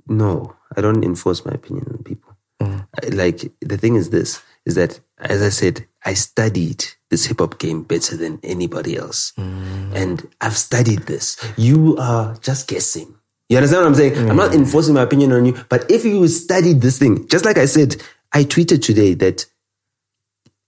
No, 0.08 0.56
I 0.76 0.80
don't 0.80 1.04
enforce 1.04 1.44
my 1.44 1.52
opinion 1.52 1.86
on 1.90 2.02
people. 2.02 2.36
Mm. 2.60 2.86
I- 3.02 3.08
Like 3.14 3.52
the 3.60 3.76
thing 3.76 3.94
is 3.96 4.10
this: 4.10 4.40
is 4.66 4.74
that 4.74 5.00
as 5.18 5.42
I 5.42 5.50
said, 5.50 5.86
I 6.04 6.14
studied 6.14 6.84
this 7.10 7.26
hip 7.26 7.38
hop 7.40 7.58
game 7.58 7.82
better 7.82 8.16
than 8.16 8.40
anybody 8.42 8.96
else, 8.96 9.32
Mm. 9.38 9.94
and 9.94 10.26
I've 10.40 10.56
studied 10.56 11.00
this. 11.06 11.36
You 11.56 11.96
are 11.98 12.36
just 12.40 12.66
guessing. 12.68 13.14
You 13.50 13.56
understand 13.58 13.82
what 13.82 13.88
I'm 13.88 13.94
saying? 13.96 14.16
I'm 14.30 14.36
Mm. 14.36 14.36
not 14.36 14.54
enforcing 14.54 14.94
my 14.94 15.02
opinion 15.02 15.32
on 15.32 15.44
you, 15.44 15.54
but 15.68 15.90
if 15.90 16.04
you 16.04 16.26
studied 16.28 16.80
this 16.80 16.98
thing, 16.98 17.28
just 17.28 17.44
like 17.44 17.58
I 17.58 17.66
said, 17.66 17.96
I 18.32 18.44
tweeted 18.44 18.80
today 18.82 19.14
that 19.14 19.44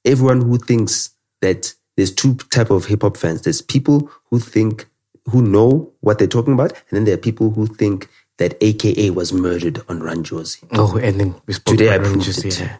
everyone 0.04 0.42
who 0.42 0.58
thinks 0.58 1.10
that 1.40 1.74
there's 1.96 2.12
two 2.12 2.34
type 2.50 2.70
of 2.70 2.86
hip 2.86 3.02
hop 3.02 3.16
fans. 3.16 3.42
There's 3.42 3.62
people 3.62 4.10
who 4.30 4.38
think 4.40 4.86
who 5.30 5.42
know 5.42 5.92
what 6.00 6.18
they're 6.18 6.26
talking 6.26 6.54
about, 6.54 6.72
and 6.72 6.80
then 6.90 7.04
there 7.04 7.14
are 7.14 7.18
people 7.18 7.50
who 7.50 7.66
think 7.68 8.08
that 8.38 8.56
AKA 8.60 9.10
was 9.10 9.32
murdered 9.32 9.80
on 9.88 10.00
Run 10.02 10.24
Jozi. 10.24 10.64
Oh, 10.72 10.96
and 10.96 11.20
then 11.20 11.34
Today 11.64 11.94
I 11.94 11.98
proved 11.98 12.16
Rangers, 12.16 12.44
it. 12.44 12.58
yeah. 12.58 12.78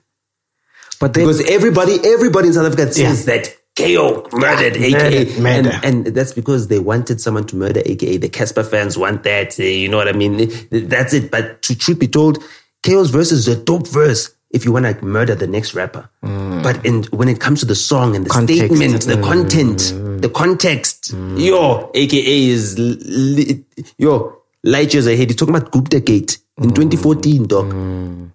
But 0.98 1.14
then, 1.14 1.24
Because 1.26 1.42
everybody, 1.48 2.00
everybody 2.04 2.48
in 2.48 2.54
South 2.54 2.66
Africa 2.66 2.92
says 2.92 3.26
Yeah. 3.28 3.36
that 3.36 3.56
KO 3.76 4.26
murdered 4.32 4.76
Yeah, 4.76 4.96
AKA. 5.06 5.24
murder, 5.24 5.40
murder. 5.40 5.80
And, 5.82 6.06
and 6.06 6.16
that's 6.16 6.32
because 6.32 6.68
they 6.68 6.78
wanted 6.78 7.20
someone 7.20 7.46
to 7.46 7.56
murder 7.56 7.82
AKA. 7.84 8.18
The 8.18 8.28
Cassper 8.28 8.66
fans 8.68 8.98
want 8.98 9.22
that. 9.24 9.58
eh, 9.58 9.64
You 9.64 9.88
know 9.88 9.96
what 9.96 10.08
I 10.08 10.12
mean? 10.12 10.50
That's 10.70 11.14
it. 11.14 11.30
But 11.30 11.62
to 11.62 11.76
truth 11.76 11.98
be 11.98 12.08
told, 12.08 12.42
KO's 12.84 13.10
verse 13.10 13.32
is 13.32 13.48
a 13.48 13.56
dope 13.56 13.88
verse 13.88 14.30
if 14.50 14.66
you 14.66 14.72
want 14.72 14.84
to 14.84 15.02
murder 15.04 15.34
the 15.34 15.46
next 15.46 15.74
rapper. 15.74 16.10
Mm. 16.22 16.62
But 16.62 16.84
in, 16.84 17.04
when 17.04 17.28
it 17.28 17.40
comes 17.40 17.60
to 17.60 17.66
the 17.66 17.74
song 17.74 18.14
and 18.14 18.26
the 18.26 18.30
Context. 18.30 18.66
statement, 18.66 19.02
the 19.06 19.14
mm. 19.14 19.22
content, 19.24 19.78
the 20.20 20.28
context, 20.28 21.14
mm. 21.14 21.40
yo, 21.42 21.90
AKA 21.94 22.48
is, 22.48 22.78
li- 22.78 23.64
yo, 23.96 24.36
light 24.62 24.92
years 24.92 25.06
ahead. 25.06 25.30
He's 25.30 25.36
talking 25.36 25.54
about 25.54 25.70
Gupta 25.70 26.00
Gate 26.00 26.36
in 26.58 26.74
2014, 26.74 27.46
dog. 27.46 27.70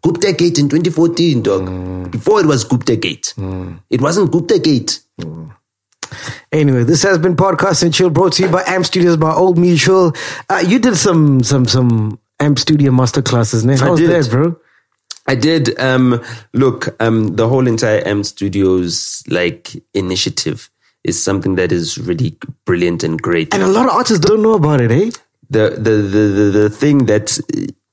Gupta 0.02 0.34
Gate 0.34 0.58
in 0.58 0.70
2014, 0.70 1.44
dog. 1.44 2.12
Before 2.12 2.40
it 2.40 2.48
was 2.48 2.64
Gupta 2.64 2.96
Gate. 2.96 3.36
It 3.92 4.02
wasn't 4.02 4.32
Gupta 4.32 4.58
Gate. 4.58 5.00
Anyway, 6.52 6.84
this 6.84 7.03
has 7.03 7.18
been 7.18 7.35
podcast 7.35 7.84
and 7.84 7.94
chill 7.94 8.10
brought 8.10 8.34
to 8.34 8.44
you 8.44 8.49
by 8.49 8.64
Amp 8.65 8.85
Studios 8.85 9.18
by 9.18 9.34
Old 9.34 9.57
Mutual. 9.57 10.14
Uh, 10.49 10.64
you 10.65 10.80
did 10.80 10.95
some 10.95 11.44
some 11.44 11.65
some 11.65 12.19
Amp 12.39 12.57
Studio 12.60 12.91
masterclasses, 12.91 13.65
ne? 13.65 13.77
How 13.77 13.91
was 13.91 13.99
did. 13.99 14.10
that, 14.10 14.30
bro? 14.30 14.56
I 15.27 15.35
did. 15.35 15.77
Um, 15.80 16.23
look, 16.53 16.95
um, 17.02 17.35
the 17.35 17.49
whole 17.49 17.68
entire 17.68 18.02
Amp 18.07 18.26
Studios 18.26 19.23
like 19.27 19.72
initiative 19.94 20.69
is 21.03 21.22
something 21.22 21.56
that 21.56 21.72
is 21.72 21.98
really 21.98 22.38
brilliant 22.65 23.03
and 23.03 23.22
great. 23.22 23.53
And 23.53 23.64
a 23.64 23.68
lot 23.68 23.88
of 23.88 23.91
artists 23.91 24.26
don't 24.26 24.41
know 24.41 24.53
about 24.53 24.80
it, 24.80 24.91
eh? 24.91 25.11
the 25.49 25.69
the 25.69 25.91
the 25.91 26.19
the, 26.27 26.60
the 26.60 26.69
thing 26.69 27.06
that 27.06 27.39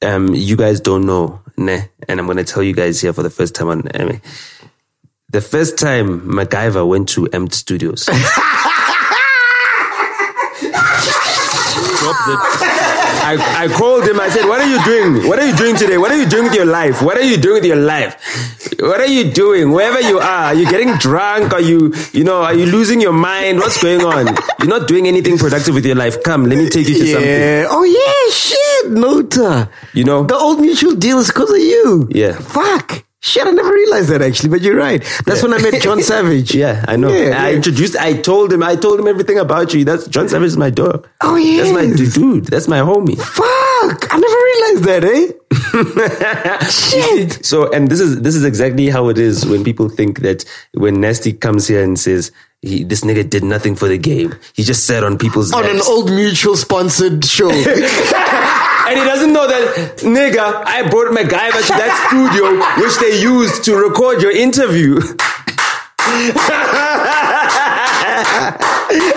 um 0.02 0.34
you 0.34 0.56
guys 0.56 0.80
don't 0.80 1.06
know, 1.06 1.40
ne, 1.56 1.88
and 2.08 2.20
I'm 2.20 2.26
gonna 2.26 2.44
tell 2.44 2.62
you 2.62 2.74
guys 2.74 3.00
here 3.00 3.12
for 3.12 3.22
the 3.22 3.30
first 3.30 3.54
time 3.54 3.68
on 3.68 3.82
the 5.34 5.40
first 5.40 5.76
time 5.76 6.20
MacGyver 6.20 6.86
went 6.86 7.08
to 7.10 7.28
Amp 7.32 7.52
Studios. 7.52 8.08
I, 13.26 13.64
I 13.64 13.68
called 13.76 14.06
him. 14.06 14.20
I 14.20 14.28
said, 14.28 14.46
"What 14.46 14.60
are 14.60 14.68
you 14.68 14.78
doing? 14.84 15.28
What 15.28 15.40
are 15.40 15.46
you 15.46 15.56
doing 15.56 15.74
today? 15.74 15.98
What 15.98 16.12
are 16.12 16.16
you 16.16 16.28
doing 16.28 16.44
with 16.44 16.54
your 16.54 16.66
life? 16.66 17.02
What 17.02 17.16
are 17.16 17.22
you 17.24 17.36
doing 17.36 17.54
with 17.54 17.64
your 17.64 17.76
life? 17.82 18.14
What 18.78 19.00
are 19.00 19.08
you 19.08 19.32
doing? 19.32 19.72
Wherever 19.72 20.00
you 20.00 20.18
are, 20.18 20.52
are 20.52 20.54
you 20.54 20.70
getting 20.70 20.94
drunk? 20.98 21.52
Are 21.52 21.60
you, 21.60 21.92
you 22.12 22.22
know, 22.22 22.42
are 22.42 22.54
you 22.54 22.66
losing 22.66 23.00
your 23.00 23.12
mind? 23.12 23.58
What's 23.58 23.82
going 23.82 24.02
on? 24.02 24.36
You're 24.60 24.68
not 24.68 24.86
doing 24.86 25.08
anything 25.08 25.36
productive 25.38 25.74
with 25.74 25.86
your 25.86 25.96
life. 25.96 26.22
Come, 26.22 26.44
let 26.44 26.58
me 26.58 26.68
take 26.68 26.86
you 26.88 26.98
to 26.98 27.06
something. 27.06 27.66
Oh 27.70 27.82
yeah, 27.82 28.32
shit, 28.32 28.92
Nota. 28.92 29.68
You 29.94 30.04
know, 30.04 30.24
The 30.24 30.36
Old 30.36 30.60
Mutual 30.60 30.94
deal 30.94 31.18
is 31.18 31.28
because 31.28 31.50
of 31.50 31.58
you. 31.58 32.08
Yeah. 32.10 32.38
Fuck. 32.38 33.04
Shit, 33.24 33.46
I 33.46 33.52
never 33.52 33.72
realized 33.72 34.10
that 34.10 34.20
actually, 34.20 34.50
but 34.50 34.60
you're 34.60 34.76
right. 34.76 35.02
That's 35.24 35.42
when 35.42 35.54
I 35.54 35.58
met 35.58 35.80
John 35.80 36.02
Savage. 36.12 36.54
Yeah, 36.54 36.84
I 36.86 36.96
know. 36.96 37.08
Yeah, 37.08 37.42
I 37.42 37.48
yeah. 37.48 37.56
introduced. 37.56 37.96
I 37.96 38.12
told 38.12 38.52
him. 38.52 38.62
I 38.62 38.76
told 38.76 39.00
him 39.00 39.08
everything 39.08 39.38
about 39.38 39.72
you. 39.72 39.82
That's 39.82 40.06
John 40.08 40.28
Savage 40.28 40.48
is 40.48 40.58
my 40.58 40.68
dog. 40.68 41.08
Oh, 41.22 41.36
yeah. 41.36 41.62
that's 41.62 41.72
my 41.72 41.86
dude. 41.86 42.44
That's 42.44 42.68
my 42.68 42.80
homie. 42.80 43.16
Fuck. 43.16 44.12
I 44.12 44.18
never 44.18 44.36
realized 44.52 44.84
that, 44.84 45.04
eh? 45.04 46.68
Shit. 46.68 47.46
So, 47.46 47.72
and 47.72 47.88
this 47.88 47.98
is 47.98 48.20
this 48.20 48.34
is 48.34 48.44
exactly 48.44 48.90
how 48.90 49.08
it 49.08 49.16
is 49.16 49.46
when 49.46 49.64
people 49.64 49.88
think 49.88 50.20
that 50.20 50.44
when 50.74 51.00
Nasty 51.00 51.32
comes 51.32 51.66
here 51.66 51.82
and 51.82 51.98
says 51.98 52.30
he, 52.60 52.84
this 52.84 53.04
nigga 53.04 53.28
did 53.28 53.42
nothing 53.42 53.74
for 53.74 53.88
the 53.88 53.96
game, 53.96 54.34
he 54.52 54.62
just 54.62 54.84
sat 54.84 55.02
on 55.02 55.16
people's 55.16 55.50
On 55.54 55.64
an. 55.64 55.80
Old 55.88 56.10
Mutual 56.10 56.56
sponsored 56.56 57.24
show. 57.24 57.48
and 58.86 58.98
he 58.98 59.04
doesn't 59.04 59.32
know 59.32 59.46
that 59.46 59.98
nigga. 59.98 60.62
I 60.66 60.88
brought 60.88 61.12
MacGyver 61.12 61.62
to 61.66 61.72
that 61.80 61.92
studio 62.08 62.60
which 62.82 62.96
they 62.98 63.20
used 63.20 63.64
to 63.64 63.76
record 63.76 64.22
your 64.22 64.32
interview. 64.32 65.00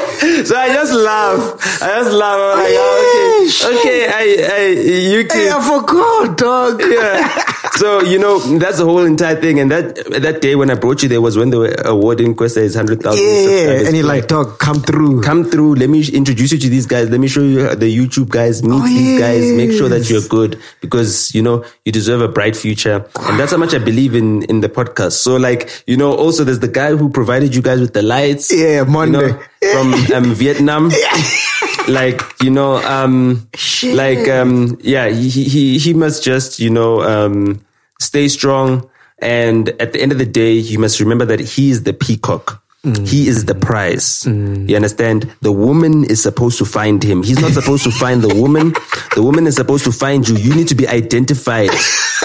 so 0.46 0.56
I 0.56 0.74
just 0.74 0.94
laugh. 0.94 1.82
I 1.82 2.00
just 2.00 2.12
laugh. 2.12 2.40
I'm 2.40 2.58
like, 2.60 2.74
oh, 2.78 3.50
okay, 3.70 3.80
okay, 3.80 4.08
I, 4.08 4.56
I, 4.56 4.68
you 5.14 5.26
can. 5.28 5.38
hey, 5.38 5.50
I 5.52 5.62
forgot, 5.62 6.38
dog. 6.38 6.82
yeah. 6.82 7.44
So 7.78 8.02
you 8.02 8.18
know 8.18 8.40
that's 8.58 8.78
the 8.80 8.86
whole 8.86 9.06
entire 9.06 9.36
thing, 9.40 9.60
and 9.60 9.70
that 9.70 9.96
that 10.22 10.42
day 10.42 10.56
when 10.56 10.72
I 10.72 10.76
brought 10.76 11.04
you 11.04 11.10
there 11.10 11.22
was 11.22 11.38
when 11.38 11.52
they 11.52 11.58
were 11.58 11.76
awarding 11.86 12.36
Kwesta 12.36 12.62
his 12.62 12.74
hundred 12.76 13.04
thousand. 13.04 13.24
Yeah, 13.24 13.86
and 13.88 13.96
you're 13.96 14.06
like, 14.06 14.28
dog, 14.28 14.58
come 14.58 14.80
through. 14.80 15.22
come 15.22 15.44
through. 15.46 15.76
Let 15.76 15.90
me 15.90 16.04
introduce 16.12 16.52
you 16.54 16.58
to 16.58 16.70
these 16.70 16.88
guys. 16.88 17.10
Let 17.10 17.20
me 17.20 17.28
show 17.28 17.42
you 17.42 17.76
the 17.76 17.86
YouTube 17.96 18.30
guys. 18.30 18.64
Meet 18.64 18.72
Oh, 18.82 18.88
these 18.88 19.20
guys. 19.20 19.52
Make 19.54 19.72
sure 19.74 19.90
that 19.90 20.10
you're 20.10 20.28
good 20.28 20.60
because 20.82 21.34
you 21.36 21.42
know 21.44 21.64
you 21.86 21.92
deserve 21.92 22.22
a 22.22 22.28
bright 22.28 22.56
future, 22.56 23.06
and 23.16 23.40
that's 23.40 23.52
how 23.52 23.58
much 23.58 23.76
I 23.76 23.80
believe 23.80 24.16
in 24.16 24.42
in 24.44 24.62
the 24.62 24.70
podcast. 24.70 25.12
So 25.14 25.38
like 25.38 25.70
you 25.86 25.98
know, 25.98 26.14
also 26.14 26.44
there's 26.44 26.60
the 26.60 26.68
guy 26.68 26.96
who 26.96 27.10
provided 27.10 27.54
you 27.54 27.62
guys 27.62 27.80
with 27.80 27.94
the 27.94 28.02
lights. 28.02 28.52
Yeah, 28.52 28.80
you 28.82 28.86
Monday. 28.86 29.34
know, 29.34 29.40
from 29.72 29.94
um, 30.16 30.34
Vietnam. 30.34 30.92
like 31.88 32.22
you 32.42 32.50
know, 32.52 32.78
um, 32.84 33.48
Shit. 33.56 33.96
like 33.96 34.28
um, 34.28 34.78
yeah, 34.82 35.08
he 35.10 35.30
he 35.30 35.78
he 35.80 35.94
must 35.94 36.24
just 36.24 36.60
you 36.60 36.70
know 36.70 37.02
um, 37.02 37.64
stay 38.00 38.28
strong. 38.28 38.90
And 39.20 39.70
at 39.82 39.94
the 39.94 40.02
end 40.02 40.12
of 40.12 40.20
the 40.20 40.28
day, 40.28 40.54
you 40.54 40.78
must 40.78 41.00
remember 41.00 41.26
that 41.26 41.40
he 41.40 41.72
is 41.72 41.84
the 41.84 41.94
peacock. 41.94 42.62
He 43.04 43.28
is 43.28 43.44
the 43.46 43.56
prize. 43.56 44.24
You 44.26 44.74
understand? 44.76 45.30
The 45.42 45.52
woman 45.52 46.06
is 46.06 46.22
supposed 46.24 46.58
to 46.60 46.66
find 46.66 47.04
him. 47.04 47.22
He's 47.22 47.42
not 47.42 47.52
supposed 47.52 47.84
to 47.84 47.92
find 47.92 48.22
the 48.22 48.34
woman. 48.34 48.74
The 49.14 49.22
woman 49.24 49.46
is 49.46 49.56
supposed 49.58 49.84
to 49.86 49.92
find 49.92 50.26
you. 50.30 50.38
You 50.38 50.56
need 50.56 50.70
to 50.70 50.76
be 50.76 50.88
identified. 50.88 51.72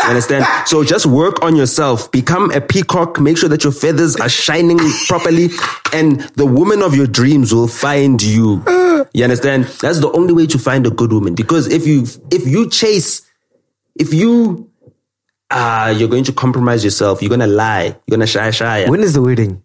You 0.04 0.08
understand? 0.08 0.46
So 0.66 0.82
just 0.84 1.06
work 1.06 1.42
on 1.42 1.54
yourself. 1.56 2.10
Become 2.10 2.50
a 2.52 2.60
peacock. 2.60 3.20
Make 3.20 3.38
sure 3.38 3.48
that 3.48 3.62
your 3.62 3.72
feathers 3.72 4.16
are 4.16 4.28
shining 4.28 4.78
properly. 5.06 5.50
And 5.92 6.20
the 6.34 6.46
woman 6.46 6.82
of 6.82 6.94
your 6.96 7.06
dreams 7.06 7.54
will 7.54 7.68
find 7.68 8.20
you. 8.22 8.62
You 9.14 9.24
understand? 9.24 9.64
That's 9.80 10.00
the 10.00 10.10
only 10.12 10.32
way 10.32 10.46
to 10.46 10.58
find 10.58 10.86
a 10.86 10.90
good 10.90 11.12
woman. 11.12 11.34
Because 11.34 11.68
if 11.68 11.86
you, 11.86 12.06
if 12.30 12.46
you 12.46 12.68
chase, 12.68 13.22
if 13.94 14.12
you, 14.12 14.70
ah, 15.50 15.90
you're 15.90 16.08
going 16.08 16.24
to 16.24 16.32
compromise 16.32 16.82
yourself. 16.82 17.22
You're 17.22 17.28
going 17.28 17.40
to 17.40 17.46
lie. 17.46 17.84
You're 17.84 18.16
going 18.16 18.20
to 18.20 18.26
shy, 18.26 18.50
shy. 18.50 18.88
When 18.88 19.00
is 19.00 19.12
the 19.12 19.22
wedding? 19.22 19.62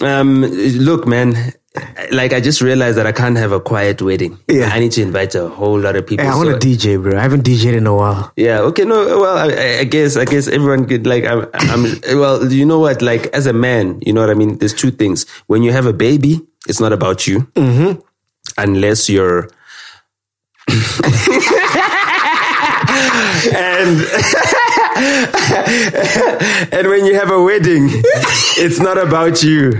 Um, 0.00 0.42
look, 0.42 1.06
man. 1.06 1.52
Like 2.10 2.32
I 2.32 2.40
just 2.40 2.60
realized 2.60 2.96
that 2.98 3.06
I 3.06 3.12
can't 3.12 3.36
have 3.36 3.52
a 3.52 3.60
quiet 3.60 4.02
wedding. 4.02 4.38
Yeah. 4.48 4.70
I 4.72 4.80
need 4.80 4.92
to 4.92 5.02
invite 5.02 5.34
a 5.34 5.48
whole 5.48 5.78
lot 5.78 5.94
of 5.96 6.06
people. 6.06 6.24
Hey, 6.24 6.30
I 6.30 6.34
want 6.36 6.48
So- 6.50 6.58
to 6.58 6.66
DJ, 6.66 7.02
bro. 7.02 7.16
I 7.16 7.20
haven't 7.22 7.44
DJed 7.44 7.74
in 7.76 7.86
a 7.86 7.94
while. 7.94 8.32
yeah. 8.36 8.60
Okay. 8.60 8.84
No. 8.84 9.20
Well, 9.20 9.36
I, 9.38 9.78
I 9.80 9.84
guess. 9.84 10.16
I 10.16 10.24
guess 10.24 10.48
everyone 10.48 10.86
could 10.86 11.06
like. 11.06 11.24
I'm. 11.24 11.46
I'm. 11.54 11.84
Well, 12.18 12.50
you 12.52 12.64
know 12.66 12.78
what? 12.78 13.02
Like 13.02 13.26
as 13.34 13.46
a 13.46 13.52
man, 13.52 14.00
you 14.04 14.12
know 14.12 14.20
what 14.20 14.30
I 14.30 14.34
mean. 14.34 14.58
There's 14.58 14.74
two 14.74 14.90
things. 14.90 15.26
When 15.46 15.62
you 15.62 15.72
have 15.72 15.86
a 15.86 15.92
baby, 15.92 16.40
it's 16.68 16.80
not 16.80 16.92
about 16.92 17.26
you, 17.26 17.40
mm-hmm. 17.54 18.00
unless 18.58 19.08
you're. 19.08 19.48
and 23.52 23.98
and 26.72 26.88
when 26.88 27.04
you 27.06 27.14
have 27.14 27.30
a 27.30 27.42
wedding, 27.42 27.88
it's 28.56 28.78
not 28.78 28.98
about 28.98 29.42
you. 29.42 29.72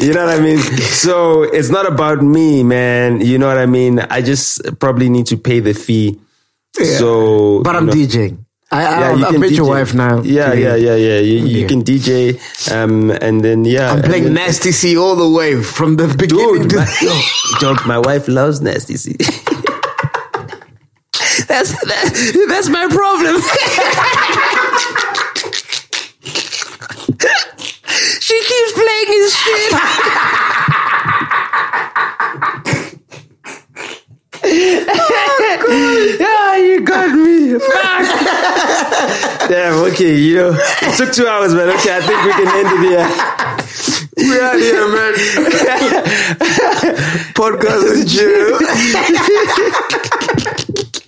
You 0.00 0.12
know 0.14 0.26
what 0.26 0.38
I 0.38 0.40
mean? 0.40 0.58
So 0.98 1.42
it's 1.42 1.70
not 1.70 1.86
about 1.86 2.22
me, 2.22 2.62
man. 2.62 3.20
You 3.20 3.38
know 3.38 3.46
what 3.48 3.58
I 3.58 3.66
mean? 3.66 3.98
I 4.00 4.20
just 4.22 4.60
probably 4.78 5.08
need 5.08 5.26
to 5.26 5.36
pay 5.36 5.60
the 5.60 5.74
fee. 5.74 6.18
So, 6.74 7.62
But 7.62 7.76
I'm 7.76 7.86
know- 7.86 7.92
DJing. 7.92 8.44
I, 8.70 8.76
I, 8.76 8.82
Yeah, 8.82 9.08
I'll, 9.08 9.18
you 9.18 9.24
I'll 9.24 9.38
meet 9.38 9.52
your 9.52 9.66
wife 9.66 9.94
now. 9.94 10.20
Yeah, 10.22 10.52
yeah, 10.52 10.74
yeah, 10.76 10.94
yeah. 10.94 11.18
You, 11.20 11.38
you 11.46 11.66
can 11.66 11.82
DJ, 11.82 12.36
um, 12.70 13.10
and 13.10 13.42
then 13.42 13.64
yeah, 13.64 13.92
I'm 13.92 14.02
playing 14.02 14.24
then- 14.24 14.34
Nasty 14.34 14.72
C 14.72 14.96
all 14.98 15.16
the 15.16 15.28
way 15.28 15.62
from 15.62 15.96
the 15.96 16.06
beginning 16.06 16.68
Dude, 16.68 16.74
my, 16.76 16.86
dog, 17.60 17.86
my 17.86 17.98
wife 17.98 18.28
loves 18.28 18.60
nasty. 18.60 18.96
C. 18.98 19.16
That's 21.48 21.70
that, 21.70 22.44
that's 22.48 22.68
my 22.68 22.86
problem. 22.88 23.40
she 28.20 28.36
keeps 28.50 28.67
playing 28.78 29.08
his 29.08 29.34
shit. 29.34 29.72
Yeah, 36.18 36.56
you 36.56 36.80
got 36.80 37.14
me. 37.14 37.58
Fuck. 37.58 39.48
Damn. 39.48 39.74
Okay, 39.92 40.16
you 40.16 40.36
know, 40.36 40.52
it 40.56 40.96
took 40.96 41.12
two 41.12 41.26
hours, 41.26 41.52
but 41.54 41.68
Okay, 41.68 41.96
I 41.96 42.00
think 42.00 42.24
we 42.24 42.32
can 42.32 42.48
end 42.48 42.72
it 42.72 42.80
here. 42.88 43.06
We 44.16 44.40
out 44.40 44.58
here, 44.58 44.88
man. 44.88 45.14
Podcast 47.34 47.82
with 47.90 48.08
Jill. 50.98 51.07